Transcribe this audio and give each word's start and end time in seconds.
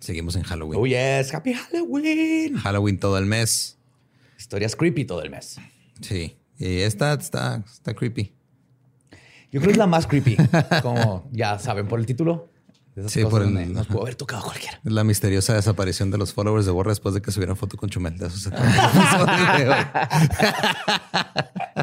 Seguimos 0.00 0.34
en 0.36 0.42
Halloween. 0.42 0.80
Oh, 0.80 0.86
yes. 0.86 1.32
Happy 1.34 1.52
Halloween. 1.54 2.56
Halloween 2.56 2.98
todo 2.98 3.18
el 3.18 3.26
mes. 3.26 3.76
Historias 4.38 4.74
creepy 4.74 5.04
todo 5.04 5.22
el 5.22 5.30
mes. 5.30 5.58
Sí. 6.00 6.36
Y 6.58 6.80
esta 6.80 7.12
está, 7.14 7.62
está 7.70 7.94
creepy. 7.94 8.32
Yo 9.52 9.60
creo 9.60 9.64
que 9.66 9.72
es 9.72 9.76
la 9.78 9.86
más 9.86 10.06
creepy. 10.06 10.36
Como 10.82 11.28
ya 11.32 11.58
saben 11.58 11.86
por 11.88 11.98
el 12.00 12.06
título. 12.06 12.48
Sí, 13.06 13.22
cosas 13.22 13.30
por 13.30 13.42
el- 13.42 13.54
donde 13.54 13.66
nos 13.66 13.86
pudo 13.86 14.02
haber 14.02 14.14
tocado 14.14 14.42
cualquiera. 14.42 14.78
Es 14.84 14.92
la 14.92 15.04
misteriosa 15.04 15.54
desaparición 15.54 16.10
de 16.10 16.18
los 16.18 16.32
followers 16.34 16.66
de 16.66 16.72
Borra 16.72 16.90
después 16.90 17.14
de 17.14 17.22
que 17.22 17.30
subieron 17.30 17.56
foto 17.56 17.76
con 17.76 17.88
Chumel. 17.88 18.18
De. 18.18 18.26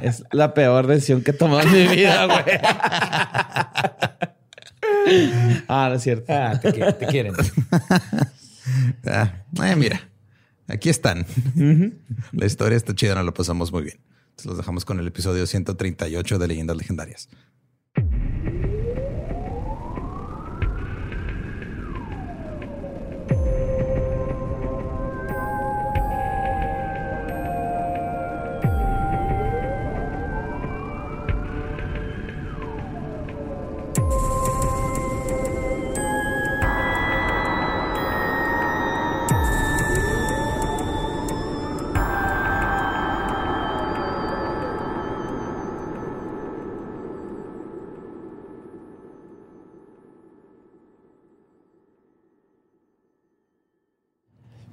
Es 0.01 0.23
la 0.31 0.53
peor 0.53 0.87
decisión 0.87 1.23
que 1.23 1.31
he 1.31 1.33
tomado 1.33 1.61
en 1.61 1.71
mi 1.73 1.87
vida, 1.95 2.25
güey. 2.25 2.43
ah, 5.67 5.87
no 5.89 5.95
es 5.95 6.03
cierto. 6.03 6.25
Ah, 6.33 6.59
te, 6.59 6.71
quieren, 6.73 6.97
te 6.97 7.05
quieren. 7.07 7.33
Ah, 9.05 9.31
eh, 9.63 9.77
mira, 9.77 10.09
aquí 10.67 10.89
están. 10.89 11.25
La 12.33 12.45
historia 12.45 12.75
está 12.75 12.93
chida, 12.93 13.15
nos 13.15 13.23
lo 13.23 13.33
pasamos 13.33 13.71
muy 13.71 13.83
bien. 13.83 13.97
Entonces 14.31 14.45
los 14.45 14.57
dejamos 14.57 14.83
con 14.83 14.99
el 14.99 15.07
episodio 15.07 15.47
138 15.47 16.37
de 16.37 16.47
Leyendas 16.49 16.75
Legendarias. 16.75 17.29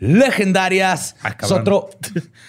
Legendarias. 0.00 1.14
Ah, 1.22 1.36
es 1.40 1.50
otro. 1.52 1.90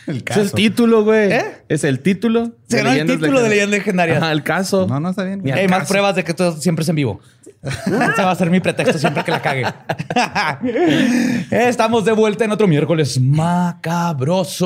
Es 0.08 0.38
el 0.38 0.52
título, 0.52 1.04
güey. 1.04 1.32
¿Eh? 1.32 1.44
Es 1.70 1.84
el 1.84 2.00
título. 2.00 2.54
Se 2.68 2.78
ganó 2.78 2.92
el 2.92 3.06
título 3.06 3.42
de 3.42 3.50
Leyendas 3.50 3.78
Legendarias. 3.80 4.18
Ajá, 4.18 4.32
el 4.32 4.42
caso. 4.42 4.88
No, 4.88 5.00
no 5.00 5.12
está 5.12 5.24
bien. 5.24 5.48
Hay 5.54 5.68
más 5.68 5.88
pruebas 5.88 6.16
de 6.16 6.24
que 6.24 6.34
todo 6.34 6.54
siempre 6.54 6.82
es 6.84 6.90
en 6.90 6.96
vivo. 6.96 7.20
Ese 7.62 8.24
va 8.24 8.32
a 8.32 8.36
ser 8.36 8.50
mi 8.50 8.60
pretexto 8.60 8.98
siempre 8.98 9.24
que 9.24 9.30
la 9.32 9.42
cague. 9.42 9.66
Estamos 11.52 12.04
de 12.06 12.14
vuelta 12.14 12.44
en 12.46 12.52
otro 12.52 12.68
miércoles 12.68 13.20
macabroso 14.42 14.66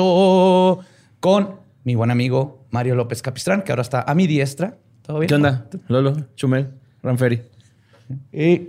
con 1.20 1.56
mi 1.84 1.94
buen 1.94 2.10
amigo 2.10 2.64
Mario 2.70 2.94
López 2.94 3.20
Capistrán, 3.20 3.60
que 3.62 3.72
ahora 3.72 3.82
está 3.82 4.02
a 4.02 4.14
mi 4.14 4.26
diestra. 4.26 4.78
¿Todo 5.02 5.18
bien? 5.18 5.28
¿Qué 5.28 5.34
onda? 5.34 5.66
Lolo, 5.88 6.16
Chumel, 6.36 6.70
Ranferi. 7.02 7.42
Y 8.32 8.68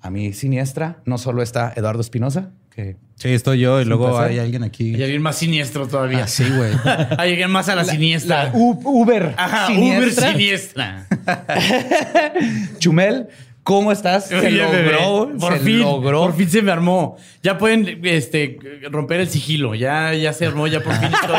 a 0.00 0.10
mi 0.10 0.32
siniestra 0.32 0.98
no 1.04 1.18
solo 1.18 1.42
está 1.42 1.72
Eduardo 1.74 2.00
Espinosa, 2.00 2.50
que 2.76 2.96
Sí, 3.16 3.30
estoy 3.30 3.60
yo 3.60 3.80
y 3.80 3.86
luego 3.86 4.18
hay 4.18 4.38
alguien 4.38 4.62
aquí. 4.62 4.94
Y 4.94 5.02
alguien 5.02 5.22
más 5.22 5.38
siniestro 5.38 5.88
todavía. 5.88 6.24
Ah, 6.24 6.28
sí, 6.28 6.44
güey. 6.54 6.70
Hay 7.18 7.30
alguien 7.30 7.50
más 7.50 7.66
a 7.70 7.74
la, 7.74 7.84
siniestra. 7.84 8.44
la 8.44 8.52
Uber 8.54 9.34
Ajá, 9.38 9.68
siniestra. 9.68 10.26
Uber 10.26 10.32
siniestra. 10.32 11.06
Chumel, 12.78 13.28
¿cómo 13.62 13.90
estás? 13.90 14.28
Se 14.28 14.36
Oye, 14.36 14.50
bebé, 14.66 14.92
logró. 14.92 15.38
Por 15.38 15.54
se 15.54 15.60
fin, 15.60 15.80
logró. 15.80 16.20
por 16.26 16.36
fin 16.36 16.50
se 16.50 16.60
me 16.60 16.70
armó. 16.70 17.16
Ya 17.42 17.56
pueden 17.56 18.00
este, 18.04 18.58
romper 18.90 19.20
el 19.20 19.28
sigilo. 19.30 19.74
Ya, 19.74 20.12
ya 20.12 20.34
se 20.34 20.44
armó, 20.44 20.66
ya 20.66 20.82
por 20.82 20.94
fin 20.96 21.08
estoy 21.10 21.38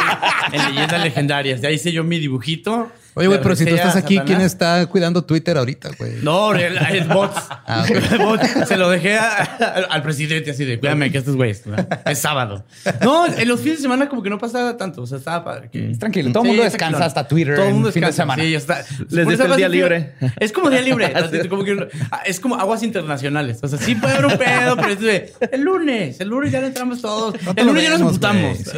en 0.54 0.74
leyendas 0.74 1.04
legendarias. 1.04 1.62
Ya 1.62 1.70
hice 1.70 1.92
yo 1.92 2.04
mi 2.04 2.18
dibujito. 2.18 2.92
Oye, 3.18 3.28
güey, 3.28 3.42
pero 3.42 3.56
si 3.56 3.66
tú 3.66 3.76
estás 3.76 3.96
aquí, 3.96 4.16
Satanás. 4.16 4.36
¿quién 4.36 4.42
está 4.46 4.86
cuidando 4.88 5.24
Twitter 5.24 5.58
ahorita, 5.58 5.90
güey? 5.98 6.14
No, 6.22 6.54
el, 6.54 6.78
el 6.78 7.04
bot. 7.06 7.32
Ah. 7.70 7.84
El 7.90 8.20
bot. 8.20 8.42
Se 8.66 8.78
lo 8.78 8.90
dejé 8.90 9.18
a- 9.18 9.86
al 9.90 10.02
presidente 10.02 10.52
así 10.52 10.64
de 10.64 10.80
cuídame 10.80 11.12
que 11.12 11.18
estos 11.18 11.36
güeyes. 11.36 11.66
¿no? 11.68 11.76
Es 12.06 12.18
sábado. 12.20 12.64
No, 13.02 13.26
en 13.28 13.46
los 13.46 13.60
fines 13.60 13.80
de 13.80 13.82
semana 13.82 14.08
como 14.08 14.24
que 14.24 14.30
no 14.30 14.38
pasaba 14.38 14.78
tanto. 14.78 15.02
O 15.02 15.06
sea, 15.08 15.18
estaba 15.18 15.44
padre. 15.44 15.70
que- 15.70 15.94
Tranquilo, 16.00 16.32
todo 16.32 16.44
el 16.44 16.48
mundo 16.50 16.64
descansa 16.64 17.04
hasta 17.04 17.28
Twitter 17.28 17.56
Todo 17.56 17.66
el 17.68 17.74
mundo 17.74 17.90
en 17.90 17.94
fin 17.94 18.02
de 18.04 18.08
descansa. 18.08 18.24
semana. 18.24 18.44
Sí, 18.44 18.52
ya 18.52 18.58
está. 18.58 18.86
Les 19.10 19.28
eso 19.28 19.46
el 19.46 19.56
día 19.58 19.68
libre. 19.68 20.14
Es 20.40 20.54
como 20.54 20.70
día 20.70 20.80
libre. 20.82 21.12
como 21.50 21.66
que- 21.66 21.90
es 22.26 22.40
como 22.40 22.56
aguas 22.56 22.84
internacionales. 22.84 23.60
O 23.62 23.68
sea, 23.68 23.78
sí 23.80 23.96
puede 23.96 24.14
haber 24.14 24.26
un 24.28 24.38
pedo, 24.38 24.76
pero 24.78 24.90
es 24.94 25.00
de, 25.02 25.34
el 25.52 25.62
lunes. 25.62 26.22
El 26.22 26.30
lunes 26.30 26.54
ya 26.54 26.62
le 26.62 26.68
entramos 26.68 27.02
todos. 27.02 27.36
el 27.54 27.66
lunes 27.68 27.84
ya 27.84 27.90
nos 27.90 28.02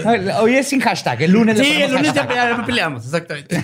ver, 0.04 0.32
Hoy 0.42 0.56
es 0.56 0.68
sin 0.68 0.80
hashtag, 0.82 1.22
el 1.22 1.32
lunes. 1.32 1.58
le 1.60 1.64
Sí, 1.64 1.72
el 1.84 1.92
lunes 1.92 2.14
ya, 2.14 2.24
hashtag. 2.26 2.58
ya 2.60 2.66
peleamos. 2.66 3.06
Exactamente. 3.06 3.64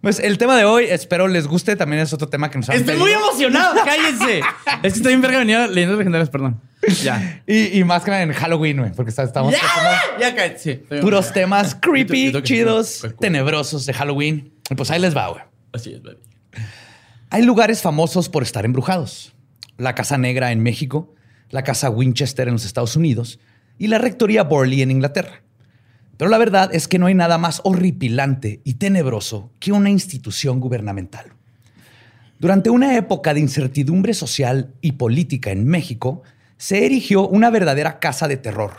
Pues 0.00 0.18
el 0.18 0.36
tema 0.36 0.56
de 0.56 0.64
hoy, 0.64 0.86
espero 0.88 1.28
les 1.28 1.46
guste, 1.46 1.76
también 1.76 2.02
es 2.02 2.12
otro 2.12 2.28
tema 2.28 2.50
que 2.50 2.58
nos 2.58 2.68
han 2.68 2.74
Estoy 2.76 2.96
pedido. 2.96 3.04
muy 3.04 3.12
emocionado. 3.12 3.76
Cállense. 3.84 4.40
Es 4.82 4.94
que 4.94 4.98
estoy 4.98 5.12
en 5.12 5.20
verga 5.20 5.38
venía 5.38 5.68
leyendo 5.68 5.96
legendarias, 5.96 6.28
perdón. 6.28 6.60
Ya. 7.04 7.42
Y, 7.46 7.78
y 7.78 7.84
más 7.84 8.02
que 8.02 8.10
nada 8.10 8.22
en 8.24 8.32
Halloween, 8.32 8.78
güey, 8.78 8.90
porque 8.92 9.10
está- 9.10 9.22
estamos 9.22 9.54
Ya, 10.18 10.34
ya. 10.34 10.58
Sí, 10.58 10.70
estoy 10.70 11.00
puros 11.00 11.32
temas 11.32 11.74
Yo 11.74 11.80
creepy, 11.80 12.32
chidos, 12.42 13.06
tenebrosos 13.20 13.86
de 13.86 13.94
Halloween. 13.94 14.52
Y 14.68 14.74
Pues 14.74 14.90
ahí 14.90 15.00
les 15.00 15.16
va, 15.16 15.28
güey. 15.28 15.42
Así 15.72 15.92
es, 15.92 16.02
baby. 16.02 16.18
Hay 17.30 17.42
lugares 17.42 17.80
famosos 17.80 18.28
por 18.28 18.42
estar 18.42 18.64
embrujados. 18.64 19.32
La 19.78 19.94
Casa 19.94 20.18
Negra 20.18 20.50
en 20.50 20.62
México, 20.64 21.14
la 21.50 21.62
Casa 21.62 21.90
Winchester 21.90 22.48
en 22.48 22.54
los 22.54 22.64
Estados 22.64 22.96
Unidos 22.96 23.38
y 23.78 23.86
la 23.86 23.98
Rectoría 23.98 24.42
Borley 24.42 24.82
en 24.82 24.90
Inglaterra. 24.90 25.42
Pero 26.16 26.30
la 26.30 26.38
verdad 26.38 26.74
es 26.74 26.88
que 26.88 26.98
no 26.98 27.06
hay 27.06 27.14
nada 27.14 27.38
más 27.38 27.60
horripilante 27.64 28.60
y 28.64 28.74
tenebroso 28.74 29.50
que 29.58 29.72
una 29.72 29.90
institución 29.90 30.60
gubernamental. 30.60 31.32
Durante 32.38 32.70
una 32.70 32.96
época 32.96 33.34
de 33.34 33.40
incertidumbre 33.40 34.14
social 34.14 34.74
y 34.80 34.92
política 34.92 35.50
en 35.50 35.66
México, 35.66 36.22
se 36.56 36.84
erigió 36.84 37.26
una 37.28 37.50
verdadera 37.50 37.98
casa 37.98 38.28
de 38.28 38.36
terror, 38.36 38.72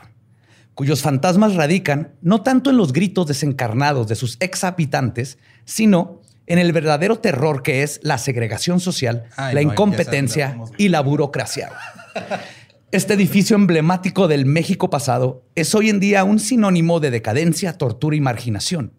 cuyos 0.76 1.02
fantasmas 1.02 1.56
radican 1.56 2.12
no 2.22 2.42
tanto 2.42 2.70
en 2.70 2.78
los 2.78 2.94
gritos 2.94 3.28
desencarnados 3.28 4.08
de 4.08 4.16
sus 4.16 4.38
ex 4.40 4.64
habitantes, 4.64 5.38
sino 5.66 6.22
en 6.46 6.60
el 6.60 6.74
verdadero 6.74 7.20
terror 7.20 7.64
que 7.64 7.84
es 7.84 8.00
la 8.04 8.18
segregación 8.18 8.80
social, 8.80 9.26
Ay, 9.38 9.56
la 9.56 9.62
no, 9.62 9.72
incompetencia 9.72 10.58
y 10.78 10.90
la 10.90 11.02
burocracia. 11.02 11.72
Este 12.94 13.16
edificio 13.16 13.56
emblemático 13.56 14.28
del 14.28 14.46
México 14.46 14.92
pasado 14.92 15.42
es 15.56 15.74
hoy 15.74 15.90
en 15.90 16.00
día 16.00 16.24
un 16.24 16.38
sinónimo 16.38 17.00
de 17.00 17.10
decadencia, 17.10 17.76
tortura 17.76 18.16
y 18.16 18.22
marginación. 18.22 18.94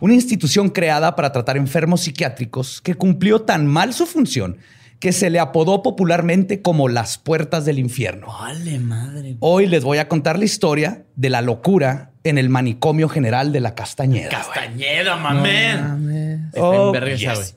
Una 0.00 0.14
institución 0.14 0.70
creada 0.70 1.14
para 1.14 1.30
tratar 1.30 1.58
enfermos 1.58 2.00
psiquiátricos 2.00 2.80
que 2.80 2.94
cumplió 2.94 3.42
tan 3.42 3.66
mal 3.66 3.92
su 3.92 4.06
función 4.06 4.56
que 4.98 5.12
se 5.12 5.28
le 5.28 5.40
apodó 5.40 5.82
popularmente 5.82 6.62
como 6.62 6.88
las 6.88 7.18
puertas 7.18 7.66
del 7.66 7.78
infierno. 7.78 8.28
Vale, 8.28 8.78
madre. 8.78 9.36
Hoy 9.40 9.66
les 9.66 9.84
voy 9.84 9.98
a 9.98 10.08
contar 10.08 10.38
la 10.38 10.46
historia 10.46 11.04
de 11.14 11.28
la 11.28 11.42
locura 11.42 12.12
en 12.24 12.38
el 12.38 12.48
manicomio 12.48 13.10
general 13.10 13.52
de 13.52 13.60
la 13.60 13.74
Castañeda. 13.74 14.30
Castañeda, 14.30 15.16
mamén. 15.16 16.48
Está 16.54 16.62
Oh, 16.62 16.94
yes. 16.94 17.56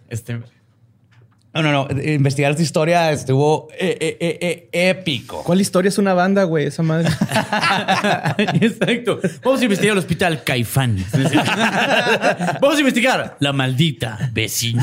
No, 1.53 1.61
no, 1.61 1.71
no. 1.71 1.87
Investigar 2.01 2.51
esta 2.51 2.63
historia 2.63 3.11
estuvo 3.11 3.67
eh, 3.77 3.97
eh, 3.99 4.17
eh, 4.21 4.69
eh, 4.71 4.89
épico. 4.89 5.43
¿Cuál 5.43 5.59
historia 5.59 5.89
es 5.89 5.97
una 5.97 6.13
banda, 6.13 6.43
güey? 6.43 6.67
Esa 6.67 6.81
madre. 6.81 7.09
Exacto. 8.61 9.19
Vamos 9.43 9.59
a 9.59 9.63
investigar 9.65 9.91
el 9.93 9.99
hospital 9.99 10.43
Caifán. 10.45 11.03
Vamos 12.61 12.77
a 12.77 12.79
investigar 12.79 13.35
la 13.39 13.51
maldita 13.51 14.29
vecina. 14.31 14.81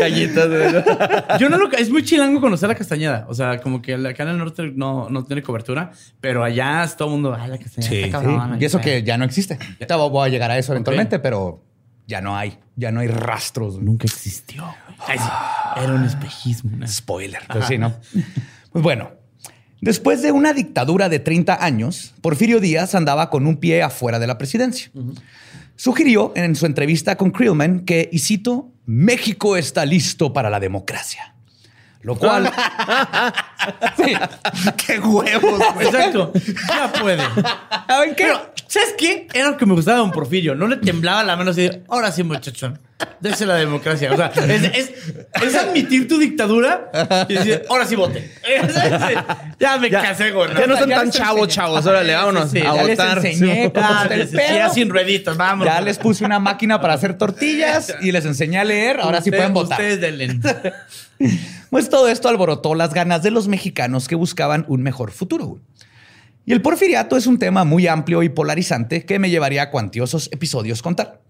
Galletas, 0.00 0.48
güey. 0.48 1.40
Yo 1.40 1.48
no 1.48 1.58
lo. 1.58 1.70
Es 1.72 1.90
muy 1.90 2.04
chilango 2.04 2.40
conocer 2.40 2.68
la 2.68 2.76
Castañeda. 2.76 3.26
O 3.28 3.34
sea, 3.34 3.60
como 3.60 3.82
que 3.82 3.94
acá 3.94 4.22
en 4.22 4.28
el 4.30 4.38
norte 4.38 4.70
no, 4.74 5.10
no 5.10 5.24
tiene 5.24 5.42
cobertura, 5.42 5.90
pero 6.20 6.44
allá 6.44 6.84
es 6.84 6.96
todo 6.96 7.08
el 7.08 7.14
mundo. 7.14 7.36
Ah, 7.38 7.48
la 7.48 7.58
Castañeda. 7.58 7.90
Sí, 7.90 7.96
está 8.04 8.20
Sí, 8.20 8.24
cabrona, 8.24 8.56
y 8.58 8.64
eso 8.64 8.80
que 8.80 9.02
ya 9.02 9.18
no 9.18 9.24
existe. 9.24 9.58
Ya 9.86 9.96
voy 9.96 10.26
a 10.26 10.30
llegar 10.30 10.50
a 10.50 10.58
eso 10.58 10.72
eventualmente, 10.72 11.18
pero 11.18 11.64
ya 12.06 12.20
no 12.20 12.36
hay. 12.36 12.56
Ya 12.78 12.92
no 12.92 13.00
hay 13.00 13.08
rastros. 13.08 13.74
güey. 13.74 13.84
Nunca 13.84 14.06
existió. 14.06 14.62
güey. 14.62 15.18
Sí. 15.18 15.24
Era 15.82 15.94
un 15.94 16.04
espejismo. 16.04 16.86
Spoiler. 16.86 17.42
Pues 17.50 17.66
sí, 17.66 17.76
¿no? 17.76 17.94
Pues 18.70 18.84
bueno, 18.84 19.10
después 19.80 20.22
de 20.22 20.30
una 20.30 20.52
dictadura 20.52 21.08
de 21.08 21.18
30 21.18 21.64
años, 21.64 22.14
Porfirio 22.20 22.60
Díaz 22.60 22.94
andaba 22.94 23.30
con 23.30 23.46
un 23.46 23.56
pie 23.56 23.82
afuera 23.82 24.20
de 24.20 24.28
la 24.28 24.38
presidencia. 24.38 24.90
Sugirió 25.74 26.32
en 26.36 26.54
su 26.54 26.66
entrevista 26.66 27.16
con 27.16 27.30
Krillman 27.32 27.80
que, 27.80 28.08
y 28.12 28.20
cito, 28.20 28.72
México 28.86 29.56
está 29.56 29.84
listo 29.84 30.32
para 30.32 30.48
la 30.48 30.60
democracia. 30.60 31.34
Lo 32.08 32.16
cual... 32.16 32.50
Sí. 33.96 34.14
¡Qué 34.78 34.98
huevos! 34.98 35.60
Exacto. 35.80 36.32
Ya 36.68 36.90
puede. 36.90 37.22
¿Saben 37.86 38.14
qué? 38.14 38.24
Pero, 38.24 38.52
¿sabes 38.66 38.94
qué? 38.96 39.26
Era 39.34 39.50
lo 39.50 39.56
que 39.58 39.66
me 39.66 39.74
gustaba 39.74 39.98
de 39.98 40.04
Don 40.04 40.12
Porfirio. 40.12 40.54
No 40.54 40.66
le 40.68 40.76
temblaba 40.76 41.22
la 41.22 41.36
mano 41.36 41.50
así 41.50 41.62
de, 41.62 41.84
ahora 41.88 42.10
sí, 42.10 42.22
muchachón. 42.22 42.78
Dese 43.20 43.46
la 43.46 43.54
democracia. 43.54 44.12
O 44.12 44.16
sea, 44.16 44.26
es, 44.48 44.64
es- 44.64 44.92
es 45.42 45.54
admitir 45.54 46.08
tu 46.08 46.18
dictadura 46.18 46.90
y 47.28 47.34
decir, 47.34 47.62
ahora 47.68 47.84
sí 47.86 47.94
vote. 47.94 48.28
ya 49.60 49.76
me 49.78 49.88
Ya- 49.90 50.02
casé 50.02 50.32
con 50.32 50.48
Ya 50.54 50.66
no 50.66 50.76
son 50.76 50.88
Ya 50.88 50.96
tan 50.96 51.10
chavos, 51.10 51.42
enseñé. 51.42 51.54
chavos. 51.54 51.86
Órale, 51.86 52.14
vámonos. 52.14 52.50
sí, 52.50 52.58
a 52.58 52.74
ya 52.74 52.82
les 52.84 52.96
votar. 52.98 53.18
enseñé 53.18 53.72
les 54.16 54.32
decía 54.32 54.64
pedo. 54.64 54.74
sin 54.74 54.88
rueditos, 54.90 55.36
vamos. 55.36 55.64
Ya 55.66 55.80
les 55.80 55.98
puse 55.98 56.24
una 56.24 56.38
máquina 56.40 56.80
para 56.80 56.94
hacer 56.94 57.16
tortillas 57.16 57.94
y 58.00 58.10
les 58.12 58.24
enseñé 58.24 58.58
a 58.58 58.64
leer. 58.64 59.00
Ahora 59.00 59.20
sí 59.22 59.30
pueden 59.30 59.52
votar. 59.54 59.80
Ustedes 59.80 60.00
denle. 60.00 60.40
Pues 61.70 61.90
todo 61.90 62.08
esto 62.08 62.28
alborotó 62.28 62.74
las 62.74 62.94
ganas 62.94 63.22
de 63.22 63.30
los 63.30 63.46
mexicanos 63.48 64.08
que 64.08 64.14
buscaban 64.14 64.64
un 64.68 64.82
mejor 64.82 65.10
futuro. 65.10 65.46
güey. 65.46 65.62
Y 66.46 66.52
el 66.54 66.62
porfiriato 66.62 67.16
es 67.16 67.26
un 67.26 67.38
tema 67.38 67.64
muy 67.64 67.86
amplio 67.86 68.22
y 68.22 68.30
polarizante 68.30 69.04
que 69.04 69.18
me 69.18 69.28
llevaría 69.28 69.62
a 69.64 69.70
cuantiosos 69.70 70.30
episodios 70.32 70.80
contar. 70.80 71.20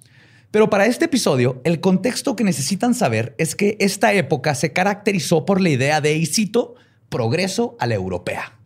Pero 0.50 0.70
para 0.70 0.86
este 0.86 1.06
episodio, 1.06 1.60
el 1.64 1.80
contexto 1.80 2.34
que 2.34 2.44
necesitan 2.44 2.94
saber 2.94 3.34
es 3.38 3.54
que 3.54 3.76
esta 3.80 4.12
época 4.14 4.54
se 4.54 4.72
caracterizó 4.72 5.44
por 5.44 5.60
la 5.60 5.68
idea 5.68 6.00
de, 6.00 6.16
y 6.16 6.26
cito, 6.26 6.74
progreso 7.08 7.76
a 7.78 7.86
la 7.86 7.94
europea. 7.94 8.58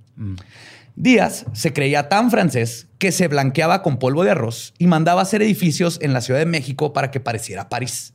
Díaz 0.95 1.47
se 1.53 1.73
creía 1.73 2.09
tan 2.09 2.31
francés 2.31 2.87
que 2.99 3.13
se 3.13 3.27
blanqueaba 3.27 3.83
con 3.83 3.99
polvo 3.99 4.23
de 4.25 4.31
arroz 4.31 4.75
y 4.79 4.87
mandaba 4.87 5.23
hacer 5.23 5.43
edificios 5.43 5.99
en 6.03 6.13
la 6.13 6.21
Ciudad 6.21 6.39
de 6.39 6.47
México 6.47 6.93
para 6.93 7.11
que 7.11 7.19
pareciera 7.19 7.69
París. 7.69 8.13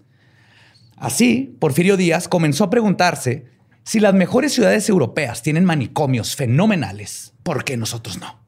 Así, 0.96 1.56
Porfirio 1.60 1.98
Díaz 1.98 2.28
comenzó 2.28 2.64
a 2.64 2.70
preguntarse 2.70 3.46
si 3.84 4.00
las 4.00 4.14
mejores 4.14 4.54
ciudades 4.54 4.88
europeas 4.90 5.42
tienen 5.42 5.66
manicomios 5.66 6.36
fenomenales, 6.36 7.34
¿por 7.44 7.64
qué 7.64 7.78
nosotros 7.78 8.20
no? 8.20 8.47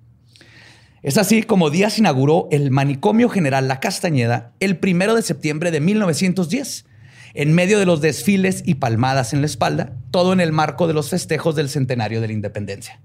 Es 1.01 1.17
así 1.17 1.43
como 1.43 1.69
Díaz 1.69 1.97
inauguró 1.97 2.47
el 2.51 2.71
Manicomio 2.71 3.29
General 3.29 3.67
La 3.67 3.79
Castañeda 3.79 4.53
el 4.59 4.77
primero 4.77 5.15
de 5.15 5.21
septiembre 5.21 5.71
de 5.71 5.79
1910, 5.79 6.85
en 7.33 7.53
medio 7.53 7.79
de 7.79 7.85
los 7.85 8.01
desfiles 8.01 8.63
y 8.65 8.75
palmadas 8.75 9.33
en 9.33 9.41
la 9.41 9.45
espalda, 9.45 9.93
todo 10.11 10.33
en 10.33 10.41
el 10.41 10.51
marco 10.51 10.87
de 10.87 10.93
los 10.93 11.09
festejos 11.09 11.55
del 11.55 11.69
centenario 11.69 12.21
de 12.21 12.27
la 12.27 12.33
independencia. 12.33 12.99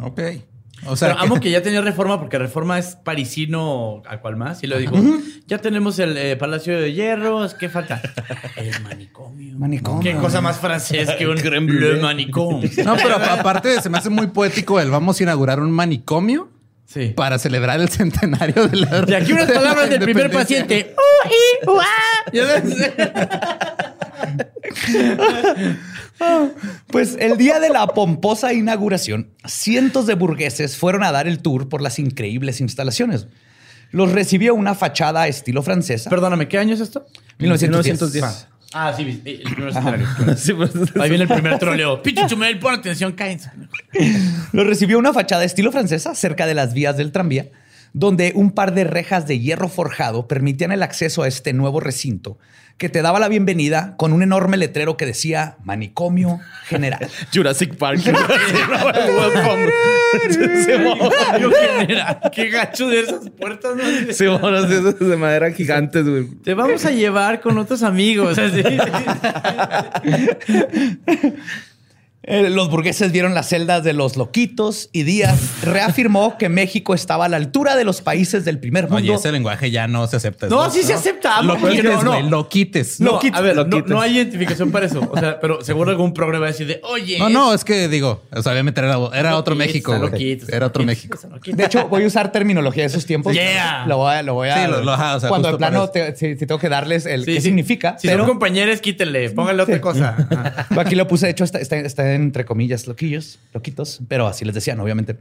Ok. 0.00 0.20
O 0.84 0.94
sea, 0.96 1.08
Pero 1.08 1.20
amo 1.20 1.40
que 1.40 1.50
ya 1.50 1.62
tenía 1.62 1.80
reforma 1.80 2.18
porque 2.20 2.38
reforma 2.38 2.78
es 2.78 2.96
parisino 2.96 4.02
a 4.06 4.18
cual 4.20 4.36
más. 4.36 4.62
Y 4.62 4.66
lo 4.66 4.78
dijo, 4.78 4.96
ya 5.46 5.58
tenemos 5.58 5.98
el 5.98 6.16
eh, 6.16 6.36
Palacio 6.36 6.78
de 6.78 6.92
Hierro, 6.92 7.46
¿qué 7.58 7.68
falta? 7.68 8.00
El 8.56 8.82
manicomio. 8.82 9.58
Manicomio. 9.58 10.00
Qué 10.02 10.14
cosa 10.18 10.40
más 10.40 10.58
francés 10.58 11.10
que 11.18 11.26
un 11.26 11.38
Creme 11.38 11.72
le 11.72 12.00
manicomio. 12.00 12.68
No, 12.84 12.96
pero 12.96 13.16
aparte 13.16 13.80
se 13.80 13.88
me 13.88 13.98
hace 13.98 14.10
muy 14.10 14.28
poético 14.28 14.78
el 14.80 14.90
vamos 14.90 15.18
a 15.18 15.22
inaugurar 15.22 15.60
un 15.60 15.70
manicomio 15.70 16.50
Sí. 16.86 17.12
para 17.16 17.36
celebrar 17.40 17.80
el 17.80 17.88
centenario 17.88 18.68
de 18.68 18.76
la 18.76 19.00
De 19.00 19.16
aquí 19.16 19.32
unas 19.32 19.48
de 19.48 19.54
palabras 19.54 19.90
del 19.90 19.98
primer 20.00 20.30
paciente. 20.30 20.94
Uh, 20.96 21.72
y. 22.32 22.36
Ya 22.36 22.44
ves. 22.44 22.64
Pues 26.88 27.16
el 27.18 27.36
día 27.36 27.60
de 27.60 27.68
la 27.68 27.86
pomposa 27.88 28.52
inauguración, 28.52 29.30
cientos 29.44 30.06
de 30.06 30.14
burgueses 30.14 30.76
fueron 30.76 31.02
a 31.04 31.12
dar 31.12 31.26
el 31.26 31.40
tour 31.40 31.68
por 31.68 31.82
las 31.82 31.98
increíbles 31.98 32.60
instalaciones. 32.60 33.26
Los 33.90 34.12
recibió 34.12 34.54
una 34.54 34.74
fachada 34.74 35.28
estilo 35.28 35.62
francesa. 35.62 36.10
Perdóname, 36.10 36.48
¿qué 36.48 36.58
año 36.58 36.74
es 36.74 36.80
esto? 36.80 37.06
1910. 37.38 38.00
1910. 38.00 38.48
Ah, 38.72 38.92
sí, 38.94 39.22
el 39.24 39.42
primer 39.42 39.70
escenario. 39.70 40.06
Sí, 40.36 40.52
pues, 40.52 40.70
Ahí 41.00 41.08
viene 41.08 41.24
el 41.24 41.30
primer 41.30 41.58
troleo. 41.58 42.02
Pinche 42.02 42.26
Chumel, 42.26 42.58
pon 42.58 42.74
atención, 42.74 43.12
cállense. 43.12 43.50
Los 44.52 44.66
recibió 44.66 44.98
una 44.98 45.12
fachada 45.12 45.44
estilo 45.44 45.72
francesa 45.72 46.14
cerca 46.14 46.46
de 46.46 46.54
las 46.54 46.74
vías 46.74 46.96
del 46.96 47.12
tranvía, 47.12 47.46
donde 47.96 48.32
un 48.34 48.50
par 48.50 48.74
de 48.74 48.84
rejas 48.84 49.26
de 49.26 49.40
hierro 49.40 49.70
forjado 49.70 50.28
permitían 50.28 50.70
el 50.70 50.82
acceso 50.82 51.22
a 51.22 51.28
este 51.28 51.54
nuevo 51.54 51.80
recinto, 51.80 52.36
que 52.76 52.90
te 52.90 53.00
daba 53.00 53.18
la 53.18 53.28
bienvenida 53.28 53.94
con 53.96 54.12
un 54.12 54.22
enorme 54.22 54.58
letrero 54.58 54.98
que 54.98 55.06
decía 55.06 55.56
Manicomio 55.64 56.38
General. 56.66 57.08
Jurassic 57.34 57.74
Park. 57.76 58.00
Genera. 61.78 62.20
Qué 62.34 62.50
gacho 62.50 62.86
de 62.88 63.00
esas 63.00 63.30
puertas, 63.30 63.74
¿no? 63.74 63.82
Sí, 64.12 64.26
de 64.26 64.78
esas 64.78 64.98
de 64.98 65.16
madera 65.16 65.50
gigantes, 65.52 66.06
güey. 66.06 66.26
Te 66.44 66.52
vamos 66.52 66.84
a 66.84 66.90
llevar 66.90 67.40
con 67.40 67.56
otros 67.56 67.82
amigos. 67.82 68.38
Así. 68.38 68.62
Eh, 72.28 72.50
los 72.50 72.68
burgueses 72.70 73.12
vieron 73.12 73.34
las 73.34 73.48
celdas 73.50 73.84
de 73.84 73.92
los 73.92 74.16
loquitos 74.16 74.88
y 74.92 75.04
Díaz 75.04 75.38
reafirmó 75.62 76.36
que 76.38 76.48
México 76.48 76.92
estaba 76.92 77.26
a 77.26 77.28
la 77.28 77.36
altura 77.36 77.76
de 77.76 77.84
los 77.84 78.00
países 78.00 78.44
del 78.44 78.58
primer 78.58 78.84
mundo. 78.88 78.96
Oye, 78.96 79.14
ese 79.14 79.30
lenguaje 79.30 79.70
ya 79.70 79.86
no 79.86 80.08
se 80.08 80.16
acepta. 80.16 80.48
No, 80.48 80.68
sí 80.68 80.82
se 80.82 80.94
acepta. 80.94 81.40
Lo 81.42 81.56
porque 81.56 81.76
quites, 81.76 81.92
no, 81.92 82.02
no. 82.02 82.10
güey. 82.14 82.28
Lo 82.28 82.48
quites. 82.48 83.00
No, 83.00 83.20
a 83.32 83.40
ver, 83.40 83.54
lo 83.54 83.64
no, 83.64 84.00
hay 84.00 84.16
identificación 84.16 84.72
para 84.72 84.86
eso. 84.86 85.08
O 85.08 85.16
sea, 85.16 85.38
pero 85.38 85.62
seguro 85.62 85.92
algún 85.92 86.12
programa 86.12 86.40
va 86.40 86.46
a 86.48 86.50
decir 86.50 86.66
de, 86.66 86.80
oye. 86.82 87.16
no, 87.20 87.28
no, 87.28 87.54
es 87.54 87.64
que 87.64 87.86
digo, 87.86 88.24
o 88.32 88.42
sea, 88.42 88.50
obviamente 88.50 88.80
era, 88.80 88.98
era 89.14 89.36
otro 89.36 89.54
México. 89.54 89.96
güey. 89.96 90.10
loquitos, 90.10 90.48
Era 90.48 90.66
otro 90.66 90.82
México. 90.82 91.16
De 91.44 91.64
hecho, 91.64 91.86
voy 91.86 92.02
a 92.02 92.06
usar 92.08 92.32
terminología 92.32 92.82
de 92.82 92.88
esos 92.88 93.06
tiempos. 93.06 93.34
Yeah. 93.34 93.84
Lo 93.86 93.98
voy 93.98 94.14
a, 94.14 94.22
lo 94.24 94.34
voy 94.34 94.48
a- 94.48 94.64
Sí, 94.64 94.70
lo- 94.70 94.82
lo- 94.82 94.94
o 94.94 95.20
sea, 95.20 95.28
cuando 95.28 95.52
de 95.52 95.58
plano 95.58 95.88
te- 95.90 96.16
si, 96.16 96.36
si 96.36 96.44
tengo 96.46 96.58
que 96.58 96.68
darles 96.68 97.06
el 97.06 97.20
Sí, 97.24 97.34
qué 97.34 97.40
sí. 97.40 97.40
significa. 97.42 97.96
Si 98.00 98.08
pero 98.08 98.24
son 98.24 98.30
compañeros, 98.30 98.80
quítenle. 98.80 99.30
Pónganle 99.30 99.62
otra 99.62 99.80
cosa. 99.80 100.66
Aquí 100.76 100.96
lo 100.96 101.06
puse, 101.06 101.26
de 101.26 101.32
hecho, 101.32 101.44
está, 101.44 101.60
está- 101.60 101.76
está 101.76 102.05
entre 102.14 102.44
comillas, 102.44 102.86
loquillos, 102.86 103.38
loquitos, 103.52 104.00
pero 104.08 104.26
así 104.26 104.44
les 104.44 104.54
decían, 104.54 104.80
obviamente. 104.80 105.16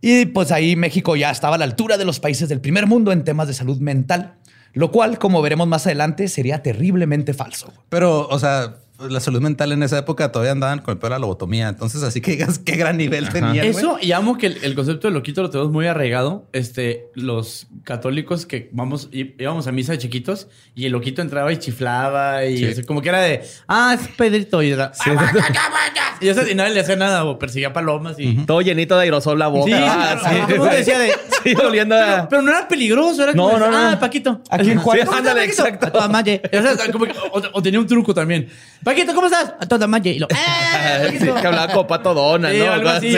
Y 0.00 0.26
pues 0.26 0.52
ahí 0.52 0.76
México 0.76 1.16
ya 1.16 1.30
estaba 1.30 1.56
a 1.56 1.58
la 1.58 1.64
altura 1.64 1.96
de 1.96 2.04
los 2.04 2.20
países 2.20 2.48
del 2.48 2.60
primer 2.60 2.86
mundo 2.86 3.12
en 3.12 3.24
temas 3.24 3.48
de 3.48 3.54
salud 3.54 3.78
mental, 3.78 4.34
lo 4.72 4.90
cual, 4.90 5.18
como 5.18 5.40
veremos 5.40 5.66
más 5.66 5.86
adelante, 5.86 6.28
sería 6.28 6.62
terriblemente 6.62 7.32
falso. 7.32 7.72
Pero, 7.88 8.28
o 8.28 8.38
sea, 8.38 8.76
la 9.08 9.20
salud 9.20 9.40
mental 9.40 9.72
en 9.72 9.82
esa 9.82 9.98
época 9.98 10.32
todavía 10.32 10.52
andaban 10.52 10.80
con 10.80 10.92
el 10.92 10.98
pedo 10.98 11.08
de 11.10 11.14
la 11.16 11.18
lobotomía. 11.18 11.68
Entonces, 11.68 12.02
así 12.02 12.20
que 12.20 12.32
digas 12.32 12.58
qué 12.58 12.76
gran 12.76 12.96
nivel 12.96 13.28
tenían. 13.28 13.56
güey. 13.56 13.68
Eso, 13.68 13.98
y 14.00 14.12
amo 14.12 14.38
que 14.38 14.46
el, 14.48 14.58
el 14.64 14.74
concepto 14.74 15.08
de 15.08 15.14
loquito 15.14 15.42
lo 15.42 15.50
tenemos 15.50 15.72
muy 15.72 15.86
arraigado. 15.86 16.48
Este, 16.52 17.10
los 17.14 17.66
católicos 17.84 18.46
que 18.46 18.70
vamos, 18.72 19.08
íbamos 19.12 19.66
a 19.66 19.72
misa 19.72 19.92
de 19.92 19.98
chiquitos 19.98 20.48
y 20.74 20.86
el 20.86 20.92
loquito 20.92 21.22
entraba 21.22 21.52
y 21.52 21.56
chiflaba 21.58 22.44
y 22.46 22.56
Sí. 22.58 22.64
así 22.66 22.84
como 22.84 23.02
que 23.02 23.08
era 23.10 23.20
de, 23.20 23.42
ah, 23.68 23.96
es 24.00 24.08
Pedrito. 24.16 24.62
Y, 24.62 24.70
era, 24.70 24.92
y, 26.20 26.28
eso- 26.28 26.48
y 26.48 26.54
nadie 26.54 26.74
le 26.74 26.80
hacía 26.80 26.96
nada 26.96 27.24
o 27.24 27.38
perseguía 27.38 27.72
palomas 27.72 28.16
y. 28.18 28.44
Todo 28.46 28.60
llenito 28.62 28.96
de 28.96 29.02
aerosol 29.04 29.38
la 29.38 29.48
boca. 29.48 29.66
Sí, 29.66 29.72
Ah, 29.76 30.18
sí. 30.48 30.54
¿cómo 30.56 30.68
te 30.70 30.76
decía 30.76 30.98
de- 30.98 31.12
Sí, 31.46 31.54
oliendo 31.64 31.94
Pero, 31.94 32.12
a... 32.16 32.28
pero 32.28 32.42
no 32.42 32.50
era 32.50 32.66
peligroso, 32.66 33.22
era 33.22 33.32
No, 33.32 33.44
como, 33.46 33.58
no, 33.60 33.70
no. 33.70 33.76
ah, 33.76 33.98
Paquito. 34.00 34.40
Aquí 34.50 34.70
en 34.70 34.78
Juárez- 34.82 35.04
¿cómo 35.04 35.12
Sí, 35.12 35.18
ándale, 35.18 35.44
exacto. 35.44 35.86
A 35.86 35.92
toda 35.92 36.08
madre. 36.08 36.42
O, 36.52 36.62
sea, 36.62 36.90
como 36.92 37.04
que- 37.04 37.12
o- 37.12 37.42
o 37.52 37.62
tenía 37.62 37.78
un 37.78 37.86
truco 37.86 38.12
también. 38.12 38.48
Paquito, 38.86 39.16
¿cómo 39.16 39.26
estás? 39.26 39.52
A 39.58 39.66
toda 39.66 39.88
madre. 39.88 40.10
Y 40.10 40.20
lo, 40.20 40.28
¡eh, 40.30 41.08
Sí, 41.10 41.16
Paquito! 41.18 41.34
que 41.34 41.46
hablaba 41.48 41.72
como 41.72 41.88
pato 41.88 42.14
dona, 42.14 42.52
Sí, 42.52 42.58
¿no? 42.58 42.70
algo 42.70 42.88
así, 42.88 43.10
sí, 43.10 43.16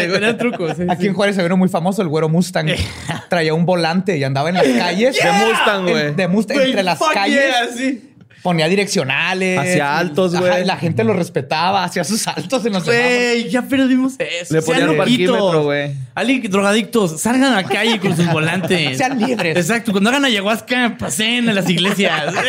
Aquí 0.89 1.03
sí. 1.03 1.07
en 1.09 1.13
Juárez 1.13 1.37
se 1.37 1.43
vino 1.43 1.59
muy 1.59 1.69
famoso 1.69 2.01
el 2.01 2.09
güero 2.09 2.31
Mustang. 2.31 2.69
Traía 3.29 3.53
un 3.53 3.67
volante 3.67 4.17
y 4.17 4.25
andaba 4.25 4.49
en 4.49 4.55
las 4.55 4.65
calles. 4.67 5.15
De 5.23 5.31
Mustang, 5.31 5.83
güey. 5.91 6.15
De 6.15 6.27
Mustang, 6.27 6.59
entre 6.63 6.83
las 6.83 6.99
calles. 7.13 7.35
yeah, 7.39 7.69
sí. 7.77 8.08
Ponía 8.43 8.69
direccionales. 8.69 9.59
Hacía 9.59 9.99
altos, 9.99 10.35
güey. 10.37 10.65
la 10.65 10.77
gente 10.77 11.03
lo 11.05 11.13
respetaba, 11.13 11.85
hacía 11.85 12.05
sus 12.05 12.21
saltos 12.23 12.65
en 12.67 12.73
los. 12.75 12.85
Güey, 12.85 13.49
ya 13.51 13.63
perdimos 13.63 14.15
eso. 14.19 14.55
Le 14.55 14.63
ponían 14.63 14.97
parquímetro, 14.97 15.65
güey. 15.65 15.93
Alguien, 16.15 16.51
drogadictos, 16.51 17.21
salgan 17.21 17.53
a 17.53 17.63
la 17.63 17.65
calle 17.69 17.99
con 17.99 18.15
sus 18.17 18.27
volantes. 18.33 18.97
Sean 18.99 19.19
libres. 19.21 19.57
Exacto. 19.57 19.93
Cuando 19.93 20.11
hagan 20.11 20.25
ayahuasca, 20.25 20.97
pasen 20.99 21.49
a 21.49 21.53
las 21.53 21.69
iglesias. 21.69 22.35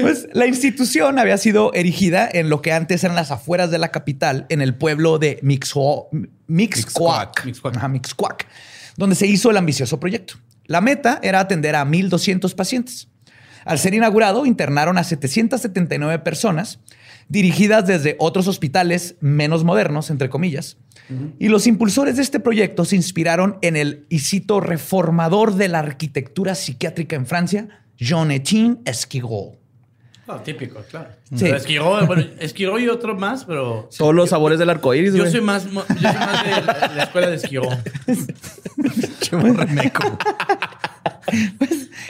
Pues 0.00 0.26
la 0.32 0.46
institución 0.46 1.18
había 1.18 1.38
sido 1.38 1.72
erigida 1.74 2.28
en 2.30 2.50
lo 2.50 2.60
que 2.62 2.72
antes 2.72 3.02
eran 3.04 3.16
las 3.16 3.30
afueras 3.30 3.70
de 3.70 3.78
la 3.78 3.90
capital, 3.90 4.46
en 4.48 4.60
el 4.60 4.74
pueblo 4.74 5.18
de 5.18 5.38
Mixo- 5.42 6.08
Mixcoac, 6.48 7.44
Mixcoac. 7.44 7.76
Ajá, 7.76 7.88
Mixcoac, 7.88 8.46
donde 8.96 9.14
se 9.16 9.26
hizo 9.26 9.50
el 9.50 9.56
ambicioso 9.56 10.00
proyecto. 10.00 10.34
La 10.68 10.82
meta 10.82 11.18
era 11.22 11.40
atender 11.40 11.74
a 11.74 11.84
1.200 11.84 12.54
pacientes. 12.54 13.08
Al 13.64 13.78
ser 13.78 13.94
inaugurado, 13.94 14.44
internaron 14.44 14.98
a 14.98 15.04
779 15.04 16.18
personas, 16.20 16.78
dirigidas 17.28 17.86
desde 17.86 18.16
otros 18.18 18.46
hospitales 18.48 19.16
menos 19.20 19.64
modernos, 19.64 20.10
entre 20.10 20.28
comillas. 20.28 20.76
Y 21.38 21.48
los 21.48 21.66
impulsores 21.66 22.16
de 22.16 22.22
este 22.22 22.38
proyecto 22.38 22.84
se 22.84 22.96
inspiraron 22.96 23.58
en 23.62 23.76
el, 23.76 24.04
y 24.10 24.18
cito, 24.18 24.60
reformador 24.60 25.54
de 25.54 25.68
la 25.68 25.78
arquitectura 25.78 26.54
psiquiátrica 26.54 27.16
en 27.16 27.24
Francia, 27.24 27.68
Jean-Etienne 27.96 28.80
Esquirol. 28.84 29.58
No, 30.28 30.36
típico, 30.42 30.80
claro. 30.90 31.08
Sí. 31.30 31.36
Pero 31.40 31.56
Esquiró, 31.56 32.06
bueno, 32.06 32.22
Esquiró 32.38 32.78
y 32.78 32.86
otro 32.88 33.16
más, 33.16 33.44
pero... 33.46 33.88
Todos 33.96 34.14
los 34.14 34.28
sabores 34.28 34.58
del 34.58 34.68
arco 34.68 34.92
iris, 34.94 35.14
Yo 35.14 35.20
güey. 35.20 35.32
soy 35.32 35.40
más, 35.40 35.64
yo 35.64 35.70
soy 35.80 36.02
más 36.02 36.44
de 36.44 36.50
la, 36.50 36.92
la 36.96 37.02
escuela 37.04 37.28
de 37.30 37.36
Esquiró. 37.36 37.62
Che, 39.20 39.34
borremeco. 39.36 40.18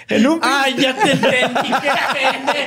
En 0.08 0.26
un 0.26 0.40
¡Ay, 0.42 0.74
ya 0.78 0.94
te 0.96 1.12
entendí! 1.12 1.68
¡Qué 1.82 1.90
pene! 2.12 2.66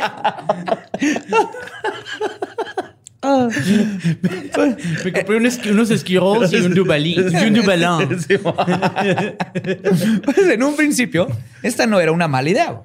Me 5.04 5.12
compré 5.14 5.38
un 5.38 5.46
esqui- 5.46 5.72
unos 5.72 5.92
esquiros 5.92 6.52
y 6.54 6.56
un 6.58 6.74
dubalín. 6.74 7.30
Y 7.32 7.36
un 7.48 7.54
dubalón. 7.54 8.08
Pues 10.24 10.38
en 10.50 10.64
un 10.64 10.76
principio, 10.76 11.28
esta 11.62 11.86
no 11.86 12.00
era 12.00 12.12
una 12.12 12.28
mala 12.28 12.50
idea. 12.50 12.82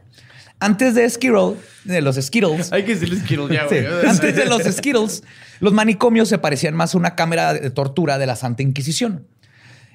Antes 0.59 0.95
de 0.95 1.09
Skirol, 1.09 1.59
de 1.85 2.01
los 2.01 2.17
Skittles, 2.17 2.73
Hay 2.73 2.85
que 2.85 2.95
decirle 2.95 3.17
esquiros 3.17 3.51
ya, 3.51 3.63
sí, 3.69 3.77
güey. 3.77 4.07
antes 4.07 4.35
de 4.35 4.47
los 4.47 4.63
Skittles, 4.77 5.23
los 5.61 5.73
manicomios 5.73 6.29
se 6.29 6.39
parecían 6.39 6.75
más 6.75 6.95
a 6.95 6.99
una 6.99 7.15
cámara 7.15 7.53
de 7.55 7.71
tortura 7.71 8.19
de 8.19 8.27
la 8.27 8.37
Santa 8.37 8.63
Inquisición. 8.63 9.27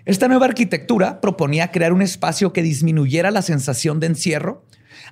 Esta 0.06 0.28
nueva 0.28 0.46
arquitectura 0.46 1.22
proponía 1.22 1.72
crear 1.72 1.94
un 1.94 2.02
espacio 2.02 2.54
que 2.54 2.64
disminuyera 2.64 3.32
la 3.32 3.42
sensación 3.42 4.00
de 4.00 4.08
encierro, 4.08 4.66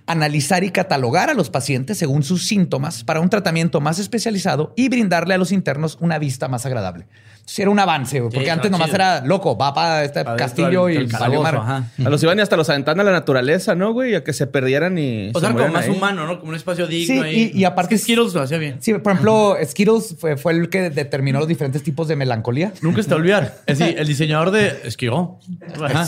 analizar 0.05 0.63
y 0.63 0.71
catalogar 0.71 1.29
a 1.29 1.33
los 1.33 1.49
pacientes 1.49 1.97
según 1.97 2.23
sus 2.23 2.47
síntomas 2.47 3.03
para 3.03 3.19
un 3.19 3.29
tratamiento 3.29 3.81
más 3.81 3.99
especializado 3.99 4.73
y 4.75 4.89
brindarle 4.89 5.33
a 5.33 5.37
los 5.37 5.51
internos 5.51 5.97
una 6.01 6.17
vista 6.19 6.47
más 6.47 6.65
agradable. 6.65 7.05
Entonces 7.39 7.59
era 7.59 7.71
un 7.71 7.79
avance, 7.79 8.21
porque 8.21 8.43
Sí, 8.43 8.49
antes 8.49 8.69
nomás 8.69 8.87
chido. 8.89 8.95
era 8.97 9.25
loco, 9.25 9.57
va 9.57 9.73
para 9.73 10.03
este 10.03 10.23
Para 10.23 10.35
castillo 10.37 10.87
y 10.87 11.07
madre. 11.07 11.57
ajá. 11.57 11.85
A 12.05 12.09
los 12.09 12.21
iban 12.21 12.37
y 12.37 12.41
hasta 12.41 12.55
los 12.55 12.69
aventaban 12.69 12.99
a 12.99 13.03
la 13.03 13.11
naturaleza, 13.11 13.73
¿no, 13.73 13.91
güey? 13.91 14.13
A 14.13 14.23
que 14.23 14.33
se 14.33 14.45
perdieran 14.45 14.99
y. 14.99 15.29
O 15.33 15.39
se 15.39 15.47
sea, 15.47 15.55
como 15.55 15.67
más 15.69 15.85
ahí. 15.85 15.89
humano, 15.89 16.27
¿no? 16.27 16.39
Como 16.39 16.49
un 16.51 16.55
espacio 16.55 16.85
digno. 16.85 17.23
Sí, 17.23 17.27
ahí. 17.27 17.51
y- 17.55 17.59
y 17.61 17.63
aparte- 17.65 17.95
Es 17.95 18.01
que 18.01 18.03
Skittles 18.13 18.35
lo 18.35 18.41
hacía 18.43 18.59
bien. 18.59 18.77
Sí, 18.81 18.93
por 18.93 19.13
ejemplo, 19.13 19.57
Skittles 19.65 20.15
fue, 20.19 20.37
fue 20.37 20.53
el 20.53 20.69
que 20.69 20.91
determinó 20.91 21.39
los 21.39 21.47
diferentes 21.47 21.81
tipos 21.81 22.07
de 22.07 22.15
melancolía. 22.15 22.71
Nunca 22.83 23.01
se 23.01 23.09
te 23.09 23.15
olvidar. 23.15 23.55
Es 23.65 23.79
decir, 23.79 23.97
el 23.97 24.07
diseñador 24.07 24.51
de 24.51 24.81
Esquiró. 24.83 25.39
Ajá. 25.83 26.05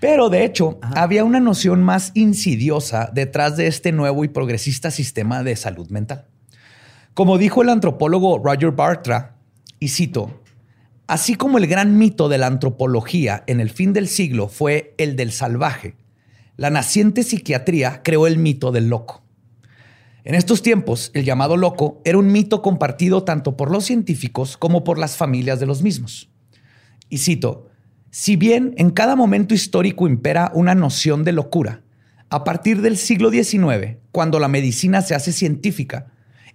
Pero 0.00 0.30
de 0.30 0.44
hecho, 0.44 0.78
había 0.80 1.24
una 1.24 1.40
noción 1.40 1.82
más 1.82 2.12
insidiosa 2.14 3.10
detrás 3.12 3.58
de 3.58 3.66
este 3.66 3.92
nuevo 3.92 4.24
y 4.24 4.28
progresista 4.28 4.90
sistema 4.90 5.42
de 5.42 5.56
salud 5.56 5.90
mental. 5.90 6.26
Como 7.12 7.36
dijo 7.36 7.60
el 7.62 7.68
antropólogo 7.68 8.38
Roger 8.38 8.70
Bartra, 8.70 9.36
y 9.78 9.88
cito, 9.88 10.42
así 11.06 11.34
como 11.34 11.58
el 11.58 11.66
gran 11.66 11.98
mito 11.98 12.30
de 12.30 12.38
la 12.38 12.46
antropología 12.46 13.44
en 13.46 13.60
el 13.60 13.68
fin 13.68 13.92
del 13.92 14.08
siglo 14.08 14.48
fue 14.48 14.94
el 14.96 15.16
del 15.16 15.32
salvaje, 15.32 15.96
la 16.56 16.70
naciente 16.70 17.22
psiquiatría 17.22 18.02
creó 18.02 18.26
el 18.26 18.38
mito 18.38 18.72
del 18.72 18.88
loco. 18.88 19.22
En 20.24 20.34
estos 20.34 20.62
tiempos, 20.62 21.10
el 21.14 21.24
llamado 21.24 21.56
loco 21.56 22.00
era 22.04 22.18
un 22.18 22.30
mito 22.30 22.60
compartido 22.62 23.24
tanto 23.24 23.56
por 23.56 23.70
los 23.70 23.84
científicos 23.84 24.56
como 24.56 24.84
por 24.84 24.98
las 24.98 25.16
familias 25.16 25.60
de 25.60 25.66
los 25.66 25.82
mismos. 25.82 26.28
Y 27.08 27.18
cito, 27.18 27.69
si 28.10 28.36
bien 28.36 28.74
en 28.76 28.90
cada 28.90 29.16
momento 29.16 29.54
histórico 29.54 30.08
impera 30.08 30.50
una 30.54 30.74
noción 30.74 31.24
de 31.24 31.32
locura, 31.32 31.82
a 32.28 32.44
partir 32.44 32.80
del 32.80 32.96
siglo 32.96 33.30
XIX, 33.30 33.98
cuando 34.12 34.38
la 34.38 34.48
medicina 34.48 35.02
se 35.02 35.14
hace 35.14 35.32
científica, 35.32 36.06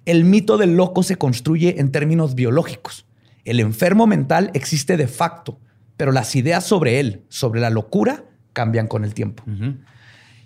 el 0.05 0.23
mito 0.23 0.57
del 0.57 0.75
loco 0.75 1.03
se 1.03 1.17
construye 1.17 1.79
en 1.79 1.91
términos 1.91 2.35
biológicos. 2.35 3.05
El 3.43 3.59
enfermo 3.59 4.07
mental 4.07 4.51
existe 4.53 4.97
de 4.97 5.07
facto, 5.07 5.59
pero 5.97 6.11
las 6.11 6.35
ideas 6.35 6.63
sobre 6.63 6.99
él, 6.99 7.23
sobre 7.29 7.61
la 7.61 7.69
locura, 7.69 8.25
cambian 8.53 8.87
con 8.87 9.03
el 9.03 9.13
tiempo. 9.13 9.43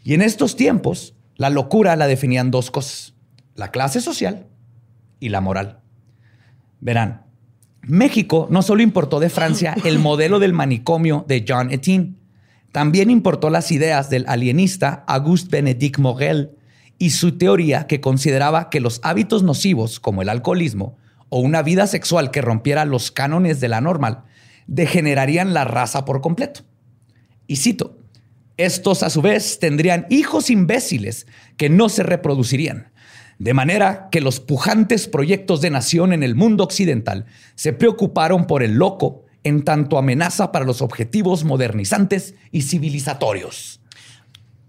Y 0.03 0.13
en 0.13 0.21
estos 0.21 0.55
tiempos, 0.55 1.15
la 1.35 1.49
locura 1.49 1.95
la 1.95 2.07
definían 2.07 2.51
dos 2.51 2.71
cosas, 2.71 3.15
la 3.55 3.71
clase 3.71 4.01
social 4.01 4.47
y 5.19 5.29
la 5.29 5.41
moral. 5.41 5.79
Verán, 6.79 7.25
México 7.81 8.47
no 8.49 8.61
solo 8.61 8.81
importó 8.81 9.19
de 9.19 9.29
Francia 9.29 9.75
el 9.83 9.99
modelo 9.99 10.39
del 10.39 10.53
manicomio 10.53 11.25
de 11.27 11.45
John 11.47 11.71
Etienne, 11.71 12.15
también 12.71 13.09
importó 13.09 13.49
las 13.49 13.71
ideas 13.71 14.09
del 14.09 14.25
alienista 14.27 15.03
Auguste 15.07 15.49
Benedict 15.49 15.97
Morel 15.97 16.51
y 16.99 17.11
su 17.11 17.37
teoría 17.37 17.87
que 17.87 18.01
consideraba 18.01 18.69
que 18.69 18.79
los 18.79 18.99
hábitos 19.03 19.41
nocivos 19.41 19.99
como 19.99 20.21
el 20.21 20.29
alcoholismo 20.29 20.97
o 21.29 21.39
una 21.39 21.63
vida 21.63 21.87
sexual 21.87 22.31
que 22.31 22.41
rompiera 22.41 22.85
los 22.85 23.11
cánones 23.11 23.59
de 23.59 23.69
la 23.69 23.81
normal 23.81 24.23
degenerarían 24.67 25.53
la 25.53 25.65
raza 25.65 26.05
por 26.05 26.21
completo. 26.21 26.61
Y 27.47 27.55
cito, 27.55 27.97
estos 28.57 29.01
a 29.01 29.09
su 29.09 29.21
vez 29.21 29.57
tendrían 29.57 30.05
hijos 30.09 30.49
imbéciles 30.49 31.25
que 31.57 31.69
no 31.69 31.89
se 31.89 32.03
reproducirían. 32.03 32.91
De 33.39 33.53
manera 33.53 34.09
que 34.11 34.19
los 34.21 34.39
pujantes 34.39 35.07
proyectos 35.07 35.61
de 35.61 35.69
nación 35.69 36.13
en 36.13 36.23
el 36.23 36.35
mundo 36.35 36.63
occidental 36.63 37.25
se 37.55 37.73
preocuparon 37.73 38.45
por 38.45 38.61
el 38.63 38.73
loco 38.73 39.23
en 39.43 39.63
tanto 39.63 39.97
amenaza 39.97 40.51
para 40.51 40.65
los 40.65 40.81
objetivos 40.81 41.45
modernizantes 41.45 42.35
y 42.51 42.63
civilizatorios. 42.63 43.79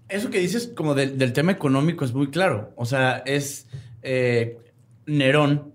Eso 0.09 0.31
que 0.31 0.39
dices 0.41 0.71
como 0.75 0.95
del, 0.95 1.19
del 1.19 1.33
tema 1.33 1.53
económico 1.53 2.05
es 2.05 2.13
muy 2.15 2.31
claro. 2.31 2.73
O 2.77 2.85
sea, 2.87 3.23
es 3.27 3.67
eh, 4.03 4.59
Nerón, 5.07 5.73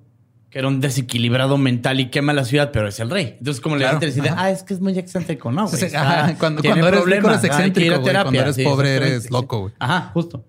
que 0.50 0.60
era 0.60 0.70
un 0.70 0.80
desequilibrado 0.80 1.58
mental 1.58 2.00
y 2.00 2.10
quema 2.10 2.32
la 2.32 2.46
ciudad, 2.46 2.72
pero 2.72 2.88
es 2.88 3.00
el 3.02 3.10
rey. 3.10 3.36
Entonces, 3.40 3.60
como 3.62 3.76
Claro, 3.76 4.00
le 4.00 4.06
dice, 4.08 4.22
ajá. 4.22 4.36
ah, 4.38 4.52
es 4.52 4.64
que 4.64 4.74
es 4.74 4.80
muy 4.80 4.98
excéntrico, 4.98 5.52
¿no? 5.52 5.68
güey? 5.68 5.78
Sí, 5.78 5.86
Está- 5.88 6.24
ajá, 6.24 6.38
cuando- 6.38 6.64
cuando 6.64 6.88
eres 6.88 7.04
rico 7.06 7.28
eres 7.30 7.44
excéntrico, 7.44 8.00
güey. 8.00 8.14
Cuando 8.14 8.40
eres 8.42 8.56
sí, 8.56 8.64
pobre 8.64 8.96
eres 8.96 9.30
loco, 9.32 9.60
güey. 9.60 9.74
Ajá, 9.80 10.12
justo. 10.14 10.46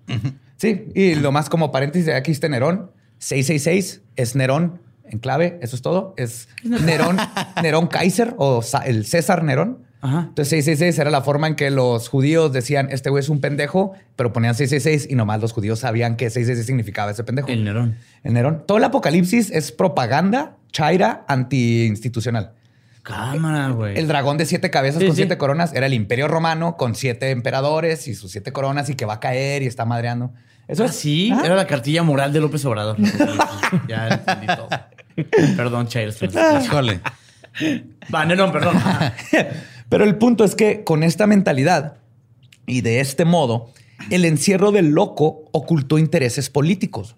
Sí, 0.57 0.89
y 0.95 1.15
lo 1.15 1.33
más 1.33 1.49
como 1.49 1.71
paréntesis, 1.73 2.09
aquí 2.09 2.33
está 2.33 2.49
Nerón. 2.49 2.91
666 3.19 4.03
es 4.17 4.37
Nerón 4.37 4.81
en 5.05 5.19
clave, 5.19 5.59
eso 5.63 5.77
es 5.77 5.83
todo. 5.83 6.15
Es 6.17 6.49
Nerón, 6.65 7.19
Nerón 7.63 7.87
Kaiser 7.87 8.35
o 8.39 8.63
el 8.85 9.07
César 9.07 9.45
Nerón. 9.45 9.85
Ajá. 10.01 10.27
Entonces 10.29 10.49
666 10.51 10.99
era 10.99 11.11
la 11.11 11.23
forma 11.23 11.49
en 11.49 11.57
que 11.57 11.71
los 11.71 12.09
judíos 12.09 12.53
decían, 12.53 12.89
este 12.91 13.11
güey 13.11 13.21
es 13.21 13.29
un 13.29 13.41
pendejo, 13.41 13.93
pero 14.15 14.33
ponían 14.33 14.55
666 14.55 15.11
y 15.11 15.17
nomás 15.17 15.41
los 15.41 15.53
judíos 15.53 15.81
sabían 15.81 16.17
que 16.17 16.25
666 16.31 16.67
significaba 16.67 17.11
ese 17.11 17.25
pendejo. 17.25 17.49
El 17.49 17.65
Nerón. 17.65 17.97
El 18.23 18.35
Nerón. 18.35 18.65
Todo 18.67 18.79
el 18.79 18.85
apocalipsis 18.85 19.51
es 19.51 19.73
propaganda 19.73 20.57
chaira 20.71 21.25
anti-institucional. 21.29 22.53
Cámara, 23.07 23.69
güey. 23.69 23.97
El 23.99 24.09
dragón 24.09 24.37
de 24.37 24.47
siete 24.47 24.71
cabezas 24.71 25.01
Sí, 25.01 25.07
con 25.07 25.15
sí. 25.17 25.23
siete 25.23 25.39
coronas 25.39 25.73
era 25.75 25.87
el 25.87 25.95
imperio 25.95 26.27
romano 26.29 26.77
con 26.77 26.95
siete 26.95 27.31
emperadores 27.31 28.09
y 28.09 28.15
sus 28.15 28.33
siete 28.33 28.53
coronas 28.53 28.89
y 28.91 28.95
que 28.95 29.05
va 29.05 29.15
a 29.15 29.21
caer 29.21 29.63
y 29.63 29.67
está 29.67 29.85
madreando. 29.85 30.33
Eso 30.69 30.83
¿Ah, 30.83 30.87
es 30.87 30.97
sí? 30.97 31.33
Era 31.45 31.55
la 31.55 31.67
cartilla 31.69 32.03
moral 32.03 32.33
de 32.33 32.41
López 32.41 32.65
Obrador. 32.65 32.97
ya 33.89 34.09
entendí 34.09 34.47
todo. 34.49 34.69
Perdón, 35.57 35.87
Chayos. 35.87 36.19
Híjole. 36.23 37.01
Va, 38.13 38.25
no, 38.27 38.53
perdón. 38.53 38.77
Pero 39.89 40.05
el 40.05 40.17
punto 40.17 40.45
es 40.45 40.55
que 40.57 40.83
con 40.83 41.03
esta 41.05 41.27
mentalidad 41.29 41.99
y 42.67 42.81
de 42.81 42.99
este 43.01 43.25
modo, 43.25 43.71
el 44.11 44.25
encierro 44.25 44.73
del 44.73 44.89
loco 44.91 45.45
ocultó 45.53 45.99
intereses 45.99 46.51
políticos. 46.51 47.15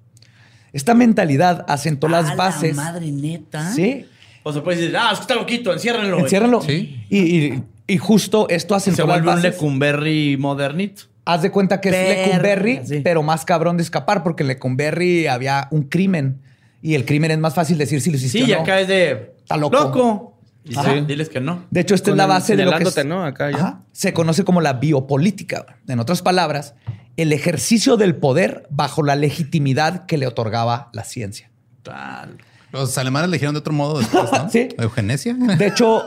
Esta 0.75 0.93
mentalidad 0.93 1.65
asentó 1.67 2.09
A 2.09 2.11
las 2.11 2.27
la 2.27 2.35
bases. 2.35 2.77
madre 2.77 3.11
neta. 3.11 3.73
Sí, 3.73 4.07
O 4.43 4.53
se 4.53 4.61
puede 4.61 4.79
decir, 4.79 4.97
ah, 4.97 5.11
es 5.13 5.19
que 5.19 5.23
está 5.23 5.35
loquito, 5.35 5.73
enciérrenlo. 5.73 6.19
enciérrenlo. 6.21 6.61
Sí. 6.63 7.05
Y, 7.11 7.19
y- 7.19 7.63
y 7.91 7.97
justo 7.97 8.49
esto 8.51 8.75
Se 8.79 8.91
asentó 8.91 9.07
las 9.07 9.23
vuelve 9.23 9.37
un. 9.37 9.43
Lecumberri 9.43 10.37
modernito. 10.39 11.03
Haz 11.25 11.43
de 11.43 11.51
cuenta 11.51 11.81
que 11.81 11.89
es 11.91 12.27
Lecumberri, 12.27 12.81
sí. 12.85 13.01
pero 13.03 13.23
más 13.23 13.45
cabrón 13.45 13.77
de 13.77 13.83
escapar, 13.83 14.23
porque 14.23 14.43
en 14.43 14.49
Lecumberri 14.49 15.27
había 15.27 15.69
un 15.71 15.85
crimen. 15.85 16.41
Y 16.83 16.95
el 16.95 17.05
crimen 17.05 17.31
es 17.31 17.39
más 17.39 17.55
fácil 17.55 17.77
decir 17.79 18.01
si 18.01 18.11
lo 18.11 18.17
hiciste 18.17 18.39
Sí, 18.39 18.45
o 18.45 18.49
y 18.49 18.53
no. 18.53 18.61
acá 18.63 18.81
es 18.81 18.89
de. 18.89 19.33
Está 19.41 19.57
loco. 19.57 19.77
Loco. 19.77 20.35
Y 20.65 20.75
sí, 20.75 20.81
diles 21.07 21.29
que 21.31 21.41
no. 21.41 21.65
De 21.71 21.81
hecho, 21.81 21.95
esta 21.95 22.11
es 22.11 22.17
la 22.17 22.25
el 22.25 22.29
base 22.29 22.57
de 22.57 22.65
lo 22.67 22.73
que 22.77 22.83
es- 22.85 22.93
señalándote, 22.95 23.05
¿no? 23.09 23.25
Acá 23.25 23.51
ya. 23.51 23.57
Ajá. 23.57 23.81
se 23.93 24.13
conoce 24.13 24.45
como 24.45 24.61
la 24.61 24.75
biopolítica. 24.75 25.79
En 25.89 25.99
otras 25.99 26.21
palabras, 26.21 26.75
el 27.17 27.33
ejercicio 27.33 27.97
del 27.97 28.17
poder 28.17 28.67
bajo 28.71 29.03
la 29.03 29.17
legitimidad 29.17 30.05
que 30.07 30.19
le 30.19 30.27
otorgaba 30.27 30.91
la 30.93 31.05
ciencia. 31.05 31.51
Tal. 31.83 32.37
Los 32.73 32.97
alemanes 32.99 33.31
le 33.31 33.37
dijeron 33.37 33.55
de 33.55 33.61
otro 33.61 33.73
modo 33.73 33.99
después, 33.99 34.31
¿no? 34.33 34.49
Sí. 34.53 34.69
Eugenesia. 34.79 35.35
De 35.35 35.67
hecho, 35.67 36.05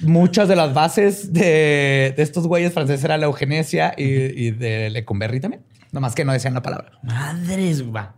muchas 0.00 0.48
de 0.48 0.56
las 0.56 0.72
bases 0.74 1.32
de, 1.32 2.14
de 2.16 2.22
estos 2.22 2.46
güeyes 2.46 2.72
franceses 2.72 3.04
era 3.04 3.16
la 3.18 3.26
eugenesia 3.26 3.94
y, 3.96 4.04
y 4.04 4.50
de 4.52 4.90
Lecumberri 4.90 5.40
también. 5.40 5.62
Nomás 5.90 6.14
que 6.14 6.24
no 6.24 6.32
decían 6.32 6.54
la 6.54 6.62
palabra. 6.62 6.92
Madres, 7.02 7.82
va. 7.84 8.14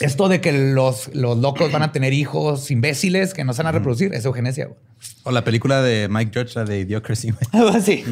Esto 0.00 0.28
de 0.28 0.40
que 0.40 0.52
los, 0.52 1.14
los 1.14 1.38
locos 1.38 1.70
van 1.70 1.82
a 1.84 1.92
tener 1.92 2.12
hijos 2.12 2.70
imbéciles 2.72 3.32
que 3.32 3.44
no 3.44 3.52
se 3.52 3.62
van 3.62 3.68
a 3.68 3.72
reproducir 3.78 4.12
es 4.12 4.24
eugenesia. 4.24 4.66
güey. 4.66 4.78
O 5.22 5.30
la 5.30 5.44
película 5.44 5.82
de 5.82 6.08
Mike 6.08 6.32
Judge, 6.38 6.56
la 6.56 6.64
de 6.64 6.80
Idiocracy. 6.80 7.30
güey. 7.30 7.42
Algo 7.52 7.68
así. 7.78 8.04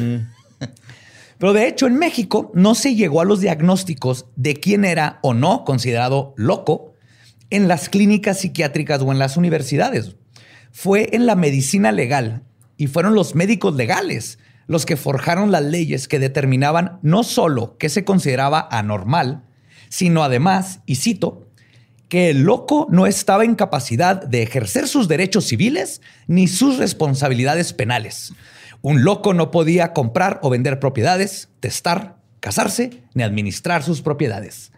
Pero 1.37 1.51
de 1.51 1.67
hecho, 1.67 1.87
en 1.87 1.97
México 1.97 2.51
no 2.53 2.73
se 2.73 2.95
llegó 2.95 3.19
a 3.19 3.25
los 3.25 3.41
diagnósticos 3.41 4.27
de 4.37 4.55
quién 4.55 4.85
era 4.85 5.19
o 5.21 5.33
no 5.33 5.65
considerado 5.65 6.33
loco 6.37 6.92
en 7.49 7.67
las 7.67 7.89
clínicas 7.89 8.39
psiquiátricas 8.39 9.01
o 9.01 9.11
en 9.11 9.19
las 9.19 9.37
universidades. 9.37 10.15
Fue 10.71 11.09
en 11.13 11.25
la 11.25 11.35
medicina 11.35 11.91
legal 11.91 12.43
y 12.77 12.87
fueron 12.87 13.15
los 13.15 13.35
médicos 13.35 13.75
legales 13.75 14.39
los 14.67 14.85
que 14.85 14.97
forjaron 14.97 15.51
las 15.51 15.63
leyes 15.63 16.07
que 16.07 16.19
determinaban 16.19 16.99
no 17.01 17.23
solo 17.23 17.77
qué 17.77 17.89
se 17.89 18.05
consideraba 18.05 18.67
anormal, 18.71 19.43
sino 19.89 20.23
además, 20.23 20.79
y 20.85 20.95
cito, 20.95 21.47
que 22.09 22.29
el 22.29 22.43
loco 22.43 22.87
no 22.89 23.07
estaba 23.07 23.43
en 23.43 23.55
capacidad 23.55 24.23
de 24.23 24.43
ejercer 24.43 24.87
sus 24.87 25.07
derechos 25.07 25.45
civiles 25.45 26.01
ni 26.27 26.47
sus 26.47 26.77
responsabilidades 26.77 27.73
penales. 27.73 28.33
Un 28.81 29.03
loco 29.03 29.33
no 29.33 29.49
podía 29.51 29.93
comprar 29.93 30.39
o 30.43 30.49
vender 30.49 30.79
propiedades, 30.79 31.49
testar, 31.59 32.17
casarse 32.39 33.03
ni 33.13 33.23
administrar 33.23 33.83
sus 33.83 34.01
propiedades. 34.01 34.71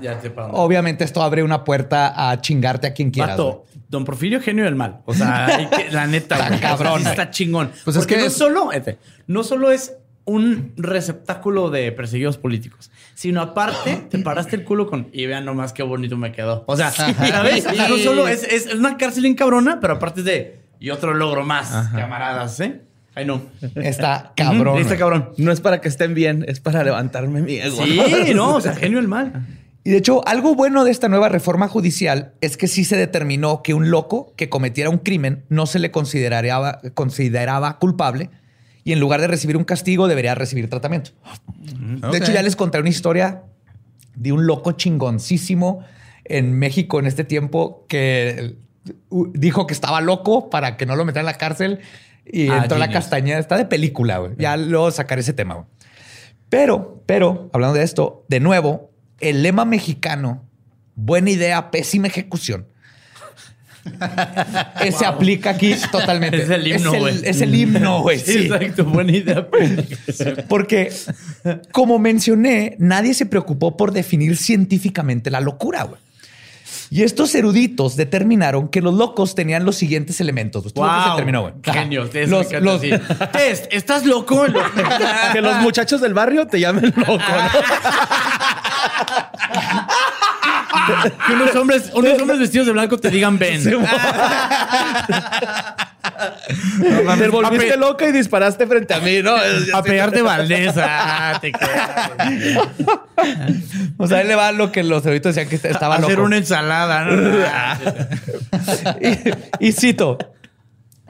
Ya 0.00 0.18
te. 0.20 0.32
Obviamente 0.36 1.04
esto 1.04 1.22
abre 1.22 1.42
una 1.42 1.64
puerta 1.64 2.30
a 2.30 2.40
chingarte 2.40 2.86
a 2.88 2.92
quien 2.94 3.10
quieras. 3.10 3.32
Vato, 3.32 3.64
Don 3.88 4.04
Porfirio, 4.04 4.40
genio 4.40 4.64
del 4.64 4.74
mal. 4.74 5.00
O 5.04 5.14
sea, 5.14 5.46
hay 5.46 5.66
que- 5.66 5.90
la 5.90 6.06
neta, 6.06 6.34
Está 6.36 6.48
güey. 6.48 6.60
cabrón, 6.60 6.92
güey. 7.00 7.06
está 7.06 7.30
chingón. 7.30 7.70
Pues 7.84 7.96
es 7.96 8.06
que 8.06 8.16
no 8.16 8.24
es- 8.24 8.32
solo, 8.32 8.72
este, 8.72 8.98
no 9.26 9.42
solo 9.44 9.70
es 9.70 9.94
un 10.26 10.72
receptáculo 10.76 11.68
de 11.70 11.92
perseguidos 11.92 12.38
políticos, 12.38 12.90
sino 13.14 13.42
aparte 13.42 14.06
te 14.10 14.18
paraste 14.20 14.56
el 14.56 14.64
culo 14.64 14.86
con 14.88 15.08
y 15.12 15.26
vean 15.26 15.44
nomás 15.44 15.72
qué 15.72 15.82
bonito 15.82 16.16
me 16.16 16.32
quedó. 16.32 16.64
O 16.66 16.76
sea, 16.76 16.90
¿sabes? 16.92 17.66
O 17.66 17.74
sea, 17.74 17.88
no 17.88 17.98
solo 17.98 18.26
es, 18.28 18.42
es 18.44 18.72
una 18.74 18.96
cárcel 18.96 19.26
en 19.26 19.34
cabrona, 19.34 19.80
pero 19.80 19.94
aparte 19.94 20.20
es 20.20 20.26
de 20.26 20.60
y 20.80 20.90
otro 20.90 21.14
logro 21.14 21.44
más, 21.44 21.70
camaradas, 21.94 22.58
¿eh? 22.60 22.80
Ay, 23.16 23.24
no. 23.26 23.42
Está 23.76 24.32
cabrón. 24.36 24.78
Está 24.78 24.96
cabrón. 24.98 25.30
No 25.36 25.52
es 25.52 25.60
para 25.60 25.80
que 25.80 25.86
estén 25.88 26.14
bien, 26.14 26.44
es 26.48 26.58
para 26.58 26.82
levantarme 26.82 27.42
mi 27.42 27.54
ego. 27.58 27.84
Sí, 27.84 28.00
no, 28.34 28.56
o 28.56 28.60
sea, 28.60 28.74
genio 28.74 28.98
del 28.98 29.06
mal. 29.06 29.46
Y 29.84 29.90
de 29.90 29.98
hecho, 29.98 30.26
algo 30.26 30.54
bueno 30.54 30.82
de 30.84 30.90
esta 30.90 31.08
nueva 31.08 31.28
reforma 31.28 31.68
judicial 31.68 32.32
es 32.40 32.56
que 32.56 32.68
sí 32.68 32.84
se 32.84 32.96
determinó 32.96 33.62
que 33.62 33.74
un 33.74 33.90
loco 33.90 34.32
que 34.34 34.48
cometiera 34.48 34.88
un 34.88 34.98
crimen 34.98 35.44
no 35.50 35.66
se 35.66 35.78
le 35.78 35.90
consideraba, 35.90 36.80
consideraba 36.94 37.78
culpable 37.78 38.30
y 38.82 38.92
en 38.92 39.00
lugar 39.00 39.20
de 39.20 39.26
recibir 39.26 39.58
un 39.58 39.64
castigo 39.64 40.08
debería 40.08 40.34
recibir 40.34 40.70
tratamiento. 40.70 41.10
De 42.10 42.16
hecho, 42.16 42.32
ya 42.32 42.42
les 42.42 42.56
conté 42.56 42.78
una 42.80 42.88
historia 42.88 43.42
de 44.14 44.32
un 44.32 44.46
loco 44.46 44.72
chingoncísimo 44.72 45.84
en 46.24 46.58
México 46.58 46.98
en 46.98 47.06
este 47.06 47.24
tiempo 47.24 47.84
que 47.86 48.56
dijo 49.34 49.66
que 49.66 49.74
estaba 49.74 50.00
loco 50.00 50.48
para 50.48 50.78
que 50.78 50.86
no 50.86 50.96
lo 50.96 51.04
metieran 51.04 51.26
en 51.26 51.32
la 51.32 51.38
cárcel 51.38 51.80
y 52.24 52.48
Ah, 52.48 52.62
entró 52.62 52.76
a 52.76 52.80
la 52.80 52.90
castañeda. 52.90 53.38
Está 53.38 53.58
de 53.58 53.66
película, 53.66 54.18
güey. 54.18 54.32
Ya 54.38 54.56
luego 54.56 54.90
sacaré 54.90 55.20
ese 55.20 55.34
tema, 55.34 55.54
güey. 55.54 55.66
Pero, 56.48 57.02
pero, 57.06 57.50
hablando 57.52 57.76
de 57.78 57.84
esto, 57.84 58.24
de 58.28 58.40
nuevo, 58.40 58.93
el 59.20 59.42
lema 59.42 59.64
mexicano, 59.64 60.44
buena 60.94 61.30
idea, 61.30 61.70
pésima 61.70 62.06
ejecución, 62.08 62.66
se 64.96 65.04
aplica 65.04 65.50
aquí 65.50 65.74
totalmente. 65.92 66.42
Es 66.42 66.50
el 66.50 66.66
himno, 66.66 66.94
güey. 66.98 67.20
es 67.22 67.40
el 67.40 67.54
himno, 67.54 68.00
güey. 68.02 68.18
Sí, 68.18 68.46
exacto, 68.46 68.84
buena 68.84 69.12
idea. 69.12 69.46
Porque, 70.48 70.92
como 71.72 71.98
mencioné, 71.98 72.76
nadie 72.78 73.12
se 73.14 73.26
preocupó 73.26 73.76
por 73.76 73.92
definir 73.92 74.36
científicamente 74.36 75.30
la 75.30 75.40
locura, 75.40 75.82
güey. 75.84 76.00
Y 76.90 77.02
estos 77.02 77.34
eruditos 77.34 77.96
determinaron 77.96 78.68
que 78.68 78.80
los 78.80 78.94
locos 78.94 79.34
tenían 79.34 79.64
los 79.64 79.74
siguientes 79.76 80.20
elementos. 80.20 80.64
Lo 80.64 80.70
que 80.70 80.74
se 80.80 80.80
Wow. 80.80 81.10
determinó, 81.10 81.42
güey. 81.42 81.54
Ajá. 81.64 81.72
Genio. 81.80 82.08
Los- 82.26 82.52
los-. 82.52 82.80
Test, 83.32 83.66
¿estás 83.70 84.04
loco? 84.06 84.44
Que 85.32 85.40
los 85.40 85.56
muchachos 85.60 86.00
del 86.00 86.14
barrio 86.14 86.46
te 86.46 86.60
llamen 86.60 86.92
loco. 86.96 87.18
¿no? 87.18 87.24
Que 91.26 91.32
unos 91.32 91.54
hombres, 91.56 91.90
unos 91.94 92.20
hombres 92.20 92.40
vestidos 92.40 92.66
de 92.66 92.72
blanco 92.72 92.98
te 92.98 93.10
digan 93.10 93.38
ven. 93.38 93.62
Te 93.62 93.74
volviste 97.28 97.76
loca 97.76 98.08
y 98.08 98.12
disparaste 98.12 98.66
frente 98.66 98.94
a 98.94 99.00
mí, 99.00 99.22
¿no? 99.22 99.34
A 99.74 99.82
pegarte 99.82 100.22
Valdés. 100.22 100.74
Ah, 100.76 101.38
te. 101.40 101.52
O 103.96 104.06
sea, 104.06 104.18
ahí 104.18 104.26
le 104.26 104.34
va 104.34 104.52
lo 104.52 104.70
que 104.72 104.82
los 104.82 105.04
eruditos 105.06 105.34
decían 105.34 105.48
que 105.48 105.56
estaba 105.68 105.96
Hacer 105.96 106.10
loco. 106.10 106.22
una 106.24 106.36
ensalada. 106.36 107.04
¿no? 107.04 107.38
Y, 109.60 109.68
y 109.68 109.72
cito, 109.72 110.18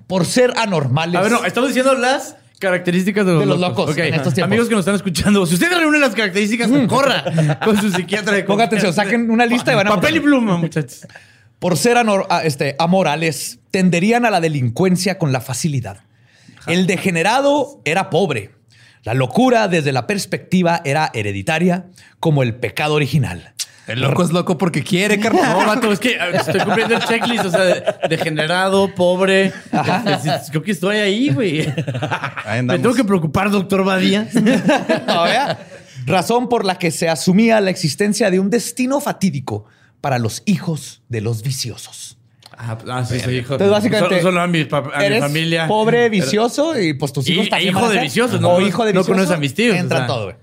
por 0.07 0.27
ser 0.27 0.53
anormales. 0.57 1.17
A 1.17 1.23
ver, 1.23 1.33
no, 1.33 1.45
estamos 1.45 1.69
diciendo 1.69 1.95
las 1.95 2.37
características 2.59 3.27
de 3.27 3.33
los, 3.33 3.41
De 3.41 3.47
los 3.47 3.61
locos 3.61 3.97
en 3.97 4.15
estos. 4.15 4.39
Amigos 4.39 4.69
que 4.69 4.75
nos 4.75 4.81
están 4.83 4.95
escuchando, 4.95 5.45
si 5.47 5.55
ustedes 5.55 5.77
reúnen 5.79 6.01
las 6.01 6.15
características, 6.15 6.71
corra 6.89 7.59
con 7.65 7.81
su 7.81 7.91
psiquiatra 7.91 8.35
de 8.35 8.45
Ponga 8.45 8.65
atención, 8.65 8.93
saquen 8.93 9.31
una 9.31 9.47
lista 9.47 9.73
y 9.73 9.77
van 9.77 9.87
a 9.89 9.91
Papel 9.91 10.17
y 10.17 10.21
pluma, 10.21 10.57
muchachos. 10.57 11.07
por 11.59 11.77
ser 11.77 11.97
anor- 11.97 12.27
a- 12.31 12.45
este, 12.45 12.77
amorales, 12.79 13.59
tenderían 13.71 14.25
a 14.25 14.31
la 14.31 14.41
delincuencia 14.41 15.19
con 15.19 15.33
la 15.33 15.41
facilidad. 15.41 15.99
El 16.67 16.87
degenerado 16.87 17.81
era 17.85 18.09
pobre. 18.11 18.51
La 19.05 19.15
locura 19.15 19.69
desde 19.69 19.93
la 19.93 20.07
perspectiva 20.07 20.81
era 20.85 21.11
hereditaria 21.15 21.87
como 22.21 22.43
el 22.43 22.55
pecado 22.57 22.95
original. 22.95 23.53
El 23.87 24.01
loco 24.01 24.23
es 24.23 24.31
loco 24.31 24.57
porque 24.57 24.83
quiere, 24.83 25.19
No, 25.19 25.23
carnal. 25.25 25.67
vato, 25.67 25.93
es 25.93 25.99
que 25.99 26.17
estoy 26.35 26.59
cumpliendo 26.63 26.95
el 26.97 27.03
checklist, 27.05 27.45
o 27.45 27.51
sea, 27.51 27.61
de- 27.65 27.85
degenerado, 28.09 28.95
pobre. 28.95 29.53
Creo 30.51 30.63
que 30.63 30.71
estoy 30.73 30.97
ahí, 30.97 31.29
güey. 31.29 31.71
Ahí 32.47 32.63
Me 32.63 32.79
tengo 32.79 32.95
que 32.95 33.05
preocupar, 33.05 33.51
doctor 33.51 33.85
Badía. 33.85 34.27
No. 35.07 35.25
Razón 36.07 36.49
por 36.49 36.65
la 36.65 36.79
que 36.79 36.91
se 36.91 37.09
asumía 37.11 37.61
la 37.61 37.71
existencia 37.71 38.31
de 38.31 38.39
un 38.41 38.49
destino 38.51 39.01
fatídico 39.01 39.67
para 40.01 40.19
los 40.19 40.43
hijos 40.47 41.03
de 41.11 41.21
los 41.21 41.43
viciosos. 41.43 42.17
Ah, 42.57 42.79
ah, 42.91 43.05
sí, 43.05 43.21
soy 43.21 43.39
hijo. 43.39 43.55
Entonces, 43.55 43.71
básicamente, 43.71 44.17
Solo, 44.21 44.23
solo 44.31 44.41
a, 44.41 44.47
mi, 44.47 44.61
a 44.71 44.81
mi 44.99 45.05
Eres 45.05 45.21
familia. 45.21 45.67
pobre, 45.67 46.09
vicioso 46.09 46.79
y 46.81 46.95
pues 46.95 47.13
tus 47.13 47.29
Y- 47.29 47.33
hijos 47.33 47.47
e 47.47 47.51
también 47.51 47.71
hijo 47.71 47.81
van 47.81 47.89
a 47.89 47.93
de 47.93 47.95
ser. 47.97 48.03
viciosos, 48.05 48.41
no 48.41 48.51
o 48.53 48.61
hijo 48.61 48.85
de 48.85 48.93
no 48.93 49.01
vicioso. 49.01 49.13
conoces 49.17 49.37
a 49.37 49.41
mis 49.41 49.55
tíos, 49.55 49.77
Entra 49.77 49.97
o 49.97 50.01
sea. 50.01 50.07
todo, 50.07 50.25
güey. 50.25 50.37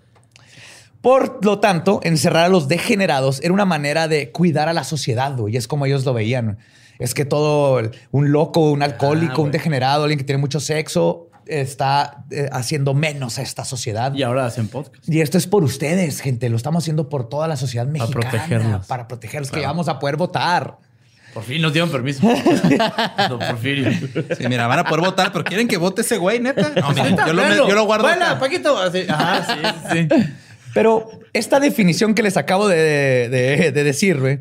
Por 1.01 1.43
lo 1.43 1.59
tanto, 1.59 1.99
encerrar 2.03 2.45
a 2.45 2.49
los 2.49 2.67
degenerados 2.67 3.41
era 3.41 3.53
una 3.53 3.65
manera 3.65 4.07
de 4.07 4.31
cuidar 4.31 4.69
a 4.69 4.73
la 4.73 4.83
sociedad, 4.83 5.35
güey. 5.35 5.55
Y 5.55 5.57
es 5.57 5.67
como 5.67 5.85
ellos 5.87 6.05
lo 6.05 6.13
veían. 6.13 6.59
Es 6.99 7.15
que 7.15 7.25
todo 7.25 7.81
un 8.11 8.31
loco, 8.31 8.69
un 8.71 8.83
alcohólico, 8.83 9.41
un 9.41 9.47
güey. 9.47 9.51
degenerado, 9.53 10.03
alguien 10.03 10.19
que 10.19 10.25
tiene 10.25 10.39
mucho 10.39 10.59
sexo, 10.59 11.29
está 11.47 12.23
eh, 12.29 12.47
haciendo 12.51 12.93
menos 12.93 13.39
a 13.39 13.41
esta 13.41 13.65
sociedad. 13.65 14.13
Y 14.13 14.21
ahora 14.21 14.45
hacen 14.45 14.67
podcast. 14.67 15.09
Y 15.09 15.21
esto 15.21 15.39
es 15.39 15.47
por 15.47 15.63
ustedes, 15.63 16.19
gente. 16.21 16.49
Lo 16.49 16.57
estamos 16.57 16.83
haciendo 16.83 17.09
por 17.09 17.27
toda 17.27 17.47
la 17.47 17.57
sociedad 17.57 17.87
mexicana. 17.87 18.29
protegerlos. 18.29 18.85
Para 18.85 19.07
protegerlos, 19.07 19.49
que 19.49 19.61
vamos 19.61 19.87
a 19.87 19.97
poder 19.97 20.17
votar. 20.17 20.77
Por 21.33 21.43
fin 21.43 21.61
nos 21.61 21.71
dieron 21.73 21.89
permiso. 21.89 22.21
no, 23.29 23.39
Porfirio. 23.39 23.91
Sí, 24.37 24.47
mira, 24.49 24.67
van 24.67 24.79
a 24.79 24.83
poder 24.83 25.01
votar, 25.05 25.31
pero 25.31 25.43
quieren 25.45 25.67
que 25.67 25.77
vote 25.77 26.01
ese 26.01 26.17
güey, 26.17 26.39
neta. 26.39 26.71
No, 26.75 26.89
mira, 26.91 27.25
yo, 27.27 27.33
lo, 27.33 27.41
Véanlo. 27.41 27.67
yo 27.69 27.75
lo 27.75 27.83
guardo. 27.85 28.03
Bueno. 28.07 28.37
Paquito. 28.39 28.77
Así. 28.77 29.05
Ajá, 29.07 29.45
sí, 29.91 30.07
sí. 30.09 30.23
Pero 30.73 31.09
esta 31.33 31.59
definición 31.59 32.13
que 32.13 32.23
les 32.23 32.37
acabo 32.37 32.67
de, 32.67 33.27
de- 33.29 33.71
de 33.73 33.83
decir, 33.83 34.19
güey, 34.19 34.39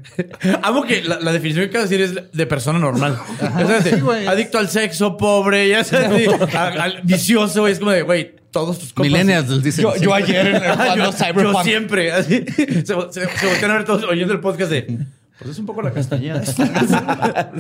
Amo 0.63 0.85
que 0.85 1.03
la, 1.03 1.19
la 1.19 1.33
definición 1.33 1.65
que 1.65 1.71
acabo 1.77 1.89
de 1.89 1.99
decir 1.99 2.19
es 2.19 2.33
de 2.33 2.47
persona 2.47 2.79
normal. 2.79 3.19
Sabes, 3.41 3.83
sí, 3.85 4.01
güey. 4.01 4.27
adicto 4.29 4.59
al 4.59 4.69
sexo, 4.69 5.17
pobre, 5.17 5.69
ya 5.69 5.83
sabes, 5.83 6.29
a- 6.55 6.69
al 6.69 7.01
vicioso, 7.03 7.63
güey. 7.63 7.73
Es 7.73 7.79
como 7.81 7.91
de, 7.91 8.03
güey, 8.03 8.35
todos 8.53 8.79
tus 8.79 8.93
compas. 8.93 9.11
Millennials 9.11 9.61
dicen. 9.63 9.83
yo, 9.83 9.93
sí. 9.97 10.05
yo 10.05 10.15
ayer 10.15 10.47
en 10.47 10.57
el 10.57 10.71
jugando 10.73 11.05
yo, 11.07 11.13
Cyberpunk. 11.13 11.57
yo 11.57 11.63
siempre. 11.65 12.13
Así, 12.13 12.45
se, 12.57 12.85
se, 12.85 12.85
se 12.85 13.47
voltean 13.47 13.71
a 13.71 13.75
ver 13.75 13.85
todos 13.85 14.05
oyendo 14.05 14.33
el 14.33 14.41
podcast 14.41 14.71
de. 14.71 14.99
Pues 15.41 15.53
es 15.53 15.59
un 15.59 15.67
poco 15.67 15.83
la 15.83 15.93
castañeda. 15.93 16.43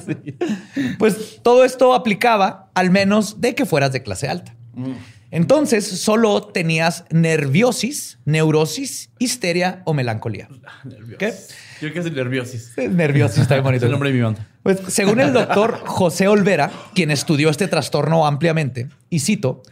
Pues 0.99 1.41
todo 1.43 1.65
esto 1.65 1.95
aplicaba 1.95 2.71
al 2.75 2.91
menos 2.91 3.41
de 3.41 3.55
que 3.55 3.65
fueras 3.67 3.93
de 3.93 4.03
clase 4.03 4.29
alta. 4.29 4.55
Entonces 5.31 5.87
solo 5.87 6.43
tenías 6.43 7.05
nerviosis, 7.11 8.19
neurosis, 8.25 9.11
histeria 9.19 9.83
o 9.85 9.95
melancolía. 9.95 10.49
¿Qué? 11.19 11.33
Yo 11.81 11.91
creo 11.91 11.93
que 11.93 12.01
es 12.01 12.13
nerviosis. 12.13 12.73
Nerviosis 12.77 13.39
está 13.43 13.55
bien 13.55 13.61
Es 13.65 13.65
bonito. 13.65 13.87
el 13.87 13.93
nombre 13.93 14.11
de 14.11 14.17
mi 14.17 14.23
banda. 14.23 14.47
Pues 14.63 14.79
según 14.89 15.21
el 15.21 15.33
doctor 15.33 15.81
José 15.87 16.29
Olvera, 16.29 16.71
quien 16.95 17.11
estudió 17.11 17.49
este 17.49 17.69
trastorno 17.69 18.27
ampliamente, 18.27 18.89
y 19.09 19.21
cito, 19.21 19.63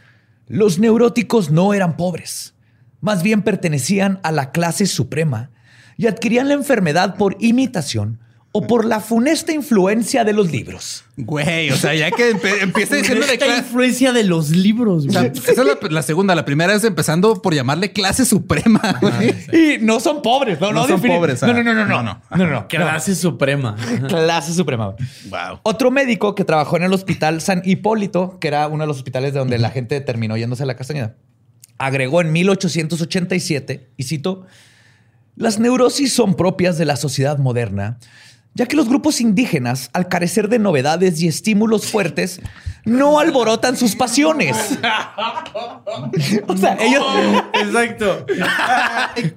los 0.47 0.79
neuróticos 0.79 1.51
no 1.51 1.73
eran 1.75 1.95
pobres, 1.95 2.55
más 3.01 3.21
bien 3.21 3.43
pertenecían 3.43 4.19
a 4.23 4.31
la 4.31 4.51
clase 4.51 4.87
suprema 4.87 5.51
y 5.99 6.07
adquirían 6.07 6.47
la 6.47 6.53
enfermedad 6.53 7.15
por 7.17 7.35
imitación 7.39 8.19
o 8.51 8.65
por 8.65 8.83
la 8.85 8.99
funesta 8.99 9.51
influencia 9.51 10.23
de 10.23 10.33
los 10.33 10.49
libros. 10.51 11.03
Güey, 11.17 11.69
o 11.69 11.75
sea, 11.75 11.93
ya 11.93 12.09
que 12.09 12.33
empe- 12.33 12.61
empieza 12.63 12.95
diciendo 12.95 13.27
de 13.27 13.37
clase. 13.37 13.57
influencia 13.59 14.11
de 14.11 14.23
los 14.23 14.49
libros, 14.49 15.05
O 15.05 15.11
sea, 15.11 15.21
güey. 15.27 15.33
esa 15.37 15.51
es 15.51 15.57
la, 15.57 15.77
la 15.89 16.01
segunda. 16.01 16.33
La 16.33 16.45
primera 16.45 16.73
es 16.73 16.83
empezando 16.83 17.39
por 17.43 17.53
llamarle 17.53 17.91
clase 17.91 18.25
suprema. 18.25 18.97
güey. 19.01 19.35
Y 19.53 19.77
no 19.81 19.99
son 19.99 20.21
pobres, 20.23 20.59
no, 20.59 20.71
no, 20.71 20.81
No 20.81 20.87
son 20.87 20.99
defini- 21.01 21.15
pobres, 21.15 21.41
No, 21.43 21.49
ah. 21.49 21.53
no, 21.53 21.63
no, 21.63 21.73
no, 21.75 21.85
no, 21.85 21.85
No, 21.85 22.03
no, 22.03 22.03
no. 22.03 22.21
no, 22.31 22.37
no, 22.47 22.51
no. 22.61 22.67
Clase 22.69 23.13
suprema. 23.15 23.75
Clase 24.07 24.53
suprema. 24.53 24.95
Wow. 25.29 25.59
Otro 25.63 25.91
médico 25.91 26.33
que 26.33 26.43
trabajó 26.45 26.77
en 26.77 26.83
el 26.83 26.93
hospital 26.93 27.41
San 27.41 27.61
Hipólito, 27.65 28.39
que 28.39 28.47
era 28.47 28.67
uno 28.67 28.83
de 28.83 28.87
los 28.87 28.97
hospitales 28.97 29.33
de 29.33 29.39
donde 29.39 29.59
la 29.59 29.69
gente 29.69 29.99
terminó 30.01 30.37
yéndose 30.37 30.63
a 30.63 30.65
la 30.65 30.75
castañeda, 30.75 31.17
agregó 31.77 32.21
en 32.21 32.31
1887, 32.31 33.89
y 33.95 34.03
cito, 34.03 34.45
las 35.39 35.57
neurosis 35.57 36.11
son 36.13 36.35
propias 36.35 36.77
de 36.77 36.83
la 36.83 36.97
sociedad 36.97 37.37
moderna, 37.37 37.97
ya 38.59 38.65
que 38.65 38.75
los 38.75 38.89
grupos 38.89 39.21
indígenas, 39.21 39.89
al 39.93 40.09
carecer 40.09 40.49
de 40.49 40.59
novedades 40.59 41.21
y 41.21 41.29
estímulos 41.29 41.85
fuertes, 41.85 42.41
no 42.83 43.17
alborotan 43.17 43.77
sus 43.77 43.95
pasiones. 43.95 44.57
o 46.45 46.57
sea, 46.57 46.75
ellos... 46.77 47.01
Exacto. 47.53 48.25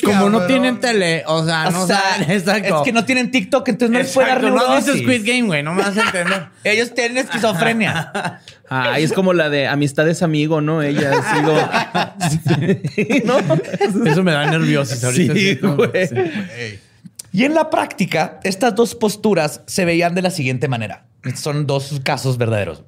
Como 0.04 0.28
no 0.28 0.44
tienen 0.46 0.80
tele, 0.80 1.22
o 1.28 1.44
sea, 1.44 1.70
no 1.70 1.84
o 1.84 1.86
sea, 1.86 2.00
saben. 2.00 2.32
Exacto. 2.32 2.78
es 2.78 2.82
que 2.82 2.92
no 2.92 3.04
tienen 3.04 3.30
TikTok, 3.30 3.68
entonces 3.68 3.92
no 3.92 3.98
les 4.00 4.12
puede 4.12 4.26
dar 4.26 4.42
no 4.42 4.60
has. 4.60 4.86
Squid 4.86 5.22
Game, 5.24 5.42
güey. 5.42 5.62
No 5.62 5.72
me 5.72 5.82
vas 5.82 5.96
a 5.96 6.02
entender. 6.02 6.48
Ellos 6.64 6.92
tienen 6.92 7.18
esquizofrenia. 7.18 8.40
Ah, 8.74 8.98
y 8.98 9.02
es 9.02 9.12
como 9.12 9.34
la 9.34 9.50
de 9.50 9.66
amistad 9.68 10.08
es 10.08 10.22
amigo, 10.22 10.62
¿no? 10.62 10.80
Ella 10.80 11.12
ha 11.12 11.36
sido. 11.36 11.52
¿No? 13.26 13.36
Eso 14.06 14.22
me 14.22 14.32
da 14.32 14.50
nerviosis 14.50 15.04
ahorita. 15.04 15.34
Sí, 15.34 15.58
¿no? 15.60 15.76
güey. 15.76 16.08
Sí. 16.08 16.16
Y 17.32 17.44
en 17.44 17.54
la 17.54 17.70
práctica, 17.70 18.40
estas 18.44 18.74
dos 18.74 18.94
posturas 18.94 19.62
se 19.66 19.86
veían 19.86 20.14
de 20.14 20.20
la 20.20 20.30
siguiente 20.30 20.68
manera. 20.68 21.06
Son 21.34 21.66
dos 21.66 22.00
casos 22.04 22.36
verdaderos. 22.36 22.84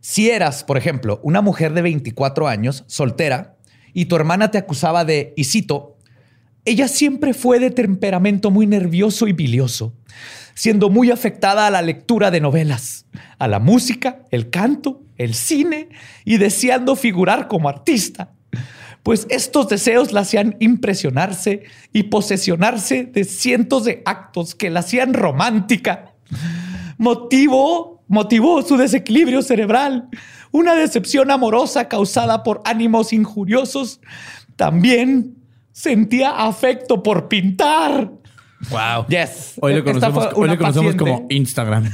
Si 0.00 0.30
eras, 0.30 0.64
por 0.64 0.76
ejemplo, 0.76 1.20
una 1.22 1.40
mujer 1.42 1.72
de 1.74 1.82
24 1.82 2.48
años, 2.48 2.82
soltera, 2.88 3.56
y 3.92 4.06
tu 4.06 4.16
hermana 4.16 4.50
te 4.50 4.58
acusaba 4.58 5.04
de, 5.04 5.32
y 5.36 5.44
cito, 5.44 5.96
ella 6.64 6.88
siempre 6.88 7.34
fue 7.34 7.60
de 7.60 7.70
temperamento 7.70 8.50
muy 8.50 8.66
nervioso 8.66 9.28
y 9.28 9.32
bilioso, 9.32 9.94
siendo 10.54 10.90
muy 10.90 11.12
afectada 11.12 11.68
a 11.68 11.70
la 11.70 11.80
lectura 11.80 12.32
de 12.32 12.40
novelas, 12.40 13.06
a 13.38 13.46
la 13.46 13.60
música, 13.60 14.22
el 14.30 14.50
canto, 14.50 15.02
el 15.18 15.34
cine 15.34 15.88
y 16.24 16.38
deseando 16.38 16.96
figurar 16.96 17.46
como 17.46 17.68
artista 17.68 18.32
pues 19.04 19.26
estos 19.28 19.68
deseos 19.68 20.12
la 20.12 20.22
hacían 20.22 20.56
impresionarse 20.60 21.62
y 21.92 22.04
posesionarse 22.04 23.04
de 23.04 23.24
cientos 23.24 23.84
de 23.84 24.02
actos 24.06 24.54
que 24.54 24.70
la 24.70 24.80
hacían 24.80 25.12
romántica. 25.12 26.14
Motivó, 26.96 28.02
motivó 28.08 28.62
su 28.62 28.78
desequilibrio 28.78 29.42
cerebral, 29.42 30.08
una 30.52 30.74
decepción 30.74 31.30
amorosa 31.30 31.86
causada 31.86 32.42
por 32.42 32.62
ánimos 32.64 33.12
injuriosos. 33.12 34.00
También 34.56 35.36
sentía 35.70 36.30
afecto 36.30 37.02
por 37.02 37.28
pintar. 37.28 38.10
Wow. 38.70 39.06
Yes. 39.08 39.54
Hoy 39.60 39.72
le 39.72 39.78
Esta 39.78 39.92
conocemos, 39.92 40.28
hoy 40.34 40.48
le 40.48 40.96
como 40.96 41.26
Instagram. 41.28 41.90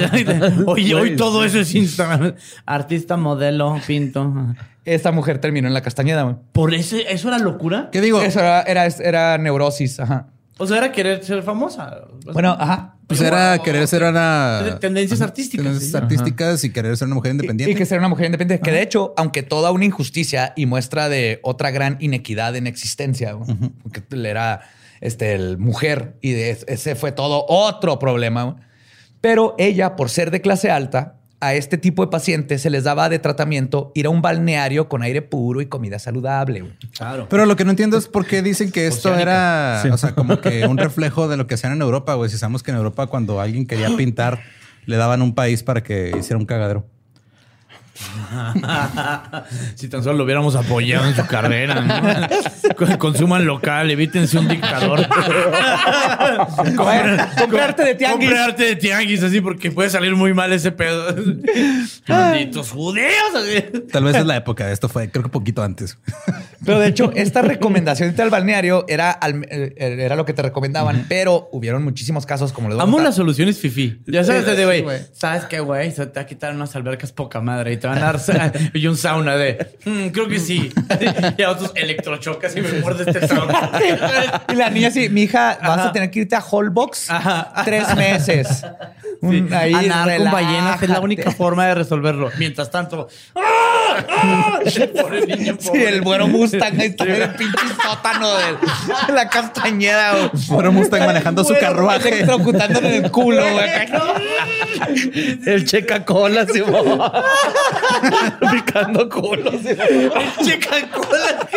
Oye, 0.66 0.94
hoy 0.94 1.16
todo 1.16 1.44
eso 1.44 1.60
es 1.60 1.74
Instagram. 1.74 2.34
Artista, 2.66 3.16
modelo, 3.16 3.80
pinto. 3.86 4.54
Esta 4.84 5.12
mujer 5.12 5.38
terminó 5.38 5.68
en 5.68 5.74
la 5.74 5.82
castañeda. 5.82 6.22
güey. 6.22 6.36
¿Por 6.52 6.74
eso, 6.74 6.96
eso 6.96 7.28
era 7.28 7.38
locura? 7.38 7.88
¿Qué 7.90 8.00
digo? 8.00 8.20
Eso 8.20 8.40
era, 8.40 8.62
era, 8.62 8.86
era 8.86 9.38
neurosis. 9.38 10.00
Ajá. 10.00 10.28
O 10.58 10.66
sea, 10.66 10.78
era 10.78 10.92
querer 10.92 11.24
ser 11.24 11.42
famosa. 11.42 12.02
Bueno, 12.32 12.56
ajá. 12.58 12.96
Pues 13.06 13.20
era 13.20 13.58
querer 13.58 13.86
ser 13.86 14.02
una. 14.02 14.78
Tendencias 14.80 15.20
artísticas, 15.20 15.64
Tendencias 15.64 15.90
sí. 15.90 15.96
artísticas 15.96 16.64
y 16.64 16.70
querer 16.70 16.96
ser 16.96 17.06
una 17.06 17.16
mujer 17.16 17.32
independiente. 17.32 17.72
Y 17.72 17.74
que 17.74 17.84
ser 17.84 17.98
una 17.98 18.08
mujer 18.08 18.26
independiente. 18.26 18.62
Que 18.64 18.70
de 18.74 18.82
hecho, 18.82 19.12
aunque 19.16 19.42
toda 19.42 19.72
una 19.72 19.84
injusticia 19.84 20.52
y 20.56 20.66
muestra 20.66 21.08
de 21.08 21.40
otra 21.42 21.70
gran 21.70 21.98
inequidad 22.00 22.56
en 22.56 22.66
existencia, 22.66 23.36
porque 23.82 24.02
él 24.10 24.24
era 24.26 24.62
este, 25.00 25.34
el 25.34 25.58
mujer 25.58 26.16
y 26.20 26.32
de 26.32 26.50
ese 26.66 26.94
fue 26.94 27.12
todo 27.12 27.44
otro 27.48 27.98
problema. 27.98 28.56
Pero 29.20 29.54
ella, 29.58 29.96
por 29.96 30.10
ser 30.10 30.30
de 30.30 30.40
clase 30.40 30.70
alta, 30.70 31.16
a 31.40 31.54
este 31.54 31.76
tipo 31.76 32.02
de 32.04 32.10
pacientes 32.10 32.62
se 32.62 32.70
les 32.70 32.84
daba 32.84 33.08
de 33.08 33.18
tratamiento 33.18 33.92
ir 33.94 34.06
a 34.06 34.10
un 34.10 34.22
balneario 34.22 34.88
con 34.88 35.02
aire 35.02 35.20
puro 35.20 35.60
y 35.60 35.66
comida 35.66 35.98
saludable. 35.98 36.76
Claro. 36.96 37.26
Pero 37.28 37.44
lo 37.44 37.54
que 37.54 37.64
no 37.64 37.70
entiendo 37.70 37.98
es 37.98 38.08
por 38.08 38.26
qué 38.26 38.40
dicen 38.40 38.72
que 38.72 38.86
esto 38.86 39.10
Oceánica. 39.10 39.82
era, 39.82 39.94
o 39.94 39.98
sea, 39.98 40.14
como 40.14 40.40
que 40.40 40.66
un 40.66 40.78
reflejo 40.78 41.28
de 41.28 41.36
lo 41.36 41.46
que 41.46 41.54
hacían 41.54 41.72
en 41.72 41.82
Europa, 41.82 42.14
güey. 42.14 42.30
Si 42.30 42.38
sabemos 42.38 42.62
que 42.62 42.70
en 42.70 42.78
Europa 42.78 43.06
cuando 43.08 43.40
alguien 43.40 43.66
quería 43.66 43.94
pintar, 43.96 44.40
le 44.86 44.96
daban 44.96 45.20
un 45.22 45.34
país 45.34 45.62
para 45.62 45.82
que 45.82 46.12
hiciera 46.18 46.38
un 46.38 46.46
cagadero. 46.46 46.86
si 49.76 49.88
tan 49.88 50.02
solo 50.02 50.18
lo 50.18 50.24
hubiéramos 50.24 50.56
apoyado 50.56 51.06
en 51.06 51.14
su 51.14 51.24
carrera. 51.26 51.80
¿no? 51.80 52.98
Consuman 52.98 53.44
local, 53.46 53.90
evítense 53.90 54.38
un 54.38 54.48
dictador. 54.48 55.06
Comprar- 56.76 57.34
comprarte 57.38 57.84
de 57.84 57.94
tianguis. 57.94 58.28
Comprarte 58.30 58.64
de 58.64 58.76
tianguis, 58.76 59.22
así, 59.22 59.40
porque 59.40 59.70
puede 59.70 59.90
salir 59.90 60.14
muy 60.16 60.34
mal 60.34 60.52
ese 60.52 60.72
pedo. 60.72 61.14
Malditos 62.08 62.70
judíos. 62.70 63.08
así. 63.34 63.64
Tal 63.92 64.04
vez 64.04 64.16
es 64.16 64.26
la 64.26 64.36
época. 64.36 64.70
Esto 64.70 64.88
fue, 64.88 65.10
creo 65.10 65.22
que 65.24 65.30
poquito 65.30 65.62
antes. 65.62 65.96
Pero 66.64 66.78
de 66.80 66.88
hecho, 66.88 67.10
esta 67.14 67.42
recomendación 67.42 68.14
al 68.18 68.30
balneario 68.30 68.84
era, 68.88 69.10
al- 69.10 69.46
eh, 69.50 69.74
era 69.76 70.16
lo 70.16 70.24
que 70.24 70.32
te 70.32 70.42
recomendaban, 70.42 71.06
pero 71.08 71.48
hubieron 71.52 71.82
muchísimos 71.84 72.26
casos 72.26 72.52
como 72.52 72.68
a 72.72 72.82
Amo 72.82 72.98
las 73.00 73.14
soluciones 73.16 73.58
fifi. 73.58 74.00
Ya 74.06 74.24
sabes, 74.24 74.46
de 74.46 74.56
Sí, 74.76 74.82
güey. 74.82 74.98
¿Sabes 75.12 75.44
qué, 75.44 75.60
güey? 75.60 75.90
Se 75.92 76.06
te 76.06 76.20
va 76.20 76.22
a 76.22 76.26
quitar 76.26 76.54
unas 76.54 76.74
albercas 76.76 77.12
poca 77.12 77.40
madre 77.40 77.72
y 77.72 77.76
te 77.76 77.86
van 77.86 77.98
a 77.98 78.12
dar 78.12 78.20
y 78.74 78.86
un 78.86 78.96
sauna 78.96 79.36
de. 79.36 79.76
"Mm, 79.84 80.08
creo 80.08 80.28
que 80.28 80.38
sí. 80.38 80.72
y 81.38 81.42
a 81.42 81.50
otros 81.50 81.72
electrochocas 81.74 82.56
y 82.56 82.60
me 82.60 82.72
muerde 82.80 83.04
este 83.10 83.26
sauna. 83.28 83.70
Y 84.52 84.56
la 84.56 84.70
niña 84.70 84.88
así, 84.88 85.08
mi 85.08 85.22
hija, 85.22 85.58
vas 85.60 85.78
Ajá. 85.78 85.88
a 85.88 85.92
tener 85.92 86.10
que 86.10 86.20
irte 86.20 86.36
a 86.36 86.40
Holbox 86.42 87.08
tres 87.64 87.94
meses. 87.96 88.48
Sí. 89.20 89.26
Un- 89.26 89.52
ahí, 89.52 89.72
A 89.74 89.82
nadar 89.82 90.18
con 90.18 90.30
ballenas 90.30 90.82
es 90.82 90.88
la 90.88 91.00
única 91.00 91.30
forma 91.30 91.66
de 91.66 91.74
resolverlo. 91.74 92.30
Mientras 92.38 92.70
tanto. 92.70 93.08
¡ah! 93.34 93.40
¡Ah! 94.08 94.58
El 94.64 94.88
pobre 94.90 95.26
niño, 95.26 95.56
Sí, 95.58 95.70
el 95.74 96.02
güero 96.02 96.26
Mustang 96.26 96.80
ahí 96.80 96.88
está 96.88 97.04
en 97.04 97.22
el 97.22 97.30
pinche 97.34 97.58
sótano 97.82 98.34
de, 98.36 99.12
la 99.12 99.28
castañeda. 99.28 100.12
güey. 100.12 100.30
Fueron 100.46 100.74
Mustang 100.74 101.06
manejando 101.06 101.44
su 101.44 101.52
Güero 101.52 101.66
carruaje. 101.66 102.08
Electrocutándole 102.08 102.96
en 102.96 103.04
el 103.04 103.10
culo, 103.10 103.42
güey. 103.42 103.68
El 105.46 105.64
checa 105.64 106.04
cola, 106.04 106.46
sí, 106.52 106.62
Picando 108.52 109.08
culos. 109.08 109.54
Checa 110.42 110.88
cola. 110.90 111.48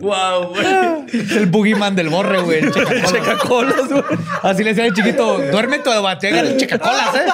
Wow, 0.00 0.48
güey. 0.48 0.66
Es 1.12 1.32
el 1.32 1.46
boogeyman 1.46 1.94
del 1.94 2.08
borre, 2.08 2.40
güey. 2.40 2.58
El 2.58 2.72
checacolas. 2.72 3.12
Checacolas, 3.12 3.88
güey. 3.88 4.18
Así 4.42 4.64
le 4.64 4.70
decía 4.70 4.84
al 4.84 4.94
chiquito, 4.94 5.38
duerme 5.50 5.78
tu 5.78 5.90
batega 5.90 6.40
el 6.40 6.56
checacolas, 6.58 7.14
¿eh? 7.14 7.26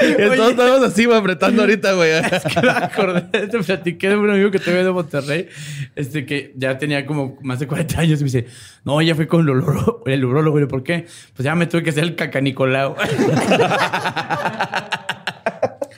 Entonces 0.00 0.50
estamos 0.50 0.82
así, 0.82 1.04
güey, 1.04 1.18
apretando 1.18 1.62
ahorita, 1.62 1.92
güey. 1.92 2.10
Es 2.10 2.42
que 2.42 2.60
me 2.62 2.70
acordé, 2.70 3.46
te 3.46 3.58
platiqué 3.58 4.08
de 4.08 4.16
un 4.16 4.30
amigo 4.30 4.50
que 4.50 4.58
tuve 4.58 4.84
de 4.84 4.90
Monterrey, 4.90 5.48
este 5.96 6.24
que 6.26 6.52
ya 6.56 6.78
tenía 6.78 7.06
como 7.06 7.38
más 7.42 7.58
de 7.58 7.66
40 7.66 8.00
años 8.00 8.20
y 8.20 8.24
me 8.24 8.30
dice, 8.30 8.46
no, 8.84 9.00
ya 9.02 9.14
fui 9.14 9.26
con 9.26 9.42
el 9.42 9.50
urólogo, 9.50 10.02
el 10.06 10.24
urólogo, 10.24 10.52
güey, 10.52 10.66
¿por 10.66 10.82
qué? 10.82 11.06
Pues 11.34 11.44
ya 11.44 11.54
me 11.54 11.66
tuve 11.66 11.82
que 11.82 11.90
hacer 11.90 12.04
el 12.04 12.16
cacanicolao. 12.16 12.96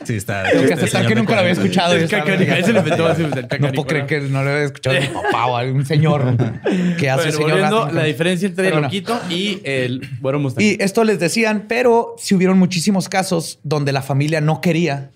Sí, 0.05 0.17
está. 0.17 0.45
Tengo 0.51 0.67
que 0.67 0.75
este 0.75 1.07
que 1.07 1.15
nunca 1.15 1.35
lo 1.35 1.41
había 1.41 1.55
40 1.55 1.63
escuchado. 1.63 1.95
El 1.95 2.05
ese 2.05 2.73
lo 2.73 2.79
inventó 2.81 3.07
así, 3.07 3.23
el 3.23 3.61
No 3.61 3.73
puedo 3.73 3.87
creer 3.87 4.07
que 4.07 4.21
no 4.21 4.43
lo 4.43 4.51
había 4.51 4.65
escuchado 4.65 5.01
mi 5.01 5.07
papá 5.07 5.47
o 5.47 5.57
algún 5.57 5.85
señor 5.87 6.37
que 6.99 7.11
hace 7.11 7.31
Bueno, 7.31 7.33
señor 7.33 7.51
volviendo, 7.51 7.91
la 7.93 8.05
diferencia 8.05 8.49
entre 8.49 8.65
Pero 8.65 8.77
el 8.77 8.83
loquito 8.85 9.21
y 9.31 9.61
el 9.65 10.09
bueno 10.21 10.39
Mustang. 10.39 10.65
Y 10.65 10.77
esto 10.81 11.05
les 11.05 11.19
decían, 11.19 11.65
pero 11.69 12.15
si 12.19 12.35
hubieron 12.35 12.59
muchísimos 12.59 13.09
casos 13.09 13.59
donde 13.63 13.93
la 13.93 14.03
familia 14.03 14.41
no 14.41 14.61
quería, 14.61 15.11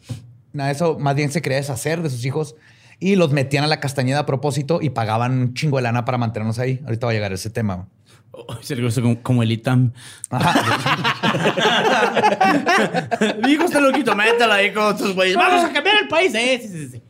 nada 0.53 0.71
eso 0.71 0.99
más 0.99 1.15
bien 1.15 1.31
se 1.31 1.43
quería 1.43 1.59
deshacer 1.59 2.03
de 2.03 2.11
sus 2.11 2.25
hijos 2.25 2.57
y 3.01 3.17
los 3.17 3.33
metían 3.33 3.65
a 3.65 3.67
la 3.67 3.81
castañeda 3.81 4.21
a 4.21 4.27
propósito 4.27 4.81
y 4.83 4.91
pagaban 4.91 5.33
un 5.33 5.55
chingo 5.55 5.77
de 5.77 5.85
lana 5.85 6.05
para 6.05 6.19
mantenernos 6.19 6.59
ahí. 6.59 6.81
Ahorita 6.85 7.07
va 7.07 7.13
a 7.13 7.15
llegar 7.15 7.33
ese 7.33 7.51
tema. 7.51 7.89
Se 8.61 8.77
le 8.77 8.83
gusta 8.83 9.03
como, 9.03 9.23
como 9.23 9.43
el 9.43 9.51
ITAM. 9.53 9.93
Mi 13.43 13.53
hijo 13.53 13.65
está 13.65 13.81
loquito, 13.81 14.15
mételo 14.15 14.53
ahí 14.53 14.71
con 14.73 14.85
otros 14.85 15.15
güeyes. 15.15 15.37
Vamos 15.37 15.65
a 15.65 15.73
cambiar 15.73 15.97
el 16.03 16.09
país. 16.09 16.35
Eh, 16.35 16.61
sí, 16.63 16.69
sí, 16.69 16.89
sí. 16.89 17.03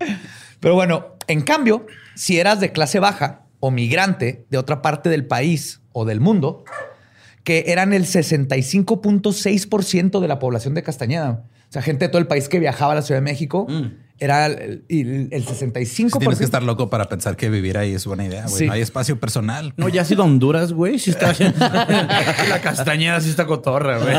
Pero 0.60 0.74
bueno, 0.74 1.16
en 1.26 1.40
cambio, 1.42 1.86
si 2.14 2.38
eras 2.38 2.60
de 2.60 2.70
clase 2.72 3.00
baja 3.00 3.42
o 3.60 3.70
migrante 3.70 4.46
de 4.50 4.58
otra 4.58 4.82
parte 4.82 5.08
del 5.08 5.24
país 5.26 5.80
o 5.92 6.04
del 6.04 6.20
mundo, 6.20 6.64
que 7.44 7.64
eran 7.68 7.92
el 7.92 8.04
65.6% 8.04 10.20
de 10.20 10.28
la 10.28 10.38
población 10.38 10.74
de 10.74 10.82
Castañeda. 10.82 11.44
O 11.68 11.72
sea, 11.72 11.82
gente 11.82 12.06
de 12.06 12.10
todo 12.10 12.20
el 12.20 12.26
país 12.26 12.48
que 12.48 12.58
viajaba 12.58 12.92
a 12.92 12.96
la 12.96 13.02
Ciudad 13.02 13.20
de 13.20 13.24
México 13.24 13.66
era 14.20 14.46
el, 14.46 14.84
el- 14.88 15.28
el 15.30 15.44
65%. 15.46 16.18
Tienes 16.18 16.38
que 16.38 16.44
estar 16.44 16.62
loco 16.62 16.90
para 16.90 17.04
pensar 17.08 17.36
que 17.36 17.48
vivir 17.50 17.78
ahí 17.78 17.94
es 17.94 18.04
buena 18.06 18.24
idea, 18.26 18.42
güey. 18.46 18.58
Sí. 18.58 18.66
No 18.66 18.72
hay 18.72 18.80
espacio 18.82 19.20
personal. 19.20 19.72
No, 19.76 19.88
ya 19.88 20.02
has 20.02 20.10
ido 20.10 20.22
a 20.22 20.26
Honduras, 20.26 20.72
güey. 20.72 20.98
Sí 20.98 21.10
está. 21.10 21.32
la 22.48 22.60
castañeda 22.62 23.20
sí 23.20 23.30
está 23.30 23.46
cotorra, 23.46 23.98
güey. 23.98 24.14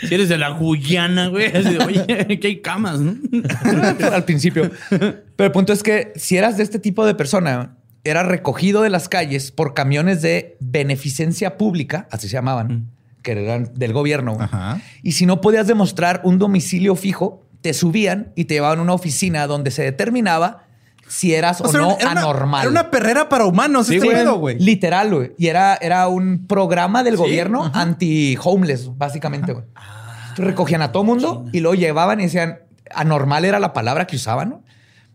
si 0.00 0.14
eres 0.14 0.28
de 0.28 0.38
la 0.38 0.50
Guyana, 0.50 1.28
güey. 1.28 1.50
Oye, 1.84 2.38
que 2.40 2.46
hay 2.48 2.60
camas, 2.60 3.00
¿no? 3.00 3.14
al 4.12 4.24
principio. 4.24 4.70
Pero 4.90 5.46
el 5.46 5.52
punto 5.52 5.72
es 5.72 5.82
que 5.82 6.12
si 6.16 6.36
eras 6.36 6.56
de 6.56 6.62
este 6.62 6.78
tipo 6.78 7.04
de 7.06 7.14
persona, 7.14 7.76
era 8.04 8.22
recogido 8.22 8.82
de 8.82 8.90
las 8.90 9.08
calles 9.08 9.50
por 9.50 9.74
camiones 9.74 10.22
de 10.22 10.56
beneficencia 10.60 11.56
pública, 11.56 12.06
así 12.10 12.28
se 12.28 12.34
llamaban, 12.34 12.90
que 13.22 13.32
eran 13.32 13.70
del 13.74 13.92
gobierno. 13.92 14.36
Ajá. 14.38 14.80
Y 15.02 15.12
si 15.12 15.26
no 15.26 15.40
podías 15.40 15.66
demostrar 15.66 16.20
un 16.24 16.38
domicilio 16.38 16.94
fijo, 16.94 17.45
te 17.66 17.74
subían 17.74 18.30
y 18.36 18.44
te 18.44 18.54
llevaban 18.54 18.78
a 18.78 18.82
una 18.82 18.92
oficina 18.92 19.48
donde 19.48 19.72
se 19.72 19.82
determinaba 19.82 20.62
si 21.08 21.34
eras 21.34 21.60
o, 21.60 21.66
sea, 21.66 21.80
no 21.80 21.96
era 21.98 22.12
una- 22.12 22.20
anormal. 22.20 22.60
Era 22.62 22.70
una 22.70 22.90
perrera 22.92 23.28
para 23.28 23.44
humanos, 23.44 23.90
este 23.90 24.06
güey. 24.38 24.56
Literal, 24.60 25.12
güey. 25.12 25.32
Y 25.36 25.48
era, 25.48 25.74
era 25.80 26.06
un 26.06 26.46
programa 26.46 27.02
del 27.02 27.16
gobierno 27.16 27.68
anti-homeless, 27.74 28.96
básicamente, 28.96 29.52
güey. 29.52 29.64
Entonces, 29.64 30.44
Recogían 30.44 30.80
a 30.82 30.92
todo 30.92 31.02
mundo 31.02 31.44
y 31.50 31.58
lo 31.58 31.74
llevaban 31.74 32.20
y 32.20 32.24
decían, 32.24 32.60
anormal 32.94 33.44
era 33.44 33.58
la 33.58 33.72
palabra 33.72 34.06
que 34.06 34.14
usaban, 34.14 34.50
¿no? 34.50 34.62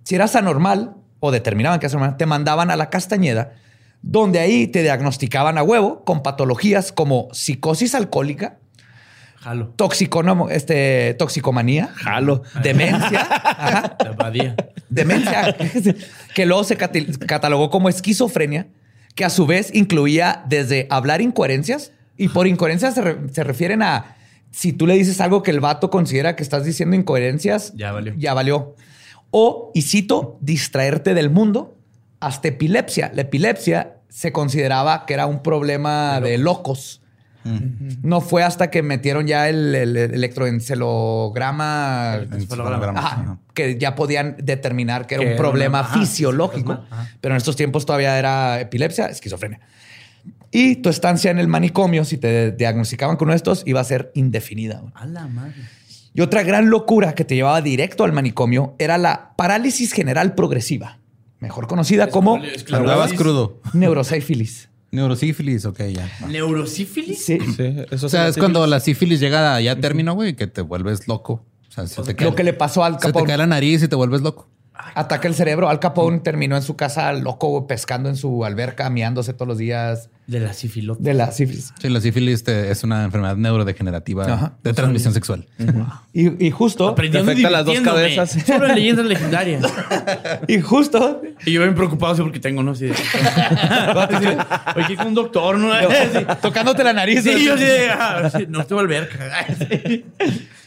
Si 0.04 0.16
eras 0.16 0.36
anormal 0.36 0.96
o 1.22 1.32
determinaban 1.32 1.80
que 1.80 1.86
eras 1.86 1.96
anormal, 1.96 2.18
te 2.18 2.26
mandaban 2.26 2.70
a 2.70 2.76
la 2.76 2.90
Castañeda, 2.90 3.54
donde 4.02 4.40
ahí 4.40 4.68
te 4.68 4.82
diagnosticaban 4.82 5.58
a 5.58 5.64
huevo 5.64 6.04
con 6.04 6.22
patologías 6.22 6.92
como 6.92 7.30
psicosis 7.32 7.96
alcohólica, 7.96 8.58
Jalo. 9.42 9.74
toxiconomo, 9.76 10.50
este, 10.50 11.16
toxicomanía, 11.16 11.90
Jalo. 11.96 12.44
demencia, 12.64 13.22
ajá, 13.30 13.98
La 14.00 14.56
demencia, 14.90 15.56
que 16.36 16.46
luego 16.46 16.64
se 16.64 16.78
catalogó 16.78 17.70
como 17.70 17.90
esquizofrenia, 17.90 18.68
que 19.16 19.26
a 19.26 19.30
su 19.30 19.46
vez 19.46 19.74
incluía 19.74 20.44
desde 20.48 20.88
hablar 20.90 21.22
incoherencias, 21.22 21.92
y 22.18 22.28
por 22.30 22.46
incoherencias 22.48 22.94
se, 22.94 23.02
re- 23.02 23.18
se 23.34 23.44
refieren 23.44 23.82
a 23.82 24.16
si 24.52 24.74
tú 24.74 24.86
le 24.86 24.94
dices 24.96 25.20
algo 25.22 25.44
que 25.44 25.52
el 25.52 25.60
vato 25.60 25.90
considera 25.90 26.36
que 26.36 26.44
estás 26.44 26.64
diciendo 26.66 26.96
incoherencias, 26.96 27.74
Ya 27.76 27.92
valió. 27.94 28.14
Ya 28.18 28.34
valió. 28.34 28.76
O, 29.32 29.72
y 29.74 29.82
cito, 29.84 30.38
distraerte 30.42 31.14
del 31.14 31.30
mundo, 31.30 31.78
hasta 32.20 32.50
epilepsia. 32.50 33.12
La 33.16 33.22
epilepsia 33.22 33.96
se 34.10 34.32
consideraba 34.34 35.06
que 35.06 35.14
era 35.14 35.26
un 35.26 35.42
problema 35.42 36.20
de 36.20 36.38
locos. 36.38 37.01
No 37.44 38.22
fue 38.22 38.44
hasta 38.44 38.70
que 38.70 38.84
metieron 38.84 39.28
ya 39.28 39.50
el, 39.50 39.74
el 39.76 39.98
electroencelograma 39.98 42.20
Encefalograma. 42.32 43.00
Ajá, 43.00 43.22
Ajá. 43.22 43.38
que 43.54 43.78
ya 43.78 43.96
podían 43.96 44.36
determinar 44.42 45.08
que 45.08 45.16
era 45.16 45.32
un 45.32 45.38
problema 45.38 45.82
ajá, 45.82 46.00
fisiológico, 46.00 46.74
ajá. 46.90 47.10
pero 47.20 47.34
en 47.34 47.38
estos 47.38 47.56
tiempos 47.56 47.86
todavía 47.86 48.18
era 48.18 48.60
epilepsia, 48.60 49.08
esquizofrenia. 49.08 49.60
Y 50.52 50.78
tu 50.78 50.90
estancia 50.90 51.32
en 51.32 51.40
el 51.40 51.48
manicomio, 51.48 52.04
si 52.04 52.18
te 52.18 52.52
diagnosticaban 52.52 53.16
con 53.16 53.28
uno 53.28 53.34
de 53.34 53.38
estos, 53.38 53.64
iba 53.66 53.80
a 53.80 53.84
ser 53.86 54.12
indefinida. 54.16 54.84
A 54.94 55.06
la 55.06 55.28
madre. 55.28 55.56
Y 56.14 56.22
otra 56.22 56.44
gran 56.44 56.70
locura 56.70 57.16
que 57.16 57.24
te 57.24 57.36
llevaba 57.36 57.62
directo 57.62 58.04
al 58.04 58.12
manicomio 58.12 58.76
era 58.78 58.98
la 58.98 59.32
parálisis 59.38 59.94
general 59.94 60.36
progresiva, 60.36 61.00
mejor 61.40 61.68
conocida 61.68 62.08
como 62.08 62.38
Andabas 62.74 63.14
crudo. 63.14 63.62
neurosífilis. 63.74 64.68
Neurosífilis, 64.92 65.66
ok, 65.66 65.80
ya. 65.94 66.10
¿Neurosífilis? 66.28 67.24
Sí. 67.26 67.40
Sí, 67.56 67.76
eso 67.92 68.06
O 68.06 68.10
sea, 68.10 68.28
es 68.28 68.38
cuando 68.38 68.66
la 68.68 68.80
sífilis 68.80 69.20
llega 69.20 69.56
a 69.56 69.62
ya 69.62 69.76
término, 69.78 70.14
güey, 70.14 70.36
que 70.36 70.48
te 70.48 70.62
vuelves 70.62 71.08
loco. 71.08 71.46
O 71.70 71.72
sea, 71.72 71.88
se 71.88 72.02
te 72.04 72.16
cae, 72.16 72.28
Lo 72.28 72.36
que 72.36 72.44
le 72.44 72.54
pasó 72.54 72.84
al 72.84 72.94
se 72.96 73.00
te 73.00 73.08
Capone. 73.08 73.28
cae 73.28 73.38
la 73.38 73.48
nariz 73.48 73.82
y 73.84 73.88
te 73.88 73.96
vuelves 73.96 74.22
loco. 74.22 74.50
Ataca 74.74 75.28
el 75.28 75.36
cerebro. 75.36 75.70
Al 75.70 75.80
Capone 75.80 76.20
terminó 76.20 76.56
en 76.58 76.62
su 76.64 76.76
casa 76.76 77.14
loco, 77.14 77.48
güey, 77.50 77.68
pescando 77.68 78.10
en 78.10 78.18
su 78.18 78.44
alberca, 78.44 78.90
miándose 78.90 79.34
todos 79.34 79.48
los 79.48 79.58
días 79.58 80.10
De 80.28 80.40
la 80.40 80.54
sífilis. 80.54 80.98
de 81.00 81.14
la 81.14 81.32
sífilis. 81.32 81.74
Sí, 81.82 81.90
la 81.90 82.00
sífilis 82.00 82.44
te- 82.44 82.72
es 82.72 82.84
una 82.84 83.04
enfermedad 83.04 83.36
neurodegenerativa 83.36 84.26
Ajá. 84.32 84.54
de 84.64 84.74
transmisión 84.74 85.14
sexual. 85.14 85.46
Y, 86.14 86.46
y 86.48 86.52
justo, 86.52 86.88
Aprendiendo 86.88 87.32
afecta 87.32 87.50
las 87.50 87.66
dos 87.66 87.76
divirtiéndome. 87.76 88.16
cabezas. 88.16 88.44
Solo 88.48 88.68
en 88.68 88.76
leyendas 88.76 89.06
legendarias. 89.08 89.64
y 90.48 90.62
justo, 90.62 91.22
Y 91.46 91.52
yo 91.54 91.62
bien 91.64 91.76
preocupado 91.76 92.16
sí, 92.16 92.22
porque 92.22 92.40
tengo, 92.40 92.64
¿no? 92.64 92.72
Así 92.72 92.86
de... 92.86 92.92
Oye, 94.76 94.88
que 94.88 94.96
con 94.96 95.08
un 95.08 95.14
doctor, 95.16 95.58
¿no? 95.58 95.72
Sí, 95.74 96.26
tocándote 96.42 96.84
la 96.84 96.94
nariz. 96.94 97.24
Sí, 97.24 97.44
yo 97.44 97.58
sí 97.58 97.64
de... 97.64 97.90
ah, 97.90 98.30
sí, 98.36 98.46
no 98.48 98.66
te 98.66 98.74
voy 98.74 98.94
a. 98.96 99.08
Sí. 99.56 100.06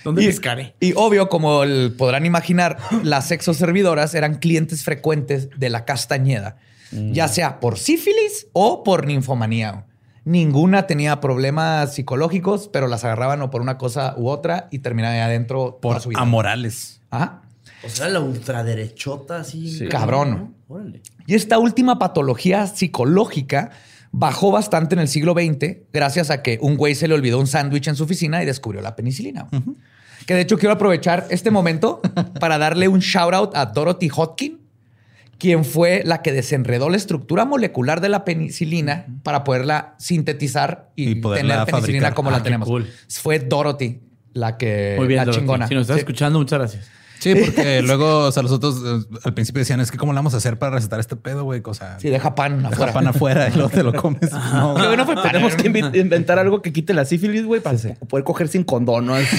¿Dónde 0.02 0.22
Y, 0.22 0.26
pescaré? 0.26 0.74
y 0.80 0.92
obvio, 0.96 1.28
como 1.30 1.62
el- 1.62 1.94
podrán 1.96 2.26
imaginar, 2.26 2.76
las 3.02 3.28
sexoservidoras 3.28 4.14
eran 4.14 4.34
clientes 4.34 4.84
frecuentes 4.84 5.48
de 5.56 5.70
la 5.70 5.84
Castañeda, 5.86 6.56
ya 6.92 7.28
sea 7.28 7.60
por 7.60 7.78
sífilis 7.78 8.46
o 8.52 8.82
por 8.84 9.06
ninfomanía. 9.06 9.86
Ninguna 10.24 10.86
tenía 10.86 11.20
problemas 11.20 11.94
psicológicos, 11.94 12.68
pero 12.72 12.86
las 12.86 13.04
agarraban 13.04 13.42
o 13.42 13.50
por 13.50 13.60
una 13.60 13.76
cosa 13.76 14.14
u 14.16 14.28
otra 14.28 14.68
y 14.70 14.78
terminaban 14.78 15.16
ahí 15.16 15.22
adentro 15.22 15.78
Por 15.82 15.92
toda 15.92 16.00
su 16.00 16.08
vida. 16.10 16.20
amorales. 16.20 17.00
Ajá. 17.10 17.42
O 17.84 17.88
sea, 17.90 18.08
la 18.08 18.20
ultraderechota 18.20 19.40
así. 19.40 19.70
Sí. 19.70 19.88
Cabrón. 19.88 20.30
¿no? 20.30 20.74
Órale. 20.74 21.02
Y 21.26 21.34
esta 21.34 21.58
última 21.58 21.98
patología 21.98 22.66
psicológica 22.66 23.70
bajó 24.12 24.50
bastante 24.50 24.94
en 24.94 25.00
el 25.00 25.08
siglo 25.08 25.32
XX 25.34 25.78
gracias 25.92 26.30
a 26.30 26.40
que 26.42 26.58
un 26.62 26.76
güey 26.76 26.94
se 26.94 27.08
le 27.08 27.14
olvidó 27.14 27.38
un 27.38 27.46
sándwich 27.46 27.88
en 27.88 27.96
su 27.96 28.04
oficina 28.04 28.42
y 28.42 28.46
descubrió 28.46 28.80
la 28.80 28.96
penicilina. 28.96 29.48
Que 30.26 30.34
de 30.34 30.40
hecho 30.40 30.56
quiero 30.56 30.72
aprovechar 30.74 31.26
este 31.28 31.50
momento 31.50 32.00
para 32.40 32.56
darle 32.56 32.88
un 32.88 33.00
shout 33.00 33.34
out 33.34 33.50
a 33.54 33.66
Dorothy 33.66 34.08
Hodgkin, 34.14 34.60
quien 35.44 35.62
fue 35.66 36.00
la 36.06 36.22
que 36.22 36.32
desenredó 36.32 36.88
la 36.88 36.96
estructura 36.96 37.44
molecular 37.44 38.00
de 38.00 38.08
la 38.08 38.24
penicilina 38.24 39.04
para 39.22 39.44
poderla 39.44 39.94
sintetizar 39.98 40.90
y, 40.96 41.20
tener 41.20 41.20
penicilina 41.20 41.66
fabricar. 41.66 42.14
como 42.14 42.30
Ah, 42.30 42.32
la 42.32 42.38
qué 42.38 42.44
tenemos. 42.44 42.66
cool. 42.66 42.88
Fue 43.10 43.40
Dorothy 43.40 44.00
la 44.32 44.56
que 44.56 44.94
Muy 44.96 45.06
bien, 45.06 45.18
la 45.18 45.24
Dorothy. 45.26 45.40
chingona. 45.40 45.68
Si 45.68 45.74
nos 45.74 45.82
estás 45.82 45.96
Sí. 45.96 46.00
escuchando, 46.00 46.38
muchas 46.38 46.58
gracias. 46.58 46.90
Sí, 47.24 47.34
porque 47.34 47.80
luego, 47.86 48.18
o 48.26 48.32
sea, 48.32 48.42
los 48.42 48.52
otros 48.52 48.82
eh, 48.84 49.16
al 49.24 49.32
principio 49.34 49.60
decían, 49.60 49.80
es 49.80 49.90
que 49.90 49.96
cómo 49.96 50.12
le 50.12 50.18
vamos 50.18 50.34
a 50.34 50.36
hacer 50.36 50.58
para 50.58 50.76
recetar 50.76 51.00
este 51.00 51.16
pedo, 51.16 51.44
güey. 51.44 51.62
O 51.64 51.72
sea, 51.74 51.98
Sí, 51.98 52.10
deja 52.10 52.34
pan 52.34 52.58
deja 52.58 52.68
afuera. 52.68 52.92
pan 52.92 53.06
afuera 53.08 53.48
y 53.48 53.54
luego 53.54 53.70
te 53.70 53.82
lo 53.82 53.92
comes. 53.94 54.30
No, 54.54 54.76
fue. 55.06 55.16
Tenemos 55.16 55.54
que 55.56 55.68
inventar 55.98 56.38
algo 56.38 56.60
que 56.62 56.72
quite 56.72 56.92
la 56.94 57.04
sífilis, 57.04 57.44
güey, 57.44 57.60
para 57.62 57.78
poder 58.08 58.24
coger 58.24 58.48
sin 58.48 58.62
condón, 58.62 59.06
¿no? 59.06 59.14
Así, 59.14 59.36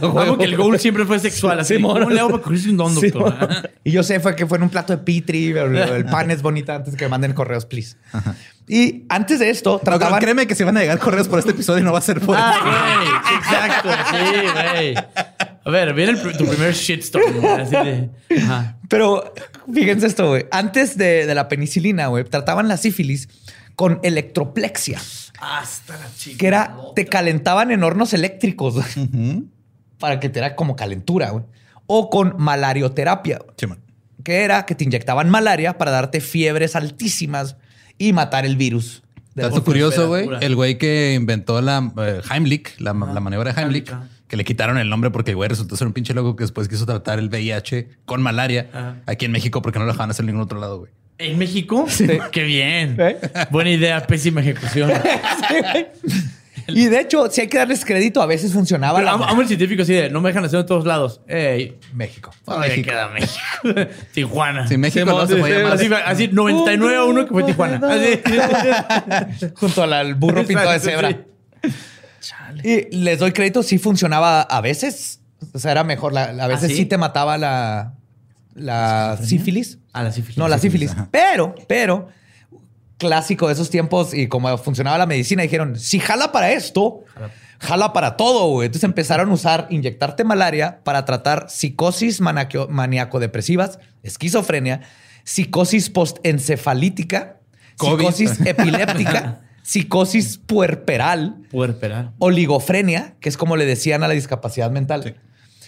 Como 0.00 0.36
que 0.38 0.44
el 0.44 0.56
goal 0.56 0.78
siempre 0.78 1.04
fue 1.06 1.18
sexual. 1.18 1.58
Así, 1.60 1.76
Sí, 1.76 1.82
¿cómo 1.82 1.94
mono. 1.94 2.10
le 2.10 2.20
hago 2.20 2.30
para 2.30 2.42
coger 2.42 2.58
sin 2.58 2.76
don, 2.76 2.94
Sí, 2.94 3.08
doctor? 3.10 3.70
Y 3.82 3.90
yo 3.92 4.02
sé 4.02 4.20
fue 4.20 4.36
que 4.36 4.46
fue 4.46 4.58
en 4.58 4.64
un 4.64 4.70
plato 4.70 4.92
de 4.94 5.02
pitri, 5.02 5.48
el 5.52 6.04
pan 6.04 6.30
es 6.30 6.42
bonita 6.42 6.74
antes 6.76 6.94
que 6.96 7.04
me 7.06 7.08
manden 7.08 7.32
correos, 7.32 7.64
please. 7.66 7.96
Y 8.66 9.04
antes 9.10 9.38
de 9.40 9.50
esto, 9.50 9.80
No, 9.84 9.98
créeme 10.18 10.46
que 10.46 10.54
si 10.54 10.64
van 10.64 10.76
a 10.76 10.80
llegar 10.80 10.98
correos 10.98 11.28
por 11.28 11.38
este 11.38 11.50
episodio 11.50 11.84
no 11.84 11.92
va 11.92 11.98
a 11.98 12.02
ser 12.02 12.20
por 12.20 12.34
Ah, 12.38 12.54
güey. 12.62 13.36
Exacto. 13.38 13.88
Sí, 14.10 14.46
güey. 14.52 14.94
A 15.66 15.70
ver, 15.70 15.92
viene 15.94 16.12
el 16.12 16.36
tu 16.36 16.46
primer 16.46 16.72
shitstorm. 16.74 17.40
de. 17.70 18.10
Ajá. 18.42 18.78
Pero 18.88 19.32
fíjense 19.72 20.06
esto, 20.06 20.28
güey. 20.28 20.46
Antes 20.50 20.96
de, 20.96 21.26
de 21.26 21.34
la 21.34 21.48
penicilina, 21.48 22.06
güey, 22.06 22.24
trataban 22.24 22.68
la 22.68 22.76
sífilis 22.78 23.28
con 23.76 23.98
electroplexia, 24.02 24.98
Hasta 25.40 25.96
la 25.98 26.06
chica. 26.16 26.38
que 26.38 26.46
era, 26.46 26.76
te 26.94 27.06
calentaban 27.06 27.70
en 27.70 27.82
hornos 27.82 28.12
eléctricos 28.14 28.76
para 29.98 30.20
que 30.20 30.28
te 30.28 30.38
era 30.38 30.54
como 30.56 30.76
calentura, 30.76 31.30
güey. 31.30 31.44
O 31.86 32.08
con 32.08 32.34
malarioterapia, 32.38 33.40
Simón. 33.58 33.80
que 34.22 34.42
era 34.42 34.64
que 34.64 34.74
te 34.74 34.84
inyectaban 34.84 35.28
malaria 35.28 35.76
para 35.76 35.90
darte 35.90 36.20
fiebres 36.22 36.76
altísimas 36.76 37.56
y 37.98 38.12
matar 38.12 38.46
el 38.46 38.56
virus. 38.56 39.02
Dato 39.34 39.64
curioso, 39.64 40.08
güey. 40.08 40.28
El 40.40 40.54
güey 40.54 40.78
que 40.78 41.14
inventó 41.14 41.60
la 41.60 41.92
eh, 41.98 42.20
Heimlich, 42.30 42.78
la, 42.78 42.92
la 42.92 43.20
maniobra 43.20 43.52
de 43.52 43.60
Heimlich, 43.60 43.88
Heimlich, 43.88 44.10
que 44.28 44.36
le 44.36 44.44
quitaron 44.44 44.78
el 44.78 44.88
nombre 44.88 45.10
porque 45.10 45.32
el 45.32 45.36
güey 45.36 45.48
resultó 45.48 45.76
ser 45.76 45.86
un 45.88 45.92
pinche 45.92 46.14
loco 46.14 46.36
que 46.36 46.44
después 46.44 46.68
quiso 46.68 46.86
tratar 46.86 47.18
el 47.18 47.28
VIH 47.28 47.88
con 48.04 48.22
malaria 48.22 49.02
aquí 49.06 49.24
en 49.24 49.32
México 49.32 49.60
porque 49.60 49.78
no 49.78 49.86
lo 49.86 49.92
dejaban 49.92 50.10
hacer 50.10 50.22
en 50.22 50.28
ningún 50.28 50.42
otro 50.42 50.60
lado, 50.60 50.78
güey. 50.78 50.92
¿En 51.18 51.38
México? 51.38 51.86
Qué 52.32 52.42
bien. 52.42 52.96
¿Eh? 52.98 53.16
Buena 53.50 53.70
idea, 53.70 54.06
pésima 54.06 54.40
ejecución. 54.40 54.90
Y 56.68 56.86
de 56.86 57.00
hecho, 57.00 57.30
si 57.30 57.42
hay 57.42 57.48
que 57.48 57.58
darles 57.58 57.84
crédito, 57.84 58.22
a 58.22 58.26
veces 58.26 58.52
funcionaba 58.52 58.98
Pero 58.98 59.06
la 59.06 59.26
amo, 59.26 59.40
el 59.40 59.46
científico 59.46 59.84
de 59.84 60.10
no 60.10 60.20
me 60.20 60.30
dejan 60.30 60.44
hacer 60.44 60.60
en 60.60 60.66
todos 60.66 60.84
lados. 60.84 61.20
Ey, 61.26 61.78
México. 61.92 62.30
¿dónde 62.46 62.68
México. 62.68 62.90
queda 62.90 63.08
México? 63.08 63.92
Tijuana. 64.12 64.66
Si 64.66 64.76
México 64.76 65.04
no 65.04 65.26
se 65.26 65.36
sí, 65.36 65.42
sí, 65.42 65.50
llamar 65.50 65.72
Así, 65.72 65.90
así 66.04 66.28
99 66.28 66.96
a 66.96 67.04
1 67.04 67.24
que 67.26 67.30
fue 67.30 67.42
Tijuana. 67.44 67.80
Así. 67.88 69.50
Junto 69.54 69.82
al, 69.82 70.14
burro 70.14 70.44
pintado 70.46 70.70
de 70.70 70.80
cebra. 70.80 71.18
Y 72.62 72.96
les 72.96 73.18
doy 73.18 73.32
crédito, 73.32 73.62
sí 73.62 73.78
funcionaba 73.78 74.42
a 74.42 74.60
veces. 74.60 75.20
O 75.52 75.58
sea, 75.58 75.72
era 75.72 75.84
mejor. 75.84 76.12
La- 76.12 76.24
a 76.24 76.46
veces 76.46 76.64
¿Ah, 76.64 76.68
sí? 76.68 76.76
sí? 76.76 76.86
te 76.86 76.96
mataba 76.96 77.36
la, 77.36 77.94
la 78.54 79.18
sífilis. 79.22 79.78
A 79.92 80.02
la 80.02 80.12
sífilis. 80.12 80.38
No, 80.38 80.48
la 80.48 80.58
sífilis. 80.58 80.94
Pero, 81.10 81.54
pero, 81.68 82.08
clásico 83.04 83.46
de 83.48 83.52
esos 83.52 83.68
tiempos 83.70 84.14
y 84.14 84.28
como 84.28 84.56
funcionaba 84.58 84.96
la 84.98 85.06
medicina, 85.06 85.42
dijeron, 85.42 85.78
si 85.78 85.98
jala 86.00 86.32
para 86.32 86.52
esto, 86.52 87.04
jala 87.60 87.92
para 87.92 88.16
todo, 88.16 88.48
güey. 88.48 88.66
Entonces 88.66 88.84
empezaron 88.84 89.30
a 89.30 89.34
usar, 89.34 89.66
inyectarte 89.70 90.24
malaria 90.24 90.80
para 90.84 91.04
tratar 91.04 91.50
psicosis 91.50 92.20
maníaco-depresivas, 92.20 93.78
esquizofrenia, 94.02 94.80
psicosis 95.24 95.90
postencefalítica, 95.90 97.40
psicosis 97.78 98.40
epiléptica, 98.46 99.40
psicosis 99.62 100.38
puerperal, 100.38 101.36
Puerperal. 101.50 102.12
oligofrenia, 102.18 103.14
que 103.20 103.28
es 103.28 103.36
como 103.36 103.56
le 103.56 103.66
decían 103.66 104.02
a 104.02 104.08
la 104.08 104.14
discapacidad 104.14 104.70
mental, 104.70 105.16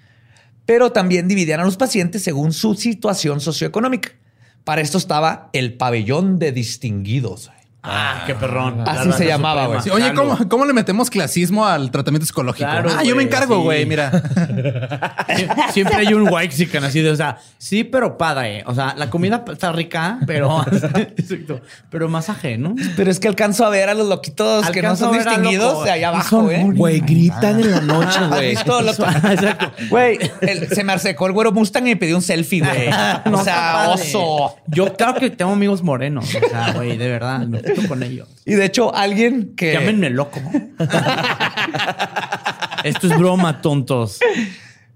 pero 0.65 0.91
también 0.91 1.29
dividían 1.29 1.61
a 1.61 1.65
los 1.65 1.77
pacientes 1.77 2.23
según 2.23 2.55
su 2.55 2.75
situación 2.75 3.43
socioeconómica. 3.43 4.13
Para 4.65 4.81
esto 4.81 4.97
estaba 4.97 5.51
el 5.53 5.75
pabellón 5.75 6.39
de 6.39 6.53
distinguidos. 6.53 7.51
Ah, 7.85 8.23
qué 8.27 8.35
perrón. 8.37 8.81
Así 8.87 9.11
se 9.13 9.27
llamaba, 9.27 9.67
güey. 9.67 9.81
Sí, 9.81 9.91
oye. 9.91 10.15
¿cómo, 10.15 10.39
¿cómo 10.49 10.65
le 10.65 10.73
metemos 10.73 11.11
clasismo 11.11 11.67
al 11.67 11.91
tratamiento 11.91 12.27
psicológico? 12.27 12.71
Claro, 12.71 12.91
ah, 12.93 13.03
yo 13.03 13.09
me 13.09 13.15
güey, 13.15 13.27
encargo, 13.27 13.61
güey, 13.61 13.87
mira. 13.87 14.11
Sie- 15.29 15.73
Siempre 15.73 15.97
hay 15.97 16.15
un 16.15 16.29
waxican 16.29 16.85
así 16.85 17.01
de, 17.01 17.11
o 17.11 17.17
sea, 17.17 17.39
sí, 17.59 17.83
pero 17.85 18.17
padre. 18.17 18.63
O 18.67 18.75
sea, 18.75 18.95
la 18.97 19.11
comida 19.11 19.45
está 19.53 19.73
rica, 19.73 20.19
pero. 20.27 20.65
Exacto. 21.17 21.61
Pero 21.91 22.09
masaje, 22.09 22.57
¿no? 22.57 22.75
Pero 22.97 23.11
es 23.11 23.19
que 23.19 23.27
alcanzo 23.29 23.65
a 23.65 23.71
ver 23.71 23.89
a 23.89 23.95
los 23.95 24.07
loquitos 24.07 24.71
que 24.71 24.81
no 24.83 24.95
son 24.95 25.13
distinguidos 25.15 25.73
loco. 25.73 25.85
de 25.85 25.91
allá 25.91 26.09
abajo, 26.11 26.29
son 26.43 26.51
¿eh? 26.53 26.59
muy- 26.65 26.77
Güey, 26.77 27.01
gritan 27.01 27.59
en 27.61 27.71
la 27.71 27.81
noche, 27.81 28.19
¿Has 28.21 28.29
güey. 28.31 28.53
Exacto. 28.53 29.73
Güey, 29.91 30.19
se 30.73 30.85
me 30.85 30.93
acercó 30.93 31.27
el 31.27 31.33
güero 31.33 31.51
Mustang 31.53 31.83
y 31.87 31.91
me 31.91 31.97
pidió 31.97 32.15
un 32.17 32.23
selfie, 32.23 32.61
güey. 32.61 32.91
No 33.25 33.39
o 33.39 33.41
está 33.41 33.45
sea, 33.45 33.89
oso. 33.91 34.57
Yo 34.69 34.93
claro 34.95 35.15
que 35.19 35.31
tengo 35.31 35.53
amigos 35.53 35.83
morenos. 35.83 36.33
O 36.33 36.49
sea, 36.49 36.73
güey, 36.75 36.97
de 36.97 37.09
verdad, 37.09 37.47
con 37.89 38.03
ellos. 38.03 38.29
Y 38.45 38.55
de 38.55 38.65
hecho, 38.65 38.95
alguien 38.95 39.55
que... 39.57 39.73
Llámenme 39.73 40.11
loco. 40.11 40.41
Esto 42.85 43.07
es 43.07 43.19
broma, 43.19 43.61
tontos. 43.61 44.19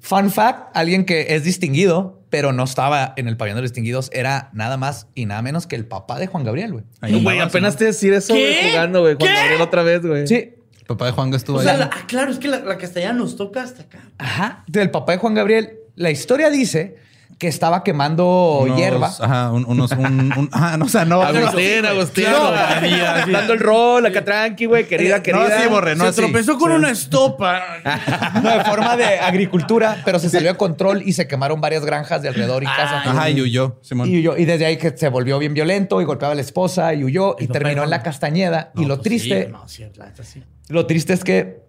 Fun 0.00 0.30
fact, 0.30 0.70
alguien 0.74 1.04
que 1.04 1.34
es 1.34 1.44
distinguido, 1.44 2.22
pero 2.30 2.52
no 2.52 2.64
estaba 2.64 3.12
en 3.16 3.28
el 3.28 3.36
pabellón 3.36 3.56
de 3.56 3.62
los 3.62 3.70
distinguidos, 3.70 4.10
era 4.12 4.50
nada 4.52 4.76
más 4.76 5.08
y 5.14 5.26
nada 5.26 5.42
menos 5.42 5.66
que 5.66 5.76
el 5.76 5.84
papá 5.86 6.18
de 6.18 6.26
Juan 6.26 6.44
Gabriel, 6.44 6.72
güey. 6.72 6.84
Ahí 7.00 7.20
Güey, 7.22 7.40
apenas 7.40 7.74
¿no? 7.74 7.78
te 7.78 7.84
decir 7.86 8.12
eso 8.12 8.34
jugando, 8.70 9.00
güey. 9.00 9.16
Juan 9.18 9.28
¿Qué? 9.32 9.36
Gabriel 9.36 9.60
otra 9.62 9.82
vez, 9.82 10.02
güey. 10.06 10.26
Sí. 10.26 10.52
El 10.78 10.86
papá 10.86 11.06
de 11.06 11.12
Juan 11.12 11.34
estuvo 11.34 11.56
O 11.56 11.60
ahí. 11.60 11.66
sea, 11.66 11.76
la- 11.76 11.90
ah, 11.92 12.04
claro, 12.06 12.30
es 12.30 12.38
que 12.38 12.46
la, 12.48 12.58
la 12.60 12.78
castellana 12.78 13.14
nos 13.18 13.36
toca 13.36 13.62
hasta 13.62 13.82
acá. 13.82 13.98
Ajá. 14.18 14.64
Del 14.68 14.90
papá 14.90 15.12
de 15.12 15.18
Juan 15.18 15.34
Gabriel. 15.34 15.78
La 15.96 16.10
historia 16.10 16.50
dice 16.50 16.96
que 17.38 17.48
estaba 17.48 17.84
quemando 17.84 18.60
Unos- 18.62 18.78
hierba. 18.78 19.08
Ajá, 19.20 19.52
un- 19.52 19.66
unos. 19.66 19.92
Un, 19.92 20.32
un- 20.36 20.48
ajá, 20.52 20.78
no, 20.78 20.86
o 20.86 20.88
sea, 20.88 21.04
no. 21.04 21.20
Agustín, 21.22 21.84
Agustín. 21.84 22.24
Sí. 23.26 23.30
Dando 23.32 23.52
el 23.52 23.60
rol, 23.60 24.06
acá 24.06 24.24
tranqui, 24.24 24.64
güey. 24.66 24.86
Querida, 24.86 25.18
No 25.18 25.22
querida. 25.22 25.58
así, 25.58 25.68
borre, 25.68 25.96
no 25.96 26.04
Se 26.04 26.10
así. 26.10 26.20
tropezó 26.22 26.56
con 26.56 26.72
una 26.72 26.90
estopa. 26.90 27.60
No, 28.42 28.50
de 28.56 28.64
forma 28.64 28.96
de 28.96 29.18
agricultura, 29.18 30.00
pero 30.04 30.18
se 30.18 30.30
salió 30.30 30.50
de 30.52 30.56
control 30.56 31.02
y 31.04 31.12
se 31.12 31.26
quemaron 31.26 31.60
varias 31.60 31.84
granjas 31.84 32.22
de 32.22 32.28
alrededor 32.28 32.62
y 32.62 32.66
casa. 32.66 33.02
Ajá, 33.04 33.30
y 33.30 33.40
huyó, 33.40 33.78
Simón. 33.82 34.08
Y 34.08 34.18
huyó. 34.18 34.36
Y 34.36 34.44
desde 34.44 34.64
ahí 34.66 34.76
que 34.78 34.96
se 34.96 35.08
volvió 35.08 35.38
bien 35.38 35.52
violento 35.54 36.00
y 36.00 36.04
golpeaba 36.04 36.32
a 36.32 36.34
la 36.36 36.40
esposa 36.42 36.94
y 36.94 37.04
huyó 37.04 37.36
y 37.38 37.44
¿Y 37.44 37.46
papá 37.48 37.58
terminó 37.60 37.84
en 37.84 37.90
la 37.90 38.02
Castañeda. 38.02 38.70
y 38.76 38.82
No, 38.82 38.88
lo 38.88 38.94
pues 38.96 39.04
triste, 39.04 39.44
sí, 39.46 39.52
no, 39.52 39.68
sí, 39.68 39.84
sí. 40.22 40.42
lo 40.68 40.86
triste 40.86 41.12
es 41.12 41.22
que 41.24 41.60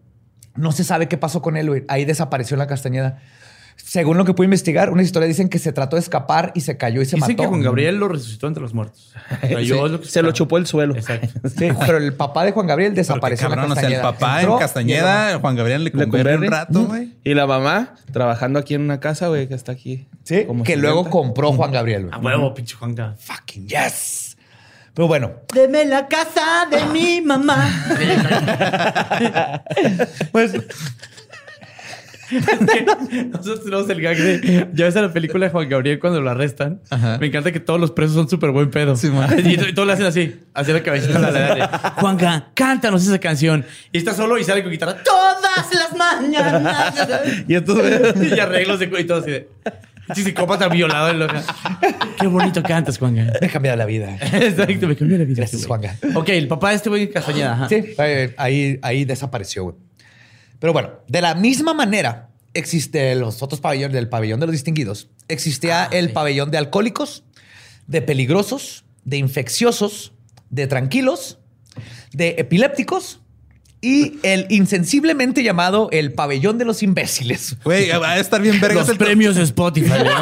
no 0.56 0.72
se 0.72 0.84
sabe 0.84 1.08
qué 1.08 1.18
pasó 1.18 1.42
con 1.42 1.56
él, 1.58 1.68
güey. 1.70 1.84
Ahí 1.88 2.06
desapareció 2.06 2.56
en 2.56 2.60
la 2.60 2.68
Castañeda. 2.68 3.20
Según 3.78 4.18
lo 4.18 4.26
que 4.26 4.34
pude 4.34 4.46
investigar, 4.46 4.90
una 4.90 5.02
historia 5.02 5.28
dicen 5.28 5.48
que 5.48 5.60
se 5.60 5.72
trató 5.72 5.96
de 5.96 6.02
escapar 6.02 6.52
y 6.56 6.62
se 6.62 6.76
cayó 6.78 7.02
y 7.02 7.06
se 7.06 7.16
Dicen 7.16 7.32
mató. 7.32 7.44
que 7.44 7.48
Juan 7.48 7.62
Gabriel 7.62 7.96
lo 7.98 8.10
resucitó 8.10 8.48
entre 8.48 8.62
los 8.62 8.74
muertos. 8.74 9.13
O 9.44 9.48
sea, 9.48 9.62
yo 9.62 9.86
es 9.86 9.92
lo 9.92 10.02
que 10.02 10.08
Se 10.08 10.22
lo 10.22 10.32
chupó 10.34 10.58
el 10.58 10.68
suelo. 10.68 10.96
Exacto. 10.96 11.40
Sí, 11.58 11.70
pero 11.86 11.98
el 11.98 12.13
papá 12.13 12.44
de 12.44 12.52
Juan 12.52 12.68
Gabriel 12.68 12.94
desapareció 12.94 13.48
cabrón, 13.48 13.66
en 13.66 13.72
o 13.72 13.76
sea, 13.76 13.90
el 13.90 14.02
papá 14.02 14.42
Entró 14.42 14.54
en 14.54 14.58
y 14.58 14.60
Castañeda, 14.60 15.40
Juan 15.40 15.56
Gabriel 15.56 15.84
le 15.84 15.92
Le 15.92 16.36
un 16.36 16.48
rato, 16.48 16.86
güey. 16.86 17.13
Y 17.24 17.34
la 17.34 17.48
mamá 17.48 17.96
trabajando 18.12 18.60
aquí 18.60 18.74
en 18.74 18.82
una 18.82 19.00
casa, 19.00 19.30
güey, 19.30 19.48
que 19.48 19.54
está 19.56 19.72
aquí. 19.72 20.08
Sí, 20.24 20.44
como 20.46 20.63
que 20.63 20.76
luego 20.76 21.10
compró 21.10 21.54
Juan 21.54 21.72
Gabriel. 21.72 22.08
güey. 22.08 22.13
A 22.13 22.18
huevo, 22.20 22.54
pinche 22.54 22.76
Juan 22.76 22.94
Gabriel. 22.96 23.20
Fucking 23.20 23.68
yes. 23.68 24.38
Pero 24.94 25.08
bueno, 25.08 25.32
Deme 25.54 25.86
la 25.86 26.08
casa 26.08 26.66
de 26.72 26.84
mi 26.88 27.22
mamá. 27.22 27.70
pues 30.32 30.54
Nosotros 33.32 33.63
tenemos 33.63 33.90
el 33.90 34.02
gag 34.02 34.18
de. 34.18 34.68
Ya 34.74 34.86
ves 34.86 34.96
a 34.96 35.02
la 35.02 35.13
película 35.13 35.46
de 35.46 35.52
Juan 35.52 35.70
Gabriel 35.70 36.00
cuando 36.00 36.22
lo 36.22 36.30
arrestan. 36.30 36.82
Ajá. 36.90 37.18
Me 37.20 37.28
encanta 37.28 37.52
que 37.52 37.60
todos 37.60 37.80
los 37.80 37.92
presos 37.92 38.16
son 38.16 38.30
súper 38.30 38.52
buen 38.52 38.70
pedo. 38.70 38.96
Sí, 38.96 39.10
man. 39.10 39.30
y, 39.46 39.54
y 39.54 39.74
todos 39.74 39.88
le 39.88 39.94
hacen 39.94 40.06
así. 40.06 40.36
Así 40.54 40.74
la 40.74 40.84
cabecita 40.84 41.18
a 41.18 41.32
la 41.32 41.32
de 41.32 41.68
Juanca, 42.02 42.48
cántanos 42.54 43.06
esa 43.06 43.20
canción. 43.20 43.66
Y 43.92 43.98
está 44.00 44.13
solo 44.13 44.38
y 44.38 44.44
sale 44.44 44.62
con 44.63 44.72
guitarra 44.72 44.98
todas 45.04 45.68
las 45.74 45.96
mañanas. 45.96 46.96
Y 47.48 47.56
estos 47.56 47.80
y 48.21 48.40
arreglos 48.40 48.80
de 48.80 48.86
y 49.00 49.04
todo 49.06 49.19
así 49.19 49.32
de. 49.32 49.50
Sí, 50.15 50.23
psicópata 50.23 50.69
violado 50.69 51.10
en 51.10 51.19
loca. 51.19 51.44
Qué 52.19 52.28
bonito 52.28 52.63
cantas, 52.63 52.98
Juanga. 52.98 53.34
Me 53.42 53.48
ha 53.48 53.50
cambiado 53.50 53.78
la 53.78 53.86
vida. 53.86 54.17
Exacto, 54.34 54.88
me 54.88 54.96
cambió 54.96 55.17
la 55.17 55.25
vida. 55.25 55.36
Gracias. 55.38 55.65
Juanga. 55.65 55.98
Ok, 56.15 56.30
el 56.30 56.48
papá 56.48 56.69
de 56.69 56.75
este 56.78 56.90
güey 56.90 57.10
Castañeda. 57.10 57.54
ajá. 57.54 57.69
Sí, 57.69 57.94
ahí, 58.38 58.80
ahí 58.82 59.04
desapareció, 59.06 59.63
güey. 59.63 59.75
Pero 60.60 60.74
bueno, 60.74 60.92
de 61.08 61.22
la 61.22 61.36
misma 61.36 61.74
manera 61.74 62.30
existe 62.54 63.14
los 63.16 63.44
otros 63.44 63.62
pabellones 63.62 63.94
del 63.94 64.10
pabellón 64.10 64.40
de 64.40 64.48
los 64.48 64.54
distinguidos. 64.54 65.10
Existía 65.28 65.84
Ah, 65.84 65.90
el 65.92 66.08
sí. 66.08 66.14
pabellón 66.14 66.50
de 66.52 66.58
alcohólicos, 66.58 67.24
de 67.86 68.02
peligrosos, 68.02 68.84
de 69.06 69.18
infecciosos, 69.18 70.14
de 70.50 70.66
tranquilos, 70.68 71.38
de 72.14 72.36
epilépticos 72.40 73.20
y 73.80 74.18
el 74.24 74.48
insensiblemente 74.50 75.44
llamado 75.44 75.90
el 75.92 76.12
pabellón 76.14 76.58
de 76.58 76.66
los 76.66 76.82
imbéciles. 76.82 77.58
Güey, 77.64 77.90
va 77.92 78.12
a 78.12 78.20
estar 78.20 78.42
bien 78.42 78.60
vergas 78.60 78.88
Los 78.88 78.90
el 78.90 78.98
premios 78.98 79.38
Spotify. 79.38 79.90
¿no? 80.04 80.18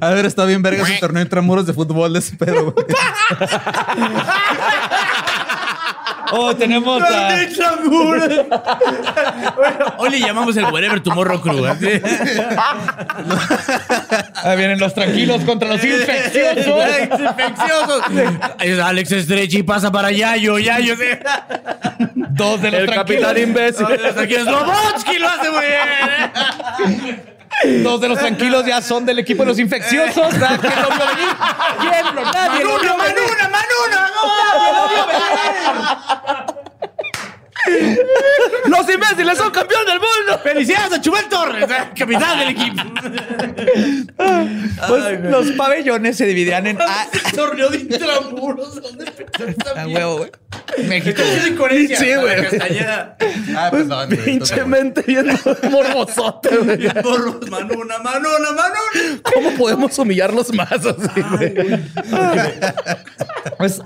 A 0.00 0.08
ver, 0.10 0.24
está 0.24 0.46
bien 0.46 0.62
vergas 0.62 0.88
el 0.88 0.98
torneo 1.00 1.22
entre 1.22 1.40
muros 1.42 1.66
de 1.66 1.74
fútbol 1.74 2.14
de 2.14 2.20
ese 2.20 2.36
pedo, 2.36 2.72
güey. 2.72 2.86
Oh, 6.36 6.54
tenemos 6.56 7.00
a... 7.02 7.04
Bueno, 9.56 9.86
hoy 9.98 10.10
le 10.10 10.18
llamamos 10.20 10.56
el 10.56 10.64
Wherever 10.66 11.00
Tomorrow 11.00 11.40
Crew. 11.40 11.64
así. 11.66 11.86
Ahí 14.42 14.56
vienen 14.56 14.78
los 14.80 14.92
tranquilos 14.94 15.42
contra 15.44 15.68
los 15.68 15.84
infecciosos. 15.84 16.66
Infecciosos. 17.20 18.02
Alex 18.84 19.12
Estrechi 19.12 19.62
pasa 19.62 19.92
para 19.92 20.10
Yayo. 20.10 20.58
Yayo. 20.58 20.96
sí. 20.96 21.04
Dos 22.14 22.60
de 22.62 22.70
los 22.72 22.80
El 22.80 22.86
tranquilos. 22.86 23.22
capitán 23.22 23.38
imbécil. 23.48 23.86
Aquí 23.86 24.34
es 24.34 24.44
Lobotsky 24.44 25.18
lo 25.18 25.28
hace 25.28 25.50
muy 25.50 25.64
bien. 25.66 27.33
Dos 27.82 28.00
de 28.00 28.08
los 28.08 28.18
tranquilos 28.18 28.66
ya 28.66 28.82
son 28.82 29.06
del 29.06 29.18
equipo 29.20 29.42
de 29.42 29.48
los 29.48 29.58
infecciosos. 29.58 30.32
¿Verdad? 30.32 30.58
¿Quién 30.60 30.82
lo 30.82 30.88
vio 30.88 31.06
venir? 31.06 31.28
¿Quién 31.80 32.14
lo? 32.14 32.22
Nadie 32.32 32.64
lo 32.64 32.78
vio 32.78 32.96
Manuna, 32.96 33.04
venir. 33.04 33.28
Manuna, 33.50 34.10
Manuna. 36.24 36.46
¡Los 38.66 38.88
imbéciles 38.88 39.38
son 39.38 39.50
campeón 39.50 39.86
del 39.86 39.98
mundo! 39.98 40.38
Felicidades 40.42 40.92
a 40.92 41.00
Chubel 41.00 41.24
Torres, 41.28 41.64
eh, 41.70 41.90
capitán 41.96 42.38
del 42.38 42.48
equipo. 42.50 42.82
Pues 44.88 45.20
los 45.20 45.50
pabellones 45.52 46.16
se 46.16 46.26
dividían 46.26 46.66
en 46.66 46.80
A. 46.80 47.06
Torneo 47.34 47.68
de 47.70 47.78
intramuros. 47.78 48.80
¿Dónde 48.80 49.06
empezó 49.06 49.48
esa 49.48 49.82
A 49.82 49.86
huevo, 49.86 50.18
güey. 50.18 50.30
México. 50.86 51.22
Esto 51.22 51.36
es 51.36 51.46
incoherencia. 51.48 51.98
Sí, 51.98 52.14
güey. 52.14 52.42
Castañeda. 52.42 53.16
Ah, 53.56 53.68
perdón. 53.70 54.08
Pinche 54.24 54.64
mente 54.64 55.02
bien 55.02 55.38
morbosote, 55.70 56.56
güey. 56.56 56.88
Morros, 57.02 57.50
Manuna, 57.50 57.98
Manuna, 57.98 58.50
Manuna. 58.50 59.20
¿Cómo 59.34 59.50
podemos 59.52 59.98
humillarlos 59.98 60.52
más 60.52 60.72
así, 60.72 61.20
güey? 61.36 61.54
Pues, 63.58 63.80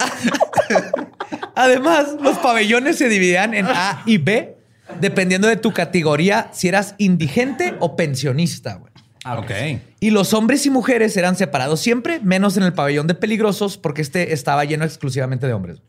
además, 1.54 2.16
los 2.20 2.38
pabellones 2.38 2.96
se 2.96 3.08
dividían 3.08 3.54
en 3.54 3.66
A 3.66 4.02
y 4.06 4.18
B, 4.18 4.56
dependiendo 5.00 5.48
de 5.48 5.56
tu 5.56 5.72
categoría, 5.72 6.50
si 6.52 6.68
eras 6.68 6.94
indigente 6.98 7.74
o 7.80 7.96
pensionista. 7.96 8.74
güey. 8.74 8.92
Ok. 9.26 9.80
Y 10.00 10.10
los 10.10 10.32
hombres 10.32 10.64
y 10.66 10.70
mujeres 10.70 11.16
eran 11.16 11.36
separados 11.36 11.80
siempre, 11.80 12.20
menos 12.20 12.56
en 12.56 12.62
el 12.62 12.72
pabellón 12.72 13.06
de 13.06 13.14
peligrosos, 13.14 13.76
porque 13.76 14.02
este 14.02 14.32
estaba 14.32 14.64
lleno 14.64 14.84
exclusivamente 14.84 15.46
de 15.46 15.52
hombres. 15.52 15.82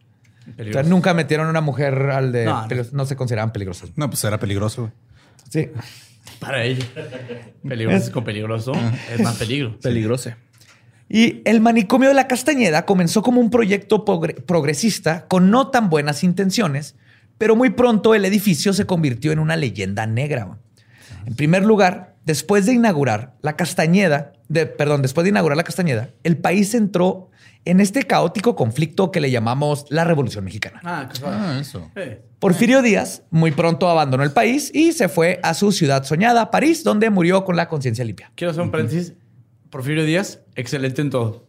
O 0.58 0.74
sea, 0.74 0.84
nunca 0.84 1.14
metieron 1.14 1.48
una 1.48 1.62
mujer 1.62 1.94
al 2.10 2.32
de... 2.32 2.46
No, 2.46 2.62
no. 2.62 2.68
peligrosos. 2.68 2.94
no 2.94 3.06
se 3.06 3.16
consideraban 3.16 3.54
peligrosos. 3.54 3.92
No, 3.96 4.10
pues 4.10 4.24
era 4.24 4.40
peligroso, 4.40 4.82
güey. 4.82 4.94
Sí. 5.50 5.70
Para 6.40 6.64
ella. 6.64 6.86
Peligroso 7.68 8.12
con 8.12 8.24
peligroso. 8.24 8.72
Es 9.12 9.20
más 9.22 9.36
peligro. 9.36 9.78
Peligroso. 9.80 10.32
Y 11.10 11.42
el 11.46 11.60
manicomio 11.60 12.10
de 12.10 12.16
la 12.16 12.28
Castañeda 12.28 12.86
comenzó 12.86 13.22
como 13.24 13.42
un 13.42 13.50
proyecto 13.50 14.06
progre- 14.06 14.36
progresista 14.44 15.26
con 15.28 15.50
no 15.50 15.70
tan 15.70 15.90
buenas 15.90 16.24
intenciones, 16.24 16.96
pero 17.40 17.56
muy 17.56 17.72
pronto 17.72 18.14
el 18.14 18.26
edificio 18.26 18.74
se 18.74 18.86
convirtió 18.86 19.32
en 19.32 19.40
una 19.40 19.56
leyenda 19.56 20.06
negra. 20.06 20.58
En 21.26 21.36
primer 21.36 21.66
lugar, 21.66 22.16
después 22.26 22.66
de 22.68 22.74
inaugurar 22.74 23.34
la 23.42 23.56
Castañeda, 23.56 24.34
de, 24.50 24.68
perdón, 24.68 25.02
después 25.02 25.24
de 25.24 25.30
inaugurar 25.30 25.58
la 25.58 25.64
Castañeda, 25.64 26.10
el 26.24 26.38
país 26.38 26.74
entró 26.76 27.30
en 27.66 27.80
este 27.82 28.04
caótico 28.04 28.56
conflicto 28.56 29.12
que 29.12 29.20
le 29.20 29.32
llamamos 29.32 29.86
la 29.90 30.04
Revolución 30.06 30.44
Mexicana. 30.46 30.80
Ah, 30.84 31.10
qué 31.12 31.22
Ah, 31.26 31.58
eso. 31.60 31.90
Eh. 31.96 32.22
Porfirio 32.40 32.82
Díaz 32.82 33.24
muy 33.32 33.52
pronto 33.52 33.90
abandonó 33.90 34.24
el 34.24 34.32
país 34.32 34.72
y 34.74 34.94
se 34.94 35.10
fue 35.10 35.40
a 35.44 35.54
su 35.54 35.72
ciudad 35.72 36.04
soñada, 36.04 36.52
París, 36.52 36.84
donde 36.84 37.10
murió 37.10 37.44
con 37.44 37.56
la 37.56 37.68
conciencia 37.68 38.06
limpia. 38.06 38.32
Quiero 38.36 38.52
hacer 38.52 38.64
un 38.64 38.72
paréntesis. 38.72 39.14
Porfirio 39.70 40.06
Díaz, 40.06 40.40
excelente 40.56 41.02
en 41.02 41.10
todo. 41.10 41.48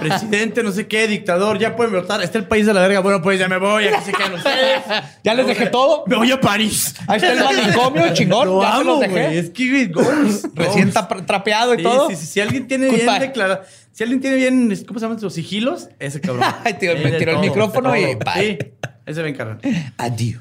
Presidente, 0.00 0.64
no 0.64 0.72
sé 0.72 0.88
qué, 0.88 1.06
dictador, 1.06 1.58
ya 1.60 1.76
pueden 1.76 1.92
votar. 1.94 2.20
Está 2.22 2.38
el 2.38 2.46
país 2.46 2.66
de 2.66 2.74
la 2.74 2.80
verga. 2.80 2.98
Bueno, 3.00 3.22
pues 3.22 3.38
ya 3.38 3.46
me 3.48 3.58
voy, 3.58 3.86
aquí 3.86 4.04
se 4.06 4.12
quedan 4.12 4.34
ustedes. 4.34 4.82
Ya 5.22 5.34
les 5.34 5.46
dejé 5.46 5.66
todo. 5.66 6.02
Me 6.08 6.16
voy 6.16 6.30
a 6.32 6.40
París. 6.40 6.94
Ahí 7.06 7.16
está 7.18 7.32
el 7.32 7.38
manicomio, 7.44 8.02
chingón. 8.14 8.48
Lo 8.48 8.62
ya 8.62 8.74
amo, 8.76 8.84
los 8.84 9.00
dejé. 9.00 9.12
güey. 9.12 9.38
Es 9.38 9.50
que, 9.50 9.70
güey, 9.70 9.86
goals. 9.86 10.48
Recién 10.54 10.92
trapeado 11.26 11.74
y 11.74 11.78
Sí, 11.78 11.82
todo. 11.84 12.10
sí, 12.10 12.16
sí. 12.16 12.26
Si 12.26 12.40
alguien 12.40 12.66
tiene 12.66 12.86
Goodbye. 12.88 13.04
bien 13.04 13.20
declarado, 13.20 13.62
si 13.92 14.02
alguien 14.02 14.20
tiene 14.20 14.36
bien, 14.36 14.76
¿cómo 14.86 14.98
se 14.98 15.04
llaman 15.06 15.20
sus 15.20 15.34
sigilos? 15.34 15.88
Ese 16.00 16.20
cabrón. 16.20 16.44
Ay, 16.64 16.74
tío, 16.74 16.94
me 16.96 17.12
tiró 17.12 17.32
el 17.32 17.38
micrófono 17.38 17.96
y 17.96 18.16
bye. 18.16 18.58
Sí, 18.60 18.88
ese 19.06 19.20
va 19.20 19.26
a 19.26 19.30
encargar. 19.30 19.58
Adiós. 19.98 20.40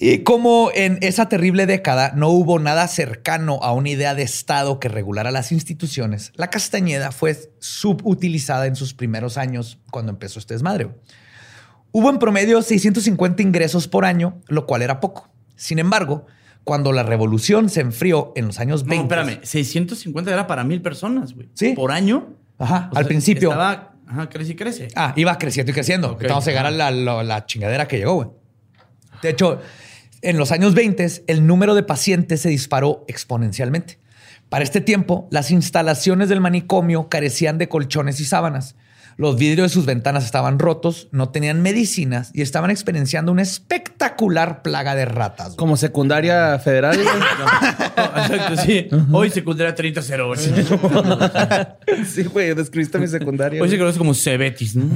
Y 0.00 0.18
como 0.20 0.70
en 0.74 0.98
esa 1.00 1.28
terrible 1.28 1.66
década 1.66 2.12
no 2.14 2.28
hubo 2.28 2.60
nada 2.60 2.86
cercano 2.86 3.58
a 3.62 3.72
una 3.72 3.88
idea 3.88 4.14
de 4.14 4.22
Estado 4.22 4.78
que 4.78 4.88
regulara 4.88 5.32
las 5.32 5.50
instituciones, 5.50 6.30
la 6.36 6.50
Castañeda 6.50 7.10
fue 7.10 7.36
subutilizada 7.58 8.66
en 8.66 8.76
sus 8.76 8.94
primeros 8.94 9.36
años 9.36 9.78
cuando 9.90 10.12
empezó 10.12 10.38
este 10.38 10.54
desmadre. 10.54 10.90
Hubo 11.90 12.10
en 12.10 12.18
promedio 12.18 12.62
650 12.62 13.42
ingresos 13.42 13.88
por 13.88 14.04
año, 14.04 14.40
lo 14.46 14.66
cual 14.66 14.82
era 14.82 15.00
poco. 15.00 15.30
Sin 15.56 15.80
embargo, 15.80 16.26
cuando 16.62 16.92
la 16.92 17.02
revolución 17.02 17.68
se 17.68 17.80
enfrió 17.80 18.32
en 18.36 18.46
los 18.46 18.60
años 18.60 18.84
No, 18.84 18.90
20, 18.90 19.02
espérame. 19.14 19.40
650 19.42 20.30
era 20.32 20.46
para 20.46 20.62
mil 20.62 20.80
personas, 20.80 21.34
güey. 21.34 21.48
Sí. 21.54 21.72
Por 21.72 21.90
año. 21.90 22.36
Ajá, 22.58 22.88
O 22.92 22.96
al 22.98 23.04
sea, 23.04 23.08
principio. 23.08 23.48
Estaba, 23.50 23.94
ajá, 24.06 24.28
crece 24.28 24.52
y 24.52 24.54
crece. 24.54 24.88
Ah, 24.94 25.12
iba 25.16 25.36
creciendo 25.38 25.72
y 25.72 25.74
creciendo. 25.74 26.12
Ok. 26.12 26.24
Vamos 26.28 26.46
a 26.46 26.50
llegar 26.50 26.66
a 26.66 26.70
la, 26.70 26.90
la- 26.92 27.24
la 27.24 27.46
chingadera 27.46 27.88
que 27.88 27.98
llegó, 27.98 28.14
güey. 28.14 28.28
De 29.22 29.30
hecho, 29.30 29.60
en 30.22 30.36
los 30.36 30.52
años 30.52 30.74
20, 30.74 31.24
el 31.26 31.46
número 31.46 31.74
de 31.74 31.82
pacientes 31.82 32.40
se 32.40 32.48
disparó 32.48 33.04
exponencialmente. 33.08 33.98
Para 34.48 34.64
este 34.64 34.80
tiempo, 34.80 35.28
las 35.30 35.50
instalaciones 35.50 36.28
del 36.28 36.40
manicomio 36.40 37.08
carecían 37.08 37.58
de 37.58 37.68
colchones 37.68 38.18
y 38.20 38.24
sábanas. 38.24 38.76
Los 39.18 39.36
vidrios 39.36 39.72
de 39.72 39.74
sus 39.74 39.84
ventanas 39.84 40.24
estaban 40.24 40.60
rotos, 40.60 41.08
no 41.10 41.30
tenían 41.30 41.60
medicinas 41.60 42.30
y 42.34 42.42
estaban 42.42 42.70
experienciando 42.70 43.32
una 43.32 43.42
espectacular 43.42 44.62
plaga 44.62 44.94
de 44.94 45.06
ratas. 45.06 45.48
güey. 45.48 45.56
Como 45.56 45.76
secundaria 45.76 46.56
federal, 46.60 46.96
güey. 46.96 47.08
No, 47.98 48.04
exacto, 48.22 48.56
sí. 48.64 48.86
Hoy 49.10 49.28
secundaria 49.30 49.74
30-0. 49.74 51.76
Sí, 52.06 52.22
güey, 52.24 52.54
describiste 52.54 52.96
mi 52.98 53.08
secundaria. 53.08 53.60
Hoy 53.60 53.68
se 53.68 53.76
conoce 53.76 53.98
como 53.98 54.14
Cebetis, 54.14 54.76
¿no? 54.76 54.88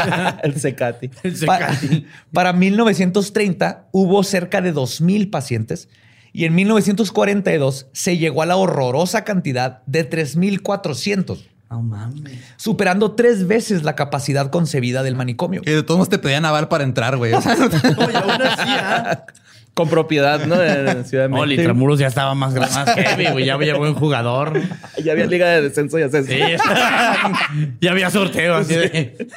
El 0.42 0.60
Secati. 0.60 1.08
El 1.22 1.36
Secati. 1.36 2.06
para 2.32 2.52
1930 2.52 3.88
hubo 3.92 4.24
cerca 4.24 4.60
de 4.60 4.74
2.000 4.74 5.30
pacientes 5.30 5.88
y 6.32 6.44
en 6.44 6.54
1942 6.54 7.88
se 7.92 8.18
llegó 8.18 8.42
a 8.42 8.46
la 8.46 8.56
horrorosa 8.56 9.24
cantidad 9.24 9.82
de 9.86 10.08
3.400, 10.08 11.38
No 11.70 11.82
mames. 11.82 12.38
superando 12.56 13.12
tres 13.12 13.46
veces 13.46 13.84
la 13.84 13.94
capacidad 13.94 14.50
concebida 14.50 15.04
del 15.04 15.14
manicomio. 15.14 15.62
Que 15.62 15.70
de 15.76 15.82
todos 15.84 15.98
modos 15.98 16.08
te 16.08 16.18
pedían 16.18 16.44
aval 16.44 16.66
para 16.68 16.82
entrar, 16.82 17.16
güey. 17.16 17.32
O 17.32 17.40
sea, 17.40 17.54
Oye, 17.98 18.16
aún 18.16 18.42
así, 18.42 18.68
¿ah? 18.68 19.24
Con 19.72 19.88
propiedad, 19.88 20.44
¿no? 20.46 20.60
En 20.60 21.04
Ciudad 21.04 21.24
de 21.24 21.28
No, 21.28 21.36
México. 21.42 21.60
Intramuros 21.60 22.00
ya 22.00 22.08
estaba 22.08 22.34
más, 22.34 22.54
más 22.54 22.90
heavy, 22.96 23.26
güey. 23.30 23.44
Ya 23.44 23.54
había 23.54 23.76
buen 23.76 23.94
jugador. 23.94 24.60
Ya 25.04 25.12
había 25.12 25.26
liga 25.26 25.48
de 25.48 25.62
descenso 25.62 25.98
y 25.98 26.02
ascenso. 26.02 26.30
Sí. 26.32 26.40
ya 27.80 27.92
había 27.92 28.10
sorteo 28.10 28.56
así 28.56 28.74
de... 28.74 29.28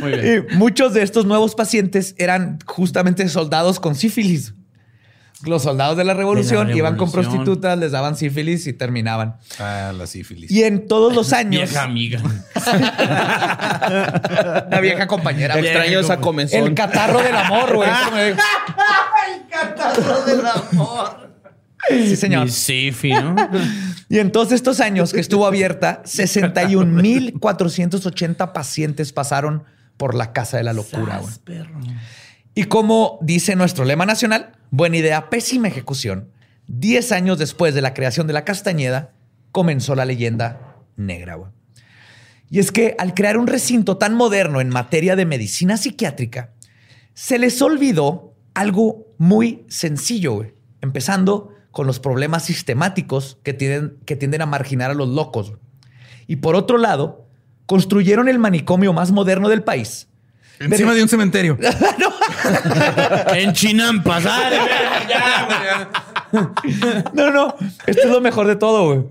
Muy 0.00 0.10
bien. 0.12 0.46
Y 0.50 0.56
muchos 0.56 0.92
de 0.94 1.02
estos 1.02 1.24
nuevos 1.24 1.54
pacientes 1.56 2.14
eran 2.18 2.58
justamente 2.66 3.26
soldados 3.28 3.80
con 3.80 3.94
sífilis. 3.96 4.54
Los 5.44 5.62
soldados 5.62 5.98
de 5.98 6.04
la 6.04 6.14
revolución 6.14 6.68
De 6.68 6.72
la 6.72 6.78
iban 6.78 6.96
con 6.96 7.12
prostitutas, 7.12 7.78
les 7.78 7.92
daban 7.92 8.16
sífilis 8.16 8.66
y 8.66 8.72
terminaban. 8.72 9.36
Ah, 9.58 9.92
la 9.96 10.06
sífilis. 10.06 10.50
Y 10.50 10.64
en 10.64 10.88
todos 10.88 11.14
los 11.14 11.32
años, 11.34 11.68
Vieja 11.70 11.82
amiga. 11.82 12.20
una 14.66 14.80
vieja 14.80 15.06
compañera. 15.06 15.58
Extraño 15.58 16.00
esa 16.00 16.16
comezón. 16.18 16.66
El 16.66 16.74
catarro 16.74 17.22
del 17.22 17.36
amor, 17.36 17.76
güey. 17.76 17.90
Sí, 21.88 22.16
señor. 22.16 22.48
Y 22.48 22.50
Sifi, 22.50 23.12
¿no? 23.12 23.36
Y 24.08 24.18
en 24.18 24.32
todos 24.32 24.50
estos 24.50 24.80
años 24.80 25.12
que 25.12 25.20
estuvo 25.20 25.46
abierta, 25.46 26.02
61.480 26.04 28.52
pacientes 28.52 29.12
pasaron 29.12 29.62
por 29.96 30.16
la 30.16 30.32
casa 30.32 30.56
de 30.56 30.64
la 30.64 30.72
locura. 30.72 31.20
güey. 31.20 31.32
Y 32.58 32.64
como 32.64 33.18
dice 33.20 33.54
nuestro 33.54 33.84
lema 33.84 34.06
nacional, 34.06 34.52
buena 34.70 34.96
idea, 34.96 35.28
pésima 35.28 35.68
ejecución. 35.68 36.30
Diez 36.66 37.12
años 37.12 37.38
después 37.38 37.74
de 37.74 37.82
la 37.82 37.92
creación 37.92 38.26
de 38.26 38.32
la 38.32 38.46
Castañeda, 38.46 39.12
comenzó 39.52 39.94
la 39.94 40.06
leyenda 40.06 40.78
negra. 40.96 41.38
Y 42.48 42.58
es 42.58 42.72
que 42.72 42.96
al 42.98 43.12
crear 43.12 43.36
un 43.36 43.46
recinto 43.46 43.98
tan 43.98 44.14
moderno 44.14 44.62
en 44.62 44.70
materia 44.70 45.16
de 45.16 45.26
medicina 45.26 45.76
psiquiátrica, 45.76 46.54
se 47.12 47.38
les 47.38 47.60
olvidó 47.60 48.32
algo 48.54 49.06
muy 49.18 49.66
sencillo, 49.68 50.46
empezando 50.80 51.52
con 51.72 51.86
los 51.86 52.00
problemas 52.00 52.46
sistemáticos 52.46 53.38
que 53.42 53.52
tienden, 53.52 54.40
a 54.40 54.46
marginar 54.46 54.90
a 54.90 54.94
los 54.94 55.10
locos. 55.10 55.52
Y 56.26 56.36
por 56.36 56.56
otro 56.56 56.78
lado, 56.78 57.28
construyeron 57.66 58.30
el 58.30 58.38
manicomio 58.38 58.94
más 58.94 59.12
moderno 59.12 59.50
del 59.50 59.62
país. 59.62 60.08
Encima 60.58 60.94
de 60.94 61.02
un 61.02 61.08
cementerio. 61.08 61.58
En 63.34 63.52
Chinampas. 63.52 64.24
ah. 64.26 65.88
No, 67.12 67.30
no. 67.30 67.54
Esto 67.86 68.02
es 68.02 68.10
lo 68.10 68.20
mejor 68.20 68.46
de 68.46 68.56
todo, 68.56 68.84
güey. 68.86 69.04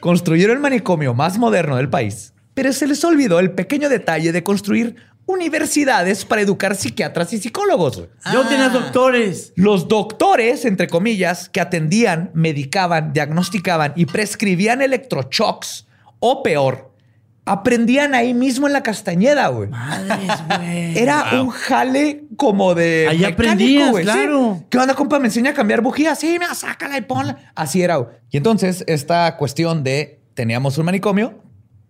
Construyeron 0.00 0.56
el 0.56 0.62
manicomio 0.62 1.14
más 1.14 1.38
moderno 1.38 1.76
del 1.76 1.88
país, 1.88 2.32
pero 2.54 2.72
se 2.72 2.86
les 2.86 3.02
olvidó 3.04 3.40
el 3.40 3.52
pequeño 3.52 3.88
detalle 3.88 4.32
de 4.32 4.42
construir 4.44 4.96
universidades 5.26 6.24
para 6.26 6.42
educar 6.42 6.74
psiquiatras 6.76 7.32
y 7.32 7.38
psicólogos. 7.38 7.96
güey. 7.96 8.08
Yo 8.32 8.42
tenía 8.46 8.68
doctores. 8.68 9.52
Los 9.56 9.88
doctores, 9.88 10.64
entre 10.66 10.86
comillas, 10.88 11.48
que 11.48 11.60
atendían, 11.62 12.30
medicaban, 12.34 13.12
diagnosticaban 13.14 13.94
y 13.96 14.04
prescribían 14.04 14.82
electroshocks 14.82 15.86
o 16.20 16.42
peor, 16.42 16.92
aprendían 17.44 18.14
ahí 18.14 18.34
mismo 18.34 18.66
en 18.66 18.72
la 18.72 18.82
Castañeda, 18.82 19.48
güey. 19.48 19.68
Madres, 19.68 20.30
güey. 20.48 20.98
Era 20.98 21.40
un 21.40 21.50
jale 21.50 22.24
como 22.36 22.74
de. 22.74 23.06
Ahí 23.08 23.18
mecánico, 23.18 23.42
aprendías, 23.42 23.90
güey, 23.90 24.04
sí. 24.04 24.10
claro. 24.10 24.64
¿Qué 24.70 24.78
onda, 24.78 24.94
compa? 24.94 25.18
Me 25.18 25.26
enseña 25.26 25.50
a 25.50 25.54
cambiar 25.54 25.80
bujías. 25.80 26.18
Sí, 26.18 26.36
mira, 26.38 26.54
sácala 26.54 26.96
y 26.96 27.02
ponla. 27.02 27.52
Así 27.54 27.82
era. 27.82 27.96
güey. 27.96 28.14
Y 28.30 28.36
entonces, 28.38 28.84
esta 28.86 29.36
cuestión 29.36 29.84
de 29.84 30.20
teníamos 30.34 30.78
un 30.78 30.86
manicomio, 30.86 31.43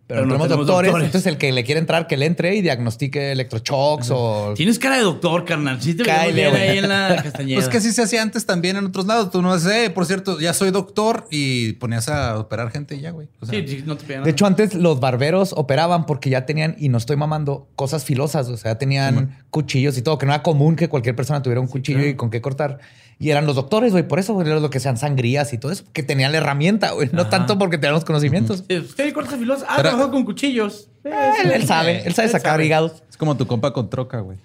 pero, 0.07 0.21
Pero 0.21 0.27
no 0.27 0.33
tenemos 0.35 0.49
tenemos 0.49 0.67
doctores. 0.67 0.89
doctores. 0.91 1.07
Entonces, 1.07 1.33
el 1.33 1.39
que 1.39 1.51
le 1.53 1.65
quiere 1.65 1.81
entrar, 1.81 2.07
que 2.07 2.17
le 2.17 2.27
entre 2.27 2.55
y 2.57 2.61
diagnostique 2.63 3.33
electroshocks 3.33 4.11
o. 4.11 4.53
Tienes 4.55 4.79
cara 4.79 4.97
de 4.97 5.03
doctor, 5.03 5.45
carnal. 5.45 5.81
Sí 5.81 5.95
te 5.95 6.03
Cáele, 6.03 6.51
bien 6.51 6.55
ahí 6.55 6.79
en 6.79 6.89
la 6.89 7.17
castañeda. 7.23 7.57
Pues 7.61 7.69
que 7.69 7.79
así 7.79 7.93
se 7.93 8.03
hacía 8.03 8.23
antes 8.23 8.45
también 8.45 8.77
en 8.77 8.85
otros 8.87 9.07
lados. 9.07 9.31
Tú 9.31 9.41
no 9.41 9.59
sé, 9.59 9.91
por 9.91 10.05
cierto, 10.07 10.39
ya 10.41 10.53
soy 10.53 10.71
doctor 10.71 11.27
y 11.31 11.73
ponías 11.75 12.09
a 12.09 12.39
operar 12.39 12.71
gente 12.71 12.97
y 12.97 13.01
ya, 13.01 13.11
güey. 13.13 13.29
O 13.41 13.47
sea, 13.47 13.59
Sí, 13.59 13.67
sí, 13.69 13.83
no 13.87 13.97
te 13.97 14.05
pegan 14.05 14.25
De 14.25 14.31
hecho, 14.31 14.47
antes 14.47 14.75
los 14.75 15.01
barberos 15.01 15.53
operaban 15.57 16.07
porque 16.07 16.29
ya 16.31 16.45
tenían, 16.47 16.77
y 16.79 16.89
no 16.91 16.99
estoy 16.99 17.17
mamando, 17.17 17.69
cosas 17.77 18.05
filosas. 18.05 18.49
O 18.49 18.57
sea, 18.57 18.73
ya 18.73 18.79
tenían 18.79 19.39
cuchillos 19.51 19.97
y 19.97 20.03
todo, 20.03 20.19
que 20.19 20.27
no 20.27 20.33
era 20.33 20.43
común 20.43 20.77
que 20.77 20.89
cualquier 20.89 21.17
persona 21.17 21.43
tuviera 21.43 21.61
un 21.61 21.67
cuchillo 21.69 22.05
y 22.07 22.15
con 22.15 22.31
qué 22.31 22.41
cortar. 22.41 22.81
Y 23.17 23.31
eran 23.31 23.47
los 23.47 23.55
doctores, 23.55 23.93
güey. 23.93 24.07
Por 24.07 24.19
eso, 24.19 24.35
güey, 24.35 24.47
era 24.47 24.59
lo 24.59 24.71
que 24.71 24.81
sean 24.81 24.97
sangrías 24.97 25.53
y 25.53 25.59
todo 25.59 25.71
eso, 25.71 25.85
que 25.93 26.03
tenían 26.03 26.33
la 26.33 26.39
herramienta, 26.39 26.91
güey. 26.91 27.09
No 27.13 27.29
tanto 27.29 27.59
porque 27.59 27.79
tenían 27.79 27.95
los 27.95 28.05
conocimientos. 28.05 28.65
¿Usted 28.69 29.13
corta 29.15 29.37
filosa? 29.39 29.65
Ah, 29.69 29.83
Trabajó 29.97 30.13
con 30.13 30.25
cuchillos. 30.25 30.91
Él, 31.05 31.13
él 31.53 31.67
sabe, 31.67 32.03
él 32.07 32.15
sabe 32.15 32.27
Él 32.27 32.33
sacar 32.33 32.53
sabe. 32.53 32.67
hígados. 32.67 33.03
es 33.11 33.17
como 33.17 33.37
tu 33.37 33.47
compa 33.47 33.73
con 33.73 33.91
troca, 33.91 34.21
güey. 34.21 34.39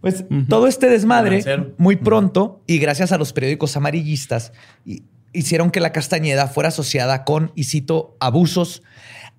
Pues 0.00 0.24
todo 0.48 0.66
este 0.66 0.88
desmadre, 0.88 1.44
muy 1.78 1.94
pronto, 1.96 2.60
y 2.66 2.78
gracias 2.78 3.12
a 3.12 3.18
los 3.18 3.32
periódicos 3.32 3.76
amarillistas, 3.76 4.52
hi- 4.84 5.04
hicieron 5.32 5.70
que 5.70 5.78
la 5.78 5.92
Castañeda 5.92 6.48
fuera 6.48 6.70
asociada 6.70 7.22
con, 7.24 7.52
y 7.54 7.64
cito, 7.64 8.16
abusos, 8.18 8.82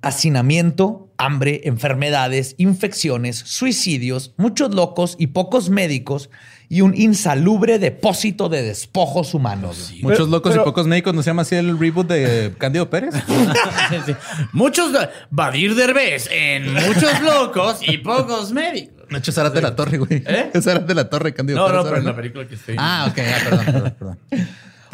hacinamiento, 0.04 1.10
hambre, 1.18 1.62
enfermedades, 1.66 2.56
infecciones, 2.58 3.38
suicidios, 3.38 4.34
muchos 4.38 4.74
locos 4.76 5.16
y 5.18 5.28
pocos 5.28 5.70
médicos, 5.70 6.30
y 6.70 6.82
un 6.82 6.96
insalubre 6.96 7.78
depósito 7.78 8.50
de 8.50 8.64
despojos 8.64 9.34
humanos. 9.36 9.94
Muchos 10.02 10.30
locos 10.30 10.52
pero- 10.54 10.64
y 10.64 10.66
pocos 10.66 10.88
médicos. 10.88 11.14
¿No 11.14 11.22
se 11.22 11.30
llama 11.30 11.44
así 11.44 11.56
el 11.56 11.78
reboot 11.78 12.08
de 12.08 12.54
Cándido 12.58 12.90
Pérez? 12.90 13.14
Sí, 13.90 13.96
sí. 14.08 14.16
Muchos. 14.54 14.92
Badir 15.30 15.76
Derbez 15.76 16.28
en 16.32 16.74
muchos 16.74 17.22
locos 17.22 17.80
y 17.88 17.98
pocos 18.00 18.52
médicos. 18.52 19.06
Nacho 19.10 19.32
Zarat 19.32 19.54
de 19.54 19.62
la 19.62 19.76
Torre, 19.76 19.98
güey. 20.00 20.24
¿Eh? 20.26 20.50
Es 20.54 20.64
Zarat 20.64 20.88
de 20.88 20.96
la 20.96 21.10
Torre, 21.10 21.34
Cándido 21.34 21.60
No, 21.60 21.66
Pérez. 21.68 21.78
no, 21.78 21.84
pero 21.84 21.98
en 21.98 22.06
la 22.06 22.16
película 22.16 22.48
que 22.48 22.56
estoy. 22.56 22.76
Ah, 22.80 23.08
ok, 23.12 23.18
ya, 23.18 23.50
perdón, 23.50 23.96
perdón, 24.00 24.20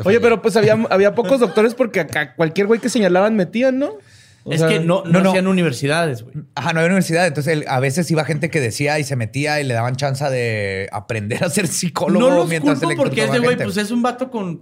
Oye, 0.05 0.19
pero 0.21 0.41
pues 0.41 0.55
había, 0.57 0.77
había 0.89 1.13
pocos 1.15 1.39
doctores 1.39 1.73
porque 1.75 1.99
acá 2.01 2.33
cualquier 2.35 2.67
güey 2.67 2.79
que 2.79 2.89
señalaban 2.89 3.35
metían, 3.35 3.79
¿no? 3.79 3.93
O 4.43 4.53
es 4.53 4.59
sea, 4.59 4.69
que 4.69 4.79
no, 4.79 5.03
no, 5.03 5.11
no, 5.11 5.21
no. 5.21 5.29
hacían 5.29 5.47
universidades, 5.47 6.23
güey. 6.23 6.35
Ajá, 6.55 6.71
no 6.73 6.79
había 6.79 6.87
universidad. 6.87 7.27
Entonces, 7.27 7.53
él- 7.53 7.65
a 7.67 7.79
veces 7.79 8.09
iba 8.09 8.23
gente 8.25 8.49
que 8.49 8.59
decía 8.61 8.97
y 8.99 9.03
se 9.03 9.15
metía 9.15 9.59
y 9.59 9.63
le 9.65 9.73
daban 9.73 9.95
chance 9.95 10.23
de 10.25 10.87
aprender 10.91 11.43
a 11.43 11.49
ser 11.49 11.67
psicólogo 11.67 12.29
No 12.29 12.35
los 12.37 12.47
mientras 12.49 12.79
culpo 12.79 12.95
porque 12.95 13.21
electrocutaba 13.21 13.37
ese 13.37 13.45
güey 13.45 13.57
pues 13.65 13.77
es 13.77 13.91
un 13.91 14.01
vato 14.01 14.31
con... 14.31 14.61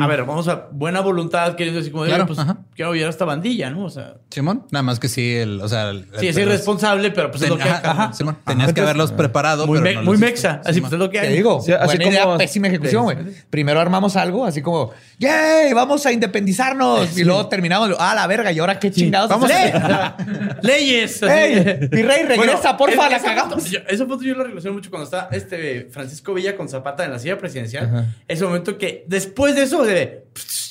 A 0.00 0.06
ver, 0.06 0.24
vamos 0.24 0.48
a 0.48 0.68
buena 0.70 1.00
voluntad, 1.00 1.54
queriendo 1.56 1.78
decir 1.78 1.92
como 1.92 2.04
de, 2.04 2.10
Claro, 2.10 2.26
pues 2.26 2.38
ajá. 2.38 2.58
quiero 2.74 2.90
apoyar 2.90 3.06
a 3.06 3.10
esta 3.10 3.24
bandilla, 3.24 3.70
¿no? 3.70 3.84
O 3.86 3.90
sea, 3.90 4.14
Simón, 4.30 4.66
nada 4.70 4.82
más 4.82 5.00
que 5.00 5.08
sí, 5.08 5.34
el, 5.34 5.60
o 5.62 5.68
sea, 5.68 5.90
el- 5.90 6.06
sí, 6.20 6.28
es 6.28 6.36
el- 6.36 6.42
irresponsable, 6.42 7.10
pero 7.10 7.30
pues 7.30 7.42
es 7.44 7.48
lo 7.48 7.56
que 7.56 7.62
ajá, 7.62 7.90
ajá, 7.90 8.12
Simón. 8.12 8.36
Tenías 8.46 8.72
que 8.74 8.80
haberlos 8.82 9.12
preparado, 9.12 9.66
Muy, 9.66 9.78
pero 9.80 9.90
me- 9.90 9.94
no 9.96 10.02
muy 10.10 10.18
mexa, 10.18 10.48
hiciste. 10.50 10.60
así 10.68 10.74
Simón. 10.74 10.90
pues 10.90 11.00
es 11.00 11.04
lo 11.06 11.10
que 11.10 11.20
hay. 11.20 11.28
Te 11.28 11.34
digo, 11.34 11.60
Sí, 11.62 11.72
así 11.72 11.86
buena 11.86 12.04
idea, 12.10 12.24
como- 12.24 12.38
pésima 12.38 12.66
ejecución, 12.68 13.04
güey. 13.04 13.16
Primero 13.50 13.80
armamos 13.80 14.14
algo, 14.16 14.44
así 14.44 14.60
como, 14.62 14.90
¡yay! 15.18 15.72
Vamos 15.72 16.04
a 16.04 16.12
independizarnos. 16.12 17.16
Y 17.16 17.24
luego 17.24 17.46
terminamos, 17.48 17.96
¡ah, 17.98 18.14
la 18.14 18.26
verga! 18.26 18.52
¿Y 18.52 18.58
ahora 18.58 18.78
qué 18.78 18.90
chingados? 18.90 19.30
Vamos 19.30 19.50
hacemos? 19.50 19.82
a... 19.90 20.16
Leyes. 20.62 21.22
¡Ey! 21.22 21.88
Mi 21.90 22.02
rey, 22.02 22.24
regresa, 22.26 22.76
porfa, 22.76 23.08
la 23.08 23.20
cagamos. 23.20 23.64
esa 23.88 24.06
foto 24.06 24.22
yo 24.22 24.34
la 24.34 24.44
relaciono 24.44 24.74
mucho 24.74 24.90
cuando 24.90 25.04
está 25.04 25.28
este 25.32 25.88
Francisco 25.90 26.34
Villa 26.34 26.56
con 26.56 26.68
Zapata 26.68 27.04
en 27.04 27.10
la 27.12 27.18
silla 27.18 27.38
presidencial. 27.38 28.12
Ese 28.28 28.44
momento 28.44 28.76
que 28.78 29.04
después 29.06 29.54
de 29.54 29.61
eso, 29.62 29.82
de... 29.84 30.26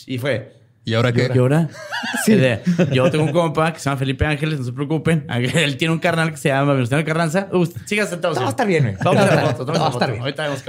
Y 0.08 0.18
fue... 0.18 0.60
¿Y 0.84 0.96
ahora 0.96 1.14
qué? 1.14 1.30
¿Y 1.34 1.38
ahora? 1.38 1.70
Sí. 2.26 2.34
De, 2.36 2.60
yo 2.92 3.10
tengo 3.10 3.24
un 3.24 3.32
compa 3.32 3.72
que 3.72 3.80
se 3.80 3.86
llama 3.86 3.98
Felipe 3.98 4.26
Ángeles, 4.26 4.60
no 4.60 4.66
se 4.66 4.74
preocupen. 4.74 5.26
Él 5.30 5.78
tiene 5.78 5.94
un 5.94 6.00
carnal 6.00 6.32
que 6.32 6.38
se 6.38 6.50
llama 6.50 6.74
Venustiano 6.74 7.04
Carranza. 7.06 7.48
Uh, 7.52 7.66
sigan 7.86 8.08
sentados. 8.08 8.36
Todo 8.36 8.44
va 8.46 8.50
a 8.50 8.52
estar 8.52 8.68
bien, 8.68 8.84
güey. 8.84 8.96
Vamos 9.04 9.24
a 9.24 9.28
Todo 9.28 9.36
la 9.36 9.44
va 9.44 9.50
a 9.50 9.54
foto, 9.56 9.62
estar- 9.62 9.62
a 9.62 9.66
todo 9.66 9.74
va 9.74 9.86
a 9.86 9.90
la 9.90 9.94
estar 9.94 10.10
bien. 10.12 10.22
Ahorita 10.22 10.44
vemos. 10.44 10.64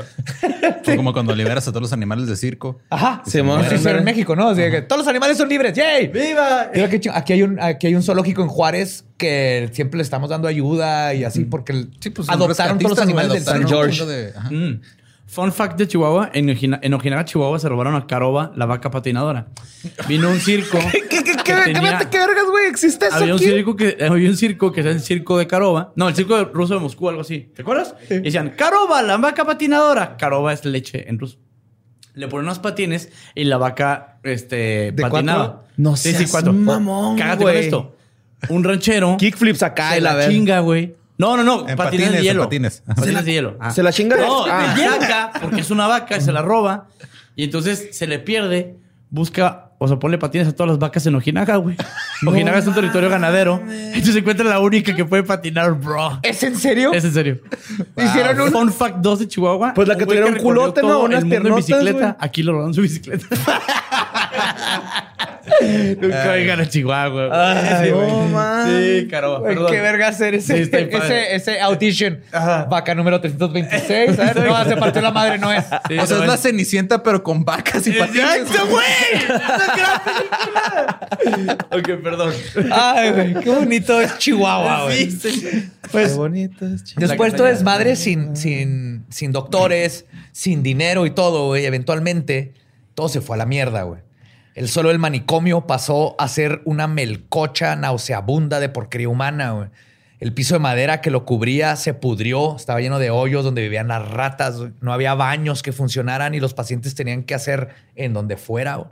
Fue 0.85 0.97
como 0.97 1.13
cuando 1.13 1.35
liberas 1.35 1.67
a 1.67 1.71
todos 1.73 1.83
los 1.83 1.93
animales 1.95 2.27
de 2.27 2.37
circo. 2.37 2.79
Ajá. 2.91 3.23
Simón. 3.27 3.61
Así 3.65 3.79
será 3.79 3.99
en 3.99 4.05
México, 4.05 4.37
¿no? 4.37 4.49
Así 4.51 4.61
que 4.71 4.83
todos 4.83 5.01
los 5.01 5.09
animales 5.09 5.37
son 5.39 5.49
libres. 5.49 5.75
¡Yay! 5.75 6.09
¡Viva! 6.09 6.71
Qué 6.73 7.11
Aquí 7.13 7.33
hay, 7.33 7.43
un, 7.43 7.59
aquí 7.61 7.87
hay 7.89 7.95
un 7.95 8.03
zoológico 8.03 8.43
en 8.43 8.49
Juárez 8.49 9.05
que 9.17 9.69
siempre 9.73 9.97
le 9.99 10.03
estamos 10.05 10.29
dando 10.31 10.47
ayuda 10.49 11.13
y 11.15 11.25
así 11.25 11.45
porque 11.45 11.73
el- 11.73 11.91
Sí, 12.01 12.11
pues 12.11 12.27
son 12.27 12.35
adoptaron 12.35 12.79
todos 12.79 12.91
los 12.91 13.01
animales 13.01 13.33
del 13.33 13.43
San 13.43 13.67
George. 13.67 14.33
Fun 15.33 15.51
fact 15.51 15.79
de 15.79 15.89
Chihuahua, 15.89 16.29
en 16.35 16.51
Ojina- 16.51 16.79
en 16.83 16.93
Ojinaga, 16.93 17.25
Chihuahua, 17.25 17.59
se 17.59 17.67
robaron 17.67 17.95
a 17.95 18.07
Caroba, 18.07 18.53
la 18.55 18.67
vaca 18.67 18.91
patinadora. 18.91 19.47
Vino 20.07 20.29
un 20.29 20.39
circo. 20.39 20.79
¿Qué, 20.93 21.09
qué, 21.09 21.25
qué, 21.25 21.37
que 21.37 21.43
qué, 21.43 21.73
tenía- 21.73 22.11
qué 22.11 22.19
vergas, 22.19 22.45
güey? 22.51 22.67
¿Existe 22.67 23.07
eso 23.07 23.15
Había 23.17 23.33
un 23.33 23.39
circo 23.39 23.75
que 23.75 23.97
había 24.07 24.29
un 24.29 24.37
circo 24.37 24.71
que 24.73 24.83
era 24.83 24.91
el 24.91 25.01
circo 25.01 25.39
de 25.39 25.47
Caroba. 25.47 25.95
No, 25.97 26.07
el 26.09 26.15
circo 26.15 26.37
de 26.37 26.45
ruso 26.45 26.75
de 26.75 26.81
Moscú, 26.81 27.09
algo 27.09 27.23
así. 27.23 27.51
¿Te 27.57 27.63
acuerdas? 27.63 27.95
Y 28.11 28.19
decían, 28.21 28.51
Caroba, 28.59 29.01
la 29.01 29.17
vaca 29.17 29.47
patinadora. 29.47 30.19
Caroba 30.19 30.53
es 30.53 30.67
leche 30.67 31.09
en 31.09 31.19
ruso. 31.19 31.39
Le 32.13 32.29
ponen 32.29 32.45
unos 32.45 32.59
patines 32.59 33.09
y 33.35 33.45
la 33.45 33.57
vaca 33.57 34.19
este, 34.25 34.93
¿De 34.93 35.03
patinaba. 35.03 35.45
cuatro? 35.47 35.69
No 35.79 35.97
sí, 35.97 36.11
sí, 36.11 36.17
seas 36.19 36.31
cuatro. 36.31 36.53
mamón, 36.53 37.17
Cágate 37.17 37.45
con 37.45 37.57
esto. 37.57 37.97
Un 38.51 38.65
ranchero 38.65 39.17
Kickflips 39.19 39.63
acá 39.63 39.93
se 39.93 39.99
y 39.99 40.01
la 40.03 40.13
la 40.15 40.29
chinga, 40.29 40.61
güey. 40.61 40.95
No, 41.23 41.37
no, 41.37 41.45
no. 41.45 41.69
En 41.69 41.77
patines, 41.77 41.79
patines, 41.79 42.11
de 42.13 42.19
en 42.19 42.25
hielo. 42.25 42.43
patines. 42.43 42.83
De 43.25 43.33
hielo. 43.33 43.57
Ah. 43.61 43.71
Se 43.71 43.81
la 43.85 43.93
chinga. 43.93 44.17
No, 44.17 44.45
Ah. 44.45 44.75
saca 44.77 45.31
porque 45.41 45.61
es 45.61 45.71
una 45.71 45.87
vaca 45.87 46.17
y 46.17 46.21
se 46.21 46.33
la 46.33 46.43
roba. 46.43 46.89
Y 47.37 47.45
entonces 47.45 47.91
se 47.93 48.09
le 48.09 48.19
pierde. 48.19 48.77
Busca, 49.09 49.73
o 49.79 49.87
sea, 49.87 49.99
ponle 49.99 50.17
patines 50.19 50.49
a 50.49 50.53
todas 50.53 50.71
las 50.71 50.79
vacas 50.79 51.07
en 51.07 51.15
Ojinaga, 51.15 51.57
güey. 51.57 51.77
Ojinaga 52.27 52.59
es 52.59 52.67
un 52.67 52.73
territorio 52.75 53.09
ganadero. 53.11 53.61
Entonces 53.69 54.15
se 54.15 54.19
encuentra 54.21 54.45
la 54.47 54.59
única 54.59 54.97
que 54.97 55.05
puede 55.05 55.23
patinar, 55.23 55.75
bro. 55.75 56.19
¿Es 56.23 56.43
en 56.43 56.57
serio? 56.57 56.93
Es 56.95 57.05
en 57.05 57.13
serio. 57.13 57.41
Hicieron 57.97 58.41
un... 58.41 58.51
Fun 58.51 58.73
fact 58.73 58.97
2 59.01 59.19
de 59.21 59.29
Chihuahua. 59.29 59.75
Pues 59.75 59.87
la 59.87 59.97
que 59.97 60.07
recorrió 60.07 60.43
culote, 60.43 60.81
¿no? 60.83 61.01
Unas 61.01 61.19
el 61.19 61.27
mundo 61.27 61.37
en 61.37 61.43
piernotas, 61.43 61.67
bicicleta. 61.67 62.17
Aquí 62.19 62.43
lo 62.43 62.53
robaron 62.53 62.75
su 62.75 62.81
bicicleta. 62.81 63.27
Nunca 66.01 66.33
vengan 66.33 66.61
a 66.61 66.69
Chihuahua. 66.69 67.29
Ay, 67.33 67.91
güey. 67.91 68.11
güey. 68.11 68.29
man. 68.29 68.67
Sí. 68.67 69.09
Güey, 69.09 69.09
perdón. 69.09 69.67
qué 69.71 69.81
verga 69.81 70.09
hacer 70.09 70.35
ese, 70.35 70.65
Sí, 70.65 70.71
ese, 70.73 71.35
ese 71.35 71.61
audition. 71.61 72.21
Ajá. 72.31 72.65
Vaca 72.65 72.95
número 72.95 73.21
326. 73.21 74.17
¿sabes? 74.17 74.37
No, 74.37 74.65
se 74.65 74.77
partió 74.77 75.03
la 75.03 75.11
madre, 75.11 75.39
no 75.39 75.53
es. 75.53 75.65
Sí, 75.89 75.99
o 75.99 76.07
sea, 76.07 76.17
no, 76.19 76.23
es 76.23 76.29
la 76.29 76.37
cenicienta, 76.37 77.03
pero 77.03 77.23
con 77.23 77.45
vacas 77.45 77.87
y 77.87 77.93
patines. 77.93 78.37
¡Exacto, 78.37 78.69
güey! 78.69 78.85
¡Es 81.73 81.79
ok, 81.79 82.03
perdón. 82.03 82.33
Ay, 82.71 83.11
güey, 83.13 83.35
qué 83.35 83.51
bonito 83.51 84.01
es 84.01 84.19
Chihuahua, 84.19 84.85
güey. 84.85 85.11
Sí, 85.11 85.31
sí. 85.31 85.71
Pues, 85.91 86.17
bonito 86.17 86.67
es 86.67 86.85
chido. 86.85 87.07
Después 87.07 87.33
todo 87.33 87.45
castaña. 87.45 87.59
desmadre 87.59 87.97
sin, 87.97 88.37
sin, 88.37 89.05
sin 89.11 89.33
doctores, 89.33 90.07
sin 90.33 90.63
dinero 90.63 91.07
y 91.07 91.11
todo, 91.11 91.47
güey. 91.49 91.67
Eventualmente, 91.67 92.55
todo 92.95 93.09
se 93.09 93.21
fue 93.21 93.37
a 93.37 93.39
la 93.39 93.47
mierda, 93.47 93.83
güey. 93.83 94.01
El 94.55 94.69
suelo 94.69 94.91
del 94.91 94.99
manicomio 94.99 95.67
pasó 95.67 96.15
a 96.19 96.29
ser 96.29 96.61
una 96.67 96.87
melcocha 96.87 97.75
nauseabunda 97.75 98.61
de 98.61 98.69
porquería 98.69 99.09
humana. 99.09 99.71
El 100.21 100.35
piso 100.35 100.55
de 100.55 100.59
madera 100.59 101.01
que 101.01 101.11
lo 101.11 101.25
cubría 101.25 101.75
se 101.77 101.95
pudrió, 101.95 102.57
estaba 102.57 102.81
lleno 102.81 102.99
de 102.99 103.09
hoyos 103.09 103.45
donde 103.45 103.63
vivían 103.63 103.89
las 103.89 104.07
ratas, 104.11 104.57
no 104.83 104.93
había 104.93 105.15
baños 105.15 105.63
que 105.63 105.73
funcionaran 105.73 106.35
y 106.35 106.41
los 106.41 106.53
pacientes 106.53 106.95
tenían 106.95 107.23
que 107.23 107.35
hacer 107.35 107.71
en 107.97 108.13
donde 108.13 108.37
fuera. 108.37 108.91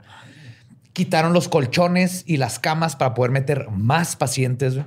Quitaron 0.93 1.31
los 1.31 1.47
colchones 1.47 2.23
y 2.25 2.37
las 2.37 2.57
camas 2.57 2.95
para 2.95 3.13
poder 3.13 3.29
meter 3.29 3.69
más 3.69 4.15
pacientes. 4.15 4.79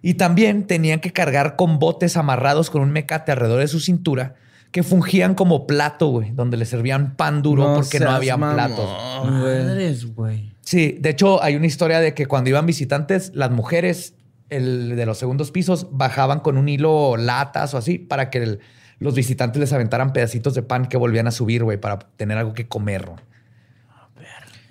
Y 0.00 0.14
también 0.14 0.68
tenían 0.68 1.00
que 1.00 1.12
cargar 1.12 1.56
con 1.56 1.80
botes 1.80 2.16
amarrados 2.16 2.70
con 2.70 2.82
un 2.82 2.92
mecate 2.92 3.32
alrededor 3.32 3.58
de 3.58 3.68
su 3.68 3.80
cintura 3.80 4.36
que 4.74 4.82
fungían 4.82 5.36
como 5.36 5.68
plato, 5.68 6.08
güey, 6.08 6.32
donde 6.32 6.56
le 6.56 6.64
servían 6.64 7.14
pan 7.14 7.42
duro 7.42 7.74
porque 7.76 8.00
no 8.00 8.10
había 8.10 8.36
platos. 8.36 8.90
Madres, 9.24 10.12
güey. 10.16 10.52
Sí, 10.62 10.96
de 11.00 11.10
hecho 11.10 11.40
hay 11.44 11.54
una 11.54 11.66
historia 11.66 12.00
de 12.00 12.12
que 12.12 12.26
cuando 12.26 12.50
iban 12.50 12.66
visitantes, 12.66 13.30
las 13.36 13.52
mujeres 13.52 14.14
el 14.50 14.96
de 14.96 15.06
los 15.06 15.16
segundos 15.16 15.52
pisos 15.52 15.86
bajaban 15.92 16.40
con 16.40 16.56
un 16.58 16.68
hilo 16.68 17.16
latas 17.16 17.72
o 17.74 17.78
así 17.78 17.98
para 18.00 18.30
que 18.30 18.38
el- 18.38 18.58
los 18.98 19.14
visitantes 19.14 19.60
les 19.60 19.72
aventaran 19.72 20.12
pedacitos 20.12 20.54
de 20.54 20.64
pan 20.64 20.86
que 20.86 20.96
volvían 20.96 21.28
a 21.28 21.30
subir, 21.30 21.62
güey, 21.62 21.78
para 21.80 22.00
tener 22.16 22.36
algo 22.36 22.52
que 22.52 22.66
comer. 22.66 23.06
güey. 23.06 23.18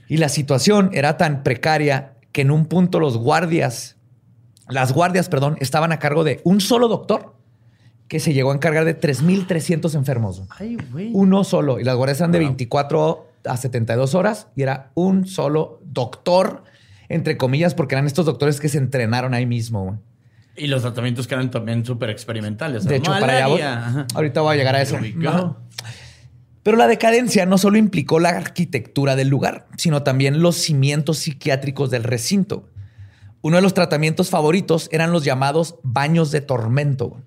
Y 0.09 0.17
la 0.17 0.27
situación 0.27 0.89
era 0.91 1.15
tan 1.15 1.43
precaria 1.43 2.15
que 2.33 2.41
en 2.41 2.51
un 2.51 2.65
punto 2.65 2.99
los 2.99 3.15
guardias, 3.17 3.95
las 4.67 4.91
guardias, 4.91 5.29
perdón, 5.29 5.55
estaban 5.61 5.93
a 5.93 5.99
cargo 5.99 6.25
de 6.25 6.41
un 6.43 6.59
solo 6.59 6.89
doctor 6.89 7.37
que 8.07 8.19
se 8.19 8.33
llegó 8.33 8.51
a 8.51 8.55
encargar 8.55 8.85
de 8.85 8.99
3.300 8.99 9.95
enfermos. 9.95 10.43
Ay, 10.49 10.77
güey. 10.91 11.11
Uno 11.13 11.43
solo. 11.43 11.79
Y 11.79 11.83
las 11.83 11.95
guardias 11.95 12.19
eran 12.19 12.31
de 12.31 12.39
24 12.39 13.27
a 13.45 13.57
72 13.57 14.15
horas 14.15 14.47
y 14.55 14.61
era 14.61 14.91
un 14.93 15.27
solo 15.27 15.81
doctor, 15.83 16.63
entre 17.09 17.37
comillas, 17.37 17.73
porque 17.73 17.95
eran 17.95 18.07
estos 18.07 18.25
doctores 18.25 18.59
que 18.59 18.69
se 18.69 18.77
entrenaron 18.77 19.33
ahí 19.33 19.45
mismo. 19.45 19.83
güey. 19.85 19.97
Y 20.55 20.67
los 20.67 20.83
tratamientos 20.83 21.27
que 21.27 21.33
eran 21.33 21.49
también 21.49 21.83
súper 21.83 22.11
experimentales. 22.11 22.85
De 22.85 22.97
hecho, 22.97 23.11
para 23.11 23.37
allá 23.37 23.47
voy. 23.47 23.61
Ahorita 24.13 24.41
voy 24.41 24.53
a 24.53 24.57
llegar 24.57 24.75
a 24.75 24.81
eso. 24.81 24.97
Pero 26.61 26.77
la 26.77 26.87
decadencia 26.87 27.45
no 27.45 27.57
solo 27.57 27.77
implicó 27.77 28.19
la 28.19 28.29
arquitectura 28.29 29.15
del 29.15 29.27
lugar, 29.27 29.67
sino 29.77 30.03
también 30.03 30.41
los 30.41 30.55
cimientos 30.55 31.17
psiquiátricos 31.17 31.89
del 31.89 32.03
recinto. 32.03 32.69
Uno 33.41 33.57
de 33.57 33.61
los 33.61 33.73
tratamientos 33.73 34.29
favoritos 34.29 34.87
eran 34.91 35.11
los 35.11 35.25
llamados 35.25 35.75
baños 35.83 36.31
de 36.31 36.39
tormento, 36.39 37.09
güey. 37.09 37.23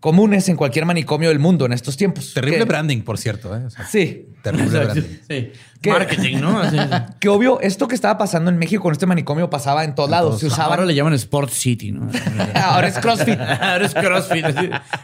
Comunes 0.00 0.48
en 0.48 0.56
cualquier 0.56 0.84
manicomio 0.86 1.28
del 1.28 1.38
mundo 1.38 1.66
en 1.66 1.72
estos 1.72 1.96
tiempos. 1.96 2.32
Terrible 2.34 2.58
Que- 2.58 2.64
branding, 2.64 3.02
por 3.02 3.18
cierto. 3.18 3.56
¿eh? 3.56 3.64
O 3.66 3.70
sea, 3.70 3.84
Sí, 3.86 4.26
Terrible 4.42 4.78
branding. 4.84 5.50
Marketing, 5.86 6.36
¿no? 6.38 6.60
Que 7.20 7.28
obvio, 7.28 7.60
esto 7.60 7.88
que 7.88 7.94
estaba 7.94 8.16
pasando 8.18 8.50
en 8.50 8.58
México 8.58 8.82
con 8.82 8.92
este 8.92 9.06
manicomio 9.06 9.50
pasaba 9.50 9.84
en 9.84 9.94
todos 9.94 10.10
lados. 10.10 10.38
Se 10.40 10.46
usaban. 10.46 10.70
Ahora 10.72 10.84
le 10.84 10.94
llaman 10.94 11.14
Sport 11.14 11.50
City, 11.50 11.92
¿no? 11.92 12.08
Ahora 12.54 12.88
es 12.88 12.98
CrossFit. 12.98 13.38
Ahora 13.40 13.84
es 13.86 13.94
CrossFit. 13.94 14.44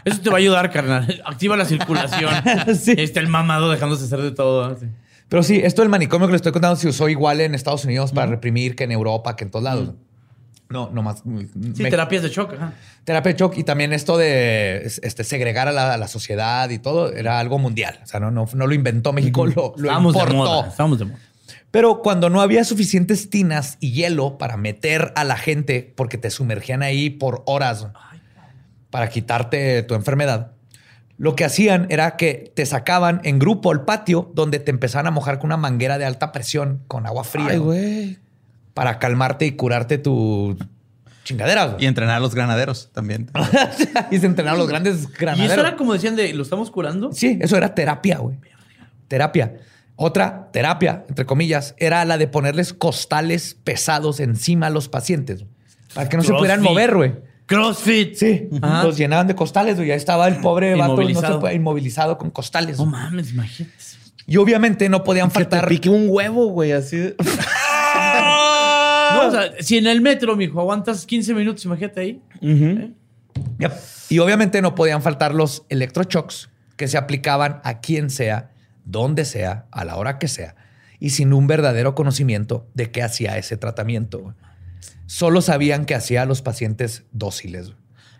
Eso 0.05 0.21
te 0.21 0.31
va 0.31 0.37
a 0.37 0.39
ayudar, 0.39 0.71
carnal. 0.71 1.23
Activa 1.27 1.57
la 1.57 1.65
circulación. 1.65 2.31
Sí. 2.81 2.95
Está 2.97 3.21
el 3.21 3.29
mamado 3.29 3.71
dejándose 3.71 4.05
hacer 4.05 4.21
de 4.23 4.31
todo. 4.33 4.65
así. 4.65 4.87
Pero 5.29 5.43
sí, 5.43 5.61
esto 5.65 5.83
del 5.83 5.89
manicomio 5.89 6.29
que 6.29 6.33
le 6.33 6.37
estoy 6.37 6.53
contando 6.53 6.77
se 6.77 6.87
usó 6.89 7.09
igual 7.09 7.41
en 7.41 7.55
Estados 7.55 7.85
Unidos 7.85 8.13
para 8.13 8.27
reprimir 8.27 8.77
que 8.77 8.85
en 8.85 8.93
Europa, 8.93 9.35
que 9.37 9.45
en 9.45 9.51
todos 9.51 9.65
lados. 9.65 9.91
No 10.69 11.03
más. 11.03 11.23
Sí, 11.75 11.83
terapias 11.85 12.23
de 12.23 12.29
shock. 12.31 12.55
Ajá. 12.55 12.73
Terapia 13.05 13.33
de 13.33 13.39
shock 13.39 13.59
y 13.59 13.65
también 13.65 13.93
esto 13.93 14.17
de 14.17 14.79
este, 14.85 15.25
segregar 15.25 15.69
a 15.69 15.73
la, 15.73 15.95
a 15.95 15.97
la 15.97 16.09
sociedad 16.09 16.69
y 16.71 16.79
todo 16.79 17.13
era 17.13 17.39
algo 17.39 17.59
mundial. 17.59 18.01
O 18.03 18.07
sea, 18.07 18.21
no, 18.21 18.31
no, 18.31 18.47
no 18.53 18.67
lo 18.67 18.75
inventó 18.75 19.13
México, 19.13 19.47
lo, 19.47 19.75
lo 19.77 19.85
Estábamos 19.85 20.15
de 20.15 20.21
importó. 20.21 20.37
moda. 20.37 20.69
Estábamos 20.69 20.99
de 20.99 21.05
moda. 21.07 21.19
Pero 21.71 22.03
cuando 22.03 22.31
no 22.31 22.41
había 22.41 22.65
suficientes 22.65 23.31
tinas 23.31 23.79
y 23.81 23.93
hielo 23.93 24.39
para 24.39 24.57
meter 24.57 25.13
a 25.17 25.25
la 25.25 25.37
gente, 25.37 25.93
porque 25.97 26.19
te 26.19 26.31
sumergían 26.31 26.83
ahí 26.83 27.11
por 27.11 27.43
horas 27.47 27.89
para 28.91 29.09
quitarte 29.09 29.83
tu 29.83 29.95
enfermedad, 29.95 30.53
lo 31.17 31.37
que 31.37 31.45
hacían 31.45 31.87
era 31.91 32.17
que 32.17 32.53
te 32.55 32.65
sacaban 32.67 33.21
en 33.25 33.39
grupo 33.39 33.73
al 33.73 33.85
patio 33.85 34.31
donde 34.35 34.59
te 34.61 34.71
empezaban 34.71 35.07
a 35.07 35.11
mojar 35.11 35.39
con 35.39 35.47
una 35.47 35.57
manguera 35.57 35.99
de 35.99 36.05
alta 36.05 36.33
presión 36.33 36.83
con 36.89 37.07
agua 37.07 37.25
fría 37.25 37.47
Ay, 37.51 37.59
güey. 37.59 38.19
Para 38.75 38.99
calmarte 38.99 39.47
y 39.47 39.53
curarte 39.53 39.99
tu 39.99 40.57
chingadera. 41.25 41.67
güey. 41.67 41.85
Y 41.85 41.87
entrenar 41.87 42.17
a 42.17 42.21
los 42.21 42.35
granaderos 42.35 42.91
también. 42.93 43.31
y 44.11 44.19
se 44.19 44.27
entrenaron 44.27 44.59
los 44.59 44.69
grandes 44.69 45.05
Y 45.05 45.17
granaderos. 45.19 45.53
eso 45.53 45.61
era 45.61 45.77
como 45.77 45.93
decían 45.95 46.17
de, 46.17 46.33
¿lo 46.35 46.43
estamos 46.43 46.71
curando? 46.71 47.13
Sí, 47.13 47.39
eso 47.41 47.57
era 47.57 47.75
terapia, 47.75 48.19
güey. 48.19 48.37
Terapia. 49.09 49.55
Otra 49.97 50.49
terapia, 50.53 51.05
entre 51.09 51.25
comillas, 51.25 51.75
era 51.79 52.05
la 52.05 52.19
de 52.19 52.27
ponerles 52.27 52.73
costales 52.75 53.57
pesados 53.63 54.19
encima 54.19 54.67
a 54.67 54.71
los 54.71 54.89
pacientes 54.89 55.45
para 55.95 56.09
que 56.09 56.17
no 56.17 56.25
se 56.25 56.33
pudieran 56.33 56.61
mover, 56.63 56.95
güey. 56.97 57.15
CrossFit. 57.47 58.15
Sí, 58.17 58.49
Ajá. 58.61 58.83
los 58.85 58.97
llenaban 58.97 59.27
de 59.29 59.35
costales, 59.37 59.77
güey. 59.77 59.91
Ahí 59.93 59.97
estaba 59.97 60.27
el 60.27 60.37
pobre 60.41 60.75
vato 60.75 60.97
no 60.97 60.97
se 60.97 61.03
Inmovilizado. 61.13 61.53
inmovilizado 61.53 62.19
con 62.19 62.31
costales. 62.31 62.79
No 62.79 62.87
mames, 62.87 63.31
imagínate. 63.33 63.75
y 64.27 64.37
obviamente 64.39 64.89
no 64.89 65.05
podían 65.05 65.29
Que 65.29 65.35
te 65.35 65.41
faltar. 65.51 65.69
pique 65.69 65.89
un 65.91 66.07
huevo, 66.09 66.47
güey, 66.49 66.73
así. 66.73 67.15
O 69.29 69.31
sea, 69.31 69.51
si 69.61 69.79
en 69.79 69.87
el 69.87 70.01
metro, 70.01 70.37
mijo, 70.37 70.61
aguantas 70.61 71.07
15 71.07 71.35
minutos, 71.35 71.65
imagínate 71.65 72.01
ahí. 72.01 72.23
Yep. 72.41 73.73
Y 74.11 74.19
obviamente 74.19 74.63
no 74.63 74.75
podían 74.75 75.03
faltar 75.03 75.35
los 75.35 75.65
electroshocks 75.69 76.51
que 76.77 76.89
se 76.89 76.99
aplicaban 76.99 77.61
a 77.65 77.81
quien 77.81 78.11
sea, 78.11 78.51
donde 78.85 79.25
sea, 79.25 79.67
a 79.71 79.85
la 79.85 79.97
hora 79.97 80.19
que 80.19 80.29
sea, 80.29 80.57
y 80.99 81.11
sin 81.11 81.33
un 81.33 81.47
verdadero 81.47 81.95
conocimiento 81.95 82.69
de 82.75 82.91
qué 82.91 83.03
hacía 83.03 83.39
ese 83.39 83.57
tratamiento. 83.57 84.35
Solo 85.07 85.41
sabían 85.41 85.85
que 85.85 85.95
hacía 85.95 86.23
a 86.23 86.27
los 86.27 86.43
pacientes 86.43 87.05
dóciles. 87.13 87.73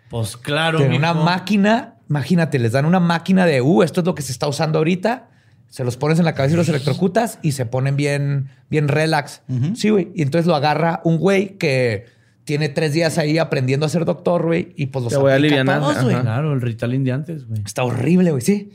Pues 0.09 0.37
claro. 0.37 0.77
Tienen 0.79 0.97
una 0.97 1.13
máquina, 1.13 1.95
imagínate, 2.09 2.59
les 2.59 2.71
dan 2.71 2.85
una 2.85 2.99
máquina 2.99 3.45
de, 3.45 3.61
uh, 3.61 3.83
esto 3.83 4.01
es 4.01 4.05
lo 4.05 4.15
que 4.15 4.21
se 4.21 4.31
está 4.31 4.47
usando 4.47 4.77
ahorita, 4.79 5.29
se 5.69 5.83
los 5.83 5.97
pones 5.97 6.19
en 6.19 6.25
la 6.25 6.33
cabeza 6.33 6.53
y 6.53 6.57
los 6.57 6.69
electrocutas 6.69 7.39
y 7.41 7.51
se 7.51 7.65
ponen 7.65 7.95
bien, 7.95 8.49
bien 8.69 8.87
relax. 8.87 9.41
Sí, 9.75 9.89
güey. 9.89 10.09
Y 10.15 10.21
entonces 10.21 10.47
lo 10.47 10.55
agarra 10.55 11.01
un 11.03 11.17
güey 11.17 11.57
que 11.57 12.05
tiene 12.45 12.69
tres 12.69 12.93
días 12.93 13.17
ahí 13.17 13.37
aprendiendo 13.37 13.85
a 13.85 13.89
ser 13.89 14.05
doctor, 14.05 14.45
güey, 14.45 14.73
y 14.77 14.87
pues 14.87 15.03
los 15.03 15.13
Te 15.13 15.19
voy 15.19 15.31
a 15.31 15.35
ajá. 15.35 16.21
Claro, 16.21 16.53
el 16.53 16.61
Ritalin 16.61 17.03
de 17.03 17.11
antes, 17.11 17.47
güey. 17.47 17.61
Está 17.65 17.83
horrible, 17.83 18.31
güey, 18.31 18.41
sí. 18.41 18.71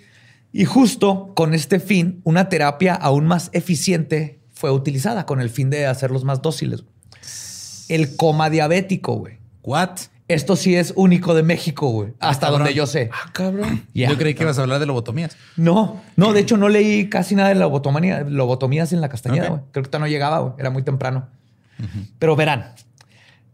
Y 0.53 0.65
justo 0.65 1.33
con 1.35 1.55
este 1.55 1.79
fin, 1.79 2.21
una 2.25 2.49
terapia 2.49 2.95
aún 2.95 3.27
más 3.27 3.51
eficiente 3.53 4.41
fue 4.53 4.73
utilizada 4.73 5.25
con 5.25 5.41
el 5.41 5.49
fin 5.49 5.71
de 5.71 5.87
hacerlos 5.87 6.25
más 6.25 6.43
dóciles. 6.43 6.85
El 7.89 8.17
coma 8.17 8.51
diabético, 8.51 9.15
güey. 9.15 9.39
What? 9.63 9.91
Esto 10.35 10.55
sí 10.57 10.77
es 10.77 10.93
único 10.97 11.35
de 11.35 11.43
México, 11.43 11.89
güey. 11.89 12.15
Hasta 12.21 12.47
cabrón. 12.47 12.61
donde 12.61 12.75
yo 12.75 12.87
sé. 12.87 13.11
Ah, 13.13 13.31
cabrón. 13.33 13.87
Yo 13.93 14.17
creí 14.17 14.35
que 14.35 14.45
ibas 14.45 14.59
a 14.59 14.63
hablar 14.63 14.79
de 14.79 14.87
lobotomías. 14.87 15.37
No, 15.57 16.01
no, 16.17 16.33
de 16.33 16.41
hecho 16.41 16.57
no 16.57 16.69
leí 16.69 17.09
casi 17.09 17.35
nada 17.35 17.49
de 17.49 17.57
lobotomía, 17.57 18.23
lobotomías 18.23 18.93
en 18.93 19.01
la 19.01 19.09
castañeda, 19.09 19.49
güey. 19.49 19.61
Creo 19.73 19.83
que 19.83 19.91
todavía 19.91 20.07
no 20.07 20.13
llegaba, 20.13 20.39
güey. 20.39 20.55
Era 20.59 20.71
muy 20.71 20.83
temprano. 20.83 21.29
Pero 22.19 22.37
verán, 22.37 22.75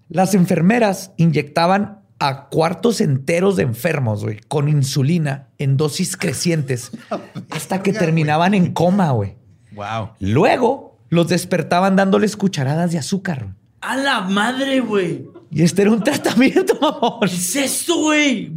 las 0.09 0.35
enfermeras 0.35 1.13
inyectaban 1.17 2.01
a 2.19 2.49
cuartos 2.49 3.01
enteros 3.01 3.57
de 3.57 3.63
enfermos, 3.63 4.23
güey, 4.25 4.41
con 4.49 4.69
insulina 4.69 5.49
en 5.59 5.77
dosis 5.77 6.17
crecientes 6.17 6.91
hasta 7.51 7.83
que 7.83 7.93
terminaban 7.93 8.55
en 8.55 8.73
coma, 8.73 9.11
güey. 9.13 9.37
Wow. 9.73 10.11
Luego 10.21 10.99
los 11.09 11.29
despertaban 11.29 11.97
dándoles 11.97 12.37
cucharadas 12.37 12.93
de 12.93 12.99
azúcar. 12.99 13.45
güey. 13.45 13.55
¡A 13.81 13.97
la 13.97 14.21
madre, 14.23 14.81
güey! 14.81 15.27
Y 15.51 15.63
este 15.63 15.83
era 15.83 15.93
un 15.93 16.03
tratamiento, 16.03 16.75
mamón. 16.81 17.21
¿Qué 17.21 17.35
es 17.35 17.57
esto, 17.57 17.97
güey? 17.99 18.51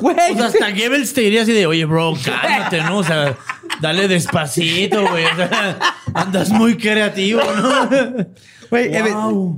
Güey. 0.00 0.16
O 0.32 0.36
sea, 0.36 0.46
hasta 0.46 0.70
Goebbels 0.70 1.14
te 1.14 1.22
diría 1.22 1.42
así 1.42 1.52
de, 1.52 1.66
oye, 1.66 1.84
bro, 1.84 2.14
cálmate, 2.22 2.82
¿no? 2.82 2.98
O 2.98 3.04
sea, 3.04 3.36
dale 3.80 4.06
despacito, 4.06 5.08
güey. 5.08 5.24
O 5.24 5.36
sea, 5.36 5.78
andas 6.14 6.50
muy 6.50 6.76
creativo, 6.76 7.40
¿no? 7.42 7.88
Güey, 8.70 8.90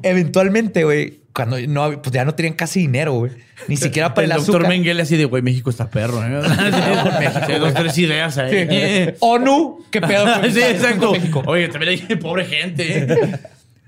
eventualmente, 0.03 0.85
güey, 0.85 1.21
cuando 1.33 1.59
no, 1.61 2.03
pues 2.03 2.13
ya 2.13 2.25
no 2.25 2.35
tenían 2.35 2.55
casi 2.55 2.81
dinero, 2.81 3.15
güey. 3.15 3.33
Ni 3.69 3.77
siquiera 3.77 4.15
para 4.15 4.25
el, 4.25 4.31
el 4.33 4.39
doctor 4.39 4.57
azúcar. 4.57 4.69
Mengele 4.69 5.03
así 5.03 5.17
de, 5.17 5.25
güey, 5.25 5.43
México 5.43 5.71
está 5.71 5.91
perro, 5.91 6.23
¿eh? 6.25 6.43
Sí, 7.47 7.53
dos, 7.55 7.75
tres 7.75 7.99
ideas 7.99 8.39
ahí. 8.39 8.69
Sí. 8.69 9.15
ONU, 9.21 9.85
qué 9.91 10.01
pedo. 10.01 10.27
Sí, 10.51 10.61
exacto. 10.61 11.13
México. 11.13 11.43
Oye, 11.47 11.69
también 11.69 12.07
hay 12.09 12.17
pobre 12.17 12.45
gente. 12.47 13.39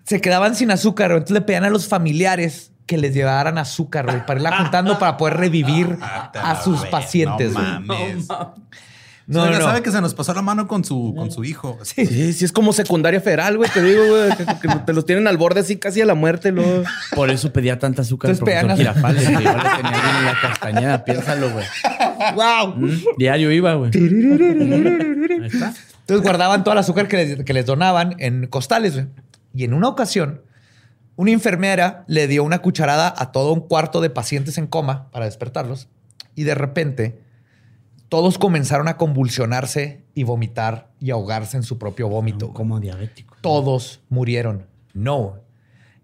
Se 0.04 0.20
quedaban 0.20 0.54
sin 0.56 0.70
azúcar, 0.70 1.08
güey. 1.08 1.18
entonces 1.18 1.34
le 1.34 1.40
pedían 1.42 1.64
a 1.64 1.70
los 1.70 1.86
familiares 1.88 2.72
que 2.86 2.98
les 2.98 3.14
llevaran 3.14 3.58
azúcar, 3.58 4.06
güey, 4.06 4.26
para 4.26 4.40
irla 4.40 4.56
juntando 4.58 4.98
para 4.98 5.16
poder 5.16 5.36
revivir 5.36 5.96
a 6.02 6.60
sus 6.62 6.84
pacientes, 6.86 7.52
No 7.52 7.60
güey. 7.60 7.72
mames. 7.86 8.28
No, 8.28 9.44
No, 9.46 9.50
no, 9.52 9.58
no. 9.60 9.64
sabe 9.64 9.82
que 9.82 9.92
se 9.92 10.00
nos 10.00 10.14
pasó 10.14 10.34
la 10.34 10.42
mano 10.42 10.66
con 10.66 10.84
su, 10.84 11.14
con 11.16 11.30
su 11.30 11.44
hijo. 11.44 11.78
Sí, 11.82 12.32
sí, 12.32 12.44
es 12.44 12.50
como 12.50 12.72
secundaria 12.72 13.20
federal, 13.20 13.56
güey. 13.56 13.70
Te 13.70 13.80
digo, 13.80 14.02
güey, 14.08 14.36
que, 14.36 14.44
que 14.44 14.68
te 14.84 14.92
los 14.92 15.06
tienen 15.06 15.28
al 15.28 15.36
borde 15.38 15.60
así 15.60 15.76
casi 15.76 16.00
a 16.00 16.06
la 16.06 16.14
muerte. 16.16 16.50
Luego. 16.50 16.82
Por 17.14 17.30
eso 17.30 17.52
pedía 17.52 17.78
tanta 17.78 18.02
azúcar 18.02 18.32
Entonces 18.32 18.54
profesor 18.56 18.76
pegan 18.76 18.76
Girafales. 18.76 19.24
que 19.24 19.32
igual 19.32 19.56
le 19.58 19.82
tenía 19.82 20.02
bien 20.02 20.16
en 20.16 20.24
la 20.26 20.40
castañeda. 20.42 21.04
Piénsalo, 21.04 21.50
güey. 21.52 21.64
¡Wow! 22.34 22.88
Diario 23.16 23.52
iba, 23.52 23.74
güey. 23.74 23.92
Ahí 23.94 25.46
está. 25.46 25.72
Entonces 26.00 26.22
guardaban 26.24 26.64
todo 26.64 26.72
el 26.72 26.78
azúcar 26.78 27.06
que 27.06 27.16
les, 27.16 27.44
que 27.44 27.52
les 27.52 27.64
donaban 27.64 28.16
en 28.18 28.48
costales. 28.48 28.94
güey. 28.94 29.06
Y 29.54 29.64
en 29.64 29.74
una 29.74 29.88
ocasión, 29.88 30.42
una 31.16 31.30
enfermera 31.30 32.04
le 32.08 32.26
dio 32.26 32.44
una 32.44 32.60
cucharada 32.60 33.12
a 33.16 33.32
todo 33.32 33.52
un 33.52 33.60
cuarto 33.60 34.00
de 34.00 34.10
pacientes 34.10 34.58
en 34.58 34.66
coma 34.66 35.10
para 35.10 35.26
despertarlos. 35.26 35.88
Y 36.34 36.44
de 36.44 36.54
repente, 36.54 37.22
todos 38.08 38.38
comenzaron 38.38 38.88
a 38.88 38.96
convulsionarse 38.96 40.04
y 40.14 40.24
vomitar 40.24 40.90
y 41.00 41.10
ahogarse 41.10 41.56
en 41.56 41.62
su 41.62 41.78
propio 41.78 42.08
vómito. 42.08 42.52
Como 42.52 42.80
diabético. 42.80 43.36
Todos 43.40 44.00
murieron. 44.08 44.66
No. 44.94 45.40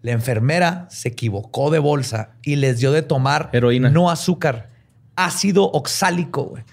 La 0.01 0.11
enfermera 0.11 0.87
se 0.89 1.09
equivocó 1.09 1.71
de 1.71 1.79
bolsa 1.79 2.31
y 2.41 2.55
les 2.55 2.79
dio 2.79 2.91
de 2.91 3.01
tomar 3.01 3.49
Heroína. 3.53 3.89
no 3.89 4.09
azúcar, 4.09 4.69
ácido 5.15 5.65
oxálico, 5.65 6.43
güey, 6.43 6.63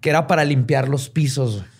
que 0.00 0.10
era 0.10 0.26
para 0.26 0.44
limpiar 0.44 0.88
los 0.88 1.08
pisos. 1.08 1.56
güey. 1.56 1.73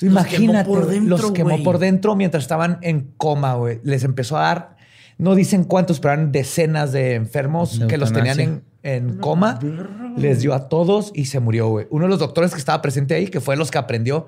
Tú 0.00 0.06
Los 0.06 0.14
imagínate, 0.14 0.64
quemó 0.64 0.64
por 0.64 0.86
dentro, 0.86 1.18
los 1.18 1.32
quemó 1.32 1.62
por 1.62 1.78
dentro 1.78 2.16
mientras 2.16 2.44
estaban 2.44 2.78
en 2.80 3.12
coma, 3.18 3.52
güey. 3.56 3.80
Les 3.84 4.02
empezó 4.02 4.38
a 4.38 4.40
dar, 4.40 4.76
no 5.18 5.34
dicen 5.34 5.64
cuántos, 5.64 6.00
pero 6.00 6.14
eran 6.14 6.32
decenas 6.32 6.92
de 6.92 7.16
enfermos 7.16 7.78
De 7.78 7.86
que 7.86 7.98
los 7.98 8.10
tenían 8.10 8.40
en, 8.40 8.62
en 8.82 9.18
coma. 9.18 9.58
Les 10.16 10.40
dio 10.40 10.54
a 10.54 10.70
todos 10.70 11.12
y 11.14 11.26
se 11.26 11.38
murió, 11.38 11.68
güey. 11.68 11.86
Uno 11.90 12.06
de 12.06 12.08
los 12.08 12.18
doctores 12.18 12.52
que 12.52 12.58
estaba 12.58 12.80
presente 12.80 13.14
ahí, 13.14 13.26
que 13.28 13.42
fue 13.42 13.58
los 13.58 13.70
que 13.70 13.76
aprendió, 13.76 14.26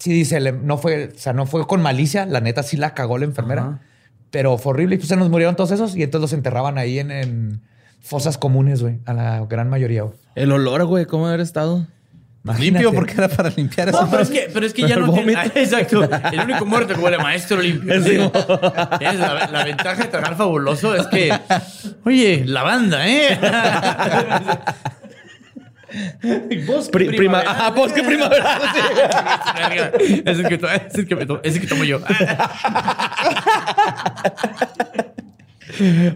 sí 0.00 0.12
dice, 0.12 0.40
no 0.50 0.78
fue, 0.78 1.12
o 1.14 1.18
sea, 1.18 1.32
no 1.32 1.46
fue 1.46 1.64
con 1.64 1.80
malicia, 1.80 2.26
la 2.26 2.40
neta 2.40 2.64
sí 2.64 2.76
la 2.76 2.92
cagó 2.92 3.16
la 3.16 3.26
enfermera, 3.26 3.62
Ajá. 3.62 3.80
pero 4.32 4.58
fue 4.58 4.70
horrible 4.70 4.96
y 4.96 4.98
pues 4.98 5.08
se 5.08 5.14
nos 5.16 5.30
murieron 5.30 5.54
todos 5.54 5.70
esos 5.70 5.94
y 5.94 6.02
entonces 6.02 6.22
los 6.22 6.32
enterraban 6.32 6.76
ahí 6.76 6.98
en, 6.98 7.12
en 7.12 7.62
fosas 8.00 8.36
comunes, 8.36 8.82
güey, 8.82 8.98
a 9.04 9.14
la 9.14 9.46
gran 9.46 9.70
mayoría, 9.70 10.02
güey. 10.02 10.16
El 10.34 10.50
olor, 10.50 10.84
güey, 10.86 11.06
¿cómo 11.06 11.28
haber 11.28 11.38
estado? 11.38 11.86
Imagínate. 12.44 12.84
Limpio 12.84 12.92
porque 12.94 13.14
era 13.14 13.28
para 13.28 13.48
limpiar 13.48 13.88
eso. 13.88 14.02
No, 14.02 14.10
pero 14.10 14.22
es 14.22 14.28
que, 14.28 14.50
pero 14.52 14.66
es 14.66 14.74
que 14.74 14.86
ya 14.86 14.96
El 14.96 15.06
no 15.06 15.14
tiene- 15.14 15.32
Exacto. 15.54 16.06
El 16.30 16.40
único 16.40 16.66
muerto 16.66 16.92
que 16.94 17.00
huele 17.00 17.16
maestro 17.16 17.58
limpio. 17.60 17.94
Sí. 18.02 18.18
Tienes 18.98 19.18
La, 19.18 19.48
la 19.50 19.64
ventaja 19.64 20.02
de 20.02 20.08
tragar 20.08 20.36
fabuloso 20.36 20.94
es 20.94 21.06
que, 21.06 21.32
oye, 22.04 22.44
la 22.46 22.62
banda, 22.62 23.08
¿eh? 23.08 23.38
Bosque 26.66 26.90
Pri- 26.90 27.16
prima, 27.16 27.38
ajá, 27.40 27.70
bosque 27.70 28.02
primavera. 28.02 28.58
sí. 28.74 30.22
Es 30.26 30.38
el 30.40 30.48
que, 30.48 30.54
es 30.88 30.94
el 30.98 31.06
que, 31.06 31.14
me 31.16 31.24
to- 31.24 31.40
es 31.44 31.54
el 31.54 31.60
que 31.60 31.66
tomo 31.68 31.84
yo. 31.84 31.98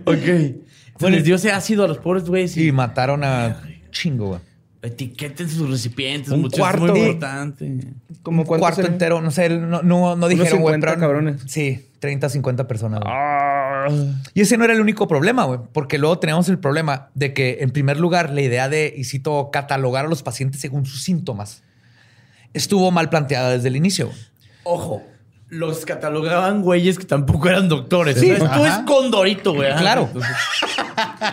ok. 0.04 0.56
Pues 0.98 1.12
les 1.12 1.24
dio 1.24 1.36
ese 1.36 1.52
ácido 1.52 1.84
a 1.84 1.88
los 1.88 1.98
pobres 1.98 2.24
güeyes 2.24 2.56
Y 2.56 2.68
y 2.68 2.72
mataron 2.72 3.22
a 3.22 3.56
chingo, 3.92 4.26
güey. 4.28 4.40
Etiqueten 4.82 5.48
sus 5.48 5.68
recipientes. 5.70 6.30
Un 6.30 6.42
muchachos, 6.42 6.60
cuarto. 6.60 6.86
Es 6.86 6.92
muy 6.92 7.00
importante. 7.00 7.78
Como 8.22 8.42
Un 8.42 8.46
cuarto 8.48 8.82
entero, 8.86 9.20
no 9.20 9.30
sé, 9.30 9.48
no, 9.48 9.82
no, 9.82 10.16
no 10.16 10.28
dijeron, 10.28 10.60
güey, 10.60 10.74
50 10.74 10.86
pero- 10.86 11.00
cabrones. 11.00 11.42
Sí, 11.46 11.86
30, 11.98 12.28
50 12.28 12.68
personas. 12.68 13.00
Ah. 13.04 13.88
Y 14.34 14.40
ese 14.40 14.56
no 14.56 14.64
era 14.64 14.74
el 14.74 14.80
único 14.80 15.08
problema, 15.08 15.44
güey, 15.44 15.60
porque 15.72 15.98
luego 15.98 16.18
teníamos 16.18 16.48
el 16.48 16.58
problema 16.58 17.08
de 17.14 17.32
que, 17.32 17.58
en 17.60 17.70
primer 17.70 17.98
lugar, 17.98 18.30
la 18.30 18.40
idea 18.40 18.68
de, 18.68 18.92
y 18.96 19.04
cito, 19.04 19.50
catalogar 19.52 20.04
a 20.04 20.08
los 20.08 20.22
pacientes 20.22 20.60
según 20.60 20.86
sus 20.86 21.02
síntomas 21.02 21.62
estuvo 22.54 22.90
mal 22.90 23.08
planteada 23.10 23.50
desde 23.50 23.68
el 23.68 23.76
inicio. 23.76 24.10
Ojo, 24.64 25.02
los 25.48 25.84
catalogaban 25.84 26.62
güeyes 26.62 26.98
que 26.98 27.04
tampoco 27.04 27.48
eran 27.48 27.68
doctores. 27.68 28.18
Sí, 28.18 28.30
ajá. 28.30 28.68
es 28.68 28.86
Condorito, 28.86 29.54
güey. 29.54 29.74
Claro. 29.76 30.02
Entonces, 30.12 30.30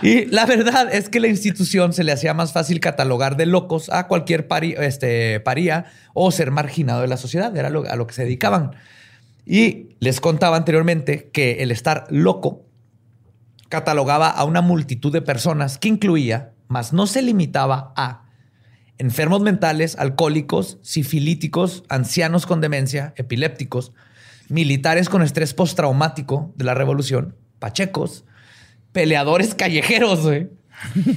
Y 0.01 0.26
la 0.26 0.45
verdad 0.45 0.93
es 0.93 1.09
que 1.09 1.20
la 1.20 1.28
institución 1.28 1.93
se 1.93 2.03
le 2.03 2.11
hacía 2.11 2.34
más 2.34 2.53
fácil 2.53 2.80
catalogar 2.80 3.38
de 3.38 3.45
locos 3.45 3.89
a 3.89 4.07
cualquier 4.07 4.47
este, 4.80 5.39
paría 5.39 5.86
o 6.13 6.32
ser 6.32 6.51
marginado 6.51 7.01
de 7.01 7.07
la 7.07 7.18
sociedad. 7.18 7.55
Era 7.55 7.70
a 7.70 7.95
lo 7.95 8.07
que 8.07 8.13
se 8.13 8.24
dedicaban. 8.24 8.72
Y 9.45 9.95
les 9.99 10.20
contaba 10.20 10.57
anteriormente 10.57 11.30
que 11.32 11.63
el 11.63 11.72
estar 11.72 12.07
loco 12.09 12.66
catalogaba 13.70 14.30
a 14.30 14.43
una 14.43 14.61
multitud 14.61 15.11
de 15.11 15.22
personas 15.22 15.78
que 15.78 15.88
incluía, 15.88 16.53
mas 16.68 16.93
no 16.93 17.07
se 17.07 17.22
limitaba 17.22 17.93
a 17.95 18.26
enfermos 18.97 19.41
mentales, 19.41 19.97
alcohólicos, 19.97 20.80
sifilíticos, 20.82 21.84
ancianos 21.89 22.45
con 22.45 22.61
demencia, 22.61 23.13
epilépticos, 23.18 23.91
militares 24.49 25.09
con 25.09 25.22
estrés 25.22 25.53
postraumático 25.53 26.53
de 26.55 26.66
la 26.66 26.74
revolución, 26.74 27.36
pachecos, 27.59 28.26
peleadores 28.96 29.54
callejeros, 29.54 30.22
güey. 30.22 30.48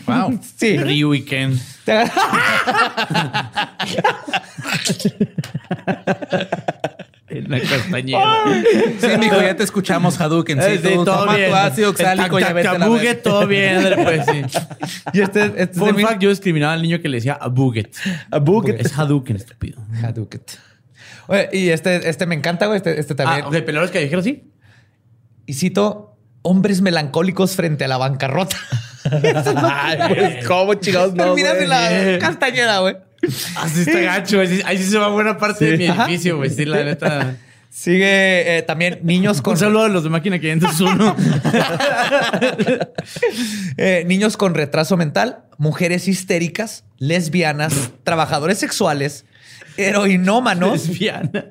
wow. 0.07 0.39
Sí. 0.57 0.77
Ryu 0.77 1.15
y 1.15 1.23
Ken. 1.25 1.59
En 7.29 7.51
la 7.51 7.61
castañera. 7.61 8.45
Sí, 9.01 9.07
mijo, 9.19 9.41
ya 9.43 9.55
te 9.55 9.63
escuchamos, 9.63 10.19
Hadouken. 10.19 10.61
Sí, 10.63 10.67
Eh, 10.71 10.81
sí, 10.83 10.89
tú 10.95 11.05
todo 11.05 11.21
toma 11.21 11.37
bien. 11.37 11.51
tu 11.51 11.57
ácido 11.57 11.91
oxálico 11.91 12.39
y 12.39 12.43
ya 12.43 12.53
vete 12.55 12.69
a 12.69 12.79
la 12.79 12.89
verga. 12.89 13.23
todo 13.23 13.47
bien, 13.47 13.83
pues 14.03 14.25
sí. 14.27 14.43
y 15.13 15.21
este, 15.21 15.45
este 15.45 15.63
es 15.63 15.79
Fun 15.79 15.99
fact, 16.01 16.21
yo 16.23 16.31
discriminaba 16.31 16.73
al 16.73 16.81
niño 16.83 17.01
que 17.03 17.09
le 17.11 17.19
decía 17.19 17.35
a 17.35 17.49
Buget. 17.49 17.95
A 18.31 18.39
bucket. 18.39 18.81
Es 18.81 18.99
Hadouken, 18.99 19.37
estúpido. 19.37 19.81
Hadouken. 20.03 20.41
Oye, 21.27 21.49
y 21.53 21.69
este, 21.69 22.09
este 22.09 22.25
me 22.27 22.35
encanta, 22.35 22.67
güey. 22.67 22.79
Este, 22.79 22.99
este 22.99 23.15
también. 23.15 23.43
Ah, 23.45 23.49
ok, 23.49 23.57
peleadores 23.59 23.91
callejeros, 23.91 24.25
sí. 24.25 24.51
Y 25.45 25.53
cito, 25.53 26.18
hombres 26.43 26.81
melancólicos 26.81 27.57
frente 27.57 27.85
a 27.85 27.89
la 27.89 27.97
bancarrota. 27.97 28.57
Ay, 29.11 29.99
pues, 30.09 30.47
¿cómo 30.47 30.75
chingados 30.75 31.15
no, 31.15 31.37
en 31.37 31.69
la 31.69 32.19
castañeda, 32.21 32.81
güey. 32.81 32.97
Así 33.57 33.81
está 33.81 33.99
gacho. 34.01 34.41
Ahí 34.41 34.47
sí, 34.49 34.63
ahí 34.65 34.79
sí 34.79 34.85
se 34.85 34.99
va 34.99 35.09
buena 35.09 35.39
parte 35.39 35.65
de 35.65 35.77
mi 35.77 35.87
edificio, 35.87 36.37
güey. 36.37 36.51
Sí, 36.51 36.65
la 36.65 36.85
neta. 36.85 37.37
Sigue 37.71 38.59
eh, 38.59 38.63
también 38.63 39.01
niños 39.03 39.43
con 39.43 39.53
Un 39.53 39.59
saludo 39.59 39.85
a 39.85 39.89
los 39.89 40.03
de 40.03 40.11
máquina 40.11 40.39
501. 40.39 41.17
Eh, 43.77 44.05
niños 44.07 44.37
con 44.37 44.55
retraso 44.55 44.97
mental, 44.97 45.45
mujeres 45.57 46.09
histéricas, 46.09 46.85
lesbianas, 46.99 47.91
trabajadores 48.03 48.59
sexuales, 48.59 49.25
heroinómanos 49.77 50.89
Lesbianas. 50.89 51.45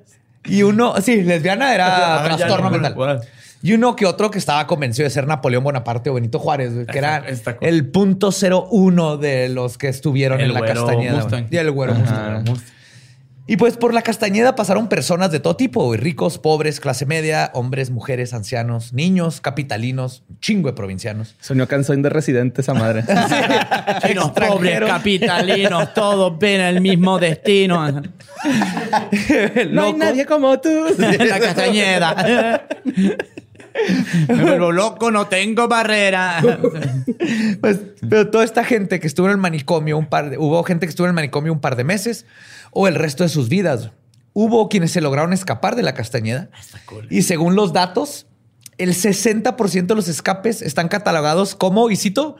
y 0.45 0.63
uno, 0.63 0.99
sí, 1.01 1.21
lesbiana 1.21 1.73
era 1.73 2.17
Ah, 2.19 2.23
trastorno 2.25 2.65
ya, 2.67 2.71
mental. 2.71 2.93
bueno. 2.95 3.21
Y 3.61 3.73
uno 3.73 3.95
que 3.95 4.05
otro 4.05 4.29
que 4.29 4.37
estaba 4.37 4.67
convencido 4.67 5.05
de 5.05 5.09
ser 5.09 5.27
Napoleón 5.27 5.63
Bonaparte 5.63 6.09
o 6.09 6.13
Benito 6.13 6.39
Juárez, 6.39 6.73
güey, 6.73 6.85
que 6.85 6.97
era 6.97 7.23
el 7.61 7.87
punto 7.87 8.31
cero 8.31 8.67
uno 8.69 9.17
de 9.17 9.49
los 9.49 9.77
que 9.77 9.87
estuvieron 9.87 10.39
El 10.39 10.47
en 10.47 10.53
la 10.53 10.59
güero 10.59 10.85
Castañeda. 10.85 11.13
Mustang. 11.15 11.47
Y 11.49 11.57
el 11.57 11.71
güero 11.71 11.93
Ajá. 11.93 12.41
Mustang. 12.45 12.57
Y 13.49 13.55
pues 13.55 13.77
por 13.77 13.93
la 13.93 14.01
Castañeda 14.01 14.55
pasaron 14.55 14.89
personas 14.89 15.31
de 15.31 15.39
todo 15.39 15.55
tipo, 15.55 15.85
güey, 15.85 15.97
ricos, 15.97 16.37
pobres, 16.37 16.81
clase 16.81 17.05
media, 17.05 17.49
hombres, 17.53 17.91
mujeres, 17.91 18.33
ancianos, 18.33 18.91
niños, 18.91 19.39
capitalinos, 19.39 20.23
chingo 20.41 20.67
de 20.67 20.73
provincianos. 20.73 21.37
Soñó 21.39 21.65
canción 21.65 22.01
de 22.01 22.09
residente 22.09 22.59
esa 22.59 22.73
madre. 22.73 23.05
Chinos 24.05 24.31
pobres, 24.31 24.81
capitalinos, 24.81 25.93
todos 25.93 26.37
ven 26.37 26.59
el 26.59 26.81
mismo 26.81 27.19
destino. 27.19 27.89
no 27.91 28.01
hay 28.01 29.65
Loco. 29.69 29.97
nadie 29.97 30.25
como 30.25 30.59
tú. 30.59 30.87
la 30.97 31.39
castañeda. 31.39 32.67
Me 34.27 34.43
vuelvo 34.43 34.71
loco, 34.71 35.11
no 35.11 35.27
tengo 35.27 35.67
barrera. 35.67 36.41
Pues, 37.61 37.79
pero 38.07 38.29
toda 38.29 38.43
esta 38.43 38.63
gente 38.63 38.99
que 38.99 39.07
estuvo 39.07 39.25
en 39.27 39.33
el 39.33 39.37
manicomio 39.37 39.97
un 39.97 40.07
par 40.07 40.29
de, 40.29 40.37
hubo 40.37 40.63
gente 40.63 40.85
que 40.85 40.89
estuvo 40.89 41.07
en 41.07 41.09
el 41.09 41.15
manicomio 41.15 41.51
un 41.51 41.59
par 41.59 41.75
de 41.75 41.83
meses 41.83 42.25
o 42.71 42.87
el 42.87 42.95
resto 42.95 43.23
de 43.23 43.29
sus 43.29 43.49
vidas. 43.49 43.91
Hubo 44.33 44.69
quienes 44.69 44.91
se 44.91 45.01
lograron 45.01 45.33
escapar 45.33 45.75
de 45.75 45.83
la 45.83 45.93
Castañeda. 45.93 46.49
Y 47.09 47.23
según 47.23 47.55
los 47.55 47.73
datos, 47.73 48.27
el 48.77 48.93
60% 48.93 49.87
de 49.87 49.95
los 49.95 50.07
escapes 50.07 50.61
están 50.61 50.87
catalogados 50.87 51.55
como, 51.55 51.89
y 51.89 51.95
cito, 51.95 52.37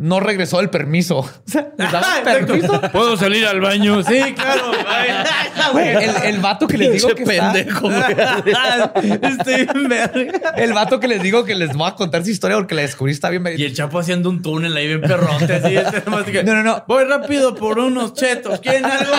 no 0.00 0.20
regresó 0.20 0.60
el 0.60 0.70
permiso. 0.70 1.18
O 1.48 1.50
sea, 1.50 1.68
les 1.76 1.90
daban 1.92 2.18
Exacto. 2.18 2.46
permiso. 2.46 2.80
¿Puedo 2.92 3.16
salir 3.16 3.44
al 3.46 3.60
baño? 3.60 4.02
Sí, 4.02 4.20
claro. 4.34 4.72
Güey, 5.72 5.88
el, 5.88 6.10
el 6.24 6.38
vato 6.38 6.66
que 6.66 6.78
les 6.78 6.92
digo 6.92 7.08
que 7.14 7.24
está- 7.24 7.52
pendejo. 7.52 7.90
Estoy 7.92 9.66
bien 9.66 10.32
el 10.56 10.72
vato 10.72 10.98
que 10.98 11.08
les 11.08 11.22
digo 11.22 11.44
que 11.44 11.54
les 11.54 11.74
voy 11.74 11.88
a 11.90 11.94
contar 11.94 12.24
su 12.24 12.30
historia 12.30 12.56
porque 12.56 12.74
la 12.74 12.82
descubrí 12.82 13.12
está 13.12 13.28
bien. 13.28 13.44
Y 13.56 13.64
el 13.64 13.74
Chapo 13.74 13.98
haciendo 13.98 14.30
un 14.30 14.40
túnel 14.40 14.74
ahí 14.76 14.86
bien 14.86 15.00
perrote. 15.02 15.52
Así, 15.52 15.76
este 15.76 16.32
que, 16.32 16.42
No, 16.42 16.54
no, 16.54 16.62
no. 16.62 16.84
Voy 16.88 17.04
rápido 17.04 17.54
por 17.54 17.78
unos 17.78 18.14
chetos. 18.14 18.60
¿Quieren 18.60 18.86
algo? 18.86 19.12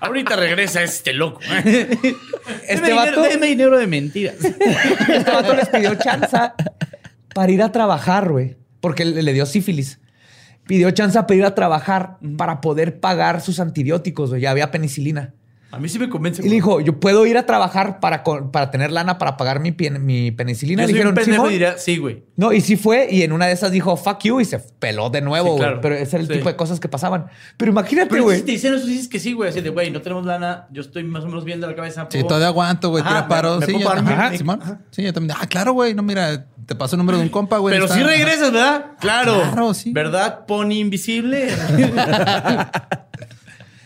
Ahorita 0.00 0.36
regresa 0.36 0.82
este 0.82 1.14
loco. 1.14 1.40
Este 1.40 1.96
Deme 2.74 2.92
vato- 2.94 3.04
dinero- 3.10 3.22
deme 3.22 3.46
dinero 3.46 3.78
de 3.78 3.86
mentiras. 3.86 4.34
Este 4.44 5.30
vato 5.30 5.54
les 5.54 5.68
pidió 5.68 5.94
chanza 5.94 6.54
para 7.34 7.50
ir 7.50 7.62
a 7.62 7.72
trabajar, 7.72 8.28
güey. 8.28 8.57
Porque 8.80 9.04
le, 9.04 9.32
dio 9.32 9.46
sífilis. 9.46 10.00
Pidió 10.66 10.90
chanza 10.90 11.26
para 11.26 11.36
ir 11.36 11.44
a 11.44 11.54
trabajar 11.54 12.18
para 12.36 12.60
poder 12.60 13.00
pagar 13.00 13.40
sus 13.40 13.60
antibióticos. 13.60 14.30
Ya 14.38 14.50
había 14.50 14.70
penicilina. 14.70 15.34
A 15.70 15.78
mí 15.78 15.86
sí 15.90 15.98
me 15.98 16.08
convence. 16.08 16.40
Y 16.40 16.48
le 16.48 16.54
dijo, 16.54 16.80
yo 16.80 16.98
puedo 16.98 17.26
ir 17.26 17.36
a 17.36 17.44
trabajar 17.44 18.00
para, 18.00 18.24
para 18.24 18.70
tener 18.70 18.90
lana 18.90 19.18
para 19.18 19.36
pagar 19.36 19.60
mi, 19.60 19.70
pen- 19.70 20.02
mi 20.06 20.30
penicilina. 20.30 20.82
Yo 20.82 20.86
Le 20.86 20.92
un 20.92 20.94
dijeron, 20.94 21.14
pendejo 21.14 21.34
"Simón". 21.36 21.50
y 21.50 21.52
diría, 21.52 21.76
sí, 21.76 21.98
güey. 21.98 22.22
No, 22.36 22.54
y 22.54 22.62
sí 22.62 22.76
fue, 22.76 23.06
y 23.10 23.22
en 23.22 23.32
una 23.32 23.46
de 23.48 23.52
esas 23.52 23.70
dijo 23.70 23.94
fuck 23.98 24.20
you 24.22 24.40
y 24.40 24.46
se 24.46 24.58
peló 24.60 25.10
de 25.10 25.20
nuevo, 25.20 25.48
Sí, 25.48 25.50
güey. 25.50 25.62
claro. 25.62 25.80
Pero 25.82 25.94
ese 25.96 26.16
era 26.16 26.22
el 26.22 26.28
Sí. 26.28 26.34
tipo 26.38 26.48
de 26.48 26.56
cosas 26.56 26.80
que 26.80 26.88
pasaban. 26.88 27.26
Pero 27.58 27.70
imagínate, 27.70 28.08
Pero 28.08 28.22
güey. 28.22 28.38
si 28.38 28.44
te 28.44 28.52
dicen 28.52 28.72
eso, 28.74 28.86
dices 28.86 29.08
que 29.08 29.20
sí, 29.20 29.34
güey. 29.34 29.50
Así 29.50 29.60
de, 29.60 29.68
güey, 29.68 29.90
no 29.90 30.00
tenemos 30.00 30.24
lana. 30.24 30.68
Yo 30.70 30.80
estoy 30.80 31.04
más 31.04 31.24
o 31.24 31.26
menos 31.26 31.44
bien 31.44 31.60
de 31.60 31.66
la 31.66 31.74
cabeza. 31.76 32.06
Sí, 32.10 32.18
¿puedo- 32.18 32.28
todavía 32.28 32.48
aguanto, 32.48 32.88
güey. 32.88 33.02
Ajá, 33.02 33.10
Tira 33.16 33.28
paro. 33.28 33.54
me- 33.54 33.60
me 33.60 33.66
sí, 33.66 33.72
puedo 33.84 33.94
yo 33.96 34.02
mi- 34.30 34.38
Simón. 34.38 34.60
Ajá. 34.62 34.80
Sí, 34.90 35.02
yo 35.02 35.12
también. 35.12 35.36
Ah, 35.38 35.46
claro, 35.46 35.74
güey. 35.74 35.92
No, 35.92 36.02
mira, 36.02 36.46
te 36.64 36.74
paso 36.76 36.96
el 36.96 36.98
número 36.98 37.18
de 37.18 37.24
un 37.24 37.28
compa, 37.30 37.58
güey. 37.58 37.74
Pero 37.74 37.84
está- 37.84 37.96
sí 37.96 38.02
regresas, 38.02 38.52
¿verdad? 38.52 38.92
Claro. 39.00 39.42
Claro, 39.42 39.74
sí. 39.74 39.92
¿Verdad, 39.92 40.46
Pony 40.46 40.78
Invisible? 40.78 41.48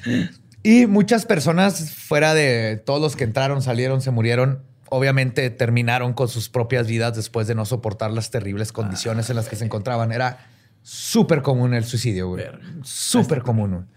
Y 0.63 0.87
muchas 0.87 1.27
personas 1.27 1.93
fuera 1.93 2.35
de 2.35 2.77
todos 2.77 3.01
los 3.01 3.17
que 3.17 3.25
entraron, 3.25 3.63
salieron, 3.63 4.01
se 4.01 4.11
murieron, 4.13 4.63
obviamente 4.91 5.51
terminaron 5.51 6.13
con 6.13 6.29
sus 6.29 6.49
propias 6.49 6.87
vidas 6.87 7.17
después 7.17 7.47
de 7.47 7.55
no 7.55 7.65
soportar 7.65 8.13
las 8.13 8.31
terribles 8.31 8.73
condiciones 8.73 9.29
en 9.31 9.37
las 9.37 9.49
que 9.49 9.57
se 9.57 9.65
encontraban. 9.65 10.13
Era 10.13 10.47
súper 10.83 11.43
común 11.43 11.75
el 11.75 11.85
suicidio, 11.85 12.29
güey. 12.29 12.45
Súper 12.83 13.43
común. 13.43 13.89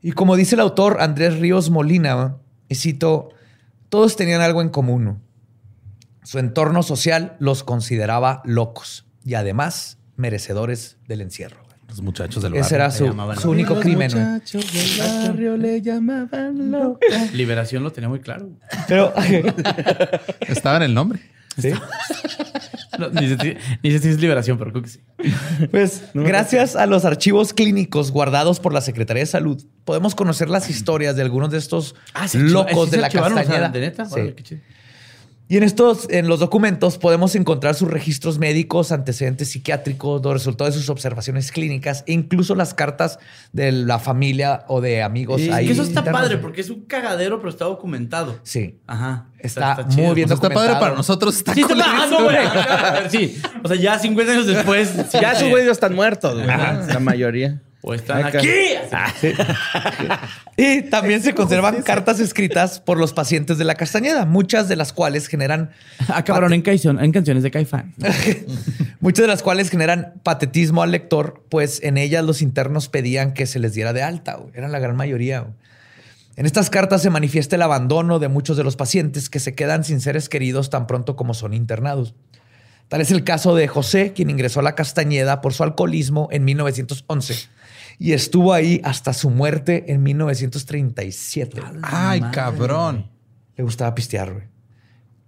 Y 0.00 0.12
como 0.12 0.34
dice 0.34 0.56
el 0.56 0.60
autor 0.60 1.00
Andrés 1.00 1.38
Ríos 1.38 1.70
Molina, 1.70 2.38
y 2.68 2.74
cito, 2.74 3.28
todos 3.88 4.16
tenían 4.16 4.40
algo 4.40 4.62
en 4.62 4.70
común. 4.70 5.22
Su 6.24 6.38
entorno 6.38 6.82
social 6.82 7.36
los 7.38 7.62
consideraba 7.62 8.42
locos 8.44 9.06
y 9.24 9.34
además 9.34 9.98
merecedores 10.16 10.96
del 11.06 11.20
encierro. 11.20 11.61
Los 11.92 12.02
muchachos 12.02 12.42
del 12.42 12.52
barrio. 12.52 12.64
Ese 12.66 12.74
era 12.74 12.90
su, 12.90 13.04
llamaban 13.06 13.38
su 13.38 13.50
único 13.50 13.78
crimen. 13.78 14.10
güey. 14.10 15.58
le 15.58 15.82
llamaban 15.82 16.86
Liberación 17.34 17.82
lo 17.82 17.92
tenía 17.92 18.08
muy 18.08 18.20
claro. 18.20 18.48
Pero 18.88 19.12
Estaba 20.48 20.78
en 20.78 20.82
el 20.84 20.94
nombre. 20.94 21.20
¿sí? 21.58 21.70
No, 22.98 23.08
ni, 23.08 23.26
sé, 23.26 23.38
si- 23.40 23.56
ni 23.82 23.90
sé 23.90 23.98
si 24.00 24.08
es 24.10 24.20
liberación, 24.20 24.58
pero 24.58 24.70
creo 24.70 24.82
que 24.82 24.90
sí. 24.90 25.00
Pues 25.70 26.02
gracias 26.12 26.76
a 26.76 26.84
los 26.84 27.06
archivos 27.06 27.54
clínicos 27.54 28.10
guardados 28.10 28.60
por 28.60 28.74
la 28.74 28.82
Secretaría 28.82 29.22
de 29.22 29.26
Salud, 29.26 29.64
podemos 29.86 30.14
conocer 30.14 30.50
las 30.50 30.68
historias 30.68 31.16
de 31.16 31.22
algunos 31.22 31.50
de 31.50 31.56
estos 31.56 31.94
locos 32.34 32.90
de 32.90 32.98
la 32.98 33.08
Castañeda. 33.08 33.70
¿De 33.70 33.80
neta? 33.80 34.04
Sí. 34.04 34.12
Órale, 34.12 34.34
qué 34.34 34.42
chido. 34.42 34.60
Y 35.52 35.58
en 35.58 35.64
estos, 35.64 36.06
en 36.08 36.28
los 36.28 36.40
documentos, 36.40 36.96
podemos 36.96 37.34
encontrar 37.34 37.74
sus 37.74 37.90
registros 37.90 38.38
médicos, 38.38 38.90
antecedentes 38.90 39.50
psiquiátricos, 39.50 40.22
los 40.24 40.32
resultados 40.32 40.72
de 40.72 40.80
sus 40.80 40.88
observaciones 40.88 41.52
clínicas 41.52 42.04
e 42.06 42.14
incluso 42.14 42.54
las 42.54 42.72
cartas 42.72 43.18
de 43.52 43.70
la 43.70 43.98
familia 43.98 44.64
o 44.68 44.80
de 44.80 45.02
amigos. 45.02 45.42
Y 45.42 45.50
ahí 45.50 45.66
que 45.66 45.72
eso 45.72 45.82
está 45.82 46.00
internos. 46.00 46.22
padre 46.22 46.38
porque 46.38 46.62
es 46.62 46.70
un 46.70 46.86
cagadero, 46.86 47.36
pero 47.36 47.50
está 47.50 47.66
documentado. 47.66 48.40
Sí. 48.44 48.80
Ajá. 48.86 49.26
Está 49.40 49.86
chido. 49.88 50.06
muy 50.06 50.14
bien 50.14 50.26
Pues 50.26 50.38
está 50.38 50.48
padre 50.48 50.68
documentado. 50.68 50.80
para 50.80 50.94
nosotros. 50.94 51.36
Está 51.36 51.52
Sí, 51.52 51.60
está 51.60 51.74
no, 51.74 52.24
güey. 52.24 52.38
Sí. 53.10 53.42
O 53.62 53.68
sea, 53.68 53.76
ya 53.76 53.98
50 53.98 54.32
años 54.32 54.46
después. 54.46 55.10
Ya 55.12 55.32
esos 55.32 55.42
eh, 55.42 55.50
güeyes 55.50 55.70
están 55.70 55.94
muertos, 55.94 56.32
güey. 56.32 56.46
La 56.46 56.98
mayoría. 56.98 57.60
O 57.84 57.94
están 57.94 58.24
Acá. 58.24 58.38
aquí. 58.38 58.48
Y 60.56 60.82
también 60.82 61.22
se 61.22 61.34
conservan 61.34 61.82
cartas 61.82 62.20
escritas 62.20 62.78
por 62.78 62.98
los 62.98 63.12
pacientes 63.12 63.58
de 63.58 63.64
la 63.64 63.74
Castañeda, 63.74 64.24
muchas 64.24 64.68
de 64.68 64.76
las 64.76 64.92
cuales 64.92 65.26
generan 65.26 65.70
Acabaron 66.08 66.52
en, 66.52 66.62
Caizón- 66.62 67.02
en 67.02 67.10
canciones 67.12 67.42
de 67.42 67.50
Caifán. 67.50 67.94
Muchas 69.00 69.22
de 69.24 69.26
las 69.28 69.42
cuales 69.42 69.68
generan 69.70 70.14
patetismo 70.22 70.82
al 70.84 70.92
lector, 70.92 71.44
pues 71.48 71.82
en 71.82 71.98
ellas 71.98 72.24
los 72.24 72.40
internos 72.40 72.88
pedían 72.88 73.34
que 73.34 73.46
se 73.46 73.58
les 73.58 73.74
diera 73.74 73.92
de 73.92 74.02
alta. 74.02 74.38
Eran 74.54 74.70
la 74.70 74.78
gran 74.78 74.94
mayoría. 74.94 75.46
En 76.36 76.46
estas 76.46 76.70
cartas 76.70 77.02
se 77.02 77.10
manifiesta 77.10 77.56
el 77.56 77.62
abandono 77.62 78.20
de 78.20 78.28
muchos 78.28 78.56
de 78.56 78.62
los 78.64 78.76
pacientes 78.76 79.28
que 79.28 79.40
se 79.40 79.54
quedan 79.56 79.82
sin 79.84 80.00
seres 80.00 80.28
queridos 80.28 80.70
tan 80.70 80.86
pronto 80.86 81.16
como 81.16 81.34
son 81.34 81.52
internados. 81.52 82.14
Tal 82.88 83.00
es 83.00 83.10
el 83.10 83.24
caso 83.24 83.56
de 83.56 83.66
José, 83.68 84.12
quien 84.14 84.30
ingresó 84.30 84.60
a 84.60 84.62
la 84.62 84.74
Castañeda 84.76 85.40
por 85.40 85.52
su 85.52 85.62
alcoholismo 85.64 86.28
en 86.30 86.44
1911 86.44 87.48
y 88.02 88.12
estuvo 88.14 88.52
ahí 88.52 88.80
hasta 88.84 89.12
su 89.12 89.30
muerte 89.30 89.84
en 89.92 90.02
1937. 90.02 91.62
Ay, 91.82 92.20
cabrón. 92.32 93.10
Le 93.56 93.62
gustaba 93.64 93.94
pistear, 93.94 94.32
güey. 94.32 94.44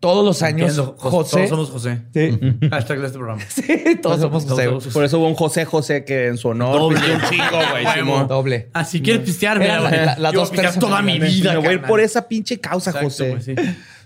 Todos 0.00 0.24
los 0.24 0.42
años, 0.42 0.70
Entiendo. 0.70 0.96
José. 0.98 1.36
Todos 1.46 1.48
somos 1.48 1.70
José. 1.70 2.02
Sí. 2.12 2.38
Hashtag 2.70 3.00
de 3.00 3.06
este 3.06 3.18
programa. 3.18 3.42
Sí, 3.48 3.98
todos 4.02 4.20
somos 4.20 4.44
José. 4.44 4.90
Por 4.92 5.04
eso 5.04 5.18
hubo 5.18 5.28
un 5.28 5.34
José 5.34 5.64
José 5.64 6.04
que 6.04 6.26
en 6.26 6.36
su 6.36 6.48
honor 6.48 6.78
Doble. 6.78 6.98
un 7.14 7.20
chingo, 7.30 7.58
güey. 7.70 8.26
Doble. 8.28 8.70
Si 8.86 9.00
quieres 9.00 9.22
pistear, 9.24 9.58
güey. 9.58 9.68
la- 9.68 10.16
las 10.18 10.32
Yo 10.32 10.40
dos 10.40 10.50
pistear 10.50 10.78
toda 10.78 11.00
mi 11.00 11.18
vida. 11.18 11.52
Me 11.52 11.58
voy 11.58 11.66
a 11.68 11.70
ir 11.72 11.76
carnal. 11.76 11.88
por 11.88 12.00
esa 12.00 12.28
pinche 12.28 12.60
causa, 12.60 12.90
Exacto, 12.90 13.08
José. 13.08 13.40
sí. 13.40 13.54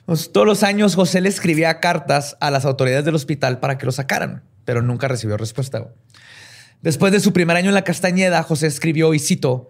Pues, 0.07 0.31
todos 0.31 0.47
los 0.47 0.63
años 0.63 0.95
José 0.95 1.21
le 1.21 1.29
escribía 1.31 1.81
cartas 1.81 2.37
a 2.41 2.51
las 2.51 2.65
autoridades 2.65 3.05
del 3.05 3.15
hospital 3.15 3.59
para 3.59 3.77
que 3.77 3.85
lo 3.87 3.93
sacaran, 3.93 4.43
pero 4.65 4.83
nunca 4.83 5.09
recibió 5.09 5.37
respuesta. 5.37 5.89
Después 6.83 7.13
de 7.13 7.21
su 7.21 7.33
primer 7.33 7.57
año 7.57 7.69
en 7.69 7.75
la 7.75 7.83
Castañeda, 7.83 8.43
José 8.45 8.69
escribió 8.69 9.13
y 9.13 9.19
cito, 9.19 9.69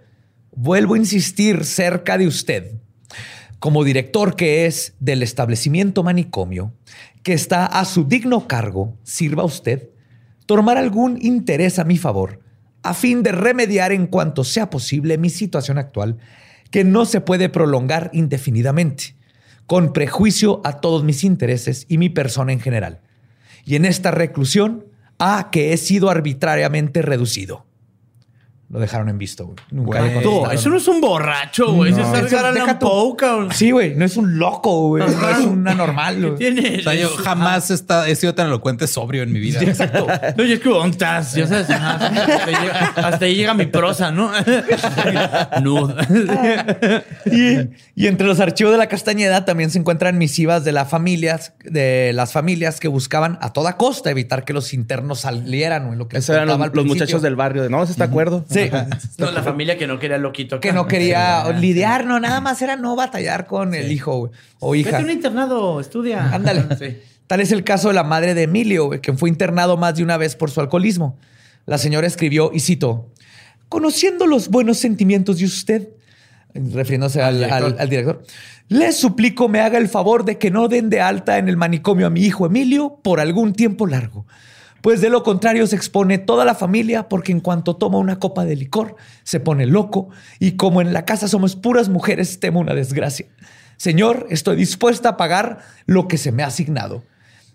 vuelvo 0.55 0.95
a 0.95 0.99
insistir 0.99 1.65
cerca 1.65 2.19
de 2.19 2.27
usted, 2.27 2.73
como 3.59 3.83
director 3.83 4.37
que 4.37 4.67
es 4.67 4.95
del 5.01 5.23
establecimiento 5.23 6.03
manicomio, 6.03 6.75
que 7.23 7.33
está 7.33 7.65
a 7.65 7.85
su 7.87 8.05
digno 8.05 8.47
cargo, 8.47 8.99
sirva 9.05 9.45
usted, 9.45 9.89
tomar 10.45 10.77
algún 10.77 11.19
interés 11.23 11.79
a 11.79 11.85
mi 11.85 11.97
favor, 11.97 12.41
a 12.83 12.93
fin 12.93 13.23
de 13.23 13.33
remediar 13.33 13.93
en 13.93 14.07
cuanto 14.07 14.45
sea 14.45 14.69
posible 14.69 15.17
mi 15.17 15.31
situación 15.31 15.79
actual, 15.79 16.19
que 16.71 16.85
no 16.85 17.07
se 17.07 17.23
puede 17.23 17.49
prolongar 17.49 18.11
indefinidamente, 18.13 19.17
con 19.67 19.95
prejuicio 19.95 20.61
a 20.65 20.81
todos 20.81 21.05
mis 21.05 21.25
intereses 21.25 21.87
y 21.89 21.97
mi 21.97 22.11
persona 22.11 22.53
en 22.53 22.61
general. 22.61 23.01
Y 23.65 23.77
en 23.77 23.87
esta 23.87 24.11
reclusión, 24.11 24.85
a 25.19 25.51
que 25.51 25.73
he 25.73 25.77
sido 25.77 26.11
arbitrariamente 26.11 27.03
reducido. 27.03 27.68
Lo 28.71 28.79
dejaron 28.81 29.09
en 29.09 29.17
visto, 29.17 29.47
güey. 29.47 29.57
Nunca 29.71 30.01
Güey. 30.03 30.55
Eso 30.55 30.69
no 30.69 30.77
es 30.77 30.87
un 30.89 31.01
borracho, 31.01 31.73
güey. 31.73 31.91
Eso 31.91 32.01
No. 32.03 32.15
es 32.17 32.25
Eso- 32.27 32.37
Edgar. 32.51 32.79
Poe, 32.79 33.17
cabrón. 33.17 33.49
Sí, 33.53 33.71
güey. 33.71 33.95
No 33.95 34.05
es 34.05 34.15
un 34.19 34.39
loco, 34.39 34.89
güey. 34.89 35.05
No 35.07 35.29
es 35.31 35.39
un 35.39 35.67
anormal. 35.67 36.17
¿Qué 36.17 36.27
güey. 36.27 36.37
tiene? 36.37 36.79
O 36.81 36.83
sea, 36.83 36.95
yo 36.95 37.09
jamás 37.09 37.71
he, 37.71 37.75
estado- 37.75 38.05
he 38.05 38.15
sido 38.15 38.35
tan 38.35 38.49
elocuente 38.49 38.87
sobrio 38.87 39.23
en 39.23 39.33
mi 39.33 39.41
vida. 39.41 39.63
Exacto. 39.63 40.07
No, 40.37 40.45
y 40.45 40.53
es 40.53 40.61
que 40.61 40.69
ontas, 40.69 41.33
ya 41.35 41.47
sabes. 41.47 41.71
hasta, 41.71 42.45
ahí 42.45 42.55
llega, 42.61 42.93
hasta 42.97 43.25
ahí 43.25 43.35
llega 43.37 43.55
mi 43.55 43.65
prosa, 43.67 44.11
¿no? 44.11 44.31
no. 45.63 45.89
Y, 47.27 47.71
y 47.95 48.07
entre 48.07 48.27
los 48.27 48.39
archivos 48.41 48.73
de 48.73 48.79
la 48.79 48.89
Castañeda 48.89 49.45
también 49.47 49.71
se 49.71 49.79
encuentran 49.79 50.19
misivas 50.19 50.65
de 50.65 50.73
las 50.73 50.89
familias, 50.91 51.55
de 51.65 52.13
las 52.15 52.33
familias 52.33 52.81
que 52.81 52.89
buscaban 52.89 53.39
a 53.41 53.53
toda 53.55 53.77
costa 53.79 54.11
evitar 54.11 54.45
que 54.45 54.53
los 54.53 54.75
internos 54.75 55.21
salieran, 55.21 55.87
güey, 55.87 55.99
lo 55.99 56.09
que 56.09 56.19
Esos 56.19 56.37
eran 56.37 56.49
los, 56.49 56.85
muchachos 56.85 57.23
del 57.23 57.37
barrio. 57.37 57.63
De, 57.63 57.71
no, 57.71 57.85
¿se 57.87 57.93
está 57.93 58.05
de 58.07 58.11
acuerdo? 58.11 58.45
Sí. 58.51 58.58
No, 59.19 59.31
la 59.31 59.43
familia 59.43 59.77
que 59.79 59.87
no 59.87 59.99
quería 59.99 60.19
loquito 60.19 60.57
acá. 60.57 60.61
que 60.69 60.73
no 60.73 60.87
quería 60.87 61.51
lidiar, 61.61 62.05
no, 62.07 62.19
nada 62.21 62.41
más 62.41 62.61
era 62.63 62.77
no 62.77 62.95
batallar 62.97 63.47
con 63.47 63.75
el 63.75 63.91
hijo 63.93 64.31
o 64.61 64.71
Vete 64.73 64.89
hija. 64.89 64.99
a 64.99 65.01
un 65.01 65.11
internado, 65.11 65.81
estudia. 65.81 66.33
Ándale. 66.33 66.65
Sí. 66.79 66.99
Tal 67.27 67.41
es 67.41 67.53
el 67.53 67.63
caso 67.63 67.89
de 67.89 67.95
la 67.95 68.05
madre 68.05 68.33
de 68.35 68.45
Emilio, 68.45 68.89
quien 69.03 69.19
fue 69.19 69.29
internado 69.29 69.77
más 69.77 69.95
de 69.97 70.03
una 70.03 70.17
vez 70.17 70.35
por 70.35 70.51
su 70.51 70.61
alcoholismo. 70.61 71.19
La 71.67 71.77
señora 71.77 72.07
escribió 72.07 72.51
y 72.55 72.61
citó, 72.61 73.13
conociendo 73.69 74.27
los 74.27 74.49
buenos 74.49 74.79
sentimientos 74.79 75.39
de 75.39 75.45
usted, 75.45 75.89
refiriéndose 76.55 77.21
al, 77.21 77.37
director. 77.37 77.65
al- 77.65 77.77
al 77.79 77.89
director, 77.91 78.23
le 78.69 78.93
suplico 78.93 79.49
me 79.49 79.61
haga 79.61 79.77
el 79.79 79.89
favor 79.89 80.25
de 80.25 80.39
que 80.39 80.51
no 80.51 80.69
den 80.69 80.89
de 80.89 81.01
alta 81.03 81.37
en 81.39 81.49
el 81.51 81.57
manicomio 81.59 82.07
a 82.07 82.11
mi 82.11 82.23
hijo 82.23 82.47
Emilio 82.47 82.99
por 83.03 83.21
algún 83.21 83.53
tiempo 83.53 83.87
largo. 83.87 84.27
Pues 84.81 85.01
de 85.01 85.11
lo 85.11 85.23
contrario 85.23 85.67
se 85.67 85.77
expone 85.77 86.19
toda 86.19 86.45
la 86.45 86.55
familia 86.55 87.09
porque 87.09 87.33
en 87.33 87.41
cuanto 87.41 87.77
toma 87.77 87.99
una 87.99 88.19
copa 88.19 88.45
de 88.45 88.57
licor 88.57 88.97
se 89.25 89.41
pone 89.41 89.67
loco 89.67 90.09
y 90.39 90.53
como 90.53 90.81
en 90.81 90.93
la 90.93 91.05
casa 91.05 91.29
somos 91.29 91.57
puras 91.57 91.89
mujeres 91.89 92.39
temo 92.39 92.61
una 92.61 92.75
desgracia. 92.75 93.27
Señor, 93.77 94.27
estoy 94.31 94.57
dispuesta 94.57 95.11
a 95.11 95.17
pagar 95.17 95.59
lo 95.87 96.09
que 96.09 96.19
se 96.19 96.33
me 96.33 96.43
ha 96.43 96.47
asignado. 96.47 97.03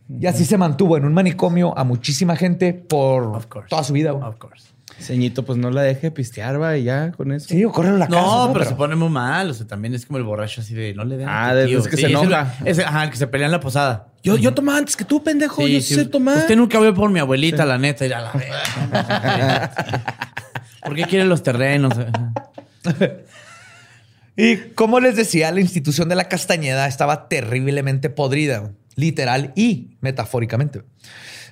Y 0.09 0.25
así 0.27 0.45
se 0.45 0.57
mantuvo 0.57 0.97
en 0.97 1.05
un 1.05 1.13
manicomio 1.13 1.77
a 1.77 1.83
muchísima 1.83 2.35
gente 2.35 2.73
por 2.73 3.23
Of 3.35 3.45
course. 3.47 3.69
toda 3.69 3.83
su 3.83 3.93
vida. 3.93 4.11
güey. 4.11 4.23
Of 4.27 4.37
course. 4.37 4.67
Ceñito, 4.99 5.43
pues 5.43 5.57
no 5.57 5.71
la 5.71 5.81
deje 5.81 6.11
pistear, 6.11 6.61
va, 6.61 6.77
y 6.77 6.83
ya 6.83 7.11
con 7.13 7.31
eso. 7.31 7.47
Sí, 7.49 7.65
o 7.65 7.71
corre 7.71 7.89
a 7.89 7.93
la 7.93 8.07
casa. 8.07 8.21
No, 8.21 8.47
¿no? 8.47 8.53
pero, 8.53 8.65
se 8.65 8.75
pone 8.75 8.95
muy 8.95 9.09
mal. 9.09 9.49
O 9.49 9.53
sea, 9.53 9.65
también 9.65 9.93
es 9.95 10.05
como 10.05 10.19
el 10.19 10.23
borracho 10.23 10.61
así 10.61 10.73
de 10.75 10.93
no 10.93 11.03
le 11.03 11.17
den. 11.17 11.27
Ah, 11.27 11.55
de 11.55 11.71
esos 11.71 11.87
que 11.87 11.97
se 11.97 12.03
es 12.05 12.09
el- 12.09 12.11
enoja. 12.11 12.53
es 12.63 12.77
ajá, 12.79 13.05
el 13.05 13.09
que 13.09 13.17
se 13.17 13.25
pelea 13.27 13.47
en 13.47 13.51
la 13.53 13.59
posada. 13.59 14.07
Yo, 14.21 14.37
yo 14.37 14.53
tomaba 14.53 14.77
antes 14.77 14.95
que 14.95 15.03
tú, 15.03 15.23
pendejo. 15.23 15.61
yo 15.67 15.81
sí, 15.81 15.95
sé 15.95 16.05
tomar. 16.05 16.37
Usted 16.37 16.55
nunca 16.55 16.79
ve 16.79 16.93
por 16.93 17.09
mi 17.09 17.19
abuelita, 17.19 17.65
la 17.65 17.77
neta. 17.79 18.05
Y 18.05 18.11
a 18.11 18.21
la 18.21 18.31
verga. 18.33 19.71
¿Por 20.83 20.95
qué 20.95 21.03
quiere 21.05 21.25
los 21.25 21.41
terrenos? 21.43 21.93
Y 24.35 24.57
como 24.73 24.99
les 24.99 25.15
decía, 25.15 25.51
la 25.51 25.59
institución 25.59 26.09
de 26.09 26.15
la 26.15 26.27
Castañeda 26.27 26.87
estaba 26.87 27.27
terriblemente 27.29 28.09
podrida, 28.09 28.71
literal 28.95 29.51
y 29.55 29.97
metafóricamente. 30.01 30.83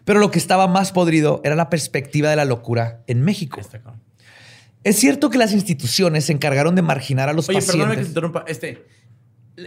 Pero 0.05 0.19
lo 0.19 0.31
que 0.31 0.39
estaba 0.39 0.67
más 0.67 0.91
podrido 0.91 1.41
era 1.43 1.55
la 1.55 1.69
perspectiva 1.69 2.29
de 2.29 2.35
la 2.35 2.45
locura 2.45 3.03
en 3.07 3.21
México. 3.21 3.59
Es 4.83 4.95
cierto 4.97 5.29
que 5.29 5.37
las 5.37 5.53
instituciones 5.53 6.25
se 6.25 6.33
encargaron 6.33 6.75
de 6.75 6.81
marginar 6.81 7.29
a 7.29 7.33
los 7.33 7.47
Oye, 7.49 7.59
perdóname 7.59 7.97
que 7.97 8.03
te 8.03 8.05
pacientes. 8.05 8.07
interrumpa. 8.09 8.43
Este, 8.47 8.85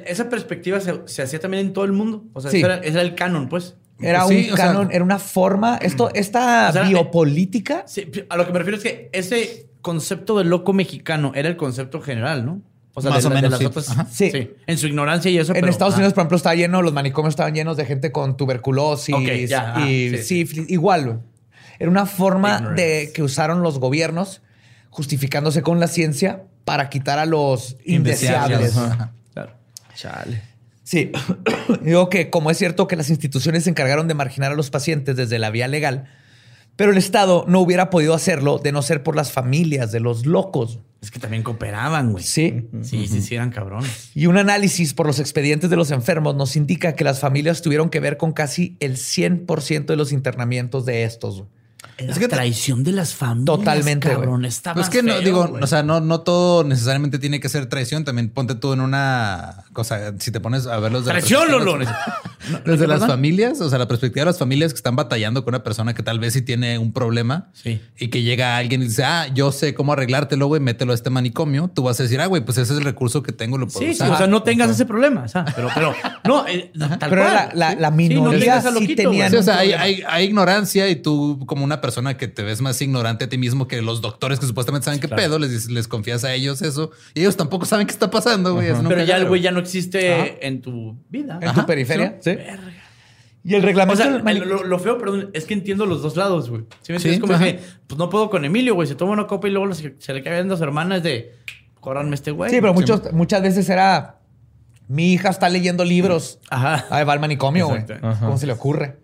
esa 0.06 0.28
perspectiva 0.28 0.80
se, 0.80 1.02
se 1.06 1.22
hacía 1.22 1.38
también 1.38 1.66
en 1.68 1.72
todo 1.72 1.84
el 1.84 1.92
mundo. 1.92 2.24
O 2.32 2.40
sea, 2.40 2.50
Sí. 2.50 2.56
ese, 2.58 2.66
era, 2.66 2.76
ese 2.78 2.88
era 2.90 3.02
el 3.02 3.14
canon, 3.14 3.48
pues. 3.48 3.76
Era 4.00 4.26
Sí, 4.26 4.48
un 4.50 4.56
sea- 4.56 4.66
canon, 4.66 4.88
era 4.90 5.04
una 5.04 5.20
forma. 5.20 5.76
Esto, 5.80 6.10
esta 6.14 6.70
O 6.70 6.72
sea, 6.72 6.82
biopolítica. 6.88 7.84
Sí, 7.86 8.10
a 8.28 8.36
lo 8.36 8.44
que 8.44 8.52
me 8.52 8.58
refiero 8.58 8.76
es 8.78 8.82
que 8.82 9.08
ese 9.12 9.68
concepto 9.82 10.36
de 10.38 10.44
loco 10.44 10.72
mexicano 10.72 11.30
era 11.36 11.48
el 11.48 11.56
concepto 11.56 12.00
general, 12.00 12.44
¿no? 12.44 12.60
O 12.96 13.02
sea, 13.02 13.10
Más 13.10 13.22
de, 13.22 13.26
o 13.26 13.30
la- 13.30 13.36
de 13.36 13.42
menos, 13.42 13.50
las 13.50 13.60
sí. 13.60 13.66
otras. 13.66 14.08
Sí. 14.12 14.30
Sí. 14.30 14.50
En 14.66 14.78
su 14.78 14.86
ignorancia 14.86 15.30
y 15.30 15.38
eso. 15.38 15.52
En 15.52 15.60
pero- 15.60 15.70
Estados. 15.72 15.94
Unidos, 15.94 16.12
por 16.12 16.22
ejemplo, 16.22 16.36
estaba 16.36 16.54
lleno, 16.54 16.80
los 16.80 16.92
manicomios 16.92 17.32
estaban 17.32 17.52
llenos 17.54 17.76
de 17.76 17.84
gente 17.86 18.12
con 18.12 18.36
tuberculosis 18.36 19.48
ya, 19.48 19.74
ah, 19.76 19.88
y 19.88 20.16
sí. 20.18 20.46
Igual. 20.68 21.20
Era 21.80 21.90
una 21.90 22.06
forma 22.06 22.56
Ignorance. 22.58 22.82
de 22.82 23.12
que 23.12 23.22
usaron 23.24 23.62
los 23.62 23.80
gobiernos 23.80 24.42
justificándose 24.90 25.62
con 25.62 25.80
la 25.80 25.88
ciencia 25.88 26.44
para 26.64 26.88
quitar 26.88 27.18
a 27.18 27.26
los 27.26 27.76
indeseables. 27.84 28.74
Claro. 29.32 29.52
Chale. 29.96 30.42
Sí, 30.84 31.10
digo 31.82 32.08
que 32.10 32.30
como 32.30 32.50
es 32.50 32.58
cierto 32.58 32.86
que 32.86 32.94
las 32.94 33.10
instituciones 33.10 33.64
se 33.64 33.70
encargaron 33.70 34.06
de 34.06 34.14
marginar 34.14 34.52
a 34.52 34.54
los 34.54 34.70
pacientes 34.70 35.16
desde 35.16 35.38
la 35.38 35.50
vía 35.50 35.66
legal, 35.66 36.06
pero 36.76 36.92
el 36.92 36.98
Estado 36.98 37.44
no 37.48 37.60
hubiera 37.60 37.90
podido 37.90 38.14
hacerlo 38.14 38.58
de 38.58 38.72
no 38.72 38.82
ser 38.82 39.02
por 39.02 39.16
las 39.16 39.32
familias 39.32 39.92
de 39.92 40.00
los 40.00 40.26
locos. 40.26 40.80
Es 41.00 41.10
que 41.10 41.18
también 41.18 41.42
cooperaban, 41.42 42.12
güey. 42.12 42.24
Sí. 42.24 42.66
Sí, 42.82 43.06
sí, 43.06 43.20
sí, 43.20 43.34
eran 43.34 43.50
cabrones. 43.50 44.10
Y 44.14 44.26
un 44.26 44.38
análisis 44.38 44.94
por 44.94 45.06
los 45.06 45.18
expedientes 45.18 45.68
de 45.68 45.76
los 45.76 45.90
enfermos 45.90 46.34
nos 46.34 46.56
indica 46.56 46.94
que 46.94 47.04
las 47.04 47.20
familias 47.20 47.60
tuvieron 47.60 47.90
que 47.90 48.00
ver 48.00 48.16
con 48.16 48.32
casi 48.32 48.76
el 48.80 48.96
100% 48.96 49.84
de 49.84 49.96
los 49.96 50.12
internamientos 50.12 50.86
de 50.86 51.04
estos. 51.04 51.44
Es 51.98 52.18
que 52.18 52.28
traición 52.28 52.82
de 52.84 52.92
las 52.92 53.14
familias. 53.14 53.46
Totalmente, 53.46 54.08
cabrón. 54.08 54.44
Está 54.44 54.74
Pues 54.74 54.86
más 54.86 54.90
que 54.90 55.02
no, 55.02 55.12
feo, 55.12 55.20
digo, 55.22 55.58
o 55.60 55.66
sea, 55.66 55.82
no, 55.82 56.00
no 56.00 56.20
todo 56.20 56.64
necesariamente 56.64 57.18
tiene 57.18 57.40
que 57.40 57.48
ser 57.48 57.66
traición. 57.66 58.04
También 58.04 58.28
ponte 58.30 58.54
tú 58.54 58.72
en 58.72 58.80
una 58.80 59.64
cosa, 59.72 60.14
si 60.18 60.30
te 60.30 60.40
pones 60.40 60.66
a 60.66 60.78
verlos 60.78 61.04
de 61.04 61.12
la 61.12 61.18
Traición, 61.20 61.48
perspectiva- 61.48 61.78
Lolo. 61.78 62.60
Desde 62.64 62.86
las 62.86 63.00
familias, 63.06 63.60
o 63.60 63.70
sea, 63.70 63.78
la 63.78 63.88
perspectiva 63.88 64.22
de 64.22 64.26
las 64.30 64.38
familias 64.38 64.72
que 64.72 64.76
están 64.76 64.96
batallando 64.96 65.44
con 65.44 65.54
una 65.54 65.62
persona 65.64 65.94
que 65.94 66.02
tal 66.02 66.18
vez 66.18 66.32
sí 66.34 66.42
tiene 66.42 66.78
un 66.78 66.92
problema 66.92 67.48
Sí. 67.54 67.80
y 67.98 68.08
que 68.08 68.22
llega 68.22 68.56
alguien 68.56 68.82
y 68.82 68.86
dice, 68.86 69.04
ah, 69.04 69.28
yo 69.32 69.50
sé 69.52 69.74
cómo 69.74 69.92
arreglártelo, 69.92 70.46
güey, 70.46 70.60
mételo 70.60 70.92
a 70.92 70.94
este 70.94 71.10
manicomio. 71.10 71.70
Tú 71.74 71.82
vas 71.84 71.98
a 72.00 72.02
decir, 72.02 72.20
ah, 72.20 72.26
güey, 72.26 72.44
pues 72.44 72.58
ese 72.58 72.72
es 72.72 72.78
el 72.78 72.84
recurso 72.84 73.22
que 73.22 73.32
tengo, 73.32 73.56
lo 73.58 73.66
puedo 73.66 73.86
Sí, 73.86 73.94
sí, 73.94 74.02
o 74.02 74.16
sea, 74.16 74.26
no 74.26 74.42
tengas 74.42 74.70
ese 74.70 74.84
problema. 74.84 75.22
o 75.22 75.28
sea, 75.28 75.44
pero, 75.56 75.68
pero, 75.74 75.94
no, 76.24 76.46
eh, 76.46 76.70
tal 76.98 77.10
Pero 77.10 77.22
cual, 77.22 77.34
la- 77.34 77.50
la- 77.54 77.74
la 77.74 77.88
Sí, 77.88 77.92
no 77.92 77.96
minoría 77.96 78.60
sí 78.60 78.68
loquito, 78.72 79.02
tenían- 79.02 79.28
güey. 79.28 79.30
Sí, 79.30 79.36
o 79.36 79.42
sea, 79.42 79.58
hay, 79.58 79.68
problema. 79.70 79.82
hay- 79.84 80.02
hay 80.06 80.24
ignorancia 80.26 80.88
y 80.88 80.96
tú 80.96 81.42
como 81.46 81.64
una 81.64 81.80
persona 81.84 82.16
que 82.16 82.28
te 82.28 82.42
ves 82.42 82.60
más 82.60 82.80
ignorante 82.80 83.24
a 83.24 83.28
ti 83.28 83.36
mismo 83.38 83.68
que 83.68 83.82
los 83.82 84.00
doctores 84.00 84.40
que 84.40 84.46
supuestamente 84.46 84.84
saben 84.86 85.00
qué 85.00 85.08
Claro. 85.08 85.22
pedo, 85.22 85.38
les, 85.38 85.70
les 85.70 85.86
confías 85.88 86.24
a 86.24 86.32
ellos 86.32 86.62
eso 86.62 86.90
y 87.14 87.20
ellos 87.20 87.36
tampoco 87.36 87.66
saben 87.66 87.86
qué 87.86 87.92
está 87.92 88.10
pasando, 88.10 88.54
güey. 88.54 88.72
Pero 88.88 89.04
ya 89.04 89.16
el 89.16 89.26
güey 89.28 89.42
ya 89.42 89.50
no 89.50 89.58
existe 89.60 90.46
en 90.46 90.60
tu 90.62 90.96
vida. 91.10 91.38
En 91.42 91.48
Ajá. 91.48 91.60
tu 91.60 91.66
periferia. 91.66 92.18
Sí. 92.20 92.32
Sí. 92.32 92.38
Y 93.46 93.54
el 93.56 93.62
O 93.62 93.66
reglamento 93.66 94.02
sea, 94.02 94.10
del 94.10 94.22
mani- 94.22 94.40
lo, 94.40 94.64
lo 94.64 94.78
feo, 94.78 94.96
perdón, 94.96 95.30
es 95.34 95.44
que 95.44 95.52
entiendo 95.52 95.84
los 95.84 96.00
dos 96.00 96.16
lados, 96.16 96.48
güey. 96.48 96.62
¿Sí 96.80 96.92
me 96.94 96.98
Sí, 96.98 97.08
entiendes? 97.08 97.20
Como 97.20 97.34
ajá. 97.34 97.44
que, 97.44 97.60
pues 97.86 97.98
no 97.98 98.08
puedo 98.08 98.30
con 98.30 98.44
Emilio, 98.46 98.74
güey. 98.74 98.88
Se 98.88 98.94
toma 98.94 99.12
una 99.12 99.26
copa 99.26 99.48
y 99.48 99.50
luego 99.50 99.74
se, 99.74 99.94
se 99.98 100.14
le 100.14 100.22
cae 100.22 100.32
viendo 100.36 100.54
a 100.54 100.56
su 100.56 100.64
hermana. 100.64 100.96
Es 100.96 101.02
de, 101.02 101.34
córranme 101.80 102.14
este 102.14 102.30
güey. 102.30 102.50
Sí, 102.50 102.56
pero 102.62 102.72
muchos, 102.72 103.12
muchas 103.12 103.42
veces 103.42 103.68
era 103.68 104.20
mi 104.88 105.12
hija 105.12 105.28
está 105.28 105.50
leyendo 105.50 105.84
libros. 105.84 106.38
Ajá. 106.48 106.86
Ahí 106.88 107.04
va 107.04 107.12
al 107.12 107.20
manicomio, 107.20 107.68
güey. 107.68 107.84
¿Cómo 108.20 108.38
se 108.38 108.46
le 108.46 108.54
ocurre? 108.54 108.96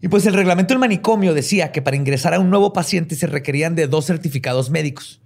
Y 0.00 0.08
pues 0.08 0.24
el 0.26 0.34
reglamento 0.34 0.72
del 0.72 0.78
manicomio 0.78 1.34
decía 1.34 1.72
que 1.72 1.82
para 1.82 1.96
ingresar 1.96 2.34
a 2.34 2.38
un 2.38 2.50
nuevo 2.50 2.72
paciente 2.72 3.14
se 3.14 3.26
requerían 3.26 3.74
de 3.74 3.86
dos 3.86 4.06
certificados 4.06 4.70
médicos. 4.70 5.20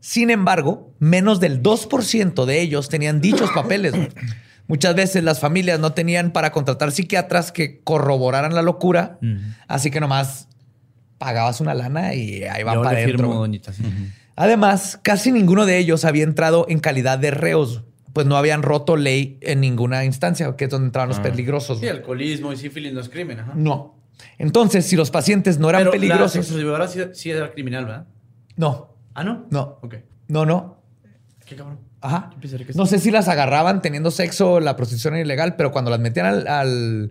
Sin 0.00 0.30
embargo, 0.30 0.94
menos 0.98 1.40
del 1.40 1.62
2% 1.62 2.44
de 2.44 2.60
ellos 2.60 2.88
tenían 2.88 3.20
dichos 3.20 3.50
papeles. 3.54 3.94
Muchas 4.68 4.94
veces 4.94 5.22
las 5.22 5.40
familias 5.40 5.78
no 5.80 5.92
tenían 5.92 6.32
para 6.32 6.50
contratar 6.50 6.92
psiquiatras 6.92 7.52
que 7.52 7.80
corroboraran 7.82 8.54
la 8.54 8.62
locura, 8.62 9.18
así 9.68 9.90
que 9.90 10.00
nomás 10.00 10.48
pagabas 11.18 11.60
una 11.60 11.72
lana 11.74 12.14
y 12.14 12.42
ahí 12.44 12.64
van 12.64 12.74
Yo 12.76 12.82
para 12.82 12.98
adentro. 12.98 13.46
Además, 14.34 14.98
casi 15.02 15.30
ninguno 15.30 15.66
de 15.66 15.78
ellos 15.78 16.04
había 16.04 16.24
entrado 16.24 16.66
en 16.68 16.80
calidad 16.80 17.18
de 17.18 17.30
reos, 17.30 17.84
pues 18.12 18.26
no 18.26 18.36
habían 18.36 18.62
roto 18.62 18.96
ley 18.96 19.38
en 19.40 19.60
ninguna 19.60 20.04
instancia, 20.04 20.54
que 20.56 20.64
es 20.64 20.70
donde 20.70 20.86
entraban 20.86 21.10
los 21.10 21.20
peligrosos. 21.20 21.78
Sí, 21.80 21.88
alcoholismo 21.88 22.52
y 22.52 22.56
sífilis 22.56 22.92
no 22.92 23.00
es 23.00 23.08
crimen. 23.08 23.40
Ajá. 23.40 23.52
No. 23.54 23.95
Entonces, 24.38 24.86
si 24.86 24.96
los 24.96 25.10
pacientes 25.10 25.58
no 25.58 25.68
eran 25.68 25.80
Pero 25.80 25.90
la 25.90 25.92
peligrosos, 25.92 26.32
sexodividora 26.32 26.88
sí, 26.88 27.00
sí 27.12 27.30
era 27.30 27.50
criminal, 27.52 27.84
¿verdad? 27.86 28.06
no, 28.56 28.94
Ah, 29.14 29.24
¿no? 29.24 29.46
no, 29.50 29.78
Ok. 29.82 29.94
no, 30.28 30.44
no. 30.46 30.82
Qué 31.46 31.56
cabrón. 31.56 31.78
Ajá. 32.00 32.30
Que 32.40 32.74
No 32.74 32.86
sé 32.86 32.98
si 32.98 33.10
las 33.10 33.28
agarraban 33.28 33.80
teniendo 33.82 34.10
sexo, 34.10 34.60
la 34.60 34.76
prostitución 34.76 35.14
era 35.14 35.24
ilegal, 35.24 35.56
pero 35.56 35.72
cuando 35.72 35.90
las 35.90 36.00
metían 36.00 36.26
al, 36.26 36.46
al- 36.46 37.10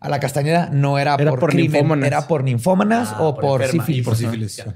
a 0.00 0.08
la 0.10 0.20
castañeda 0.20 0.68
no 0.70 0.98
era, 0.98 1.14
Era 1.18 1.30
por, 1.30 1.40
por 1.40 1.50
crimen, 1.50 1.72
ninfómanas. 1.72 2.06
era 2.06 2.28
por 2.28 2.44
ninfómanas 2.44 3.08
Ah, 3.12 3.22
o 3.22 3.34
por 3.34 3.42
por, 3.44 3.62
enferma. 3.62 3.84
sífilis. 3.86 4.00
Y 4.00 4.04
por 4.04 4.16
sífilis. 4.16 4.60
Ajá. 4.60 4.74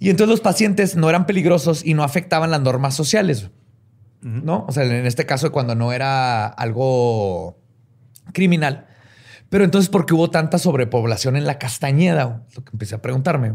Y 0.00 0.10
entonces 0.10 0.30
los 0.30 0.40
pacientes 0.40 0.96
no 0.96 1.08
eran 1.08 1.24
peligrosos 1.26 1.84
y 1.84 1.94
no 1.94 2.02
afectaban 2.02 2.50
las 2.50 2.60
normas 2.60 2.94
sociales. 2.94 3.50
¿No? 4.22 4.64
O 4.68 4.72
sea, 4.72 4.82
en 4.82 5.06
este 5.06 5.24
caso, 5.24 5.52
cuando 5.52 5.74
no 5.76 5.92
era 5.92 6.46
algo 6.48 7.58
criminal. 8.32 8.86
Pero 9.48 9.64
entonces, 9.64 9.88
¿por 9.88 10.06
qué 10.06 10.14
hubo 10.14 10.30
tanta 10.30 10.58
sobrepoblación 10.58 11.36
en 11.36 11.46
la 11.46 11.58
Castañeda? 11.58 12.44
Lo 12.54 12.64
que 12.64 12.70
empecé 12.72 12.94
a 12.94 13.02
preguntarme. 13.02 13.54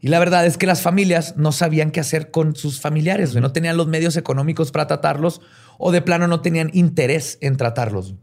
Y 0.00 0.08
la 0.08 0.18
verdad 0.18 0.46
es 0.46 0.56
que 0.58 0.66
las 0.66 0.82
familias 0.82 1.36
no 1.36 1.52
sabían 1.52 1.90
qué 1.90 2.00
hacer 2.00 2.30
con 2.30 2.54
sus 2.54 2.80
familiares. 2.80 3.34
No 3.34 3.52
tenían 3.52 3.76
los 3.76 3.88
medios 3.88 4.16
económicos 4.16 4.70
para 4.70 4.86
tratarlos 4.86 5.40
o 5.78 5.90
de 5.90 6.02
plano 6.02 6.28
no 6.28 6.42
tenían 6.42 6.70
interés 6.74 7.38
en 7.40 7.56
tratarlos. 7.56 8.14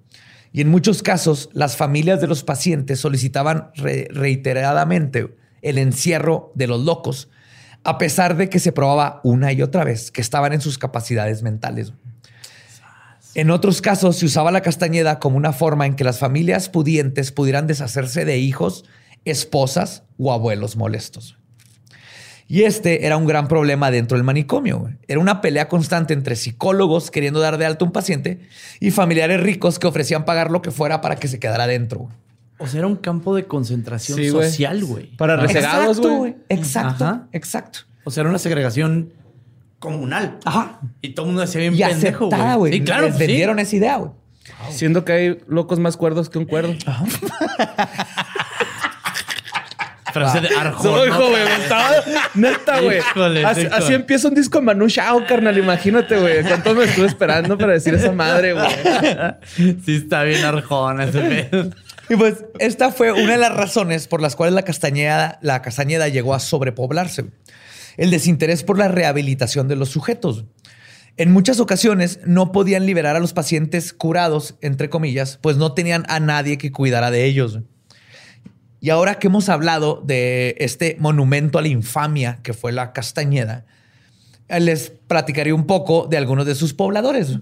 Y 0.51 0.61
en 0.61 0.69
muchos 0.69 1.01
casos, 1.01 1.49
las 1.53 1.75
familias 1.75 2.21
de 2.21 2.27
los 2.27 2.43
pacientes 2.43 2.99
solicitaban 2.99 3.71
re- 3.75 4.07
reiteradamente 4.11 5.35
el 5.63 5.79
encierro 5.79 6.51
de 6.55 6.67
los 6.67 6.85
locos, 6.85 7.29
a 7.83 7.97
pesar 7.97 8.37
de 8.37 8.49
que 8.49 8.59
se 8.59 8.71
probaba 8.71 9.19
una 9.23 9.51
y 9.51 9.61
otra 9.61 9.83
vez 9.83 10.11
que 10.11 10.21
estaban 10.21 10.53
en 10.53 10.61
sus 10.61 10.77
capacidades 10.77 11.41
mentales. 11.41 11.93
En 13.35 13.49
otros 13.49 13.81
casos, 13.81 14.17
se 14.17 14.25
usaba 14.25 14.51
la 14.51 14.61
castañeda 14.61 15.19
como 15.19 15.37
una 15.37 15.53
forma 15.53 15.85
en 15.85 15.95
que 15.95 16.03
las 16.03 16.19
familias 16.19 16.69
pudientes 16.69 17.31
pudieran 17.31 17.65
deshacerse 17.65 18.25
de 18.25 18.37
hijos, 18.37 18.85
esposas 19.25 20.03
o 20.17 20.31
abuelos 20.31 20.75
molestos. 20.75 21.37
Y 22.47 22.63
este 22.63 23.05
era 23.05 23.17
un 23.17 23.25
gran 23.25 23.47
problema 23.47 23.89
dentro 23.89 24.17
del 24.17 24.23
manicomio. 24.23 24.91
Era 25.07 25.19
una 25.19 25.41
pelea 25.41 25.67
constante 25.67 26.13
entre 26.13 26.35
psicólogos 26.35 27.09
queriendo 27.09 27.39
dar 27.39 27.57
de 27.57 27.65
alta 27.65 27.85
a 27.85 27.87
un 27.87 27.91
paciente 27.93 28.41
y 28.79 28.91
familiares 28.91 29.41
ricos 29.41 29.79
que 29.79 29.87
ofrecían 29.87 30.25
pagar 30.25 30.51
lo 30.51 30.61
que 30.61 30.69
fuera 30.69 31.01
para 31.01 31.15
que 31.15 31.27
se 31.27 31.39
quedara 31.39 31.65
dentro. 31.65 32.09
O 32.59 32.67
sea, 32.67 32.79
era 32.79 32.87
un 32.87 32.97
campo 32.97 33.35
de 33.35 33.45
concentración 33.45 34.19
Sí, 34.19 34.29
social, 34.29 34.85
güey. 34.85 35.15
Para 35.17 35.37
resegados, 35.37 35.97
Exacto, 35.97 36.17
güey. 36.17 36.35
Exacto, 36.49 37.05
Ajá. 37.05 37.27
exacto. 37.31 37.79
O 38.03 38.11
sea, 38.11 38.21
era 38.21 38.29
una 38.29 38.39
segregación 38.39 39.11
comunal. 39.83 40.39
Ajá. 40.45 40.79
Y 41.01 41.09
todo 41.09 41.25
el 41.25 41.27
mundo 41.33 41.41
decía 41.41 41.59
bien 41.59 41.75
Y 41.75 41.83
pendejo, 41.83 42.29
güey. 42.57 42.71
Sí, 42.73 42.81
claro. 42.83 43.07
Les 43.07 43.15
sí. 43.15 43.19
vendieron 43.19 43.59
esa 43.59 43.75
idea, 43.75 43.97
güey. 43.97 44.11
Siendo 44.71 45.03
que 45.03 45.11
hay 45.11 45.37
locos 45.47 45.77
más 45.79 45.97
cuerdos 45.97 46.29
que 46.29 46.37
un 46.37 46.45
cuerdo. 46.45 46.73
Frase 50.13 50.41
de 50.41 50.49
Arjona. 50.55 50.97
No, 50.97 51.05
hijo, 51.07 51.29
güey, 51.29 51.43
me 51.43 51.55
estaba- 51.63 51.95
Neta, 52.35 52.79
güey. 52.81 52.99
Así 53.71 53.93
empieza 53.93 54.27
un 54.29 54.35
disco 54.35 54.59
de 54.59 54.65
Manu 54.65 54.87
Chao, 54.87 55.25
carnal. 55.27 55.57
Imagínate, 55.57 56.17
güey. 56.17 56.43
¿Cuánto 56.43 56.73
me 56.75 56.85
estuve 56.85 57.07
esperando 57.07 57.57
para 57.57 57.73
decir 57.73 57.93
esa 57.95 58.11
madre, 58.11 58.53
güey? 58.53 58.65
Sí, 59.85 59.95
está 59.95 60.23
bien 60.23 60.45
Arjona 60.45 61.05
ese 61.05 61.19
pedo. 61.19 61.69
Y 62.09 62.15
pues 62.15 62.45
esta 62.59 62.91
fue 62.91 63.11
una 63.11 63.31
de 63.33 63.37
las 63.37 63.55
razones 63.55 64.07
por 64.07 64.21
las 64.21 64.35
cuales 64.35 64.53
la 64.53 64.63
castañeda, 64.63 65.39
la 65.41 65.61
castañeda 65.61 66.07
llegó 66.09 66.33
a 66.35 66.39
sobrepoblarse. 66.39 67.25
El 67.97 68.11
desinterés 68.11 68.63
por 68.63 68.77
la 68.77 68.87
rehabilitación 68.87 69.67
de 69.67 69.75
los 69.75 69.89
sujetos. 69.89 70.45
En 71.15 71.31
muchas 71.31 71.59
ocasiones 71.59 72.19
no 72.25 72.51
podían 72.51 72.85
liberar 72.85 73.15
a 73.15 73.19
los 73.19 73.33
pacientes 73.33 73.93
curados, 73.93 74.55
entre 74.61 74.89
comillas, 74.89 75.37
pues 75.41 75.57
no 75.57 75.73
tenían 75.73 76.05
a 76.07 76.19
nadie 76.19 76.57
que 76.57 76.71
cuidara 76.71 77.11
de 77.11 77.25
ellos. 77.25 77.59
Y 78.79 78.89
ahora 78.89 79.19
que 79.19 79.27
hemos 79.27 79.47
hablado 79.47 80.01
de 80.03 80.55
este 80.57 80.97
monumento 80.99 81.59
a 81.59 81.61
la 81.61 81.67
infamia 81.67 82.39
que 82.41 82.53
fue 82.53 82.71
la 82.71 82.93
Castañeda, 82.93 83.65
les 84.49 84.89
platicaré 84.89 85.53
un 85.53 85.65
poco 85.65 86.07
de 86.07 86.17
algunos 86.17 86.45
de 86.45 86.55
sus 86.55 86.73
pobladores. 86.73 87.39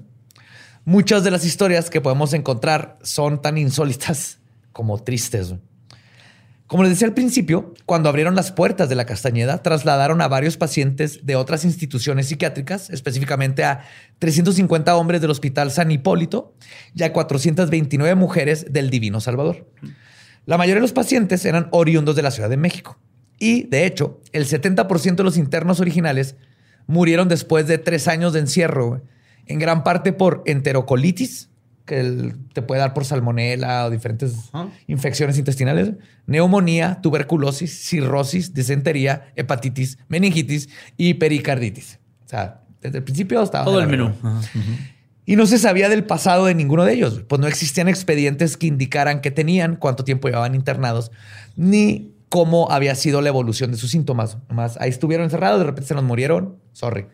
Muchas 0.84 1.24
de 1.24 1.32
las 1.32 1.46
historias 1.46 1.90
que 1.90 2.02
podemos 2.02 2.34
encontrar 2.34 3.00
son 3.02 3.42
tan 3.42 3.58
insólitas 3.58 4.40
como 4.72 5.02
tristes. 5.02 5.56
Como 6.72 6.84
les 6.84 6.94
decía 6.94 7.08
al 7.10 7.14
principio, 7.14 7.74
cuando 7.86 8.08
abrieron 8.08 8.34
las 8.34 8.54
puertas 8.54 8.88
de 8.88 8.96
la 8.96 9.06
Castañeda, 9.06 9.62
trasladaron 9.62 10.22
a 10.22 10.30
varios 10.30 10.56
pacientes 10.56 11.26
de 11.26 11.36
otras 11.36 11.66
instituciones 11.66 12.28
psiquiátricas, 12.28 12.90
específicamente 12.92 13.66
a 13.66 13.84
350 14.20 14.96
hombres 14.96 15.20
del 15.20 15.32
Hospital 15.32 15.70
San 15.72 15.92
Hipólito 15.92 16.56
y 16.96 17.04
a 17.04 17.12
429 17.12 18.16
mujeres 18.16 18.72
del 18.72 18.90
Divino 18.90 19.20
Salvador. 19.20 19.68
La 20.46 20.58
mayoría 20.58 20.76
de 20.76 20.84
los 20.84 20.94
pacientes 20.94 21.44
eran 21.44 21.68
oriundos 21.72 22.16
de 22.16 22.22
la 22.22 22.32
Ciudad 22.32 22.50
de 22.50 22.56
México. 22.56 22.98
Y, 23.38 23.64
de 23.64 23.86
hecho, 23.86 24.22
el 24.32 24.46
70% 24.46 25.16
de 25.16 25.24
los 25.26 25.36
internos 25.36 25.82
originales 25.82 26.38
murieron 26.88 27.28
después 27.28 27.68
de 27.68 27.80
tres 27.80 28.08
años 28.08 28.32
de 28.32 28.40
encierro, 28.40 29.02
en 29.46 29.60
gran 29.60 29.84
parte 29.84 30.14
por 30.14 30.42
enterocolitis, 30.46 31.51
que 31.92 32.00
el- 32.00 32.36
te 32.54 32.62
puede 32.62 32.80
dar 32.80 32.94
por 32.94 33.04
salmonela 33.04 33.86
o 33.86 33.90
diferentes 33.90 34.34
infecciones 34.88 35.38
intestinales, 35.38 35.92
neumonía, 36.26 37.00
tuberculosis, 37.02 37.86
cirrosis, 37.90 38.54
disentería, 38.54 39.34
hepatitis, 39.36 39.98
meningitis 40.08 40.70
y 40.96 41.16
pericarditis. 41.16 42.00
O 42.26 42.30
sea, 42.30 42.62
desde 42.82 43.00
el 43.00 43.04
principio 43.04 43.44
estaba... 43.44 43.66
Todo 43.66 43.82
el 43.82 43.88
menú. 43.88 44.14
Y 45.26 45.36
no 45.36 45.46
se 45.48 45.58
sabía 45.60 45.90
del 45.90 46.06
pasado 46.06 46.46
de 46.46 46.56
ninguno 46.56 46.86
de 46.86 46.94
ellos, 46.94 47.24
pues 47.28 47.42
no 47.42 47.48
existían 47.48 47.90
expedientes 47.90 48.56
que 48.56 48.68
indicaran 48.68 49.20
qué 49.20 49.30
tenían, 49.30 49.76
cuánto 49.76 50.06
tiempo 50.06 50.30
llevaban 50.30 50.56
internados, 50.56 51.12
ni 51.58 52.14
cómo 52.30 52.72
había 52.72 52.96
sido 52.96 53.22
la 53.22 53.28
evolución 53.28 53.70
de 53.72 53.78
sus 53.78 53.92
síntomas. 53.92 54.38
Nomás 54.48 54.78
ahí 54.80 54.90
estuvieron 54.90 55.26
encerrados, 55.26 55.60
de 55.60 55.66
repente 55.66 55.90
se 55.90 55.94
nos 55.94 56.06
murieron, 56.06 56.56
sorry. 56.72 57.08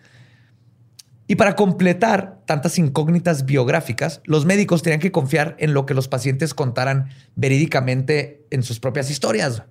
Y 1.28 1.36
para 1.36 1.56
completar 1.56 2.40
tantas 2.46 2.80
incógnitas 2.80 3.46
biográficas, 3.46 4.22
los 4.24 4.46
médicos 4.46 4.82
tenían 4.82 5.02
que 5.02 5.12
confiar 5.12 5.58
en 5.60 5.74
lo 5.74 5.86
que 5.86 5.94
los 5.94 6.08
pacientes 6.08 6.54
contaran 6.54 7.10
verídicamente 7.36 8.46
en 8.50 8.64
sus 8.64 8.80
propias 8.80 9.12
historias. 9.12 9.64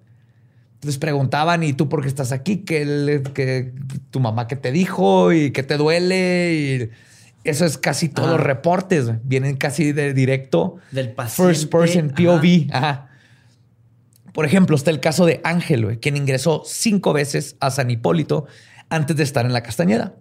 Les 0.83 0.99
preguntaban, 0.99 1.63
¿y 1.63 1.73
tú 1.73 1.89
por 1.89 2.03
qué 2.03 2.09
estás 2.09 2.31
aquí? 2.31 2.59
¿Qué, 2.59 3.73
tu 4.11 4.21
mamá 4.21 4.47
qué 4.47 4.57
te 4.57 4.71
dijo? 4.71 5.33
¿Y 5.33 5.51
qué 5.51 5.63
te 5.63 5.79
duele? 5.79 6.53
Y 6.53 6.91
eso 7.49 7.65
es 7.65 7.79
casi 7.79 8.11
todos 8.11 8.29
los 8.29 8.41
reportes. 8.41 9.11
Vienen 9.25 9.57
casi 9.57 9.93
de 9.93 10.13
directo. 10.13 10.77
Del 10.91 11.13
paciente. 11.13 11.55
First 11.55 11.73
person 11.73 12.11
POV. 12.11 12.69
Ajá. 12.71 13.09
Por 14.35 14.45
ejemplo, 14.45 14.77
está 14.77 14.91
el 14.91 15.01
caso 15.01 15.25
de 15.25 15.41
Ángel, 15.45 15.99
quien 15.99 16.19
ingresó 16.19 16.63
cinco 16.67 17.15
veces 17.15 17.57
a 17.59 17.71
San 17.71 17.91
Hipólito 17.91 18.47
antes 18.91 19.17
de 19.17 19.23
estar 19.23 19.47
en 19.47 19.55
la 19.55 19.63
Castañeda. 19.63 20.15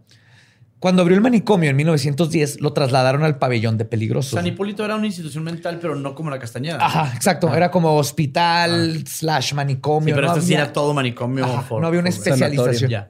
Cuando 0.85 1.01
abrió 1.01 1.15
el 1.17 1.23
manicomio 1.23 1.71
en 1.71 1.75
1910, 1.77 2.61
lo 2.61 2.71
trasladaron 2.71 3.23
al 3.23 3.39
pabellón 3.39 3.75
de 3.79 3.85
peligrosos. 3.85 4.33
San 4.33 4.45
Hipólito 4.45 4.85
era 4.85 4.95
una 4.95 5.07
institución 5.07 5.43
mental, 5.43 5.79
pero 5.81 5.95
no 5.95 6.13
como 6.13 6.29
la 6.29 6.37
Castañeda. 6.37 6.77
Ajá, 6.79 7.11
exacto. 7.15 7.51
Era 7.55 7.71
como 7.71 7.95
hospital 7.95 9.03
slash 9.07 9.55
manicomio. 9.55 10.09
Sí, 10.09 10.13
pero 10.13 10.27
no 10.27 10.33
este 10.35 10.45
sí 10.45 10.53
había- 10.53 10.65
era 10.65 10.73
todo 10.73 10.93
manicomio. 10.93 11.43
Ajá, 11.43 11.63
for- 11.63 11.81
no 11.81 11.87
había 11.87 12.01
una 12.01 12.09
especialización. 12.09 12.91
Ya. 12.91 13.09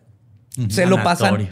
Se 0.70 0.86
lo 0.86 1.04
pasan 1.04 1.50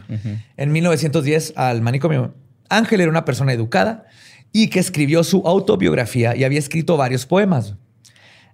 en 0.56 0.72
1910 0.72 1.52
al 1.58 1.82
manicomio. 1.82 2.34
Ángel 2.70 3.02
era 3.02 3.10
una 3.10 3.26
persona 3.26 3.52
educada 3.52 4.06
y 4.54 4.70
que 4.70 4.80
escribió 4.80 5.26
su 5.26 5.46
autobiografía 5.46 6.38
y 6.38 6.46
había 6.46 6.60
escrito 6.60 6.96
varios 6.96 7.26
poemas. 7.26 7.76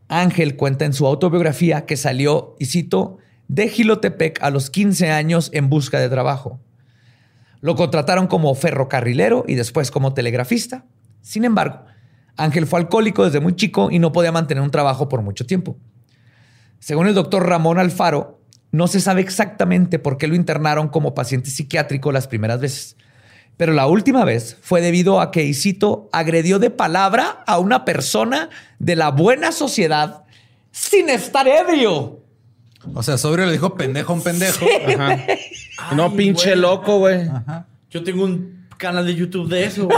Ángel 0.08 0.56
cuenta 0.56 0.86
en 0.86 0.94
su 0.94 1.06
autobiografía 1.06 1.86
que 1.86 1.98
salió, 1.98 2.56
y 2.58 2.66
cito, 2.66 3.18
de 3.48 3.70
Gilotepec 3.70 4.42
a 4.42 4.50
los 4.50 4.72
15 4.72 5.12
años 5.12 5.52
en 5.54 5.70
busca 5.70 6.00
de 6.00 6.10
trabajo. 6.10 6.60
Lo 7.62 7.76
contrataron 7.76 8.28
como 8.28 8.54
ferrocarrilero 8.56 9.44
y 9.48 9.56
después 9.56 9.92
como 9.92 10.14
telegrafista. 10.14 10.86
Sin 11.22 11.46
embargo, 11.46 11.84
Ángel 12.38 12.68
fue 12.68 12.80
alcohólico 12.80 13.26
desde 13.26 13.42
muy 13.42 13.56
chico 13.56 13.92
y 13.92 14.00
no 14.00 14.12
podía 14.12 14.32
mantener 14.32 14.64
un 14.64 14.72
trabajo 14.72 15.10
por 15.10 15.22
mucho 15.22 15.46
tiempo. 15.46 15.78
Según 16.80 17.08
el 17.08 17.14
doctor 17.14 17.46
Ramón 17.46 17.78
Alfaro, 17.78 18.40
no 18.72 18.88
se 18.88 19.02
sabe 19.02 19.22
exactamente 19.22 20.00
por 20.00 20.18
qué 20.18 20.28
lo 20.28 20.36
internaron 20.36 20.88
como 20.88 21.14
paciente 21.14 21.50
psiquiátrico 21.50 22.12
las 22.12 22.28
primeras 22.28 22.62
veces. 22.62 22.96
Pero 23.58 23.74
la 23.74 23.88
última 23.88 24.24
vez 24.24 24.58
fue 24.62 24.80
debido 24.80 25.20
a 25.20 25.32
que 25.32 25.44
Isito 25.44 26.08
agredió 26.14 26.60
de 26.60 26.70
palabra 26.70 27.44
a 27.46 27.60
una 27.60 27.84
persona 27.84 28.50
de 28.80 28.96
la 28.96 29.12
buena 29.12 29.52
sociedad 29.52 30.24
sin 30.72 31.10
estar 31.10 31.46
ebrio. 31.46 32.19
O 32.94 33.04
sea, 33.04 33.18
sobrio 33.18 33.46
le 33.46 33.52
dijo 33.54 33.76
pendejo 33.76 34.14
a 34.14 34.16
un 34.16 34.24
pendejo. 34.24 34.66
Ajá. 34.88 35.18
no, 35.96 36.06
Ay, 36.06 36.18
pinche 36.18 36.50
güey. 36.50 36.60
loco, 36.62 37.00
güey. 37.00 37.30
Yo 37.90 38.04
tengo 38.04 38.24
un 38.26 38.66
canal 38.78 39.06
de 39.06 39.16
YouTube 39.16 39.50
de 39.50 39.66
eso. 39.66 39.86
güey. 39.86 39.98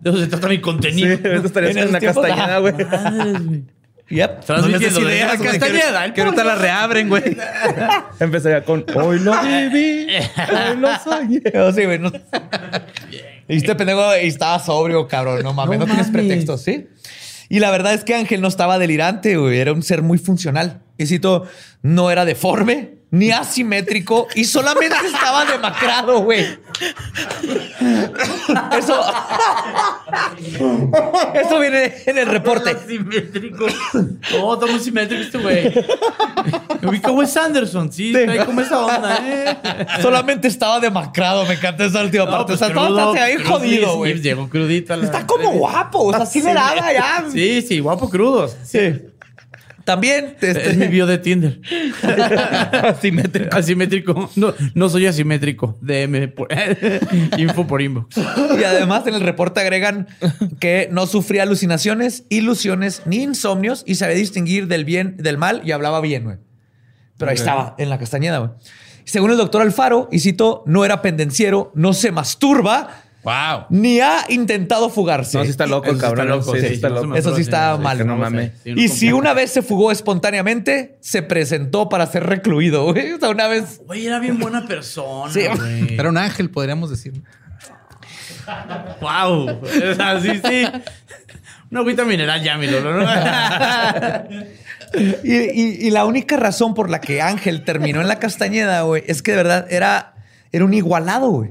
de 0.00 0.10
eso 0.10 0.18
se 0.18 0.26
trata 0.26 0.48
mi 0.48 0.56
Sí, 0.56 0.60
contenido. 0.60 1.08
ahorita 1.24 1.46
estarías 1.46 1.76
En 1.76 1.98
tiempos, 1.98 2.24
castañeda, 2.24 2.58
güey. 2.58 2.74
Yep. 4.10 4.40
No 4.48 4.68
les 4.68 4.80
des 4.80 4.98
ideas, 4.98 5.38
güey, 5.38 5.52
que- 5.58 6.12
Que 6.14 6.20
ahorita 6.22 6.44
la 6.44 6.56
reabren, 6.56 7.08
güey. 7.08 7.22
Empezaría 8.20 8.62
con 8.62 8.84
Hoy 8.94 9.18
lo 9.18 9.32
viví, 9.42 10.08
hoy 10.36 10.76
lo 10.78 10.88
soñé. 10.98 11.40
Oh, 11.54 11.72
sí, 11.72 11.84
güey, 11.86 11.98
no- 11.98 12.12
Y 13.48 13.56
este 13.56 13.74
pendejo 13.74 14.02
y 14.22 14.26
estaba 14.26 14.58
sobrio, 14.58 15.08
cabrón. 15.08 15.42
No 15.42 15.54
mames, 15.54 15.78
no, 15.78 15.86
No 15.86 15.92
tienes 15.94 16.12
mames. 16.12 16.22
pretextos, 16.22 16.60
¿sí? 16.62 16.86
Y 17.48 17.60
la 17.60 17.70
verdad 17.70 17.94
es 17.94 18.04
que 18.04 18.14
Ángel 18.14 18.40
no 18.40 18.48
estaba 18.48 18.78
delirante, 18.78 19.36
güey. 19.36 19.58
Era 19.58 19.72
un 19.72 19.82
ser 19.82 20.02
muy 20.02 20.18
funcional. 20.18 20.82
Y 20.98 21.06
cito, 21.06 21.46
no 21.82 22.10
era 22.10 22.24
deforme 22.24 22.93
ni 23.14 23.30
asimétrico 23.30 24.26
y 24.34 24.44
solamente 24.44 24.96
estaba 25.06 25.44
demacrado, 25.44 26.18
güey. 26.20 26.58
Eso. 28.76 29.00
Eso 31.34 31.60
viene 31.60 31.94
en 32.06 32.18
el 32.18 32.26
reporte. 32.26 32.76
Simétrico. 32.86 33.66
No, 34.32 34.54
está 34.54 34.66
muy 34.66 34.80
simétrico 34.80 35.22
este 35.22 35.38
güey. 35.38 35.72
Me 36.80 36.88
ubica 36.88 37.12
Wes 37.12 37.36
Anderson. 37.36 37.92
Sí, 37.92 38.12
trae 38.12 38.44
como 38.44 38.60
esa 38.60 38.84
onda, 38.84 39.18
¿eh? 39.22 39.56
Solamente 40.02 40.48
estaba 40.48 40.80
demacrado. 40.80 41.46
Me 41.46 41.54
encanta 41.54 41.84
esa 41.84 42.02
última 42.02 42.24
No, 42.24 42.30
parte. 42.32 42.46
pues 42.46 42.56
o 42.56 42.58
sea, 42.58 42.68
estaba 42.68 42.86
crudo, 42.88 42.98
estaba 43.12 43.26
ahí 43.26 43.36
crudo, 43.36 43.50
jodido, 43.58 43.96
güey. 43.96 44.20
Llegó 44.20 44.48
crudito 44.48 44.92
a 44.92 44.96
la 44.96 45.04
Está 45.04 45.24
como 45.24 45.52
guapo. 45.52 46.02
O 46.06 46.12
sea, 46.12 46.26
sí 46.26 46.42
le 46.42 46.52
daba 46.52 46.92
ya. 46.92 47.24
Sí, 47.30 47.62
sí, 47.62 47.78
guapo 47.78 48.10
crudos. 48.10 48.56
Sí. 48.64 49.13
También. 49.84 50.36
este, 50.40 50.70
Es 50.70 50.76
mi 50.76 50.86
bio 50.88 51.06
de 51.06 51.18
Tinder. 51.18 51.60
Asimétrico. 52.82 53.54
Asimétrico. 53.56 54.30
No, 54.36 54.54
no 54.74 54.88
soy 54.88 55.06
asimétrico. 55.06 55.78
DM. 55.80 56.28
por- 56.28 56.48
info 57.38 57.66
por 57.66 57.82
inbox. 57.82 58.16
Y 58.16 58.64
además 58.64 59.06
en 59.06 59.14
el 59.14 59.20
reporte 59.20 59.60
agregan 59.60 60.08
que 60.58 60.88
no 60.90 61.06
sufría 61.06 61.42
alucinaciones, 61.42 62.24
ilusiones 62.28 63.02
ni 63.06 63.22
insomnios 63.22 63.82
y 63.86 63.96
sabía 63.96 64.16
distinguir 64.16 64.66
del 64.68 64.84
bien 64.84 65.16
del 65.18 65.38
mal 65.38 65.62
y 65.64 65.72
hablaba 65.72 66.00
bien, 66.00 66.24
güey. 66.24 66.36
Pero 67.18 67.30
ahí 67.30 67.36
estaba, 67.36 67.74
en 67.78 67.90
la 67.90 67.98
castañeda, 67.98 68.38
güey. 68.38 68.50
Según 69.04 69.30
el 69.30 69.36
doctor 69.36 69.60
Alfaro, 69.60 70.08
y 70.10 70.20
cito, 70.20 70.62
no 70.66 70.84
era 70.84 71.02
pendenciero, 71.02 71.70
no 71.74 71.92
se 71.92 72.10
masturba, 72.10 73.03
Wow. 73.24 73.66
ni 73.70 74.00
ha 74.00 74.24
intentado 74.28 74.90
fugarse. 74.90 75.38
No, 75.38 75.44
sí 75.44 75.50
está 75.50 75.66
loco 75.66 75.86
Eso 75.86 75.94
el 75.94 75.98
sí 76.00 76.04
está 76.04 76.16
cabrón. 76.16 76.42
sí, 76.44 76.50
sí 76.60 76.76
sí, 76.76 77.18
Eso 77.18 77.34
sí 77.36 77.40
está 77.42 77.76
Sí, 77.76 77.82
mal. 77.82 77.98
que 77.98 78.04
no 78.04 78.16
mames. 78.16 78.52
Sí, 78.62 78.74
no 78.74 78.80
Y 78.82 78.88
si 78.88 79.12
una 79.12 79.32
vez 79.32 79.50
se 79.50 79.62
fugó 79.62 79.90
espontáneamente, 79.90 80.98
se 81.00 81.22
presentó 81.22 81.88
para 81.88 82.06
ser 82.06 82.24
recluido, 82.26 82.84
güey. 82.92 83.12
O 83.12 83.18
sea, 83.18 83.30
una 83.30 83.48
vez... 83.48 83.80
Güey, 83.86 84.06
era 84.06 84.18
bien 84.18 84.38
buena 84.38 84.66
persona. 84.66 85.32
Sí. 85.32 85.40
güey. 85.56 85.94
Era 85.98 86.08
un 86.10 86.18
ángel, 86.18 86.50
podríamos 86.50 86.90
decir. 86.90 87.14
Wow. 89.00 89.60
O 89.62 89.94
sea, 89.96 90.20
sí, 90.20 90.40
sí. 90.46 90.66
Una 91.70 91.80
agüita 91.80 92.04
mineral 92.04 92.42
ya, 92.42 92.56
mi 92.58 92.66
Lolo, 92.66 93.00
¿no? 93.00 93.06
Y, 95.24 95.32
y- 95.34 95.78
y 95.88 95.90
la 95.90 96.04
única 96.04 96.36
razón 96.36 96.72
por 96.74 96.88
la 96.88 97.00
que 97.00 97.20
Ángel 97.20 97.64
terminó 97.64 98.00
en 98.00 98.06
la 98.06 98.20
Castañeda, 98.20 98.82
güey, 98.82 99.02
es 99.08 99.22
que 99.22 99.32
de 99.32 99.38
verdad 99.38 99.66
era, 99.68 100.14
era 100.52 100.64
un 100.64 100.72
igualado, 100.72 101.30
güey. 101.30 101.50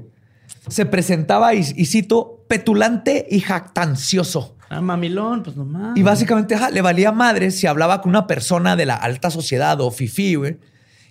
Se 0.67 0.85
presentaba, 0.85 1.53
y, 1.53 1.59
y 1.75 1.85
cito, 1.85 2.45
petulante 2.47 3.27
y 3.29 3.39
jactancioso. 3.41 4.55
Ah, 4.69 4.81
mamilón, 4.81 5.43
pues 5.43 5.55
nomás. 5.55 5.97
Y 5.97 6.03
básicamente 6.03 6.55
ajá, 6.55 6.71
le 6.71 6.81
valía 6.81 7.11
madre 7.11 7.51
si 7.51 7.67
hablaba 7.67 8.01
con 8.01 8.09
una 8.09 8.27
persona 8.27 8.75
de 8.75 8.85
la 8.85 8.95
alta 8.95 9.29
sociedad 9.29 9.79
o 9.81 9.91
fifí, 9.91 10.35
güey. 10.35 10.57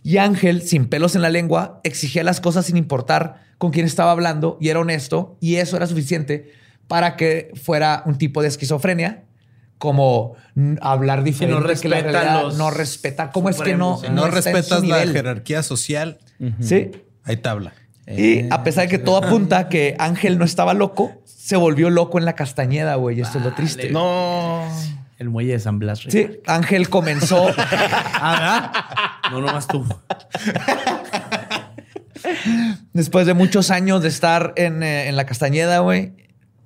Y 0.02 0.16
Ángel, 0.16 0.62
sin 0.62 0.86
pelos 0.86 1.14
en 1.14 1.22
la 1.22 1.30
lengua, 1.30 1.80
exigía 1.84 2.24
las 2.24 2.40
cosas 2.40 2.66
sin 2.66 2.76
importar 2.76 3.44
con 3.58 3.70
quién 3.70 3.86
estaba 3.86 4.10
hablando 4.10 4.58
y 4.60 4.70
era 4.70 4.80
honesto. 4.80 5.36
Y 5.40 5.56
eso 5.56 5.76
era 5.76 5.86
suficiente 5.86 6.52
para 6.88 7.16
que 7.16 7.52
fuera 7.62 8.02
un 8.06 8.18
tipo 8.18 8.42
de 8.42 8.48
esquizofrenia, 8.48 9.24
como 9.78 10.34
hablar 10.80 11.22
diferente 11.24 11.74
que 11.80 11.88
la 11.88 11.96
respeta 11.96 12.10
realidad, 12.20 12.42
los 12.42 12.58
no 12.58 12.70
respetar. 12.70 13.30
¿Cómo 13.32 13.48
es 13.48 13.60
que 13.60 13.76
no, 13.76 14.00
no, 14.12 14.24
su 14.26 14.30
respetas 14.30 14.84
la 14.86 15.06
jerarquía 15.06 15.62
social, 15.62 16.18
Sí. 16.60 16.90
hay 17.24 17.36
tabla. 17.36 17.72
Y 18.06 18.50
a 18.50 18.64
pesar 18.64 18.84
de 18.84 18.90
que 18.90 18.98
todo 18.98 19.16
apunta 19.16 19.68
que 19.68 19.94
Ángel 19.98 20.38
no 20.38 20.44
estaba 20.44 20.74
loco, 20.74 21.22
se 21.24 21.56
volvió 21.56 21.88
loco 21.90 22.18
en 22.18 22.24
la 22.24 22.34
Castañeda, 22.34 22.96
güey. 22.96 23.18
Y 23.18 23.20
esto 23.22 23.38
es 23.38 23.44
lo 23.44 23.54
triste. 23.54 23.90
No. 23.90 24.64
El 25.18 25.30
muelle 25.30 25.52
de 25.52 25.60
San 25.60 25.78
Blas. 25.78 26.00
Sí, 26.08 26.40
Ángel 26.46 26.88
comenzó. 26.88 27.48
Ah. 28.24 29.20
No, 29.32 29.40
nomás 29.40 29.66
tú. 29.66 29.84
Después 32.92 33.26
de 33.26 33.34
muchos 33.34 33.72
años 33.72 34.00
de 34.02 34.08
estar 34.08 34.52
en, 34.56 34.84
eh, 34.84 35.08
en 35.08 35.16
la 35.16 35.26
Castañeda, 35.26 35.80
güey, 35.80 36.12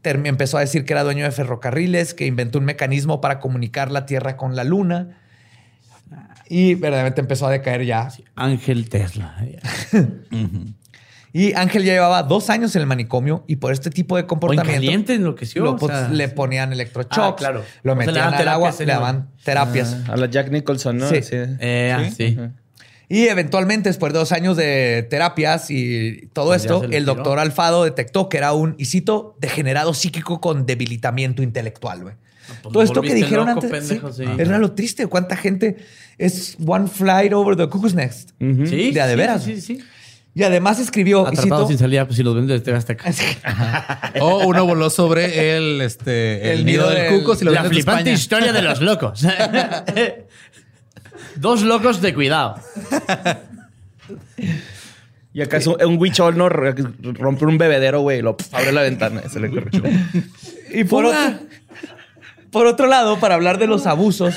empezó 0.02 0.58
a 0.58 0.60
decir 0.60 0.84
que 0.84 0.92
era 0.92 1.02
dueño 1.02 1.24
de 1.24 1.30
ferrocarriles, 1.32 2.14
que 2.14 2.26
inventó 2.26 2.58
un 2.58 2.64
mecanismo 2.64 3.20
para 3.20 3.40
comunicar 3.40 3.90
la 3.90 4.06
Tierra 4.06 4.36
con 4.36 4.54
la 4.54 4.64
Luna. 4.64 5.18
Y 6.48 6.74
verdaderamente 6.74 7.20
empezó 7.20 7.46
a 7.46 7.50
decaer 7.50 7.84
ya. 7.84 8.08
Ángel 8.36 8.88
Tesla. 8.88 9.34
Y 11.38 11.52
Ángel 11.54 11.84
ya 11.84 11.92
llevaba 11.92 12.22
dos 12.22 12.48
años 12.48 12.74
en 12.76 12.80
el 12.80 12.86
manicomio 12.86 13.44
y 13.46 13.56
por 13.56 13.70
este 13.72 13.90
tipo 13.90 14.16
de 14.16 14.22
O 14.22 14.24
en 14.24 14.28
comportamiento 14.28 14.72
caliente 14.72 15.14
enloqueció. 15.14 15.62
lo 15.64 15.72
o 15.74 15.86
sea, 15.86 16.08
le 16.08 16.28
ponían 16.28 16.72
electroshocks, 16.72 17.18
Ah, 17.18 17.36
claro. 17.36 17.62
lo 17.82 17.92
O 17.92 17.96
sea, 17.96 18.06
metían 18.06 18.32
al 18.34 18.48
agua, 18.48 18.70
terapias, 18.70 18.72
le 18.72 18.78
señor. 18.78 18.94
daban 19.00 19.30
terapias. 19.44 19.96
A 20.08 20.16
la 20.16 20.26
Jack 20.30 20.50
Nicholson, 20.50 20.96
¿no? 20.96 21.08
Sí. 21.10 21.16
Eh, 21.32 21.94
ah, 21.94 22.08
sí. 22.16 22.38
Y 23.10 23.28
eventualmente, 23.28 23.88
después 23.90 24.14
de 24.14 24.18
dos 24.18 24.32
años 24.32 24.56
de 24.56 25.06
terapias 25.10 25.70
y 25.70 26.28
todo 26.32 26.46
Pues 26.46 26.62
esto, 26.62 26.84
el 26.84 26.90
tiró. 26.90 27.04
doctor 27.16 27.38
Alfado 27.38 27.84
detectó 27.84 28.28
que 28.30 28.38
era 28.38 28.54
un, 28.54 28.74
y 28.78 28.86
cito, 28.86 29.36
degenerado 29.38 29.92
psíquico 29.92 30.40
con 30.40 30.64
debilitamiento 30.64 31.42
intelectual, 31.42 32.02
güey. 32.02 32.14
pues 32.62 32.72
todo 32.72 32.82
esto 32.82 33.02
que 33.02 33.12
dijeron 33.14 33.46
loco, 33.46 33.60
antes 33.60 33.70
pendejo, 33.70 34.10
sí, 34.10 34.24
sí. 34.24 34.30
era 34.38 34.56
lo 34.58 34.72
triste. 34.72 35.06
¿Cuánta 35.06 35.36
gente 35.36 35.76
es 36.16 36.56
one 36.66 36.88
flight 36.88 37.32
over 37.34 37.56
the 37.56 37.68
cuckoo's 37.68 37.94
nest? 37.94 38.30
Sí, 38.40 38.90
De 38.92 39.00
a 39.02 39.06
de 39.06 39.12
sí, 39.12 39.18
veras. 39.18 39.42
Sí, 39.44 39.60
sí. 39.60 39.76
sí. 39.76 39.84
Y 40.38 40.42
además 40.42 40.78
escribió, 40.78 41.26
Atrapado 41.26 41.62
cito, 41.62 41.68
sin 41.68 41.78
salida, 41.78 42.04
pues 42.04 42.18
si 42.18 42.22
los 42.22 42.34
vendes 42.34 42.60
de 42.60 42.64
TV 42.64 42.76
Azteca. 42.76 43.10
O 44.20 44.46
uno 44.46 44.66
voló 44.66 44.90
sobre 44.90 45.56
el, 45.56 45.80
este, 45.80 46.52
el, 46.52 46.58
El 46.58 46.66
nido 46.66 46.82
nido 46.84 46.94
del 46.94 47.10
del- 47.10 47.20
cuco 47.20 47.34
si 47.36 47.44
lo 47.46 47.52
La 47.52 47.64
flipante 47.64 48.12
España. 48.12 48.12
historia 48.12 48.52
de 48.52 48.60
los 48.60 48.82
locos. 48.82 49.22
Dos 51.36 51.62
locos 51.62 52.02
de 52.02 52.12
cuidado. 52.12 52.56
Y 55.32 55.40
acaso 55.40 55.76
un 55.86 55.96
huichol 55.98 56.36
no 56.36 56.48
rompe 56.50 57.46
un 57.46 57.56
bebedero, 57.56 58.00
güey, 58.00 58.18
y 58.18 58.22
lo 58.22 58.36
abre 58.52 58.72
la 58.72 58.82
ventana 58.82 59.22
y 59.24 59.30
se 59.30 59.40
le 59.40 59.48
corre. 59.48 59.70
Y 60.70 60.84
por 60.84 61.06
otro, 61.06 61.38
por 62.50 62.66
otro 62.66 62.86
lado, 62.88 63.18
para 63.18 63.34
hablar 63.36 63.56
de 63.58 63.66
los 63.66 63.86
abusos 63.86 64.34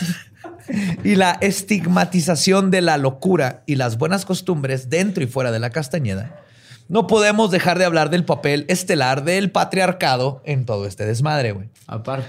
y 1.04 1.16
la 1.16 1.38
estigmatización 1.42 2.72
de 2.72 2.82
la 2.82 2.98
locura 2.98 3.64
y 3.66 3.76
las 3.76 3.98
buenas 3.98 4.26
costumbres 4.26 4.90
dentro 4.90 5.24
y 5.24 5.28
fuera 5.28 5.52
de 5.52 5.60
la 5.60 5.70
Castañeda, 5.70 6.44
no 6.88 7.08
podemos 7.08 7.52
dejar 7.52 7.78
de 7.78 7.86
hablar 7.86 8.10
del 8.10 8.26
papel 8.26 8.66
estelar 8.68 9.24
del 9.24 9.52
patriarcado 9.52 10.42
en 10.46 10.66
todo 10.66 10.88
este 10.88 11.06
desmadre, 11.06 11.52
güey. 11.52 11.70
Aparte. 11.88 12.28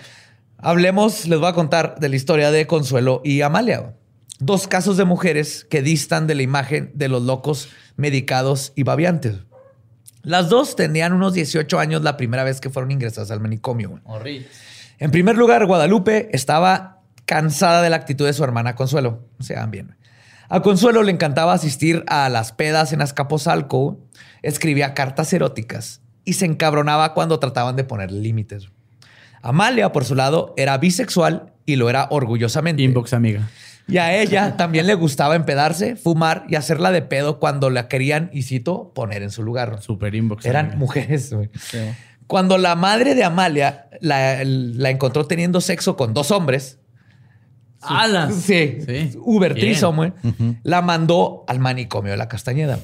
Hablemos, 0.59 1.27
les 1.27 1.39
voy 1.39 1.49
a 1.49 1.55
contar 1.55 1.99
de 1.99 2.11
la 2.11 2.17
historia 2.17 2.51
de 2.51 2.67
Consuelo 2.67 3.23
y 3.25 3.41
Amalia. 3.41 3.95
Dos 4.39 4.69
casos 4.69 4.99
de 4.99 5.07
mujeres 5.07 5.67
que 5.71 5.81
distan 5.81 6.27
de 6.27 6.35
la 6.35 6.43
imagen 6.43 6.93
de 6.95 7.09
los 7.09 7.23
locos 7.23 7.71
medicados 7.97 8.73
y 8.77 8.83
babiantes. 8.83 9.37
Las 10.23 10.51
dos 10.51 10.77
tenían 10.77 11.15
unos 11.15 11.33
18 11.33 11.79
años 11.79 12.03
la 12.03 12.19
primera 12.19 12.45
vez 12.45 12.61
que 12.61 12.69
fueron 12.69 12.91
ingresadas 12.91 13.31
al 13.31 13.41
manicomio. 13.41 14.01
Horrible. 14.05 14.47
En 14.99 15.11
primer 15.11 15.39
lugar, 15.39 15.65
Guadalupe 15.65 16.29
estaba 16.33 17.00
cansada 17.31 17.81
de 17.81 17.91
la 17.91 17.95
actitud 17.95 18.27
de 18.27 18.33
su 18.33 18.43
hermana 18.43 18.75
Consuelo. 18.75 19.21
Se 19.39 19.55
dan 19.55 19.71
bien. 19.71 19.95
A 20.49 20.63
Consuelo 20.63 21.05
le 21.05 21.13
encantaba 21.13 21.53
asistir 21.53 22.03
a 22.09 22.29
las 22.29 22.51
pedas 22.51 22.93
en 22.93 23.03
Azcapotzalco, 23.03 24.01
escribía 24.43 24.95
cartas 24.95 25.33
eróticas 25.33 26.01
y 26.25 26.33
se 26.33 26.47
encabronaba 26.47 27.15
cuando 27.15 27.39
trataban 27.39 27.77
de 27.77 27.85
ponerle 27.85 28.19
límites. 28.19 28.71
Amalia, 29.43 29.93
por 29.93 30.05
su 30.05 30.17
lado, 30.17 30.55
era 30.57 30.77
bisexual 30.79 31.53
y 31.67 31.77
lo 31.77 31.89
era 31.89 32.09
orgullosamente. 32.11 32.83
Inbox, 32.83 33.13
amiga. 33.13 33.49
Y 33.87 33.99
a 33.99 34.13
ella 34.21 34.57
también 34.57 34.89
le 34.89 34.95
gustaba 34.95 35.37
empedarse, 35.37 35.95
fumar 35.95 36.47
y 36.49 36.57
hacerla 36.57 36.91
de 36.91 37.03
pedo 37.03 37.39
cuando 37.39 37.71
la 37.71 37.87
querían, 37.87 38.29
y 38.33 38.43
cito, 38.43 38.91
poner 38.93 39.23
en 39.23 39.31
su 39.31 39.45
lugar. 39.45 39.81
Super 39.83 40.17
inbox. 40.17 40.47
Eran 40.47 40.67
amiga. 40.67 40.79
mujeres. 40.81 41.33
Cuando 42.27 42.59
la 42.59 42.75
madre 42.75 43.15
de 43.15 43.23
Amalia 43.23 43.89
la, 44.01 44.41
la 44.43 44.91
encontró 44.91 45.27
teniendo 45.29 45.61
sexo 45.61 45.97
con 45.97 46.13
dos 46.13 46.33
hombres, 46.33 46.80
¡Alas! 47.83 48.35
sí, 48.35 48.79
Sí. 48.87 49.13
Uber 49.23 49.55
Bien. 49.55 49.67
threesome, 49.67 49.97
güey, 49.97 50.13
la 50.63 50.83
mandó 50.83 51.45
al 51.49 51.59
manicomio 51.61 52.13
de 52.13 52.17
la 52.19 52.29
Castañeda. 52.29 52.79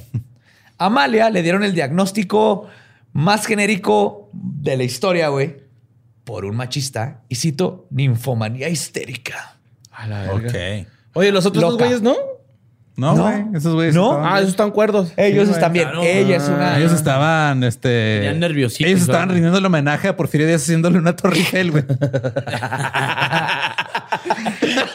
A 0.78 0.86
Amalia 0.86 1.30
le 1.30 1.42
dieron 1.42 1.64
el 1.64 1.74
diagnóstico 1.74 2.66
más 3.12 3.46
genérico 3.46 4.30
de 4.32 4.76
la 4.76 4.84
historia, 4.84 5.28
güey, 5.28 5.56
por 6.24 6.44
un 6.44 6.56
machista, 6.56 7.20
y 7.28 7.36
cito, 7.36 7.86
ninfomanía 7.90 8.68
histérica. 8.68 9.56
A 9.92 10.06
la 10.06 10.20
verga. 10.22 10.34
Ok. 10.34 10.86
Oye, 11.14 11.32
los 11.32 11.46
otros 11.46 11.62
dos 11.62 11.78
güeyes, 11.78 12.02
¿no? 12.02 12.14
No, 12.96 13.14
No. 13.14 13.22
güey. 13.24 13.44
Esos 13.54 13.74
güeyes 13.74 13.94
No. 13.94 14.10
estaban 14.12 14.32
Ah, 14.32 14.38
esos 14.38 14.50
están 14.50 14.70
cuerdos. 14.70 15.12
Ellos 15.18 15.46
Sí, 15.48 15.54
están 15.54 15.72
bien. 15.72 15.84
claro. 15.88 16.02
Ella 16.02 16.36
es 16.36 16.48
una... 16.48 16.78
Ellos 16.78 16.92
estaban, 16.92 17.62
este... 17.64 18.22
Ya 18.24 18.32
nerviositos, 18.32 18.86
Ellos 18.90 19.02
estaban 19.02 19.28
rindiendo 19.28 19.58
el 19.58 19.64
homenaje 19.66 20.08
a 20.08 20.16
Porfirio 20.16 20.46
Díaz 20.46 20.62
haciéndole 20.62 20.98
una 20.98 21.14
torre 21.16 21.36
Eiffel, 21.36 21.70
güey. 21.72 21.84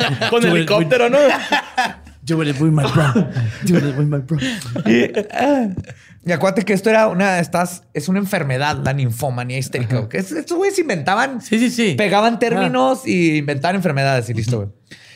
Con 0.29 0.45
helicóptero, 0.45 1.09
¿no? 1.09 1.17
Do 2.23 2.43
it 2.43 2.59
with 2.61 2.71
my 2.71 2.83
bro. 2.83 3.27
Do 3.65 3.77
it 3.77 3.97
with 3.97 4.05
my 4.05 4.19
bro. 4.19 4.37
Y, 4.85 5.11
y 6.23 6.31
acuérdate 6.31 6.63
que 6.63 6.73
esto 6.73 6.89
era 6.89 7.07
una, 7.07 7.39
estás, 7.39 7.83
es 7.93 8.07
una 8.09 8.19
enfermedad, 8.19 8.77
la 8.83 8.93
ninfomanía 8.93 9.57
histérica. 9.57 10.07
es- 10.11 10.31
estos 10.31 10.55
güeyes 10.57 10.77
inventaban, 10.77 11.41
Sí, 11.41 11.57
sí, 11.57 11.69
sí. 11.71 11.95
pegaban 11.97 12.37
términos 12.39 13.07
y 13.07 13.37
inventaban 13.37 13.75
enfermedades 13.75 14.29
y 14.29 14.33
listo, 14.35 14.57
güey. 14.57 14.69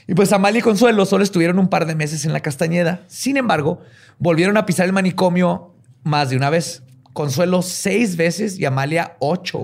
Y 0.07 0.13
pues 0.13 0.31
Amalia 0.33 0.59
y 0.59 0.61
Consuelo 0.61 1.05
solo 1.05 1.23
estuvieron 1.23 1.57
un 1.59 1.67
par 1.69 1.85
de 1.85 1.95
meses 1.95 2.25
en 2.25 2.33
la 2.33 2.39
Castañeda. 2.39 3.01
Sin 3.07 3.37
embargo, 3.37 3.81
volvieron 4.19 4.57
a 4.57 4.65
pisar 4.65 4.85
el 4.85 4.93
manicomio 4.93 5.73
más 6.03 6.29
de 6.29 6.37
una 6.37 6.49
vez. 6.49 6.83
Consuelo 7.13 7.61
seis 7.61 8.15
veces 8.17 8.59
y 8.59 8.65
Amalia 8.65 9.15
ocho. 9.19 9.63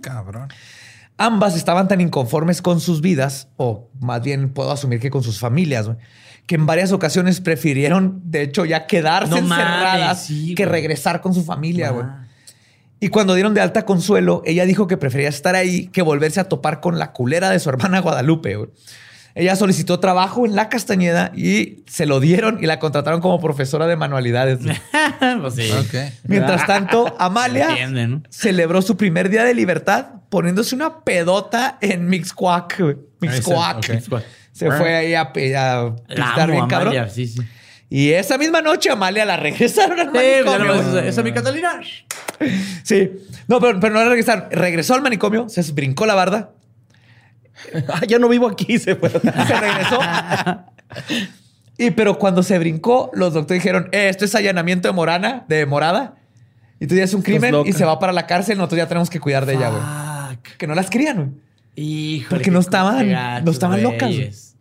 Cabrón. 0.00 0.48
Ambas 1.18 1.56
estaban 1.56 1.88
tan 1.88 2.00
inconformes 2.00 2.60
con 2.60 2.80
sus 2.80 3.00
vidas, 3.00 3.48
o 3.56 3.88
más 4.00 4.22
bien 4.22 4.50
puedo 4.52 4.70
asumir 4.70 5.00
que 5.00 5.10
con 5.10 5.22
sus 5.22 5.38
familias, 5.38 5.88
que 6.46 6.54
en 6.54 6.66
varias 6.66 6.92
ocasiones 6.92 7.40
prefirieron, 7.40 8.20
de 8.24 8.42
hecho, 8.42 8.64
ya 8.64 8.86
quedarse 8.86 9.30
No 9.30 9.40
mames, 9.40 9.66
encerradas 9.66 10.24
sí, 10.24 10.54
que 10.54 10.66
regresar 10.66 11.20
con 11.20 11.34
su 11.34 11.42
familia, 11.42 11.90
güey. 11.90 12.06
Y 13.00 13.08
cuando 13.08 13.34
dieron 13.34 13.54
de 13.54 13.60
alta 13.60 13.84
Consuelo, 13.84 14.42
ella 14.46 14.64
dijo 14.64 14.86
que 14.86 14.96
prefería 14.96 15.28
estar 15.28 15.54
ahí 15.54 15.88
que 15.88 16.02
volverse 16.02 16.40
a 16.40 16.44
topar 16.44 16.80
con 16.80 16.98
la 16.98 17.12
culera 17.12 17.50
de 17.50 17.60
su 17.60 17.68
hermana 17.68 18.00
Guadalupe. 18.00 18.56
güey. 18.56 18.70
Ella 19.38 19.54
solicitó 19.54 20.00
trabajo 20.00 20.46
en 20.46 20.56
la 20.56 20.70
Castañeda 20.70 21.30
y 21.36 21.84
se 21.86 22.06
lo 22.06 22.20
dieron 22.20 22.56
y 22.62 22.64
la 22.64 22.78
contrataron 22.78 23.20
como 23.20 23.38
profesora 23.38 23.86
de 23.86 23.94
manualidades. 23.94 24.60
pues 25.42 25.54
sí. 25.54 25.70
Mientras 26.24 26.66
tanto, 26.66 27.14
Amalia 27.18 27.68
Entiende, 27.68 28.08
¿no? 28.08 28.22
celebró 28.30 28.80
su 28.80 28.96
primer 28.96 29.28
día 29.28 29.44
de 29.44 29.52
libertad 29.52 30.06
poniéndose 30.30 30.74
una 30.74 31.00
pedota 31.00 31.76
en 31.82 32.08
Mixcoac. 32.08 32.82
Mixcoac. 33.20 33.84
Se- 34.52 34.70
fue 34.70 34.96
ahí 34.96 35.14
a, 35.14 35.20
a 35.20 35.94
bien 36.46 36.66
cabrón. 36.66 36.72
Amalia. 36.72 37.10
Sí, 37.10 37.26
sí. 37.26 37.42
Y 37.90 38.12
esa 38.12 38.38
misma 38.38 38.62
noche 38.62 38.90
Amalia 38.90 39.26
la 39.26 39.36
regresaron 39.36 40.00
al 40.00 40.10
manicomio. 40.12 40.74
esa 40.74 41.06
esa 41.06 41.20
es 41.20 41.24
mi 41.24 41.32
Catalina. 41.32 41.80
Sí. 42.82 43.12
No, 43.48 43.60
pero, 43.60 43.78
pero 43.80 43.92
no 43.92 44.00
la 44.02 44.08
regresaron. 44.08 44.46
Regresó 44.50 44.94
al 44.94 45.02
manicomio, 45.02 45.48
se 45.50 45.60
brincó 45.72 46.06
la 46.06 46.14
barda, 46.14 46.52
Ah, 47.88 48.02
ya 48.06 48.18
no 48.18 48.28
vivo 48.28 48.46
aquí, 48.48 48.78
se 48.78 48.96
fue. 48.96 49.08
se 49.10 49.20
regresó. 49.20 49.98
y 51.78 51.90
pero 51.90 52.18
cuando 52.18 52.42
se 52.42 52.58
brincó, 52.58 53.10
los 53.14 53.34
doctores 53.34 53.62
dijeron, 53.62 53.88
eh, 53.92 54.08
esto 54.08 54.24
es 54.24 54.34
allanamiento 54.34 54.88
de 54.88 54.94
morana, 54.94 55.44
de 55.48 55.66
morada. 55.66 56.16
Y 56.80 56.86
tú 56.86 56.94
ya 56.94 57.04
es 57.04 57.14
un 57.14 57.22
crimen 57.22 57.54
y 57.64 57.72
se 57.72 57.84
va 57.84 57.98
para 57.98 58.12
la 58.12 58.26
cárcel. 58.26 58.58
Nosotros 58.58 58.78
ya 58.78 58.86
tenemos 58.88 59.08
que 59.08 59.18
cuidar 59.20 59.46
de 59.46 59.54
ella, 59.54 59.70
güey. 59.70 59.82
Que 60.58 60.66
no 60.66 60.74
las 60.74 60.90
querían, 60.90 61.16
güey. 61.16 61.28
Híjole. 61.76 62.28
Porque 62.38 62.50
no 62.50 62.60
estaban- 62.60 63.44
no 63.44 63.50
estaban 63.50 63.82
locas. 63.82 64.54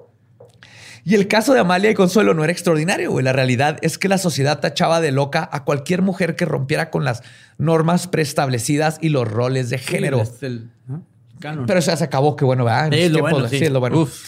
Y 1.08 1.14
el 1.14 1.28
caso 1.28 1.54
de 1.54 1.60
Amalia 1.60 1.92
y 1.92 1.94
Consuelo 1.94 2.34
no 2.34 2.44
era 2.44 2.52
extraordinario, 2.52 3.12
güey. 3.12 3.24
La 3.24 3.32
realidad 3.32 3.78
es 3.82 3.98
que 4.00 4.08
la 4.08 4.18
sociedad 4.18 4.60
tachaba 4.60 5.02
de 5.02 5.12
loca 5.12 5.48
a 5.52 5.64
cualquier 5.64 6.02
mujer 6.02 6.36
que 6.36 6.46
rompiera 6.46 6.90
con 6.90 7.04
las 7.06 7.22
normas 7.60 8.08
preestablecidas 8.08 8.98
y 9.02 9.10
los 9.10 9.28
roles 9.28 9.70
de 9.70 9.78
género. 9.78 10.24
El, 10.42 10.72
¿no? 10.88 11.06
Canon. 11.46 11.66
Pero 11.66 11.80
eso 11.80 11.92
ya 11.92 11.98
se 11.98 12.04
acabó, 12.04 12.36
que 12.36 12.46
bueno, 12.46 12.66
¿verdad? 12.66 12.90
Sí, 12.92 12.98
los 12.98 13.00
es 13.06 13.12
lo 13.12 13.14
tiempos, 13.18 13.32
bueno, 13.32 13.48
sí. 13.50 13.58
sí, 13.60 13.64
es 13.66 13.72
lo 13.72 13.80
bueno. 13.80 14.00
Uf. 14.02 14.22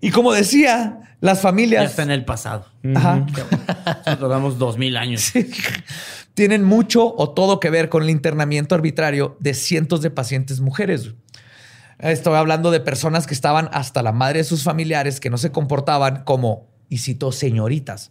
Y 0.00 0.10
como 0.10 0.32
decía, 0.32 1.16
las 1.20 1.38
ya 1.38 1.42
familias 1.42 1.90
está 1.90 2.02
en 2.02 2.10
el 2.10 2.24
pasado. 2.24 2.66
ajá, 2.96 3.24
Nosotros 4.06 4.30
damos 4.30 4.58
dos 4.58 4.76
mil 4.78 4.96
años. 4.96 5.32
tienen 6.34 6.64
mucho 6.64 7.14
o 7.16 7.30
todo 7.30 7.60
que 7.60 7.70
ver 7.70 7.88
con 7.88 8.02
el 8.02 8.10
internamiento 8.10 8.74
arbitrario 8.74 9.36
de 9.38 9.54
cientos 9.54 10.02
de 10.02 10.10
pacientes 10.10 10.60
mujeres. 10.60 11.12
Estoy 11.98 12.34
hablando 12.34 12.72
de 12.72 12.80
personas 12.80 13.28
que 13.28 13.34
estaban 13.34 13.68
hasta 13.72 14.02
la 14.02 14.10
madre 14.10 14.38
de 14.38 14.44
sus 14.44 14.64
familiares 14.64 15.20
que 15.20 15.30
no 15.30 15.38
se 15.38 15.52
comportaban 15.52 16.24
como, 16.24 16.66
y 16.88 16.98
cito, 16.98 17.30
señoritas. 17.30 18.10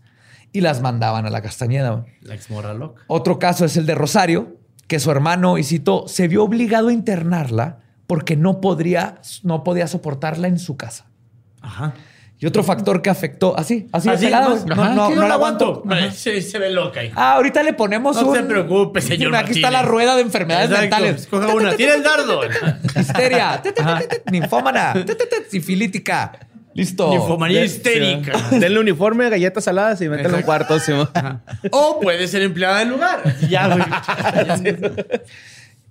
y 0.53 0.61
las 0.61 0.81
mandaban 0.81 1.26
a 1.26 1.30
la 1.30 1.41
Castañeda. 1.41 2.06
La 2.22 2.35
ex. 2.35 2.48
Otro 3.07 3.38
caso 3.39 3.65
es 3.65 3.76
el 3.76 3.85
de 3.85 3.95
Rosario, 3.95 4.57
que 4.88 4.99
su 4.99 5.11
hermano, 5.11 5.57
y 5.57 5.64
cito, 5.64 6.06
se 6.07 6.30
vio 6.30 6.43
obligado 6.43 6.88
a 6.88 6.93
internarla 6.93 7.81
porque 8.12 8.36
no, 8.36 8.60
podría, 8.60 9.22
no 9.44 9.64
podía 9.64 9.88
soportarla 9.88 10.50
en 10.50 10.60
su 10.60 10.76
casa. 10.76 11.06
Ajá. 11.62 11.94
Y 12.40 12.46
otro 12.46 12.62
factor 12.62 13.02
que 13.02 13.10
afectó, 13.10 13.58
así, 13.58 13.88
así, 13.94 14.10
Así, 14.10 14.26
de 14.26 14.32
no, 14.32 14.66
no, 14.66 14.76
no, 14.76 14.94
no, 14.94 15.10
no 15.12 15.28
la 15.30 15.36
aguanto. 15.36 15.82
Ay, 15.90 16.12
Se, 16.12 16.42
se 16.42 16.60
ve 16.60 16.72
loca 16.72 17.00
ahí. 17.00 17.14
Ah, 17.16 17.36
ahorita 17.36 17.64
le 17.64 17.72
ponemos 17.72 18.22
No 18.22 18.28
un... 18.28 18.36
se 18.36 18.44
preocupe, 18.44 19.00
señor 19.02 19.34
Aquí 19.34 19.54
está 19.54 19.72
la 19.72 19.84
rueda 19.84 20.18
de 20.18 20.24
enfermedades 20.24 20.70
Exacto. 20.70 20.82
mentales. 20.98 21.22
Escoja 21.22 21.56
una. 21.56 21.74
Tira 21.78 21.96
el 21.96 22.04
dardo. 22.04 22.42
Histeria, 23.00 23.62
te, 23.64 23.72
te, 23.72 23.82
te, 23.82 24.08
te, 24.08 24.20
te, 24.20 24.32
ninfómana, 24.32 24.94
sifilítica. 25.50 26.34
Listo. 26.74 27.12
Ninfomanía 27.12 27.64
histérica. 27.66 28.34
Denle 28.52 28.80
uniforme, 28.80 29.30
galletas 29.30 29.64
saladas 29.64 30.02
y 30.02 30.08
mételo 30.10 30.30
en 30.30 30.36
un 30.36 30.42
cuarto. 30.42 30.78
O 31.72 32.00
puede 32.00 32.28
ser 32.28 32.42
empleada 32.42 32.80
del 32.80 32.90
lugar. 32.90 33.22
Ya, 33.50 33.68
güey. 33.76 33.86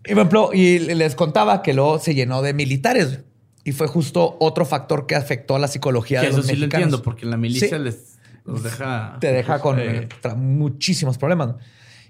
Y, 0.05 0.11
por 0.11 0.19
ejemplo, 0.19 0.51
y 0.53 0.79
les 0.79 1.15
contaba 1.15 1.63
que 1.63 1.75
luego 1.75 1.99
se 1.99 2.15
llenó 2.15 2.43
de 2.43 2.55
militares. 2.55 3.21
Y 3.65 3.73
fue 3.73 3.87
justo 3.87 4.37
otro 4.41 4.65
factor 4.65 5.07
que 5.07 5.15
afectó 5.15 5.55
a 5.55 5.59
la 5.59 5.69
psicología 5.69 6.21
Que 6.21 6.27
de 6.27 6.31
eso 6.31 6.39
los 6.39 6.47
sí 6.47 6.57
lo 6.57 6.65
entiendo, 6.65 7.03
porque 7.03 7.25
en 7.27 7.31
la 7.31 7.37
milicia 7.37 7.69
Sí. 7.69 7.79
les 7.85 8.17
los 8.47 8.63
deja. 8.63 9.19
Te 9.21 9.33
deja 9.33 9.61
con 9.61 9.79
Eh, 9.79 10.09
muchísimos 10.37 11.19
problemas. 11.19 11.55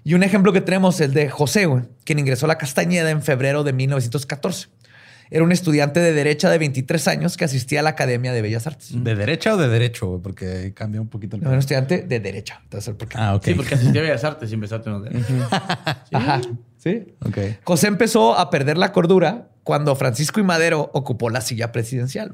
Y 0.03 0.13
un 0.13 0.23
ejemplo 0.23 0.53
que 0.53 0.61
tenemos 0.61 0.95
es 0.95 1.01
el 1.01 1.13
de 1.13 1.29
José, 1.29 1.67
quien 2.05 2.19
ingresó 2.19 2.45
a 2.45 2.47
la 2.47 2.57
Castañeda 2.57 3.09
en 3.11 3.21
febrero 3.21 3.63
de 3.63 3.73
1914. 3.73 4.69
Era 5.29 5.43
un 5.43 5.51
estudiante 5.51 5.99
de 5.99 6.13
derecha 6.13 6.49
de 6.49 6.57
23 6.57 7.07
años 7.07 7.37
que 7.37 7.45
asistía 7.45 7.81
a 7.81 7.83
la 7.83 7.91
Academia 7.91 8.33
de 8.33 8.41
Bellas 8.41 8.65
Artes. 8.67 8.89
¿De 8.93 9.15
derecha 9.15 9.53
o 9.53 9.57
de 9.57 9.67
derecho? 9.69 10.19
Porque 10.23 10.45
ahí 10.47 10.71
cambia 10.71 10.99
un 11.01 11.07
poquito 11.07 11.35
el 11.35 11.41
Era 11.43 11.51
un 11.51 11.59
estudiante 11.59 12.01
de 12.01 12.19
derecha. 12.19 12.59
Entonces, 12.63 12.95
¿por 12.95 13.07
qué? 13.07 13.17
Ah, 13.19 13.35
ok. 13.35 13.43
Sí, 13.45 13.53
porque 13.53 13.75
asistía 13.75 14.01
a 14.01 14.03
Bellas 14.03 14.23
Artes 14.23 14.49
y 14.51 14.53
empezaste 14.55 14.89
a 14.89 15.01
tener. 15.01 15.23
Ajá. 16.13 16.41
Sí. 16.81 17.05
Ok. 17.25 17.37
José 17.63 17.87
empezó 17.87 18.37
a 18.37 18.49
perder 18.49 18.77
la 18.77 18.91
cordura 18.91 19.49
cuando 19.63 19.95
Francisco 19.95 20.39
y 20.39 20.43
Madero 20.43 20.89
ocupó 20.93 21.29
la 21.29 21.41
silla 21.41 21.71
presidencial. 21.71 22.31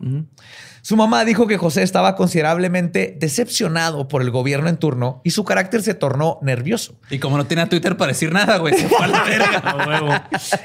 Su 0.82 0.95
mamá 0.95 1.26
dijo 1.26 1.45
que 1.48 1.57
José 1.57 1.84
estaba 1.84 2.15
considerablemente 2.15 3.18
decepcionado 3.19 4.07
por 4.07 4.22
el 4.22 4.32
gobierno 4.32 4.69
en 4.69 4.78
turno 4.78 5.19
y 5.26 5.32
su 5.32 5.44
carácter 5.44 5.82
se 5.82 5.94
tornó 5.94 6.40
nervioso. 6.41 6.98
Y 7.10 7.19
como 7.19 7.36
no 7.36 7.45
tenía 7.45 7.68
Twitter 7.68 7.98
para 7.98 8.14
decir 8.14 8.32
nada, 8.32 8.56
güey, 8.60 8.74
se 8.76 8.88
fue 8.88 9.03
a 9.03 9.07
la 9.07 9.24
verga. 9.26 9.76
Huevo. 9.88 10.07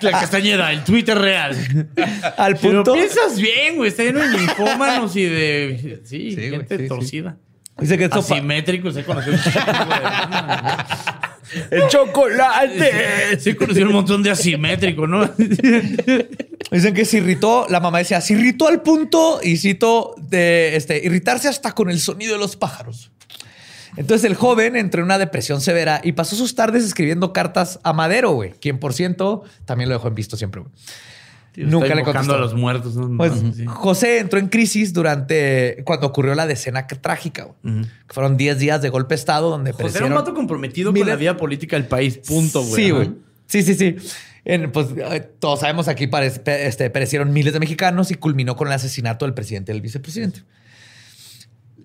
La 0.02 0.10
Castañeda, 0.12 0.70
el 0.70 0.84
Twitter 0.84 1.18
real. 1.18 1.56
Al 2.36 2.54
punto, 2.56 2.92
piensas 2.94 3.36
bien, 3.40 3.74
güey. 3.76 3.88
Está 3.88 4.04
lleno 4.04 4.20
de 4.20 4.28
ninfómanos 4.38 5.16
y 5.16 5.24
de. 5.24 6.00
Sí, 6.04 6.30
Sí, 6.30 6.36
güey, 6.36 6.50
gente 6.50 6.76
sí, 6.76 6.82
sí. 6.84 6.88
torcida. 6.88 7.36
dice 7.80 7.98
que 7.98 8.04
esto 8.04 8.20
Asimétrico, 8.20 8.92
se 8.92 9.02
conoció 9.04 9.32
un 9.32 9.38
de 9.40 9.50
banda, 9.72 11.31
¡El 11.70 11.88
chocolate! 11.88 13.38
Sí, 13.40 13.56
un 13.82 13.92
montón 13.92 14.22
de 14.22 14.30
asimétrico, 14.30 15.06
¿no? 15.06 15.26
Dicen 16.70 16.94
que 16.94 17.04
se 17.04 17.18
irritó, 17.18 17.66
la 17.68 17.80
mamá 17.80 17.98
decía, 17.98 18.20
se 18.20 18.34
irritó 18.34 18.68
al 18.68 18.82
punto, 18.82 19.40
y 19.42 19.56
cito, 19.56 20.14
de 20.18 20.76
este, 20.76 21.04
irritarse 21.04 21.48
hasta 21.48 21.72
con 21.72 21.90
el 21.90 22.00
sonido 22.00 22.34
de 22.34 22.38
los 22.38 22.56
pájaros. 22.56 23.10
Entonces 23.96 24.24
el 24.24 24.36
joven 24.36 24.76
entró 24.76 25.00
en 25.00 25.06
una 25.06 25.18
depresión 25.18 25.60
severa 25.60 26.00
y 26.02 26.12
pasó 26.12 26.34
sus 26.34 26.54
tardes 26.54 26.84
escribiendo 26.84 27.32
cartas 27.32 27.78
a 27.82 27.92
Madero, 27.92 28.30
güey, 28.30 28.52
quien 28.52 28.78
por 28.78 28.94
ciento 28.94 29.42
también 29.66 29.90
lo 29.90 29.96
dejó 29.96 30.08
en 30.08 30.14
visto 30.14 30.36
siempre, 30.36 30.62
güey. 30.62 30.72
Nunca 31.56 31.94
le 31.94 32.02
contestó. 32.02 32.34
a 32.34 32.38
los 32.38 32.54
muertos. 32.54 32.94
¿no? 32.96 33.16
Pues 33.16 33.32
Sí. 33.54 33.64
José 33.66 34.18
entró 34.18 34.38
en 34.38 34.48
crisis 34.48 34.92
durante 34.92 35.82
cuando 35.84 36.06
ocurrió 36.06 36.34
la 36.34 36.46
decena 36.46 36.86
trágica. 36.86 37.48
Que 37.62 37.86
fueron 38.08 38.36
10 38.36 38.58
días 38.58 38.80
de 38.82 38.88
golpe 38.88 39.14
de 39.14 39.18
estado 39.18 39.50
donde 39.50 39.72
José 39.72 39.98
era 39.98 40.06
un 40.06 40.14
vato 40.14 40.34
comprometido 40.34 40.92
con 40.92 41.06
la 41.08 41.16
vida 41.16 41.36
política 41.36 41.76
del 41.76 41.86
país. 41.86 42.18
Punto, 42.26 42.62
güey. 42.62 42.74
Sí, 42.84 42.90
güey. 42.90 43.10
Sí, 43.46 43.62
sí, 43.62 43.74
sí. 43.74 43.96
En, 44.44 44.72
pues 44.72 44.88
todos 45.38 45.60
sabemos 45.60 45.86
aquí 45.88 46.06
pare- 46.08 46.26
este, 46.66 46.90
perecieron 46.90 47.32
miles 47.32 47.52
de 47.52 47.60
mexicanos 47.60 48.10
y 48.10 48.14
culminó 48.16 48.56
con 48.56 48.68
el 48.68 48.74
asesinato 48.74 49.24
del 49.24 49.34
presidente 49.34 49.70
y 49.70 49.74
del 49.74 49.82
vicepresidente. 49.82 50.42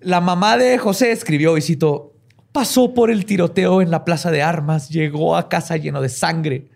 La 0.00 0.20
mamá 0.20 0.56
de 0.56 0.78
José 0.78 1.12
escribió, 1.12 1.56
y 1.58 1.60
cito, 1.62 2.14
pasó 2.52 2.94
por 2.94 3.10
el 3.10 3.24
tiroteo 3.24 3.82
en 3.82 3.90
la 3.90 4.04
plaza 4.04 4.30
de 4.30 4.42
armas, 4.42 4.88
llegó 4.88 5.36
a 5.36 5.48
casa 5.48 5.76
lleno 5.76 6.00
de 6.00 6.08
sangre. 6.08 6.68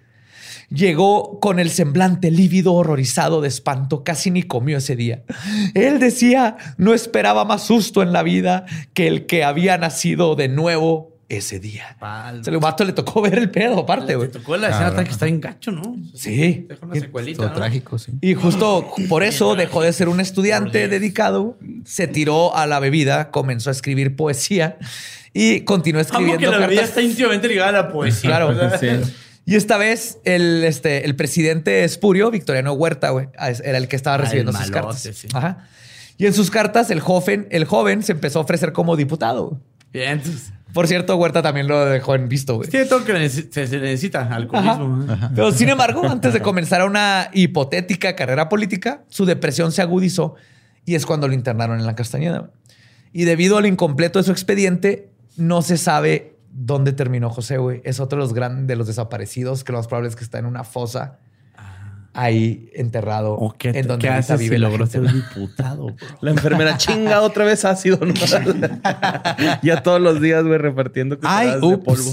Llegó 0.75 1.39
con 1.41 1.59
el 1.59 1.71
semblante 1.71 2.31
lívido, 2.31 2.73
horrorizado 2.75 3.41
de 3.41 3.49
espanto, 3.49 4.05
casi 4.05 4.31
ni 4.31 4.43
comió 4.43 4.79
ese 4.79 4.97
día. 4.97 5.23
Él 5.75 5.99
decía, 5.99 6.57
no 6.77 6.95
esperaba 6.95 7.45
más 7.45 7.65
susto 7.67 8.03
en 8.03 8.13
la 8.13 8.23
vida 8.23 8.65
que 8.95 9.07
el 9.09 9.27
que 9.27 9.45
había 9.45 9.77
nacido 9.79 10.35
de 10.35 10.49
nuevo 10.49 11.13
ese 11.29 11.59
día. 11.59 11.97
Se 12.43 12.51
le 12.51 12.59
vato 12.59 12.85
le 12.85 12.93
tocó 12.93 13.23
ver 13.23 13.39
el 13.39 13.51
pedo, 13.51 13.81
aparte, 13.81 14.09
Te 14.09 14.17
güey. 14.17 14.31
tocó 14.31 14.57
la 14.57 14.69
escena 14.69 14.95
tan 14.95 15.05
que 15.05 15.11
está 15.13 15.27
en 15.27 15.41
gacho, 15.41 15.73
¿no? 15.73 15.97
Sí. 16.15 16.67
Deja 16.69 16.85
una 16.85 16.95
secuelita. 16.95 17.39
Todo 17.39 17.49
¿no? 17.49 17.55
trágico, 17.55 17.99
sí. 17.99 18.13
Y 18.21 18.35
justo 18.35 18.93
por 19.09 19.23
eso 19.23 19.55
dejó 19.55 19.83
de 19.83 19.93
ser 19.95 20.09
un 20.09 20.21
estudiante 20.21 20.89
dedicado, 20.89 21.57
se 21.85 22.07
tiró 22.07 22.55
a 22.55 22.67
la 22.67 22.81
bebida, 22.81 23.31
comenzó 23.31 23.71
a 23.71 23.73
escribir 23.73 24.15
poesía 24.15 24.77
y 25.33 25.61
continuó 25.63 26.03
escribiendo 26.03 26.39
que 26.39 26.47
la 26.47 26.59
bebida 26.59 26.83
cartas. 26.83 26.89
está 26.91 27.01
íntimamente 27.03 27.49
ligada 27.49 27.69
a 27.71 27.73
la 27.73 27.89
poesía. 27.89 28.29
Claro. 28.29 28.79
Sea, 28.79 29.01
Y 29.45 29.57
esta 29.57 29.77
vez 29.77 30.19
el, 30.25 30.63
este, 30.65 31.05
el 31.05 31.17
presidente 31.17 31.85
espurio, 31.85 32.31
Victoriano 32.31 32.73
Huerta, 32.75 33.11
güey, 33.11 33.29
era 33.65 33.79
el 33.79 33.89
que 33.89 33.97
estaba 33.97 34.15
Ah, 34.15 34.19
recibiendo 34.19 34.53
sus 34.53 34.71
cartas. 34.71 35.01
sí. 35.01 35.29
Ajá. 35.35 35.67
Y 36.19 36.27
en 36.27 36.35
sus 36.35 36.51
cartas 36.51 36.91
el 36.91 37.01
joven, 37.01 37.49
el 37.51 37.65
joven 37.65 38.03
se 38.03 38.13
empezó 38.13 38.39
a 38.39 38.43
ofrecer 38.43 38.73
como 38.73 38.97
diputado. 38.97 39.61
Bien, 39.93 40.13
entonces. 40.13 40.53
Por 40.73 40.87
cierto, 40.87 41.17
Huerta 41.17 41.43
también 41.43 41.67
lo 41.69 41.85
dejó 41.85 42.15
en 42.15 42.29
visto, 42.29 42.57
güey. 42.57 42.69
Tiene 42.71 42.87
todo 42.87 43.05
que 43.05 43.29
se, 43.29 43.51
se 43.51 43.79
necesita. 43.79 44.23
Alcoholismo. 44.33 45.07
Pero 45.35 45.53
sin 45.53 45.69
embargo, 45.69 46.09
antes 46.09 46.33
de 46.33 46.41
comenzar 46.41 46.87
una 46.87 47.29
hipotética 47.35 48.15
carrera 48.17 48.49
política, 48.49 49.03
su 49.09 49.27
depresión 49.27 49.73
se 49.73 49.83
agudizó 49.83 50.35
y 50.87 50.95
es 50.95 51.05
cuando 51.05 51.29
lo 51.29 51.35
internaron 51.35 51.79
en 51.81 51.85
la 51.87 51.95
Castañeda. 51.95 52.51
Y 53.13 53.25
debido 53.25 53.59
al 53.59 53.67
incompleto 53.67 54.19
de 54.19 54.23
su 54.25 54.31
expediente, 54.33 55.11
no 55.37 55.61
se 55.61 55.77
sabe 55.77 56.32
dónde 56.53 56.93
terminó 56.93 57.31
José, 57.31 57.59
güey. 57.59 57.81
Es 57.85 58.01
otro 58.01 58.19
de 58.19 58.25
los 58.25 58.35
grandes 58.35 58.67
de 58.67 58.77
los 58.77 58.87
desaparecidos, 58.87 59.65
que 59.65 59.73
lo 59.73 59.79
más 59.79 59.89
probable 59.89 60.09
es 60.11 60.17
que 60.17 60.25
está 60.25 60.39
en 60.39 60.47
una 60.47 60.65
fosa 60.65 61.19
ahí 62.15 62.71
enterrado 62.75 63.35
¿O 63.35 63.53
qué, 63.53 63.71
en 63.71 63.87
donde 63.87 64.03
qué 64.03 64.13
ahorita 64.13 64.35
haces 64.35 64.41
vive 64.41 64.57
si 64.57 64.61
la 64.61 64.69
logró 64.69 64.87
gente. 64.87 65.09
ser 65.09 65.17
diputado, 65.17 65.87
bro? 65.87 66.19
La 66.21 66.31
enfermera 66.31 66.77
chinga 66.77 67.23
otra 67.23 67.45
vez 67.45 67.65
ácido. 67.65 67.99
¿no? 68.05 68.13
ya 69.63 69.83
todos 69.83 70.01
los 70.01 70.21
días, 70.21 70.45
güey, 70.45 70.59
repartiendo 70.59 71.19
Ay, 71.23 71.49
de 71.49 71.79
polvo. 71.79 72.13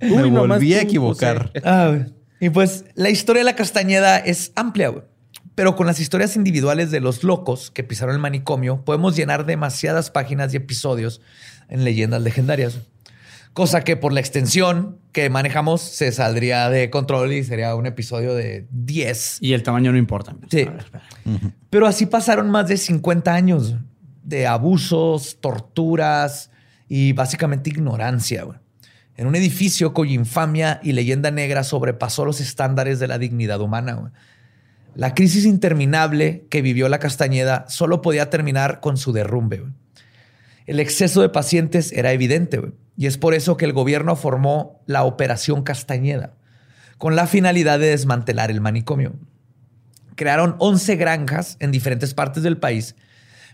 Me 0.00 0.22
Uy, 0.22 0.30
volví 0.30 0.74
a 0.74 0.82
equivocar. 0.82 1.50
Ah, 1.64 1.98
y 2.40 2.50
pues 2.50 2.84
la 2.94 3.10
historia 3.10 3.40
de 3.40 3.44
la 3.44 3.56
Castañeda 3.56 4.18
es 4.18 4.52
amplia, 4.54 4.88
güey. 4.88 5.04
Pero 5.58 5.74
con 5.74 5.88
las 5.88 5.98
historias 5.98 6.36
individuales 6.36 6.92
de 6.92 7.00
los 7.00 7.24
locos 7.24 7.72
que 7.72 7.82
pisaron 7.82 8.14
el 8.14 8.20
manicomio, 8.20 8.84
podemos 8.84 9.16
llenar 9.16 9.44
demasiadas 9.44 10.08
páginas 10.08 10.54
y 10.54 10.58
episodios 10.58 11.20
en 11.68 11.82
leyendas 11.82 12.22
legendarias. 12.22 12.78
Cosa 13.54 13.82
que 13.82 13.96
por 13.96 14.12
la 14.12 14.20
extensión 14.20 15.00
que 15.10 15.28
manejamos 15.30 15.80
se 15.80 16.12
saldría 16.12 16.70
de 16.70 16.90
control 16.90 17.32
y 17.32 17.42
sería 17.42 17.74
un 17.74 17.86
episodio 17.86 18.36
de 18.36 18.68
10. 18.70 19.38
Y 19.40 19.52
el 19.52 19.64
tamaño 19.64 19.90
no 19.90 19.98
importa. 19.98 20.36
Sí. 20.48 20.60
A 20.60 20.70
ver, 20.70 20.78
espera. 20.78 21.04
Pero 21.70 21.88
así 21.88 22.06
pasaron 22.06 22.50
más 22.50 22.68
de 22.68 22.76
50 22.76 23.34
años 23.34 23.74
de 24.22 24.46
abusos, 24.46 25.38
torturas 25.40 26.52
y 26.88 27.14
básicamente 27.14 27.70
ignorancia. 27.70 28.44
güey. 28.44 28.58
En 29.16 29.26
un 29.26 29.34
edificio 29.34 29.92
cuya 29.92 30.12
infamia 30.12 30.78
y 30.84 30.92
leyenda 30.92 31.32
negra 31.32 31.64
sobrepasó 31.64 32.24
los 32.24 32.40
estándares 32.40 33.00
de 33.00 33.08
la 33.08 33.18
dignidad 33.18 33.60
humana. 33.60 33.94
güey. 33.94 34.12
La 34.94 35.14
crisis 35.14 35.44
interminable 35.44 36.46
que 36.50 36.62
vivió 36.62 36.88
la 36.88 36.98
Castañeda 36.98 37.64
solo 37.68 38.02
podía 38.02 38.30
terminar 38.30 38.80
con 38.80 38.96
su 38.96 39.12
derrumbe. 39.12 39.64
El 40.66 40.80
exceso 40.80 41.22
de 41.22 41.28
pacientes 41.28 41.92
era 41.92 42.12
evidente 42.12 42.60
y 42.96 43.06
es 43.06 43.16
por 43.16 43.34
eso 43.34 43.56
que 43.56 43.64
el 43.64 43.72
gobierno 43.72 44.16
formó 44.16 44.82
la 44.86 45.04
Operación 45.04 45.62
Castañeda 45.62 46.34
con 46.98 47.14
la 47.14 47.26
finalidad 47.26 47.78
de 47.78 47.90
desmantelar 47.90 48.50
el 48.50 48.60
manicomio 48.60 49.14
crearon 50.18 50.56
11 50.58 50.96
granjas 50.96 51.56
en 51.60 51.70
diferentes 51.70 52.12
partes 52.12 52.42
del 52.42 52.58
país, 52.58 52.96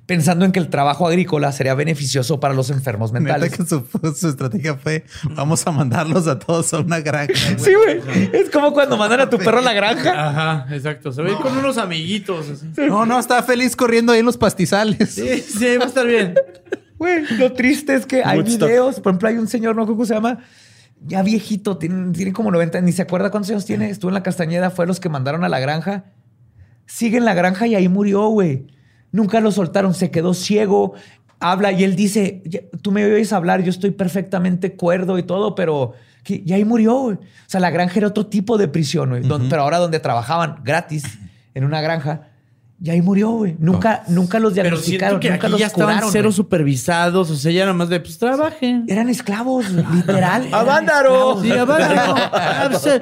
pensando 0.06 0.44
en 0.44 0.52
que 0.52 0.58
el 0.60 0.68
trabajo 0.68 1.06
agrícola 1.06 1.50
sería 1.52 1.74
beneficioso 1.74 2.38
para 2.40 2.52
los 2.54 2.70
enfermos 2.70 3.12
mentales. 3.12 3.56
que 3.56 3.64
su, 3.64 3.86
su 4.14 4.28
estrategia 4.28 4.74
fue 4.76 5.04
vamos 5.30 5.66
a 5.66 5.70
mandarlos 5.70 6.26
a 6.26 6.38
todos 6.38 6.72
a 6.74 6.80
una 6.80 7.00
granja. 7.00 7.32
güey. 7.32 7.58
Sí, 7.64 7.72
güey. 7.74 8.30
Es 8.32 8.50
como 8.50 8.72
cuando 8.72 8.96
mandan 8.96 9.20
a 9.20 9.30
tu 9.30 9.38
perro 9.38 9.58
a 9.58 9.62
la 9.62 9.72
granja. 9.72 10.28
Ajá, 10.28 10.74
exacto. 10.74 11.10
Se 11.12 11.22
va 11.22 11.28
a 11.28 11.32
ir 11.32 11.38
con 11.38 11.56
unos 11.56 11.78
amiguitos. 11.78 12.50
Así. 12.50 12.66
No, 12.88 13.06
no, 13.06 13.18
estaba 13.18 13.42
feliz 13.42 13.74
corriendo 13.76 14.12
ahí 14.12 14.20
en 14.20 14.26
los 14.26 14.36
pastizales. 14.36 15.10
Sí, 15.10 15.40
sí, 15.40 15.76
va 15.78 15.84
a 15.84 15.88
estar 15.88 16.06
bien. 16.06 16.34
Güey, 16.96 17.24
lo 17.38 17.52
triste 17.52 17.94
es 17.96 18.06
que 18.06 18.22
hay 18.24 18.38
Woodstock. 18.38 18.68
videos. 18.68 19.00
Por 19.00 19.10
ejemplo, 19.10 19.28
hay 19.28 19.36
un 19.36 19.48
señor, 19.48 19.74
no 19.74 19.84
cómo 19.84 20.06
se 20.06 20.14
llama, 20.14 20.38
ya 21.04 21.22
viejito, 21.24 21.76
tiene, 21.76 22.12
tiene 22.12 22.32
como 22.32 22.52
90, 22.52 22.80
ni 22.82 22.92
se 22.92 23.02
acuerda 23.02 23.30
cuántos 23.32 23.50
años 23.50 23.64
tiene. 23.64 23.90
Estuvo 23.90 24.10
en 24.10 24.14
la 24.14 24.22
Castañeda, 24.22 24.70
fue 24.70 24.86
los 24.86 25.00
que 25.00 25.08
mandaron 25.08 25.42
a 25.44 25.48
la 25.48 25.58
granja. 25.58 26.04
Sigue 26.86 27.18
en 27.18 27.24
la 27.24 27.34
granja 27.34 27.66
y 27.66 27.74
ahí 27.74 27.88
murió, 27.88 28.28
güey. 28.28 28.68
Nunca 29.14 29.40
lo 29.40 29.52
soltaron, 29.52 29.94
se 29.94 30.10
quedó 30.10 30.34
ciego. 30.34 30.94
habla 31.40 31.72
y 31.72 31.84
él 31.84 31.94
dice, 31.94 32.42
"Ya- 32.46 32.60
tú 32.80 32.90
me 32.90 33.04
oyes 33.04 33.30
hablar, 33.32 33.62
yo 33.62 33.68
estoy 33.70 33.90
perfectamente 33.90 34.74
cuerdo 34.76 35.18
y 35.18 35.22
todo, 35.24 35.54
pero 35.54 35.92
que- 36.22 36.42
y 36.46 36.52
ahí 36.54 36.64
murió. 36.64 36.94
güey". 36.94 37.16
O 37.16 37.20
sea, 37.46 37.60
la 37.60 37.68
granja 37.70 37.98
era 37.98 38.08
otro 38.08 38.26
tipo 38.26 38.56
de 38.56 38.66
prisión, 38.66 39.10
güey, 39.10 39.22
pero 39.50 39.62
ahora 39.62 39.76
donde 39.78 40.00
trabajaban 40.00 40.60
gratis 40.64 41.04
en 41.54 41.64
una 41.64 41.82
granja, 41.82 42.28
y 42.82 42.88
ahí 42.90 43.02
murió, 43.02 43.30
güey. 43.30 43.56
Nunca, 43.58 44.04
nunca 44.08 44.38
los 44.38 44.54
diagnosticaron, 44.54 45.20
que 45.20 45.28
nunca 45.30 45.46
aquí 45.46 45.50
los 45.52 45.60
ya 45.60 45.66
estaban 45.66 45.94
curaron. 45.96 46.12
cero 46.12 46.28
güey. 46.30 46.36
supervisados. 46.36 47.30
O 47.30 47.36
sea, 47.36 47.52
ya 47.52 47.62
nada 47.62 47.74
más 47.74 47.88
de, 47.90 48.00
pues 48.00 48.16
trabajen. 48.18 48.84
Eran 48.88 49.08
esclavos, 49.10 49.70
güey, 49.72 49.84
literal. 49.96 50.48
¡Avándaro! 50.50 51.42
Sí, 51.42 51.50
va. 51.50 51.76
Ah, 52.32 52.68
pues, 52.70 52.86
eh, 52.86 53.00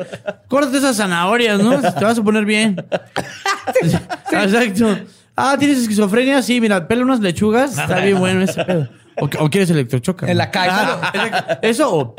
Córtate 0.48 0.78
esas 0.78 0.96
zanahorias, 0.96 1.60
¿no? 1.62 1.80
Te 1.80 2.04
vas 2.04 2.18
a 2.18 2.22
poner 2.24 2.44
bien. 2.44 2.76
Exacto. 4.32 4.98
Ah, 5.36 5.56
¿tienes 5.58 5.78
esquizofrenia? 5.78 6.42
Sí, 6.42 6.60
mira, 6.60 6.86
pela 6.86 7.02
unas 7.04 7.20
lechugas. 7.20 7.78
Está 7.78 8.00
bien 8.00 8.18
bueno 8.18 8.42
ese 8.42 8.64
pedo. 8.64 8.88
O, 9.20 9.26
o 9.26 9.50
quieres 9.50 9.68
electrochoca. 9.68 10.26
En 10.30 10.38
la 10.38 10.50
calle. 10.50 10.70
Ah. 10.72 11.58
Eso 11.60 11.94
o... 11.94 12.14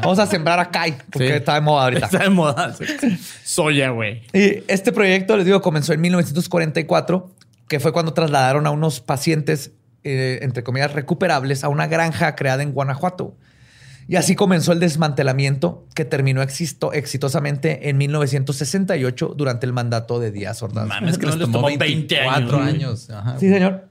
Vamos 0.00 0.18
a 0.18 0.26
sembrar 0.26 0.58
acá, 0.58 0.84
porque 1.12 1.28
Sí. 1.28 1.34
está 1.34 1.54
de 1.56 1.60
moda 1.60 1.84
ahorita. 1.84 2.06
Está 2.06 2.18
de 2.20 2.30
moda. 2.30 2.74
Soya, 3.44 3.90
güey. 3.90 4.22
Y 4.32 4.62
este 4.68 4.90
proyecto, 4.90 5.36
les 5.36 5.44
digo, 5.44 5.60
comenzó 5.60 5.92
en 5.92 6.00
1944, 6.00 7.30
que 7.68 7.78
fue 7.78 7.92
cuando 7.92 8.14
trasladaron 8.14 8.66
a 8.66 8.70
unos 8.70 9.00
pacientes, 9.02 9.72
eh, 10.02 10.38
entre 10.40 10.62
comillas, 10.62 10.94
recuperables 10.94 11.62
a 11.62 11.68
una 11.68 11.86
granja 11.88 12.34
creada 12.36 12.62
en 12.62 12.72
Guanajuato. 12.72 13.36
Y 14.10 14.16
así 14.16 14.34
comenzó 14.34 14.72
el 14.72 14.80
desmantelamiento 14.80 15.86
que 15.94 16.04
terminó 16.04 16.42
existo- 16.42 16.92
exitosamente 16.92 17.88
en 17.88 17.96
1968 17.96 19.34
durante 19.36 19.66
el 19.66 19.72
mandato 19.72 20.18
de 20.18 20.32
Díaz 20.32 20.62
Ordaz. 20.64 20.88
Mames, 20.88 21.16
que 21.16 21.26
No, 21.26 21.32
les 21.36 21.40
tomó 21.42 21.52
tomó 21.52 21.66
20 21.68 21.84
24 21.84 22.58
años, 22.58 22.74
años. 23.08 23.10
Ajá. 23.10 23.38
Sí, 23.38 23.48
señor. 23.48 23.88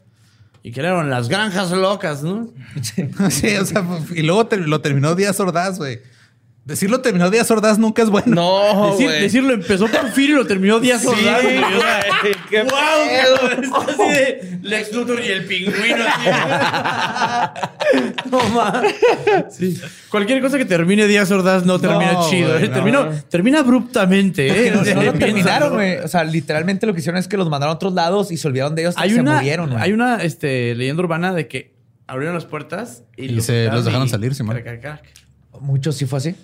Y 0.62 0.74
crearon 0.74 1.10
las 1.10 1.30
granjas 1.30 1.72
locas, 1.72 2.22
¿no? 2.22 2.50
Sí, 2.82 3.56
o 3.62 3.66
sea, 3.66 3.86
y 4.14 4.22
luego 4.24 4.48
lo 4.58 4.82
terminó 4.82 5.16
Díaz 5.16 5.40
Ordaz, 5.40 5.78
güey. 5.78 6.02
Decirlo 6.70 7.02
terminó 7.02 7.30
Díaz 7.30 7.50
Ordaz 7.52 7.78
nunca 7.80 8.02
es 8.04 8.10
bueno. 8.10 8.28
No, 8.36 8.91
Decir- 8.91 9.08
güey. 9.08 9.22
decirlo 9.22 9.54
empezó 9.54 9.88
Porfirio 9.88 10.36
y 10.36 10.38
lo 10.40 10.46
terminó 10.48 10.80
Díaz 10.80 11.06
Ordaz. 11.06 11.41
güey. 11.44 11.58
O 11.58 11.80
sea, 11.82 12.06
qué 12.50 12.62
¡Wow! 12.62 12.70
cabrón! 12.70 13.64
Está 13.64 13.78
así 13.91 14.10
de 14.14 14.60
Lex 14.62 14.94
Luthor 14.94 15.20
y 15.24 15.28
el 15.28 15.46
pingüino. 15.46 16.04
así. 16.08 16.30
no 18.32 18.40
mames. 18.50 18.94
Sí. 19.52 19.80
Cualquier 20.10 20.41
cosa 20.41 20.58
que 20.58 20.66
termine 20.66 21.08
Díaz 21.08 21.32
Ordaz 21.32 21.66
no 21.66 21.80
termina 21.80 22.14
No, 22.14 22.30
chido. 22.30 22.50
güey, 22.52 22.66
¿eh? 22.66 22.68
no. 22.68 22.74
Terminó- 22.76 23.10
termina 23.30 23.60
abruptamente. 23.60 24.48
¿eh? 24.68 24.72
No, 24.72 24.78
no 24.78 24.84
lo 24.84 24.84
Piénsalo. 25.14 25.20
terminaron, 25.20 25.74
güey. 25.74 25.98
O 25.98 26.08
sea, 26.08 26.24
literalmente 26.24 26.86
lo 26.86 26.94
que 26.94 27.00
hicieron 27.00 27.20
es 27.20 27.28
que 27.28 27.38
los 27.38 27.50
mandaron 27.50 27.74
a 27.74 27.76
otros 27.76 27.94
lados 27.94 28.32
y 28.32 28.38
se 28.38 28.48
olvidaron 28.48 28.76
de 28.76 28.84
ellos 28.84 28.96
y 28.98 29.02
Hay 29.02 29.10
se 29.12 29.20
una, 29.22 29.36
murieron. 29.38 29.70
güey. 29.72 29.82
hay 29.84 29.91
una 29.91 30.18
este, 30.18 30.76
leyenda 30.76 31.02
urbana 31.04 31.34
de 31.34 31.48
que 31.48 31.74
abrieron 32.08 32.36
las 32.36 32.46
puertas 32.46 33.04
y, 33.18 33.26
Y 33.26 33.41
se 33.41 33.54
quitaron 33.54 33.76
los 33.76 33.86
dejaron 33.86 34.08
y- 34.08 34.10
salir, 34.12 34.36
Simón. 34.36 34.62
Muchos 35.62 35.96
sí 35.98 36.06
fue 36.06 36.20
así. 36.20 36.36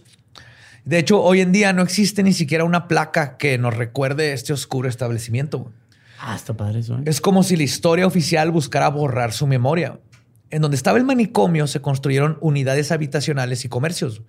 De 0.85 0.99
hecho, 0.99 1.21
hoy 1.21 1.41
en 1.41 1.51
día 1.51 1.73
no 1.73 1.81
existe 1.81 2.21
ni 2.23 2.31
siquiera 2.31 2.63
una 2.63 2.87
placa 2.87 3.37
que 3.37 3.57
nos 3.57 3.75
recuerde 3.75 4.33
este 4.33 4.53
oscuro 4.53 4.87
establecimiento. 4.87 5.71
Ah, 6.19 6.35
está 6.35 6.55
padre 6.55 6.79
eso. 6.79 6.95
¿eh? 6.95 7.03
Es 7.05 7.21
como 7.21 7.43
si 7.43 7.55
la 7.55 7.63
historia 7.63 8.05
oficial 8.05 8.51
buscara 8.51 8.89
borrar 8.89 9.33
su 9.33 9.47
memoria. 9.47 9.99
En 10.51 10.61
donde 10.61 10.77
estaba 10.77 10.97
el 10.97 11.03
manicomio 11.03 11.65
se 11.67 11.81
construyeron 11.81 12.37
unidades 12.39 12.91
habitacionales 12.91 13.65
y 13.65 13.69
comercios. 13.69 14.21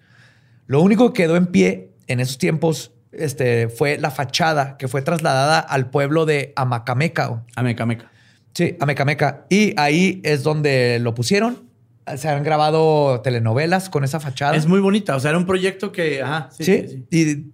Lo 0.67 0.81
único 0.81 1.13
que 1.13 1.25
quedó 1.25 1.37
en 1.37 1.47
pie 1.47 1.91
en 2.07 2.21
esos 2.21 2.39
tiempos 2.39 2.93
este, 3.13 3.69
fue 3.69 3.99
la 3.99 4.11
fachada 4.11 4.79
que 4.79 4.89
fue 4.89 5.03
trasladada 5.03 5.61
al 5.61 5.91
pueblo 5.91 6.25
de 6.25 6.53
Amacameca. 6.57 7.27
güey. 7.27 7.41
A 7.55 7.63
meca, 7.63 7.87
meca. 7.87 8.11
Sí, 8.57 8.75
Amecameca. 8.81 9.45
Y 9.51 9.79
ahí 9.79 10.23
es 10.25 10.43
donde 10.43 10.99
lo 10.99 11.15
pusieron. 11.15 11.66
Se 12.17 12.29
han 12.29 12.43
grabado 12.45 13.21
telenovelas 13.23 13.91
con 13.91 14.05
esa 14.05 14.21
fachada. 14.21 14.55
Es 14.57 14.67
muy 14.67 14.81
bonita. 14.81 15.17
O 15.17 15.21
sea, 15.21 15.31
era 15.31 15.39
un 15.39 15.47
proyecto 15.47 15.91
que. 15.93 16.23
Ajá, 16.23 16.49
sí, 16.53 16.65
Sí, 16.65 16.85
sí, 16.89 17.05
sí. 17.11 17.51
y 17.51 17.53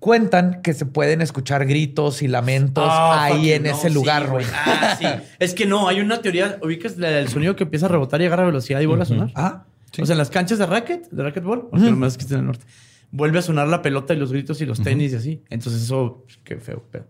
cuentan 0.00 0.60
que 0.62 0.74
se 0.74 0.86
pueden 0.86 1.22
escuchar 1.22 1.64
gritos 1.66 2.22
y 2.22 2.28
lamentos 2.28 2.84
Ah, 2.88 3.24
ahí 3.24 3.52
en 3.52 3.62
no, 3.64 3.70
ese 3.70 3.90
lugar, 3.90 4.28
güey. 4.28 4.44
Ah, 4.52 4.96
sí. 4.98 5.06
Es 5.38 5.54
que 5.54 5.66
no, 5.66 5.88
hay 5.88 6.00
una 6.00 6.20
teoría. 6.20 6.58
¿Ubicas 6.62 6.96
la- 6.98 7.18
el 7.20 7.28
sonido 7.28 7.54
que 7.56 7.64
empieza 7.64 7.86
a 7.86 7.88
rebotar 7.88 8.20
y 8.20 8.26
agarra 8.26 8.44
velocidad 8.46 8.80
y 8.80 8.86
vuelve 8.86 9.04
a 9.04 9.06
sonar? 9.06 9.30
Ah, 9.34 9.64
O 10.00 10.04
sea, 10.04 10.14
en 10.14 10.18
las 10.18 10.30
canchas 10.30 10.58
de 10.58 10.66
racket, 10.66 11.08
de 11.10 11.22
racquetball, 11.22 11.68
porque 11.70 11.86
nomás 11.90 12.12
es 12.12 12.18
que 12.18 12.22
está 12.24 12.34
en 12.34 12.40
el 12.40 12.46
norte, 12.46 12.66
vuelve 13.12 13.38
a 13.38 13.42
sonar 13.42 13.68
la 13.68 13.82
pelota 13.82 14.12
y 14.14 14.16
los 14.18 14.32
gritos 14.32 14.60
y 14.60 14.66
los 14.66 14.82
tenis 14.82 15.12
y 15.12 15.16
así. 15.16 15.42
Entonces, 15.48 15.82
eso, 15.82 16.24
qué 16.44 16.56
feo, 16.56 16.84
pero. 16.90 17.06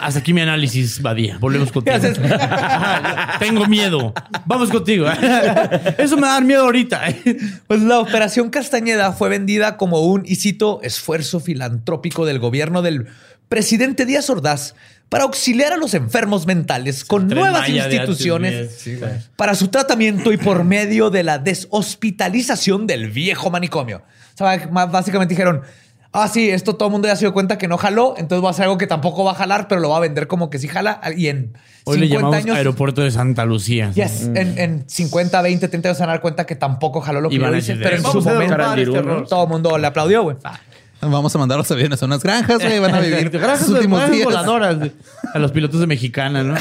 Hasta 0.00 0.20
aquí 0.20 0.32
mi 0.32 0.40
análisis, 0.40 1.00
Badía. 1.00 1.38
Volvemos 1.38 1.70
contigo. 1.72 1.96
Tengo 3.38 3.66
miedo. 3.66 4.12
Vamos 4.46 4.70
contigo. 4.70 5.06
Eso 5.98 6.16
me 6.16 6.26
da 6.26 6.40
miedo 6.40 6.64
ahorita. 6.64 7.02
Pues 7.66 7.82
la 7.82 8.00
Operación 8.00 8.50
Castañeda 8.50 9.12
fue 9.12 9.28
vendida 9.28 9.76
como 9.76 10.00
un, 10.00 10.22
y 10.26 10.36
cito, 10.36 10.80
esfuerzo 10.82 11.40
filantrópico 11.40 12.26
del 12.26 12.38
gobierno 12.38 12.82
del 12.82 13.06
presidente 13.48 14.06
Díaz 14.06 14.28
Ordaz 14.30 14.74
para 15.08 15.24
auxiliar 15.24 15.72
a 15.72 15.76
los 15.76 15.94
enfermos 15.94 16.46
mentales 16.46 17.04
con 17.04 17.28
Tren 17.28 17.40
nuevas 17.40 17.68
instituciones 17.68 18.74
sí, 18.78 18.98
para 19.36 19.54
su 19.54 19.68
tratamiento 19.68 20.32
y 20.32 20.36
por 20.36 20.64
medio 20.64 21.10
de 21.10 21.24
la 21.24 21.38
deshospitalización 21.38 22.86
del 22.86 23.10
viejo 23.10 23.50
manicomio. 23.50 24.02
O 24.34 24.36
sea, 24.36 24.68
básicamente 24.68 25.34
dijeron, 25.34 25.62
ah, 26.12 26.28
sí, 26.28 26.50
esto 26.50 26.74
todo 26.76 26.88
el 26.88 26.92
mundo 26.92 27.08
ya 27.08 27.16
se 27.16 27.24
dio 27.24 27.32
cuenta 27.32 27.58
que 27.58 27.68
no 27.68 27.78
jaló, 27.78 28.14
entonces 28.16 28.42
va 28.44 28.48
a 28.48 28.50
hacer 28.52 28.64
algo 28.64 28.78
que 28.78 28.86
tampoco 28.86 29.24
va 29.24 29.32
a 29.32 29.34
jalar, 29.34 29.68
pero 29.68 29.80
lo 29.80 29.88
va 29.90 29.96
a 29.98 30.00
vender 30.00 30.26
como 30.26 30.50
que 30.50 30.58
sí 30.58 30.68
jala. 30.68 31.00
Y 31.16 31.28
en 31.28 31.52
Hoy 31.84 31.98
le 31.98 32.06
50 32.06 32.14
llamamos 32.16 32.36
años... 32.44 32.56
Aeropuerto 32.56 33.00
de 33.02 33.10
Santa 33.10 33.44
Lucía. 33.44 33.90
Yes, 33.92 34.22
en, 34.34 34.58
en 34.58 34.84
50, 34.88 35.40
20, 35.42 35.68
30 35.68 35.88
años 35.88 35.96
se 35.96 36.02
van 36.02 36.10
a 36.10 36.12
dar 36.14 36.20
cuenta 36.20 36.46
que 36.46 36.56
tampoco 36.56 37.00
jaló 37.00 37.20
lo 37.20 37.28
que 37.30 37.38
van 37.38 37.52
a 37.52 37.56
decir, 37.56 37.78
pero 37.82 37.96
en 37.96 38.02
"Vamos 38.02 38.22
su 38.24 38.28
a 38.28 38.32
momento 38.34 38.74
este 38.74 38.98
error". 38.98 39.26
todo 39.28 39.44
el 39.44 39.48
mundo 39.48 39.78
le 39.78 39.86
aplaudió, 39.86 40.22
güey. 40.22 40.36
Vamos 41.02 41.34
a 41.34 41.38
mandar 41.38 41.56
los 41.56 41.70
aviones 41.70 42.02
a 42.02 42.06
unas 42.06 42.22
granjas, 42.22 42.58
güey. 42.62 42.78
Van 42.78 42.94
a 42.94 43.00
vivir 43.00 43.30
Gracias 43.32 43.60
sus 43.60 43.70
últimos 43.70 44.00
granjas 44.00 44.16
días. 44.16 44.24
voladoras 44.26 44.76
a 45.32 45.38
los 45.38 45.50
pilotos 45.52 45.80
de 45.80 45.86
Mexicana, 45.86 46.42
¿no? 46.42 46.54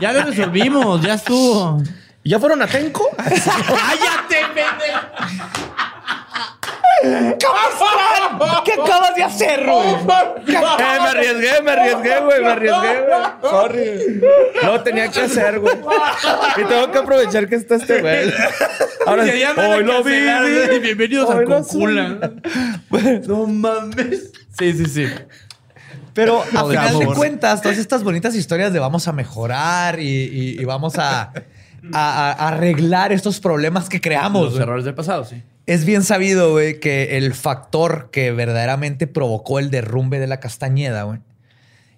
ya 0.00 0.12
lo 0.12 0.24
resolvimos, 0.24 1.00
ya 1.00 1.14
estuvo. 1.14 1.82
¿Ya 2.22 2.38
fueron 2.38 2.60
a 2.60 2.66
Tenco? 2.66 3.04
¡Cállate, 3.16 4.36
pendejo! 4.54 5.63
¿Qué 8.64 8.72
acabas 8.72 9.14
de 9.14 9.22
hacer, 9.22 9.64
güey? 9.64 9.88
Eh, 9.88 9.98
me 10.46 11.08
arriesgué, 11.08 11.62
me 11.62 11.70
arriesgué, 11.70 12.20
güey, 12.20 12.40
me 12.42 12.48
arriesgué, 12.50 13.00
güey. 13.02 13.50
Sorry. 13.50 14.20
No 14.62 14.80
tenía 14.82 15.08
que 15.10 15.20
hacer, 15.20 15.60
güey. 15.60 15.74
Y 16.56 16.64
tengo 16.64 16.90
que 16.90 16.98
aprovechar 16.98 17.48
que 17.48 17.56
está 17.56 17.76
este 17.76 18.00
güey. 18.00 18.32
Ahora, 19.06 19.22
a 19.24 19.68
hoy 19.76 19.84
lo 19.84 20.02
vi. 20.02 20.78
Bienvenidos 20.80 21.30
a 21.30 21.34
Hoy 21.36 21.46
lo 21.46 21.56
Concula. 21.56 22.32
No 23.26 23.46
mames. 23.46 24.32
Sí, 24.58 24.72
sí, 24.72 24.86
sí. 24.86 25.06
Pero 26.14 26.42
a 26.42 26.64
final 26.64 26.98
de 27.00 27.06
cuentas, 27.06 27.60
todas 27.60 27.76
estas 27.78 28.04
bonitas 28.04 28.34
historias 28.36 28.72
de 28.72 28.78
vamos 28.78 29.08
a 29.08 29.12
mejorar 29.12 29.98
y, 29.98 30.04
y- 30.06 30.60
y 30.60 30.64
vamos 30.64 30.96
a, 30.98 31.32
a- 31.92 32.32
a 32.32 32.48
arreglar 32.48 33.12
estos 33.12 33.40
problemas 33.40 33.88
que 33.88 34.00
creamos. 34.00 34.52
Los 34.52 34.60
errores 34.60 34.84
del 34.84 34.94
pasado, 34.94 35.24
sí. 35.24 35.42
Es 35.66 35.84
bien 35.84 36.02
sabido, 36.02 36.52
güey, 36.52 36.78
que 36.80 37.16
el 37.16 37.32
factor 37.34 38.10
que 38.10 38.32
verdaderamente 38.32 39.06
provocó 39.06 39.58
el 39.58 39.70
derrumbe 39.70 40.18
de 40.18 40.26
la 40.26 40.38
Castañeda, 40.40 41.04
güey, 41.04 41.20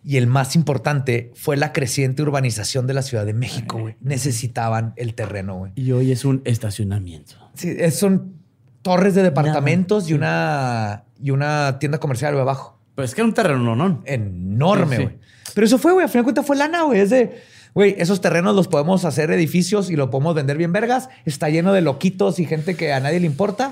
y 0.04 0.18
el 0.18 0.28
más 0.28 0.54
importante 0.54 1.32
fue 1.34 1.56
la 1.56 1.72
creciente 1.72 2.22
urbanización 2.22 2.86
de 2.86 2.94
la 2.94 3.02
Ciudad 3.02 3.26
de 3.26 3.34
México, 3.34 3.78
güey. 3.80 3.96
Necesitaban 4.00 4.92
el 4.96 5.14
terreno, 5.14 5.56
güey. 5.56 5.72
Y 5.74 5.90
hoy 5.90 6.12
es 6.12 6.24
un 6.24 6.42
estacionamiento. 6.44 7.34
Sí, 7.54 7.74
es- 7.76 7.98
son 7.98 8.34
torres 8.82 9.16
de 9.16 9.22
departamentos 9.24 10.08
y 10.08 10.14
una 10.14 11.02
y 11.20 11.30
una 11.32 11.78
tienda 11.80 11.98
comercial 11.98 12.34
güey, 12.34 12.42
abajo. 12.42 12.78
Pues 12.94 13.10
es 13.10 13.14
que 13.16 13.22
era 13.22 13.28
un 13.28 13.34
terreno, 13.34 13.74
¿no? 13.74 14.02
Enorme, 14.06 14.96
Sí, 14.96 15.02
sí. 15.02 15.08
güey. 15.08 15.18
Pero 15.54 15.66
eso 15.66 15.78
fue, 15.78 15.92
güey. 15.92 16.04
A 16.04 16.08
final 16.08 16.22
de 16.22 16.24
cuentas 16.26 16.46
fue 16.46 16.56
lana, 16.56 16.82
güey. 16.82 17.00
Es 17.00 17.10
de, 17.10 17.42
güey, 17.76 17.94
esos 17.98 18.22
terrenos 18.22 18.56
los 18.56 18.68
podemos 18.68 19.04
hacer 19.04 19.30
edificios 19.30 19.90
y 19.90 19.96
lo 19.96 20.08
podemos 20.08 20.34
vender 20.34 20.56
bien 20.56 20.72
vergas. 20.72 21.10
Está 21.26 21.50
lleno 21.50 21.74
de 21.74 21.82
loquitos 21.82 22.38
y 22.38 22.46
gente 22.46 22.74
que 22.74 22.94
a 22.94 23.00
nadie 23.00 23.20
le 23.20 23.26
importa. 23.26 23.70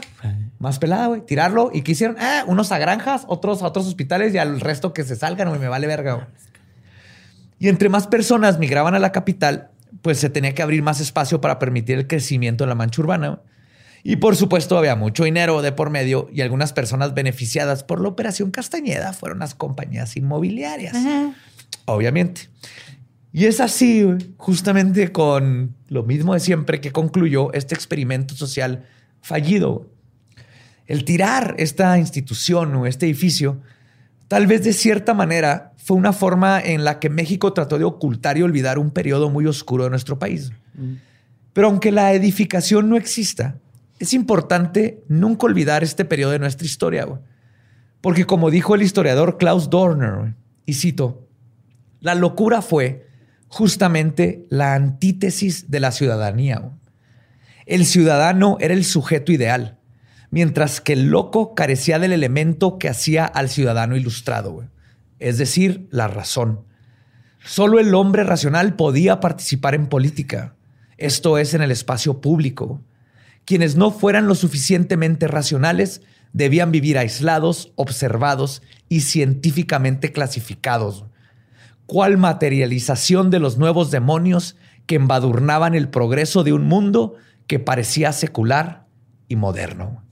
Más 0.58 0.78
pelada, 0.78 1.06
güey. 1.06 1.22
Tirarlo. 1.22 1.70
¿Y 1.72 1.80
qué 1.80 1.92
hicieron? 1.92 2.16
Ah, 2.20 2.44
unos 2.46 2.70
a 2.70 2.76
granjas, 2.76 3.24
otros 3.28 3.62
a 3.62 3.66
otros 3.66 3.86
hospitales 3.86 4.34
y 4.34 4.38
al 4.38 4.60
resto 4.60 4.92
que 4.92 5.04
se 5.04 5.16
salgan, 5.16 5.48
güey. 5.48 5.58
Me 5.58 5.68
vale 5.68 5.86
verga, 5.86 6.12
güey. 6.12 6.26
Y 7.58 7.68
entre 7.70 7.88
más 7.88 8.06
personas 8.06 8.58
migraban 8.58 8.94
a 8.94 8.98
la 8.98 9.10
capital, 9.10 9.70
pues 10.02 10.18
se 10.18 10.28
tenía 10.28 10.54
que 10.54 10.60
abrir 10.60 10.82
más 10.82 11.00
espacio 11.00 11.40
para 11.40 11.58
permitir 11.58 11.96
el 11.96 12.06
crecimiento 12.06 12.64
en 12.64 12.68
la 12.68 12.74
mancha 12.74 13.00
urbana. 13.00 13.28
güey. 13.28 13.40
Y 14.02 14.16
por 14.16 14.36
supuesto 14.36 14.76
había 14.76 14.96
mucho 14.96 15.24
dinero 15.24 15.62
de 15.62 15.72
por 15.72 15.88
medio 15.88 16.28
y 16.30 16.42
algunas 16.42 16.74
personas 16.74 17.14
beneficiadas 17.14 17.84
por 17.84 18.02
la 18.02 18.08
operación 18.10 18.50
Castañeda 18.50 19.14
fueron 19.14 19.38
las 19.38 19.54
compañías 19.54 20.14
inmobiliarias. 20.18 20.94
Obviamente. 21.86 22.50
Y 23.36 23.46
es 23.46 23.58
así, 23.60 24.06
justamente 24.36 25.10
con 25.10 25.74
lo 25.88 26.04
mismo 26.04 26.34
de 26.34 26.40
siempre 26.40 26.80
que 26.80 26.92
concluyó 26.92 27.52
este 27.52 27.74
experimento 27.74 28.36
social 28.36 28.84
fallido. 29.22 29.90
El 30.86 31.04
tirar 31.04 31.56
esta 31.58 31.98
institución 31.98 32.72
o 32.76 32.86
este 32.86 33.06
edificio, 33.06 33.60
tal 34.28 34.46
vez 34.46 34.62
de 34.62 34.72
cierta 34.72 35.14
manera 35.14 35.72
fue 35.78 35.96
una 35.96 36.12
forma 36.12 36.60
en 36.60 36.84
la 36.84 37.00
que 37.00 37.10
México 37.10 37.52
trató 37.52 37.76
de 37.76 37.82
ocultar 37.82 38.38
y 38.38 38.42
olvidar 38.42 38.78
un 38.78 38.92
periodo 38.92 39.28
muy 39.30 39.46
oscuro 39.46 39.82
de 39.82 39.90
nuestro 39.90 40.16
país. 40.16 40.52
Pero 41.52 41.66
aunque 41.66 41.90
la 41.90 42.12
edificación 42.12 42.88
no 42.88 42.96
exista, 42.96 43.58
es 43.98 44.14
importante 44.14 45.02
nunca 45.08 45.46
olvidar 45.46 45.82
este 45.82 46.04
periodo 46.04 46.30
de 46.30 46.38
nuestra 46.38 46.66
historia. 46.66 47.08
Porque 48.00 48.26
como 48.26 48.52
dijo 48.52 48.76
el 48.76 48.82
historiador 48.82 49.38
Klaus 49.38 49.70
Dorner, 49.70 50.34
y 50.66 50.74
cito, 50.74 51.26
la 51.98 52.14
locura 52.14 52.62
fue 52.62 53.12
justamente 53.54 54.46
la 54.50 54.74
antítesis 54.74 55.70
de 55.70 55.78
la 55.78 55.92
ciudadanía. 55.92 56.72
El 57.66 57.86
ciudadano 57.86 58.56
era 58.58 58.74
el 58.74 58.84
sujeto 58.84 59.30
ideal, 59.30 59.78
mientras 60.32 60.80
que 60.80 60.94
el 60.94 61.06
loco 61.06 61.54
carecía 61.54 62.00
del 62.00 62.12
elemento 62.12 62.78
que 62.78 62.88
hacía 62.88 63.24
al 63.24 63.48
ciudadano 63.48 63.96
ilustrado, 63.96 64.68
es 65.20 65.38
decir, 65.38 65.86
la 65.92 66.08
razón. 66.08 66.64
Solo 67.44 67.78
el 67.78 67.94
hombre 67.94 68.24
racional 68.24 68.74
podía 68.74 69.20
participar 69.20 69.76
en 69.76 69.86
política, 69.86 70.56
esto 70.98 71.38
es, 71.38 71.54
en 71.54 71.62
el 71.62 71.70
espacio 71.70 72.20
público. 72.20 72.82
Quienes 73.44 73.76
no 73.76 73.92
fueran 73.92 74.26
lo 74.26 74.34
suficientemente 74.34 75.28
racionales 75.28 76.02
debían 76.32 76.72
vivir 76.72 76.98
aislados, 76.98 77.72
observados 77.76 78.62
y 78.88 79.02
científicamente 79.02 80.10
clasificados. 80.10 81.04
¿Cuál 81.86 82.16
materialización 82.18 83.30
de 83.30 83.40
los 83.40 83.58
nuevos 83.58 83.90
demonios 83.90 84.56
que 84.86 84.94
embadurnaban 84.96 85.74
el 85.74 85.88
progreso 85.88 86.44
de 86.44 86.52
un 86.52 86.64
mundo 86.64 87.14
que 87.46 87.58
parecía 87.58 88.12
secular 88.12 88.86
y 89.28 89.36
moderno? 89.36 90.02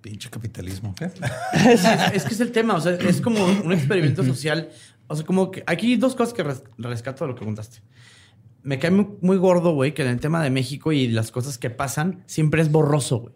Pinche 0.00 0.30
capitalismo. 0.30 0.94
¿qué? 0.94 1.04
es, 1.04 1.84
es 2.14 2.24
que 2.24 2.34
es 2.34 2.40
el 2.40 2.52
tema, 2.52 2.74
o 2.74 2.80
sea, 2.80 2.92
es 2.92 3.20
como 3.20 3.44
un 3.44 3.72
experimento 3.72 4.24
social. 4.24 4.70
O 5.08 5.16
sea, 5.16 5.26
como 5.26 5.50
que 5.50 5.62
aquí 5.66 5.88
hay 5.92 5.96
dos 5.96 6.14
cosas 6.14 6.32
que 6.34 6.42
res- 6.42 6.62
rescato 6.78 7.24
de 7.24 7.32
lo 7.32 7.36
que 7.36 7.44
contaste. 7.44 7.80
Me 8.62 8.78
cae 8.78 8.90
muy, 8.90 9.06
muy 9.20 9.36
gordo, 9.36 9.74
güey, 9.74 9.94
que 9.94 10.02
en 10.02 10.08
el 10.08 10.20
tema 10.20 10.42
de 10.42 10.50
México 10.50 10.92
y 10.92 11.08
las 11.08 11.30
cosas 11.30 11.58
que 11.58 11.70
pasan 11.70 12.22
siempre 12.26 12.62
es 12.62 12.70
borroso, 12.70 13.18
güey. 13.18 13.34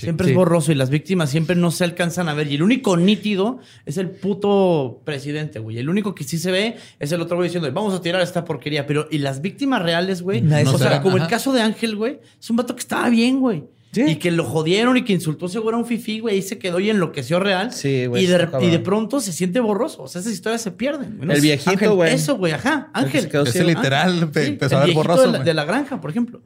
Siempre 0.00 0.26
Sí. 0.26 0.30
es 0.32 0.36
borroso 0.36 0.72
y 0.72 0.74
las 0.74 0.90
víctimas 0.90 1.30
siempre 1.30 1.56
no 1.56 1.70
se 1.70 1.84
alcanzan 1.84 2.28
a 2.28 2.34
ver. 2.34 2.50
Y 2.50 2.54
el 2.56 2.62
único 2.62 2.96
nítido 2.96 3.58
es 3.86 3.96
el 3.98 4.10
puto 4.10 5.00
presidente, 5.04 5.58
güey. 5.58 5.78
El 5.78 5.88
único 5.88 6.14
que 6.14 6.24
sí 6.24 6.38
se 6.38 6.50
ve 6.50 6.76
es 6.98 7.12
el 7.12 7.20
otro 7.20 7.36
güey 7.36 7.48
diciendo, 7.48 7.70
vamos 7.72 7.94
a 7.94 8.00
tirar 8.00 8.20
esta 8.22 8.44
porquería. 8.44 8.86
Pero, 8.86 9.06
y 9.10 9.18
las 9.18 9.40
víctimas 9.40 9.82
reales, 9.82 10.22
güey. 10.22 10.40
Nadie 10.40 10.66
O 10.66 10.72
se 10.72 10.84
sea, 10.84 11.02
como 11.02 11.16
el 11.16 11.26
caso 11.26 11.52
de 11.52 11.62
Ángel, 11.62 11.96
güey. 11.96 12.20
Es 12.40 12.48
un 12.50 12.56
vato 12.56 12.74
que 12.74 12.80
estaba 12.80 13.08
bien, 13.08 13.40
güey. 13.40 13.64
Sí. 13.92 14.02
Y 14.06 14.16
que 14.16 14.30
lo 14.30 14.44
jodieron 14.44 14.96
y 14.96 15.02
que 15.02 15.12
insultó 15.12 15.48
seguro 15.48 15.76
a 15.76 15.80
un 15.80 15.84
fifí, 15.84 16.20
güey. 16.20 16.38
Y 16.38 16.42
se 16.42 16.58
quedó 16.58 16.78
y 16.78 16.90
enloqueció 16.90 17.40
real. 17.40 17.72
Sí, 17.72 18.06
güey, 18.06 18.22
Y 18.22 18.26
de, 18.28 18.48
y 18.62 18.78
pronto 18.78 19.18
se 19.20 19.32
siente 19.32 19.58
borroso. 19.58 20.04
O 20.04 20.06
sea, 20.06 20.20
esas 20.20 20.32
historias 20.32 20.62
se 20.62 20.70
pierden. 20.70 21.16
güey. 21.16 21.26
No 21.26 21.32
El 21.34 21.40
viejito, 21.40 21.70
Ángel, 21.70 21.90
güey. 21.90 22.14
Eso, 22.14 22.36
güey, 22.36 22.52
ajá. 22.52 22.88
Ángel. 22.94 23.22
se 23.22 23.28
quedó 23.28 23.42
Ese 23.42 23.64
literal 23.64 24.30
pe- 24.30 24.42
Sí, 24.44 24.48
empezó 24.50 24.76
a 24.76 24.78
el 24.78 24.86
ver 24.86 24.94
viejito 24.94 25.08
borroso. 25.08 25.32
de 25.32 25.38
la, 25.38 25.44
de 25.44 25.54
la 25.54 25.64
granja, 25.64 26.00
por 26.00 26.10
ejemplo. 26.10 26.40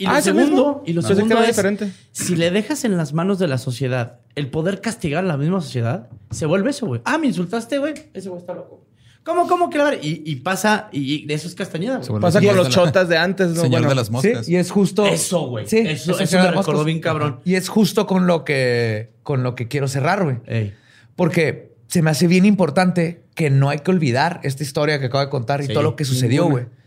Y 0.00 0.06
Ah, 0.06 0.12
lo 0.12 0.18
¿es 0.18 0.26
el 0.28 0.34
segundo, 0.36 0.82
y 0.86 0.92
lo 0.92 1.02
que 1.02 1.08
segundo 1.08 1.38
es, 1.40 1.46
diferente. 1.48 1.92
si 2.12 2.36
le 2.36 2.50
dejas 2.52 2.84
en 2.84 2.96
las 2.96 3.12
manos 3.12 3.38
de 3.40 3.48
la 3.48 3.58
sociedad 3.58 4.20
el 4.36 4.48
poder 4.48 4.80
castigar 4.80 5.24
a 5.24 5.26
la 5.26 5.36
misma 5.36 5.60
sociedad, 5.60 6.08
se 6.30 6.46
vuelve 6.46 6.70
eso, 6.70 6.86
güey. 6.86 7.00
Ah, 7.04 7.18
me 7.18 7.26
insultaste, 7.26 7.78
güey. 7.78 7.94
Ese 8.14 8.28
güey 8.28 8.40
está 8.40 8.54
loco. 8.54 8.84
¿Cómo, 9.24 9.46
cómo 9.48 9.68
verdad? 9.68 9.94
Y, 10.00 10.22
y 10.24 10.36
pasa, 10.36 10.88
y, 10.92 11.26
y 11.28 11.32
eso 11.32 11.48
es 11.48 11.54
Castañeda, 11.56 11.94
güey. 11.96 12.04
Se 12.04 12.10
vuelve 12.12 12.22
Pasa 12.26 12.38
con 12.38 12.48
de 12.48 12.54
los 12.54 12.68
la- 12.68 12.72
chotas 12.74 13.08
de 13.08 13.18
antes, 13.18 13.48
¿no? 13.48 13.54
Señor 13.56 13.70
Bueno, 13.70 13.88
de 13.88 13.94
las 13.96 14.06
Sí, 14.06 14.12
moscas. 14.12 14.48
y 14.48 14.56
es 14.56 14.70
justo. 14.70 15.04
Eso, 15.04 15.48
güey. 15.48 15.66
Sí, 15.66 15.78
eso 15.78 16.12
es 16.12 16.20
eso 16.20 16.36
me 16.38 16.44
de 16.44 16.50
recordó 16.52 16.84
bien 16.84 17.00
cabrón. 17.00 17.40
Y 17.44 17.56
es 17.56 17.68
justo 17.68 18.06
con 18.06 18.26
lo 18.28 18.44
que, 18.44 19.10
con 19.24 19.42
lo 19.42 19.54
que 19.56 19.66
quiero 19.68 19.88
cerrar, 19.88 20.22
güey. 20.24 20.36
Ey. 20.46 20.72
Porque 21.16 21.74
se 21.88 22.00
me 22.02 22.10
hace 22.10 22.26
bien 22.28 22.44
importante 22.46 23.24
que 23.34 23.50
no 23.50 23.68
hay 23.68 23.80
que 23.80 23.90
olvidar 23.90 24.40
esta 24.44 24.62
historia 24.62 24.98
que 25.00 25.06
acabo 25.06 25.24
de 25.24 25.30
contar 25.30 25.60
y 25.60 25.66
Sí, 25.66 25.72
todo 25.74 25.82
lo 25.82 25.96
que 25.96 26.04
sucedió, 26.04 26.44
ninguna. 26.44 26.62
güey. 26.64 26.78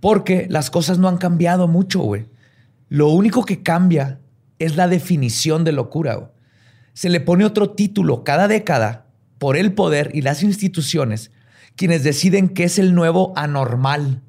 Porque 0.00 0.46
las 0.50 0.70
cosas 0.70 0.98
no 0.98 1.08
han 1.08 1.16
cambiado 1.18 1.68
mucho, 1.68 2.00
güey. 2.00 2.26
Lo 2.90 3.08
único 3.08 3.44
que 3.44 3.62
cambia 3.62 4.20
es 4.58 4.76
la 4.76 4.88
definición 4.88 5.64
de 5.64 5.72
locura. 5.72 6.32
Se 6.92 7.08
le 7.08 7.20
pone 7.20 7.46
otro 7.46 7.70
título 7.70 8.24
cada 8.24 8.48
década 8.48 9.06
por 9.38 9.56
el 9.56 9.72
poder 9.72 10.10
y 10.12 10.20
las 10.20 10.42
instituciones 10.42 11.30
quienes 11.76 12.02
deciden 12.02 12.48
qué 12.50 12.64
es 12.64 12.78
el 12.78 12.94
nuevo 12.94 13.32
anormal, 13.36 14.20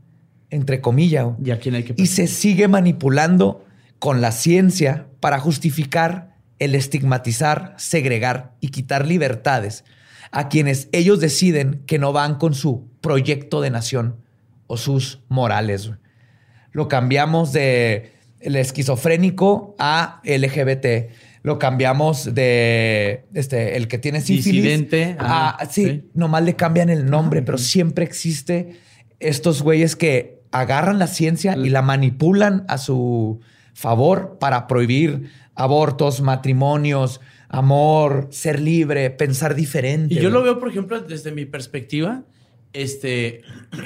entre 0.52 0.80
comillas. 0.80 1.28
Y 1.44 1.52
a 1.52 1.60
quién 1.60 1.76
hay 1.76 1.84
que 1.84 1.96
Y 1.98 2.08
se 2.08 2.28
sigue 2.28 2.68
manipulando 2.68 3.66
con 4.00 4.22
la 4.22 4.32
ciencia 4.32 5.08
para 5.20 5.40
justificar 5.40 6.38
el 6.60 6.76
estigmatizar, 6.76 7.74
segregar 7.78 8.54
y 8.62 8.70
quitar 8.70 9.08
libertades 9.08 9.84
a 10.32 10.48
quienes 10.48 10.88
ellos 10.92 11.20
deciden 11.20 11.84
que 11.88 12.00
no 12.00 12.14
van 12.14 12.36
con 12.36 12.54
su 12.54 12.88
proyecto 13.02 13.60
de 13.60 13.72
nación 13.72 14.18
o 14.68 14.78
sus 14.78 15.20
morales. 15.28 15.92
Lo 16.72 16.88
cambiamos 16.88 17.52
de 17.52 18.14
el 18.41 18.55
esquizofrénico 18.55 19.76
a 19.80 20.22
LGBT. 20.23 21.11
Lo 21.43 21.57
cambiamos 21.57 22.35
de 22.35 23.26
este, 23.34 23.77
el 23.77 23.88
que 23.88 23.97
tiene 23.97 24.22
sífilis 24.22 24.63
Disidente, 24.63 25.15
a, 25.19 25.68
sí, 25.69 25.85
sí. 25.85 26.09
nomás 26.13 26.43
le 26.43 26.55
cambian 26.55 26.89
el 26.89 27.09
nombre, 27.09 27.41
pero 27.41 27.57
siempre 27.57 28.05
existe 28.05 28.80
estos 29.19 29.61
güeyes 29.61 29.95
que 29.95 30.41
agarran 30.51 30.99
la 30.99 31.07
ciencia 31.07 31.55
y 31.57 31.69
la 31.69 31.81
manipulan 31.81 32.65
a 32.68 32.77
su 32.77 33.39
favor 33.73 34.38
para 34.39 34.68
prohibir 34.68 35.30
abortos, 35.55 36.22
matrimonios, 36.22 37.22
amor, 37.49 38.27
ser 38.31 38.59
libre, 38.59 39.09
pensar 39.09 39.55
diferente. 39.55 40.15
Y 40.15 40.19
yo 40.19 40.30
lo 40.30 40.43
veo, 40.43 40.59
por 40.59 40.69
ejemplo, 40.69 40.99
desde 41.01 41.31
mi 41.31 41.45
perspectiva, 41.45 42.23
este, 42.73 43.41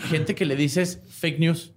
gente 0.10 0.36
que 0.36 0.46
le 0.46 0.56
dices 0.56 1.02
fake 1.10 1.40
news. 1.40 1.75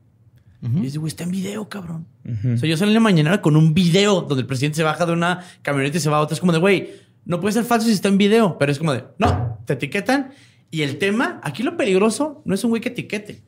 Y 0.60 0.80
dice, 0.80 0.98
güey, 0.98 1.08
está 1.08 1.24
en 1.24 1.30
video, 1.30 1.68
cabrón. 1.68 2.06
O 2.26 2.56
sea, 2.56 2.68
yo 2.68 2.76
salí 2.76 2.90
en 2.90 2.94
la 2.94 3.00
mañana 3.00 3.40
con 3.40 3.56
un 3.56 3.74
video 3.74 4.22
donde 4.22 4.42
el 4.42 4.46
presidente 4.46 4.76
se 4.76 4.82
baja 4.82 5.06
de 5.06 5.12
una 5.12 5.44
camioneta 5.62 5.98
y 5.98 6.00
se 6.00 6.10
va 6.10 6.18
a 6.18 6.20
otra. 6.20 6.34
Es 6.34 6.40
como 6.40 6.52
de, 6.52 6.58
güey, 6.58 6.90
no 7.24 7.40
puede 7.40 7.52
ser 7.52 7.64
falso 7.64 7.86
si 7.86 7.92
está 7.92 8.08
en 8.08 8.18
video. 8.18 8.58
Pero 8.58 8.72
es 8.72 8.78
como 8.78 8.92
de, 8.92 9.04
no, 9.18 9.58
te 9.66 9.74
etiquetan. 9.74 10.32
Y 10.70 10.82
el 10.82 10.98
tema, 10.98 11.40
aquí 11.44 11.62
lo 11.62 11.76
peligroso 11.76 12.42
no 12.44 12.54
es 12.54 12.64
un 12.64 12.70
güey 12.70 12.82
que 12.82 12.88
etiquete. 12.88 13.42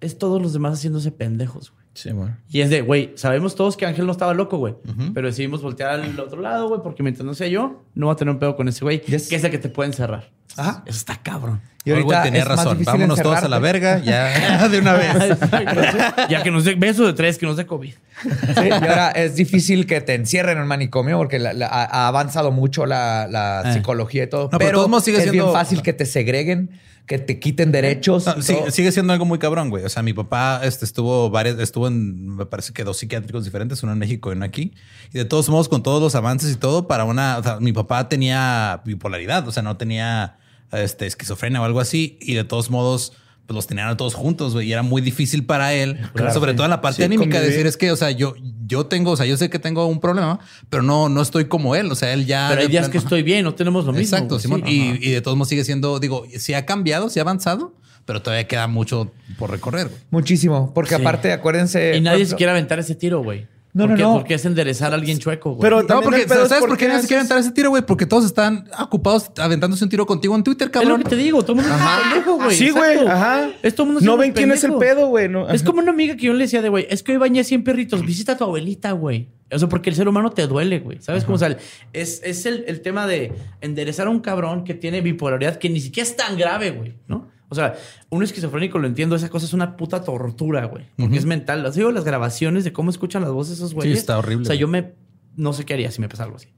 Es 0.00 0.18
todos 0.18 0.42
los 0.42 0.52
demás 0.52 0.74
haciéndose 0.74 1.12
pendejos, 1.12 1.70
güey. 1.70 1.86
Sí, 2.00 2.12
bueno. 2.12 2.36
Y 2.48 2.60
es 2.60 2.70
de, 2.70 2.80
güey, 2.82 3.12
sabemos 3.16 3.56
todos 3.56 3.76
que 3.76 3.84
Ángel 3.86 4.06
no 4.06 4.12
estaba 4.12 4.32
loco, 4.34 4.56
güey. 4.58 4.74
Pero 5.14 5.26
decidimos 5.26 5.62
voltear 5.62 5.90
al 5.90 6.20
otro 6.20 6.40
lado, 6.40 6.68
güey, 6.68 6.80
porque 6.82 7.02
mientras 7.02 7.24
no 7.26 7.34
sea 7.34 7.48
yo, 7.48 7.82
no 7.94 8.06
va 8.06 8.12
a 8.12 8.16
tener 8.16 8.32
un 8.32 8.38
pedo 8.38 8.54
con 8.54 8.68
ese 8.68 8.84
güey, 8.84 9.00
Yes. 9.00 9.28
que 9.28 9.36
es 9.36 9.42
el 9.42 9.50
que 9.50 9.58
te 9.58 9.68
puede 9.68 9.88
encerrar. 9.88 10.30
Ajá. 10.56 10.82
Eso 10.86 10.96
está 10.98 11.16
cabrón. 11.22 11.60
Y 11.84 11.90
ahorita 11.90 12.22
tenía 12.22 12.44
razón. 12.44 12.78
Vámonos 12.84 13.20
todos 13.20 13.38
a 13.42 13.48
la 13.48 13.58
verga 13.58 13.98
ya 13.98 14.68
de 14.68 14.78
una 14.78 14.92
vez. 14.94 15.12
ya 16.28 16.42
que 16.42 16.50
nos 16.50 16.64
dé 16.64 16.74
beso 16.74 17.06
de 17.06 17.12
tres, 17.14 17.38
que 17.38 17.46
nos 17.46 17.56
dé 17.56 17.66
COVID. 17.66 17.92
Sí, 18.22 18.66
y 18.68 18.70
ahora 18.72 19.10
es 19.10 19.36
difícil 19.36 19.86
que 19.86 20.00
te 20.00 20.14
encierren 20.14 20.56
en 20.56 20.62
un 20.62 20.68
manicomio 20.68 21.16
porque 21.18 21.38
la- 21.38 21.52
la- 21.52 21.66
ha 21.68 22.08
avanzado 22.08 22.50
mucho 22.50 22.86
la, 22.86 23.26
la 23.28 23.62
Eh. 23.66 23.74
psicología 23.74 24.24
y 24.24 24.26
todo. 24.28 24.48
No, 24.52 24.58
pero 24.58 24.84
sigue 25.00 25.18
es 25.18 25.24
bien 25.24 25.34
siendo- 25.44 25.52
fácil 25.52 25.82
que 25.82 25.92
te 25.92 26.06
segreguen, 26.06 26.70
que 27.08 27.18
te 27.18 27.40
quiten 27.40 27.72
derechos. 27.72 28.26
No, 28.26 28.40
sí- 28.42 28.54
sigue 28.70 28.92
siendo 28.92 29.12
algo 29.12 29.24
muy 29.24 29.38
cabrón, 29.38 29.70
güey. 29.70 29.82
O 29.84 29.88
sea, 29.88 30.02
mi 30.02 30.12
papá 30.12 30.60
este, 30.62 30.84
estuvo 30.84 31.30
varias, 31.30 31.58
estuvo 31.58 31.88
en, 31.88 32.36
me 32.36 32.46
parece 32.46 32.72
que 32.72 32.84
dos 32.84 32.98
psiquiátricos 32.98 33.44
diferentes, 33.44 33.82
uno 33.82 33.92
en 33.92 33.98
México 33.98 34.30
y 34.30 34.36
uno 34.36 34.44
aquí. 34.44 34.74
Y 35.12 35.18
de 35.18 35.24
todos 35.24 35.48
modos, 35.48 35.68
con 35.68 35.82
todos 35.82 36.00
los 36.02 36.14
avances 36.14 36.52
y 36.52 36.56
todo, 36.56 36.86
para 36.86 37.04
una, 37.04 37.38
o 37.38 37.42
sea, 37.42 37.58
mi 37.60 37.72
papá 37.72 38.08
tenía 38.08 38.82
bipolaridad, 38.84 39.48
o 39.48 39.50
sea, 39.52 39.62
no 39.62 39.76
tenía 39.78 40.36
este, 40.70 41.06
esquizofrenia 41.06 41.60
o 41.60 41.64
algo 41.64 41.80
así. 41.80 42.18
Y 42.20 42.34
de 42.34 42.44
todos 42.44 42.70
modos, 42.70 43.14
pues 43.48 43.54
los 43.56 43.66
tenían 43.66 43.88
a 43.88 43.96
todos 43.96 44.14
juntos, 44.14 44.52
güey. 44.52 44.68
Y 44.68 44.72
era 44.74 44.82
muy 44.82 45.00
difícil 45.00 45.46
para 45.46 45.72
él, 45.72 45.98
sobre 46.34 46.52
todo 46.52 46.64
en 46.66 46.70
la 46.70 46.82
parte 46.82 46.98
Sí, 46.98 47.02
anímica, 47.04 47.30
convivir. 47.30 47.50
decir 47.50 47.66
es 47.66 47.78
que, 47.78 47.90
o 47.90 47.96
sea, 47.96 48.10
yo, 48.10 48.34
yo 48.66 48.84
tengo, 48.84 49.12
o 49.12 49.16
sea, 49.16 49.24
yo 49.24 49.38
sé 49.38 49.48
que 49.48 49.58
tengo 49.58 49.86
un 49.86 50.00
problema, 50.00 50.38
pero 50.68 50.82
no, 50.82 51.08
no 51.08 51.22
estoy 51.22 51.46
como 51.46 51.74
él. 51.74 51.90
O 51.90 51.94
sea, 51.94 52.12
él 52.12 52.26
ya. 52.26 52.48
Pero 52.50 52.60
hay 52.60 52.68
días 52.68 52.90
que 52.90 52.98
estoy 52.98 53.22
bien, 53.22 53.44
no 53.44 53.54
tenemos 53.54 53.86
lo 53.86 53.92
mismo. 53.92 54.14
Exacto. 54.16 54.38
Simón. 54.38 54.64
Sí. 54.66 54.98
y, 55.00 55.10
de 55.12 55.22
todos 55.22 55.36
modos 55.38 55.48
sigue 55.48 55.64
siendo, 55.64 55.98
digo, 55.98 56.26
sí 56.38 56.52
ha 56.52 56.66
cambiado, 56.66 57.08
sí 57.08 57.20
ha 57.20 57.22
avanzado, 57.22 57.72
pero 58.04 58.20
todavía 58.20 58.46
queda 58.46 58.66
mucho 58.66 59.10
por 59.38 59.50
recorrer. 59.50 59.88
güey. 59.88 59.98
Muchísimo. 60.10 60.72
Porque 60.74 60.96
Sí. 60.96 61.00
aparte, 61.00 61.32
acuérdense. 61.32 61.92
Y 61.92 61.92
por 61.94 62.02
nadie 62.02 62.26
se 62.26 62.36
quiere 62.36 62.50
aventar 62.52 62.78
ese 62.78 62.94
tiro, 62.94 63.22
güey. 63.22 63.46
No, 63.78 63.84
¿Por 63.84 63.90
no, 63.90 63.96
qué? 63.96 64.02
no. 64.02 64.12
Porque 64.14 64.34
es 64.34 64.44
enderezar 64.44 64.90
a 64.92 64.96
alguien 64.96 65.18
chueco, 65.20 65.50
güey. 65.52 65.60
Pero 65.62 65.82
No, 65.84 66.02
porque 66.02 66.22
es 66.22 66.26
¿sabes 66.28 66.52
por 66.58 66.76
qué 66.76 66.88
nadie 66.88 67.02
se 67.02 67.06
quiere 67.06 67.20
aventar 67.20 67.38
ese 67.38 67.52
tiro, 67.52 67.70
güey? 67.70 67.84
Porque 67.86 68.06
todos 68.06 68.24
están 68.24 68.68
ocupados 68.78 69.30
aventándose 69.38 69.84
un 69.84 69.90
tiro 69.90 70.04
contigo 70.04 70.34
en 70.34 70.42
Twitter, 70.42 70.66
es 70.68 70.74
lo 70.74 70.80
cabrón. 70.80 71.02
que 71.04 71.08
te 71.10 71.16
digo, 71.16 71.42
todo 71.44 71.52
el 71.52 71.62
mundo 71.62 71.74
es 71.74 71.80
un 71.80 72.02
pendejo, 72.10 72.36
güey. 72.36 72.56
Sí, 72.56 72.70
güey, 72.70 73.06
ajá. 73.06 73.50
Es 73.62 73.74
todo 73.76 73.86
el 73.86 73.92
mundo 73.94 74.04
No 74.10 74.16
ven 74.16 74.32
quién 74.32 74.50
es 74.50 74.64
el 74.64 74.74
pedo, 74.74 75.06
güey. 75.06 75.28
no, 75.28 75.48
Es 75.48 75.62
ajá. 75.62 75.64
como 75.70 75.78
una 75.80 75.92
amiga 75.92 76.16
que 76.16 76.26
yo 76.26 76.32
le 76.32 76.40
decía 76.44 76.60
de, 76.60 76.68
güey, 76.68 76.86
es 76.90 77.04
que 77.04 77.12
hoy 77.12 77.18
bañé 77.18 77.44
100 77.44 77.62
perritos, 77.62 78.04
visita 78.04 78.32
a 78.32 78.36
tu 78.36 78.42
abuelita, 78.44 78.90
güey. 78.92 79.28
O 79.50 79.58
sea, 79.58 79.68
porque 79.68 79.90
el 79.90 79.96
ser 79.96 80.08
humano 80.08 80.30
te 80.30 80.46
duele, 80.48 80.80
güey. 80.80 80.98
¿Sabes 81.00 81.24
cómo? 81.24 81.36
O 81.36 81.38
sea, 81.38 81.56
es, 81.92 82.20
es 82.24 82.44
el, 82.46 82.64
el 82.66 82.80
tema 82.82 83.06
de 83.06 83.32
enderezar 83.60 84.08
a 84.08 84.10
un 84.10 84.18
cabrón 84.20 84.64
que 84.64 84.74
tiene 84.74 85.00
bipolaridad 85.00 85.56
que 85.56 85.70
ni 85.70 85.80
siquiera 85.80 86.06
es 86.08 86.16
tan 86.16 86.36
grave, 86.36 86.72
güey, 86.72 86.94
¿no? 87.06 87.28
O 87.50 87.54
sea, 87.54 87.74
un 88.10 88.22
esquizofrénico 88.22 88.78
lo 88.78 88.86
entiendo, 88.86 89.16
esa 89.16 89.28
cosa 89.30 89.46
es 89.46 89.52
una 89.54 89.76
puta 89.76 90.02
tortura, 90.02 90.66
güey. 90.66 90.84
Porque 90.96 91.16
es 91.16 91.24
mental. 91.24 91.62
Las 91.62 91.74
digo 91.76 91.90
las 91.90 92.04
grabaciones 92.04 92.64
de 92.64 92.72
cómo 92.72 92.90
escuchan 92.90 93.22
las 93.22 93.30
voces 93.32 93.58
de 93.58 93.64
esos 93.64 93.74
güeyes. 93.74 93.98
está 93.98 94.18
horrible, 94.18 94.42
O 94.42 94.44
sea, 94.46 94.54
güey. 94.54 94.60
yo 94.60 94.68
me... 94.68 94.94
No 95.36 95.52
sé 95.52 95.64
qué 95.64 95.74
haría 95.74 95.90
si 95.90 96.00
me 96.00 96.08
pasa 96.08 96.24
algo 96.24 96.36
así. 96.36 96.48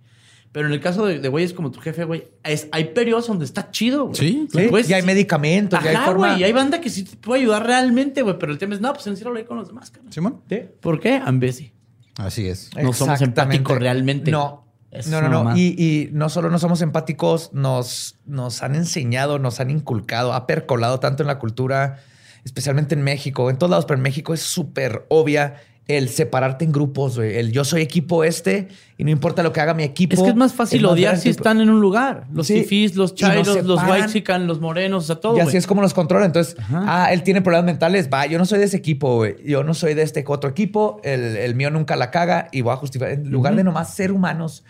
Pero 0.52 0.66
en 0.66 0.72
el 0.72 0.80
caso 0.80 1.06
de, 1.06 1.20
de 1.20 1.28
güeyes 1.28 1.52
como 1.52 1.70
tu 1.70 1.78
jefe, 1.80 2.02
güey, 2.04 2.24
es, 2.42 2.66
hay 2.72 2.86
periodos 2.86 3.28
donde 3.28 3.44
está 3.44 3.70
chido, 3.70 4.06
güey. 4.06 4.16
Sí, 4.16 4.48
Sí, 4.50 4.66
Pues, 4.68 4.90
y 4.90 4.94
hay 4.94 5.02
medicamentos, 5.02 5.78
y 5.84 5.86
hay 5.86 5.94
Ajá, 5.94 6.06
forma. 6.06 6.28
güey, 6.30 6.40
y 6.40 6.44
hay 6.44 6.52
banda 6.52 6.80
que 6.80 6.90
sí 6.90 7.04
te 7.04 7.16
puede 7.16 7.42
ayudar 7.42 7.64
realmente, 7.64 8.22
güey. 8.22 8.36
Pero 8.38 8.50
el 8.50 8.58
tema 8.58 8.74
es, 8.74 8.80
no, 8.80 8.92
pues 8.92 9.06
enciérralo 9.06 9.38
ahí 9.38 9.44
con 9.44 9.58
los 9.58 9.68
demás, 9.68 9.90
carnal. 9.92 10.12
Simón. 10.12 10.40
Sí. 10.48 10.62
¿Por 10.80 10.98
qué? 10.98 11.18
I'm 11.24 11.38
busy. 11.38 11.72
Así 12.16 12.48
es. 12.48 12.70
No 12.82 12.92
somos 12.92 13.20
empáticos 13.20 13.78
realmente. 13.78 14.32
No. 14.32 14.66
No, 15.08 15.20
no, 15.22 15.28
no. 15.28 15.56
y 15.56 16.08
no 16.12 16.28
solo 16.28 16.50
no 16.50 16.58
somos 16.58 16.82
empáticos, 16.82 17.52
nos, 17.52 18.18
nos 18.26 18.62
han 18.62 18.74
enseñado, 18.74 19.38
nos 19.38 19.60
han 19.60 19.70
inculcado, 19.70 20.32
ha 20.32 20.46
percolado 20.48 20.98
tanto 20.98 21.22
en 21.22 21.28
la 21.28 21.38
cultura, 21.38 22.00
especialmente 22.44 22.96
en 22.96 23.02
México, 23.02 23.50
en 23.50 23.56
todos 23.56 23.70
lados, 23.70 23.84
pero 23.86 23.98
en 23.98 24.02
México 24.02 24.34
es 24.34 24.40
súper 24.40 25.06
obvia 25.08 25.62
el 25.88 26.08
separarte 26.08 26.64
en 26.64 26.72
grupos, 26.72 27.16
güey. 27.16 27.36
El 27.36 27.50
yo 27.52 27.64
soy 27.64 27.82
equipo 27.82 28.22
este 28.22 28.68
y 28.96 29.04
no 29.04 29.10
importa 29.10 29.42
lo 29.42 29.52
que 29.52 29.60
haga 29.60 29.74
mi 29.74 29.82
equipo. 29.82 30.14
Es 30.14 30.22
que 30.22 30.28
es 30.28 30.36
más 30.36 30.52
fácil 30.52 30.84
odiar 30.84 31.18
si 31.18 31.28
están 31.30 31.60
en 31.60 31.68
un 31.68 31.80
lugar. 31.80 32.26
Los 32.32 32.46
Sí, 32.46 32.88
los 32.94 33.14
chairos, 33.14 33.64
los 33.64 33.80
white 33.82 34.38
los 34.40 34.60
morenos, 34.60 35.04
o 35.04 35.06
sea, 35.06 35.16
todo, 35.16 35.36
Y 35.36 35.40
así 35.40 35.46
güey. 35.46 35.56
es 35.56 35.66
como 35.66 35.82
nos 35.82 35.94
controla. 35.94 36.26
Entonces, 36.26 36.56
Ajá. 36.58 36.84
ah, 36.86 37.12
él 37.12 37.22
tiene 37.22 37.42
problemas 37.42 37.66
mentales. 37.66 38.08
Va, 38.12 38.26
yo 38.26 38.38
no 38.38 38.44
soy 38.44 38.60
de 38.60 38.66
ese 38.66 38.76
equipo, 38.76 39.16
güey. 39.16 39.36
Yo 39.44 39.64
no 39.64 39.74
soy 39.74 39.94
de 39.94 40.02
este 40.02 40.24
otro 40.26 40.48
equipo. 40.50 41.00
El, 41.02 41.36
el 41.36 41.54
mío 41.54 41.70
nunca 41.70 41.96
la 41.96 42.10
caga 42.10 42.48
y 42.52 42.60
voy 42.60 42.72
a 42.72 42.76
justificar. 42.76 43.12
En 43.12 43.30
lugar 43.30 43.56
de 43.56 43.64
nomás 43.64 43.92
ser 43.92 44.12
humanos, 44.12 44.64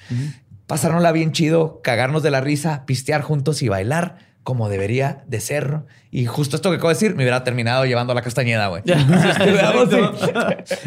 pasárnosla 0.66 1.12
bien 1.12 1.32
chido, 1.32 1.81
cagarnos 1.82 2.23
de 2.23 2.31
la 2.31 2.41
risa, 2.41 2.85
pistear 2.87 3.20
juntos 3.23 3.62
y 3.62 3.69
bailar 3.69 4.30
como 4.43 4.69
debería 4.69 5.23
de 5.27 5.41
ser. 5.41 5.81
Y 6.12 6.27
justo 6.27 6.57
esto 6.57 6.71
que 6.71 6.77
acabo 6.77 6.89
de 6.89 6.95
decir, 6.95 7.15
me 7.15 7.23
hubiera 7.23 7.45
terminado 7.45 7.85
llevando 7.85 8.12
a 8.12 8.15
la 8.17 8.23
castañeda, 8.23 8.67
güey. 8.67 8.83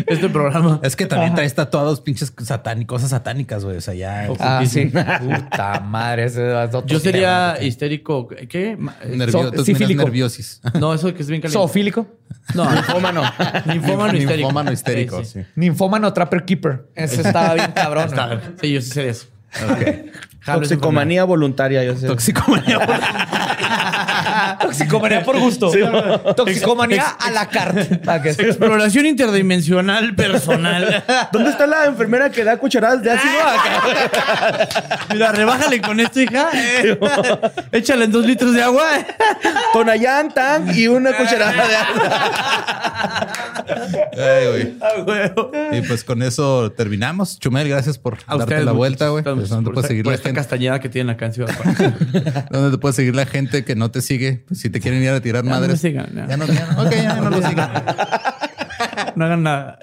Este 0.07 0.29
programa. 0.29 0.79
Es 0.83 0.95
que 0.95 1.05
también 1.05 1.33
traes 1.35 1.53
tatuados 1.55 2.01
pinches 2.01 2.33
satánicos, 2.43 2.95
cosas 2.97 3.09
satánicas, 3.11 3.63
güey. 3.63 3.77
O 3.77 3.81
sea, 3.81 3.93
ya. 3.93 4.27
Ah, 4.39 4.63
sí. 4.65 4.85
Puta 4.85 5.79
madre. 5.79 6.25
ese 6.25 6.49
es 6.63 6.75
otro 6.75 6.85
Yo 6.85 6.99
sería 6.99 7.53
tema. 7.55 7.65
histérico. 7.67 8.27
¿Qué? 8.27 8.71
Eh, 8.71 8.77
nerviosis. 9.15 10.61
No, 10.73 10.93
eso 10.93 11.13
que 11.13 11.21
es 11.21 11.29
bien 11.29 11.39
caliente. 11.41 11.57
Zoofílico. 11.59 12.07
No, 12.55 12.69
ninfómano. 12.73 13.21
Ninfómano 13.65 14.17
histérico. 14.17 14.47
Ninfómano 14.47 14.71
histérico, 14.71 15.19
Sí, 15.19 15.25
sí. 15.25 15.39
sí. 15.41 15.45
Ninfómano 15.55 16.11
Trapper 16.13 16.43
Keeper. 16.45 16.87
Ese 16.95 17.21
estaba 17.21 17.53
bien 17.53 17.71
cabrón. 17.71 18.09
Sí, 18.59 18.73
yo 18.73 18.81
sí 18.81 18.89
sería 18.89 19.11
eso. 19.11 19.27
Toxicomanía 20.45 21.23
voluntaria, 21.23 21.83
yo 21.83 21.95
sé. 21.95 22.07
Toxicomanía. 22.07 22.79
Toxicomanía 24.61 25.23
por 25.23 25.39
gusto. 25.39 25.71
Toxicomanía 26.35 27.07
a 27.19 27.31
la 27.31 27.47
carta. 27.47 28.17
Exploración 28.17 29.05
interdimensional 29.05 30.13
personal. 30.15 31.03
¿Dónde 31.31 31.49
está 31.49 31.65
la 31.65 31.85
enfermera 31.85 32.29
que 32.29 32.43
da 32.43 32.57
cucharadas 32.57 33.01
de 33.03 33.11
ácido? 33.11 33.33
Mira, 35.13 35.31
rebájale 35.31 35.79
con 35.81 35.99
esto, 36.01 36.19
hija. 36.19 36.49
Eh, 36.53 36.99
Échale 37.71 38.05
en 38.05 38.11
dos 38.11 38.25
litros 38.25 38.53
de 38.53 38.63
agua. 38.63 38.85
Tonayán, 39.71 40.33
Tang 40.33 40.75
y 40.75 40.87
una 40.87 41.15
cucharada 41.15 41.67
de 41.67 41.75
ácido. 41.75 42.03
Ay, 44.17 44.47
güey. 44.47 45.77
Y 45.77 45.81
pues 45.87 46.03
con 46.03 46.21
eso 46.21 46.71
terminamos. 46.71 47.39
Chumel, 47.39 47.69
gracias 47.69 47.97
por 47.97 48.15
A 48.27 48.35
darte 48.37 48.43
ustedes, 48.43 48.65
la 48.65 48.71
vuelta, 48.73 49.07
güey. 49.09 49.23
Muchas 49.43 49.49
Pues, 49.49 49.49
¿Dónde 49.49 49.65
por 49.65 49.73
puede 49.75 49.87
seguir 49.87 50.05
la 50.07 50.13
esta 50.13 50.29
gente? 50.29 50.39
castañeda 50.41 50.79
que 50.79 50.89
tiene 50.89 51.11
acá 51.11 51.25
en 51.27 51.33
Ciudad 51.33 51.53
Juárez. 51.55 51.77
¿Dónde 52.51 52.71
te 52.71 52.77
puede 52.77 52.93
seguir 52.93 53.15
la 53.15 53.25
gente 53.25 53.63
que 53.65 53.75
no 53.75 53.91
te 53.91 54.01
sigue? 54.01 54.43
Pues, 54.47 54.59
si 54.59 54.69
te 54.69 54.79
quieren 54.79 55.01
ir 55.03 55.09
a 55.09 55.21
tirar 55.21 55.43
Ya 55.43 55.49
no 55.49 55.55
me 55.55 55.61
madres. 55.61 55.81
sigan, 55.81 56.07
ya. 56.15 56.27
Ya 56.27 56.37
no, 56.37 56.45
ya 56.45 56.67
no. 56.75 56.81
Ok, 56.83 56.91
ya 56.91 57.15
no 57.15 57.29
lo 57.29 57.47
sigan. 57.47 57.71
No 59.15 59.25
hagan 59.25 59.43
nada. 59.43 59.77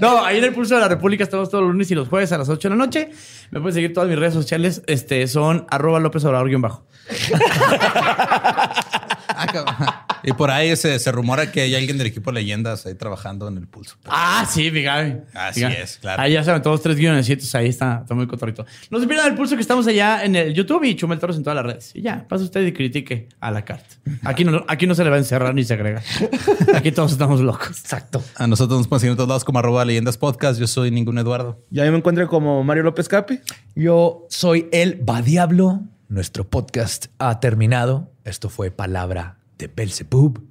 No, 0.00 0.24
ahí 0.24 0.38
en 0.38 0.44
el 0.44 0.54
Pulso 0.54 0.74
de 0.74 0.80
la 0.80 0.88
República 0.88 1.22
estamos 1.24 1.50
todos 1.50 1.62
los 1.62 1.72
lunes 1.72 1.90
y 1.90 1.94
los 1.94 2.08
jueves 2.08 2.32
a 2.32 2.38
las 2.38 2.48
8 2.48 2.68
de 2.70 2.74
la 2.74 2.84
noche. 2.84 3.10
Me 3.50 3.60
pueden 3.60 3.74
seguir 3.74 3.92
todas 3.92 4.08
mis 4.08 4.18
redes 4.18 4.32
sociales. 4.32 4.80
Este, 4.86 5.26
son 5.28 5.66
arroba 5.70 6.00
López 6.00 6.24
Obrador 6.24 6.48
guion 6.48 6.62
bajo. 6.62 6.86
Y 10.22 10.32
por 10.32 10.50
ahí 10.50 10.74
se, 10.76 10.98
se 10.98 11.12
rumora 11.12 11.50
que 11.52 11.62
hay 11.62 11.74
alguien 11.74 11.98
del 11.98 12.06
equipo 12.06 12.32
Leyendas 12.32 12.86
ahí 12.86 12.94
trabajando 12.94 13.48
en 13.48 13.58
el 13.58 13.66
pulso. 13.66 13.96
Ah, 14.06 14.46
sí, 14.50 14.70
Gaby. 14.70 15.16
Así 15.34 15.60
Gaby. 15.60 15.74
es, 15.74 15.98
claro. 15.98 16.22
Ahí 16.22 16.32
ya 16.32 16.44
saben, 16.44 16.62
todos 16.62 16.82
tres 16.82 16.96
guiones, 16.96 17.28
ahí 17.54 17.68
está, 17.68 18.00
está 18.02 18.14
muy 18.14 18.26
cotorrito. 18.26 18.64
No 18.90 19.00
se 19.00 19.06
pierdan 19.06 19.28
el 19.28 19.34
pulso 19.34 19.56
que 19.56 19.62
estamos 19.62 19.86
allá 19.86 20.24
en 20.24 20.36
el 20.36 20.54
YouTube 20.54 20.84
y 20.84 20.94
Chumel 20.94 21.18
Toros 21.18 21.36
en 21.36 21.42
todas 21.42 21.56
las 21.56 21.64
redes. 21.64 21.90
Y 21.94 22.02
ya, 22.02 22.26
pasa 22.28 22.44
usted 22.44 22.64
y 22.66 22.72
critique 22.72 23.28
a 23.40 23.50
la 23.50 23.64
carta. 23.64 23.96
Aquí 24.24 24.44
no, 24.44 24.64
aquí 24.68 24.86
no 24.86 24.94
se 24.94 25.04
le 25.04 25.10
va 25.10 25.16
a 25.16 25.20
encerrar 25.20 25.54
ni 25.54 25.64
se 25.64 25.74
agrega. 25.74 26.02
Aquí 26.74 26.92
todos 26.92 27.12
estamos 27.12 27.40
locos. 27.40 27.80
Exacto. 27.80 28.22
A 28.36 28.46
nosotros 28.46 28.78
nos 28.78 28.88
pueden 28.88 29.00
seguir 29.00 29.12
en 29.12 29.16
todos 29.16 29.28
lados 29.28 29.44
como 29.44 29.58
arroba 29.58 29.84
Leyendas 29.84 30.18
Podcast. 30.18 30.60
Yo 30.60 30.66
soy 30.66 30.90
ningún 30.90 31.18
Eduardo. 31.18 31.64
Y 31.70 31.80
ahí 31.80 31.90
me 31.90 31.98
encuentro 31.98 32.26
como 32.28 32.62
Mario 32.64 32.82
López 32.84 33.08
Capi. 33.08 33.40
Yo 33.74 34.26
soy 34.30 34.68
el 34.72 35.08
Va 35.08 35.22
Diablo. 35.22 35.80
Nuestro 36.08 36.48
podcast 36.48 37.06
ha 37.18 37.40
terminado. 37.40 38.12
Esto 38.24 38.48
fue 38.48 38.70
Palabra 38.70 39.39
de 39.60 39.68
Belzebub. 39.68 40.42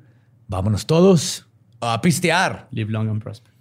Vámonos 0.48 0.86
todos 0.86 1.48
a 1.82 2.00
pistear. 2.02 2.68
Live 2.72 2.92
long 2.92 3.10
and 3.10 3.22
prosper. 3.22 3.52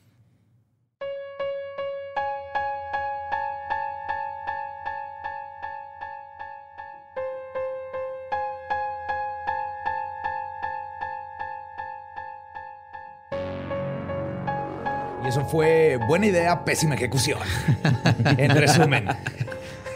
Y 15.24 15.28
eso 15.28 15.44
fue 15.44 15.98
buena 16.06 16.26
idea, 16.26 16.64
pésima 16.64 16.94
ejecución. 16.94 17.38
en 18.38 18.50
resumen, 18.50 19.06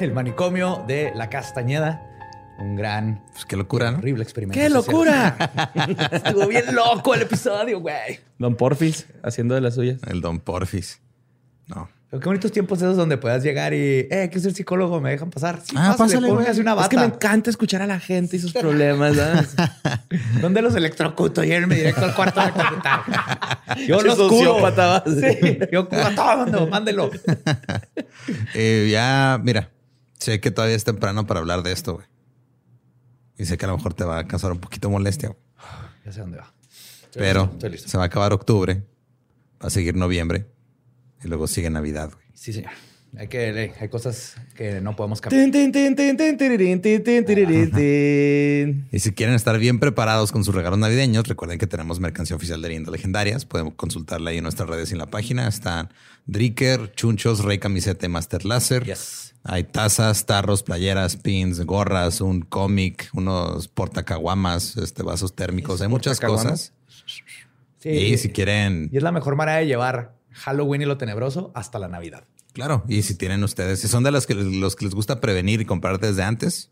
el 0.00 0.12
manicomio 0.12 0.84
de 0.86 1.12
la 1.14 1.28
Castañeda. 1.30 2.11
Un 2.62 2.76
gran, 2.76 3.24
Pues 3.32 3.44
qué 3.44 3.56
locura, 3.56 3.90
¿no? 3.90 3.98
horrible 3.98 4.22
experimento. 4.22 4.60
¡Qué 4.60 4.70
social. 4.70 4.92
locura! 4.92 5.36
Estuvo 6.12 6.46
bien 6.46 6.72
loco 6.74 7.12
el 7.14 7.22
episodio, 7.22 7.80
güey. 7.80 8.20
Don 8.38 8.54
Porfis 8.54 9.06
haciendo 9.24 9.56
de 9.56 9.60
las 9.60 9.74
suyas. 9.74 9.98
El 10.06 10.20
Don 10.20 10.38
Porfis. 10.38 11.00
No. 11.66 11.88
Pero 12.08 12.20
qué 12.20 12.28
bonitos 12.28 12.52
tiempos 12.52 12.78
esos 12.80 12.96
donde 12.96 13.16
puedas 13.16 13.42
llegar 13.42 13.72
y, 13.74 14.06
eh, 14.10 14.28
quiero 14.30 14.40
ser 14.40 14.52
psicólogo, 14.52 15.00
me 15.00 15.10
dejan 15.10 15.30
pasar. 15.30 15.60
Sí, 15.62 15.74
Ah, 15.76 15.94
pásale, 15.98 16.30
una 16.30 16.42
Es 16.50 16.58
que 16.88 16.96
me 16.96 17.02
bata. 17.02 17.04
encanta 17.16 17.50
escuchar 17.50 17.82
a 17.82 17.86
la 17.86 17.98
gente 17.98 18.36
y 18.36 18.38
sus 18.38 18.52
problemas. 18.52 19.16
¿sabes? 19.16 19.56
¿Dónde 20.40 20.62
los 20.62 20.76
electrocuto? 20.76 21.42
Llévenme 21.42 21.74
directo 21.74 22.04
al 22.04 22.14
cuarto 22.14 22.40
de 22.40 22.46
electrocutar. 22.46 23.00
Yo 23.88 24.00
los 24.02 24.16
curo. 24.28 24.58
Sí, 25.06 25.58
yo 25.72 25.88
curo 25.88 26.02
a 26.04 26.14
todo 26.14 26.36
mundo, 26.36 26.66
mándelo. 26.68 27.10
Eh, 28.54 28.88
ya, 28.92 29.40
mira, 29.42 29.70
sé 30.18 30.38
que 30.40 30.50
todavía 30.52 30.76
es 30.76 30.84
temprano 30.84 31.26
para 31.26 31.40
hablar 31.40 31.62
de 31.62 31.72
esto, 31.72 31.94
güey. 31.94 32.06
Y 33.38 33.44
sé 33.44 33.56
que 33.56 33.64
a 33.64 33.68
lo 33.68 33.76
mejor 33.76 33.94
te 33.94 34.04
va 34.04 34.18
a 34.18 34.26
causar 34.26 34.52
un 34.52 34.58
poquito 34.58 34.90
molestia, 34.90 35.28
güey. 35.28 35.40
Ya 36.04 36.12
sé 36.12 36.20
dónde 36.20 36.38
va. 36.38 36.52
Pero 37.14 37.50
listo. 37.70 37.88
se 37.88 37.96
va 37.96 38.04
a 38.04 38.06
acabar 38.06 38.32
octubre, 38.32 38.82
va 39.62 39.68
a 39.68 39.70
seguir 39.70 39.94
noviembre 39.96 40.46
y 41.22 41.28
luego 41.28 41.46
sigue 41.46 41.70
Navidad, 41.70 42.10
güey. 42.12 42.26
Sí, 42.34 42.52
señor. 42.52 42.72
Hay 43.18 43.28
que, 43.28 43.74
hay 43.78 43.88
cosas 43.90 44.36
que 44.54 44.80
no 44.80 44.96
podemos 44.96 45.20
cambiar. 45.20 45.44
Y 48.90 48.98
si 48.98 49.12
quieren 49.12 49.34
estar 49.34 49.58
bien 49.58 49.78
preparados 49.78 50.32
con 50.32 50.44
sus 50.44 50.54
regalos 50.54 50.78
navideños, 50.78 51.28
recuerden 51.28 51.58
que 51.58 51.66
tenemos 51.66 52.00
mercancía 52.00 52.36
oficial 52.36 52.62
de 52.62 52.68
Leyendas 52.68 52.90
Legendarias. 52.90 53.44
Pueden 53.44 53.70
consultarla 53.70 54.30
ahí 54.30 54.38
en 54.38 54.44
nuestras 54.44 54.66
redes 54.68 54.90
y 54.90 54.94
en 54.94 54.98
la 54.98 55.06
página. 55.06 55.46
Están 55.46 55.90
Dricker, 56.24 56.92
Chunchos, 56.94 57.44
Rey 57.44 57.58
Camiseta 57.58 58.06
y 58.06 58.08
Master 58.08 58.46
Láser. 58.46 58.84
Yes. 58.84 59.34
Hay 59.44 59.64
tazas, 59.64 60.24
tarros, 60.24 60.62
playeras, 60.62 61.16
pins, 61.16 61.60
gorras, 61.66 62.22
un 62.22 62.40
cómic, 62.40 63.10
unos 63.12 63.68
portacaguamas, 63.68 64.78
este, 64.78 65.02
vasos 65.02 65.34
térmicos. 65.34 65.82
Hay 65.82 65.88
muchas 65.88 66.18
cosas. 66.18 66.72
Sí. 67.78 67.90
Y 67.90 68.16
si 68.16 68.30
quieren, 68.30 68.88
Y 68.90 68.96
es 68.96 69.02
la 69.02 69.12
mejor 69.12 69.36
manera 69.36 69.58
de 69.58 69.66
llevar 69.66 70.14
Halloween 70.30 70.82
y 70.82 70.84
lo 70.86 70.96
tenebroso 70.96 71.50
hasta 71.54 71.78
la 71.78 71.88
Navidad. 71.88 72.24
Claro, 72.52 72.84
y 72.88 73.02
si 73.02 73.14
tienen 73.14 73.42
ustedes, 73.44 73.80
si 73.80 73.88
son 73.88 74.02
de 74.04 74.10
los 74.10 74.26
que, 74.26 74.34
los 74.34 74.76
que 74.76 74.84
les 74.86 74.94
gusta 74.94 75.20
prevenir 75.20 75.60
y 75.60 75.64
comprar 75.64 75.98
desde 76.00 76.22
antes, 76.22 76.70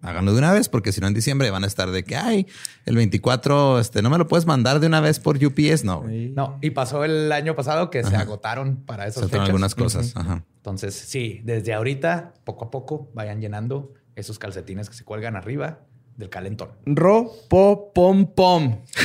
háganlo 0.00 0.32
de 0.32 0.38
una 0.38 0.52
vez, 0.52 0.68
porque 0.68 0.92
si 0.92 1.00
no 1.00 1.06
en 1.06 1.14
diciembre 1.14 1.50
van 1.50 1.64
a 1.64 1.66
estar 1.66 1.90
de 1.90 2.04
que, 2.04 2.16
ay, 2.16 2.46
el 2.86 2.96
24, 2.96 3.78
este, 3.78 4.02
no 4.02 4.10
me 4.10 4.18
lo 4.18 4.26
puedes 4.26 4.46
mandar 4.46 4.80
de 4.80 4.86
una 4.88 5.00
vez 5.00 5.20
por 5.20 5.42
UPS, 5.44 5.84
no. 5.84 6.04
No, 6.06 6.58
y 6.60 6.70
pasó 6.70 7.04
el 7.04 7.30
año 7.32 7.54
pasado 7.54 7.90
que 7.90 8.02
se 8.04 8.16
agotaron 8.16 8.76
para 8.84 9.04
Se 9.04 9.10
esas 9.10 9.20
tratan 9.22 9.30
fechas. 9.30 9.46
algunas 9.48 9.74
cosas. 9.74 10.16
Ajá. 10.16 10.44
Entonces, 10.56 10.94
sí, 10.94 11.40
desde 11.44 11.72
ahorita, 11.72 12.34
poco 12.44 12.66
a 12.66 12.70
poco, 12.70 13.10
vayan 13.14 13.40
llenando 13.40 13.94
esos 14.16 14.38
calcetines 14.38 14.88
que 14.88 14.94
se 14.96 15.04
cuelgan 15.04 15.36
arriba 15.36 15.80
del 16.16 16.28
calentón. 16.28 16.70
Ro, 16.84 17.32
po, 17.48 17.92
pom, 17.94 18.26
pom. 18.34 18.82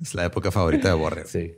Es 0.00 0.14
la 0.14 0.24
época 0.24 0.50
favorita 0.50 0.88
de 0.88 0.94
Borre. 0.94 1.26
Sí. 1.26 1.54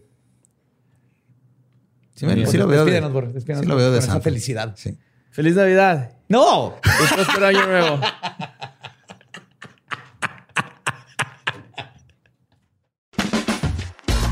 Sí, 2.23 2.27
me- 2.27 2.47
sí 2.47 2.57
lo 2.57 2.69
veo. 2.69 2.85
de- 2.85 2.93
Despídenos, 2.93 3.13
Borre, 3.13 3.33
despídenos 3.33 3.63
sí 3.65 3.69
lo 3.69 3.75
veo 3.75 3.91
de 3.91 3.99
esa 3.99 4.21
felicidad. 4.21 4.75
Sí. 4.77 4.97
¡Feliz 5.33 5.57
Navidad! 5.57 6.13
¡No! 6.29 6.77
Y 6.85 7.15
próspero 7.15 7.47
año 7.49 7.67
nuevo. 7.67 8.01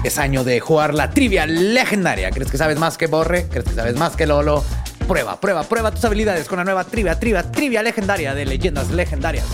Es 0.02 0.18
año 0.18 0.44
de 0.44 0.60
jugar 0.60 0.94
la 0.94 1.10
trivia 1.10 1.46
legendaria. 1.46 2.30
¿Crees 2.30 2.50
que 2.50 2.56
sabes 2.56 2.78
más 2.78 2.96
que 2.96 3.06
Borre? 3.06 3.46
¿Crees 3.48 3.66
que 3.66 3.74
sabes 3.74 3.96
más 3.96 4.16
que 4.16 4.26
Lolo? 4.26 4.64
Prueba, 5.06 5.38
prueba, 5.40 5.62
prueba 5.64 5.90
tus 5.90 6.04
habilidades 6.04 6.48
con 6.48 6.58
la 6.58 6.64
nueva 6.64 6.84
trivia, 6.84 7.18
trivia, 7.18 7.42
trivia 7.50 7.82
legendaria 7.82 8.34
de 8.34 8.46
leyendas 8.46 8.90
legendarias. 8.90 9.44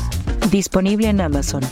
Disponible 0.51 1.09
en 1.09 1.21
Amazon. 1.21 1.63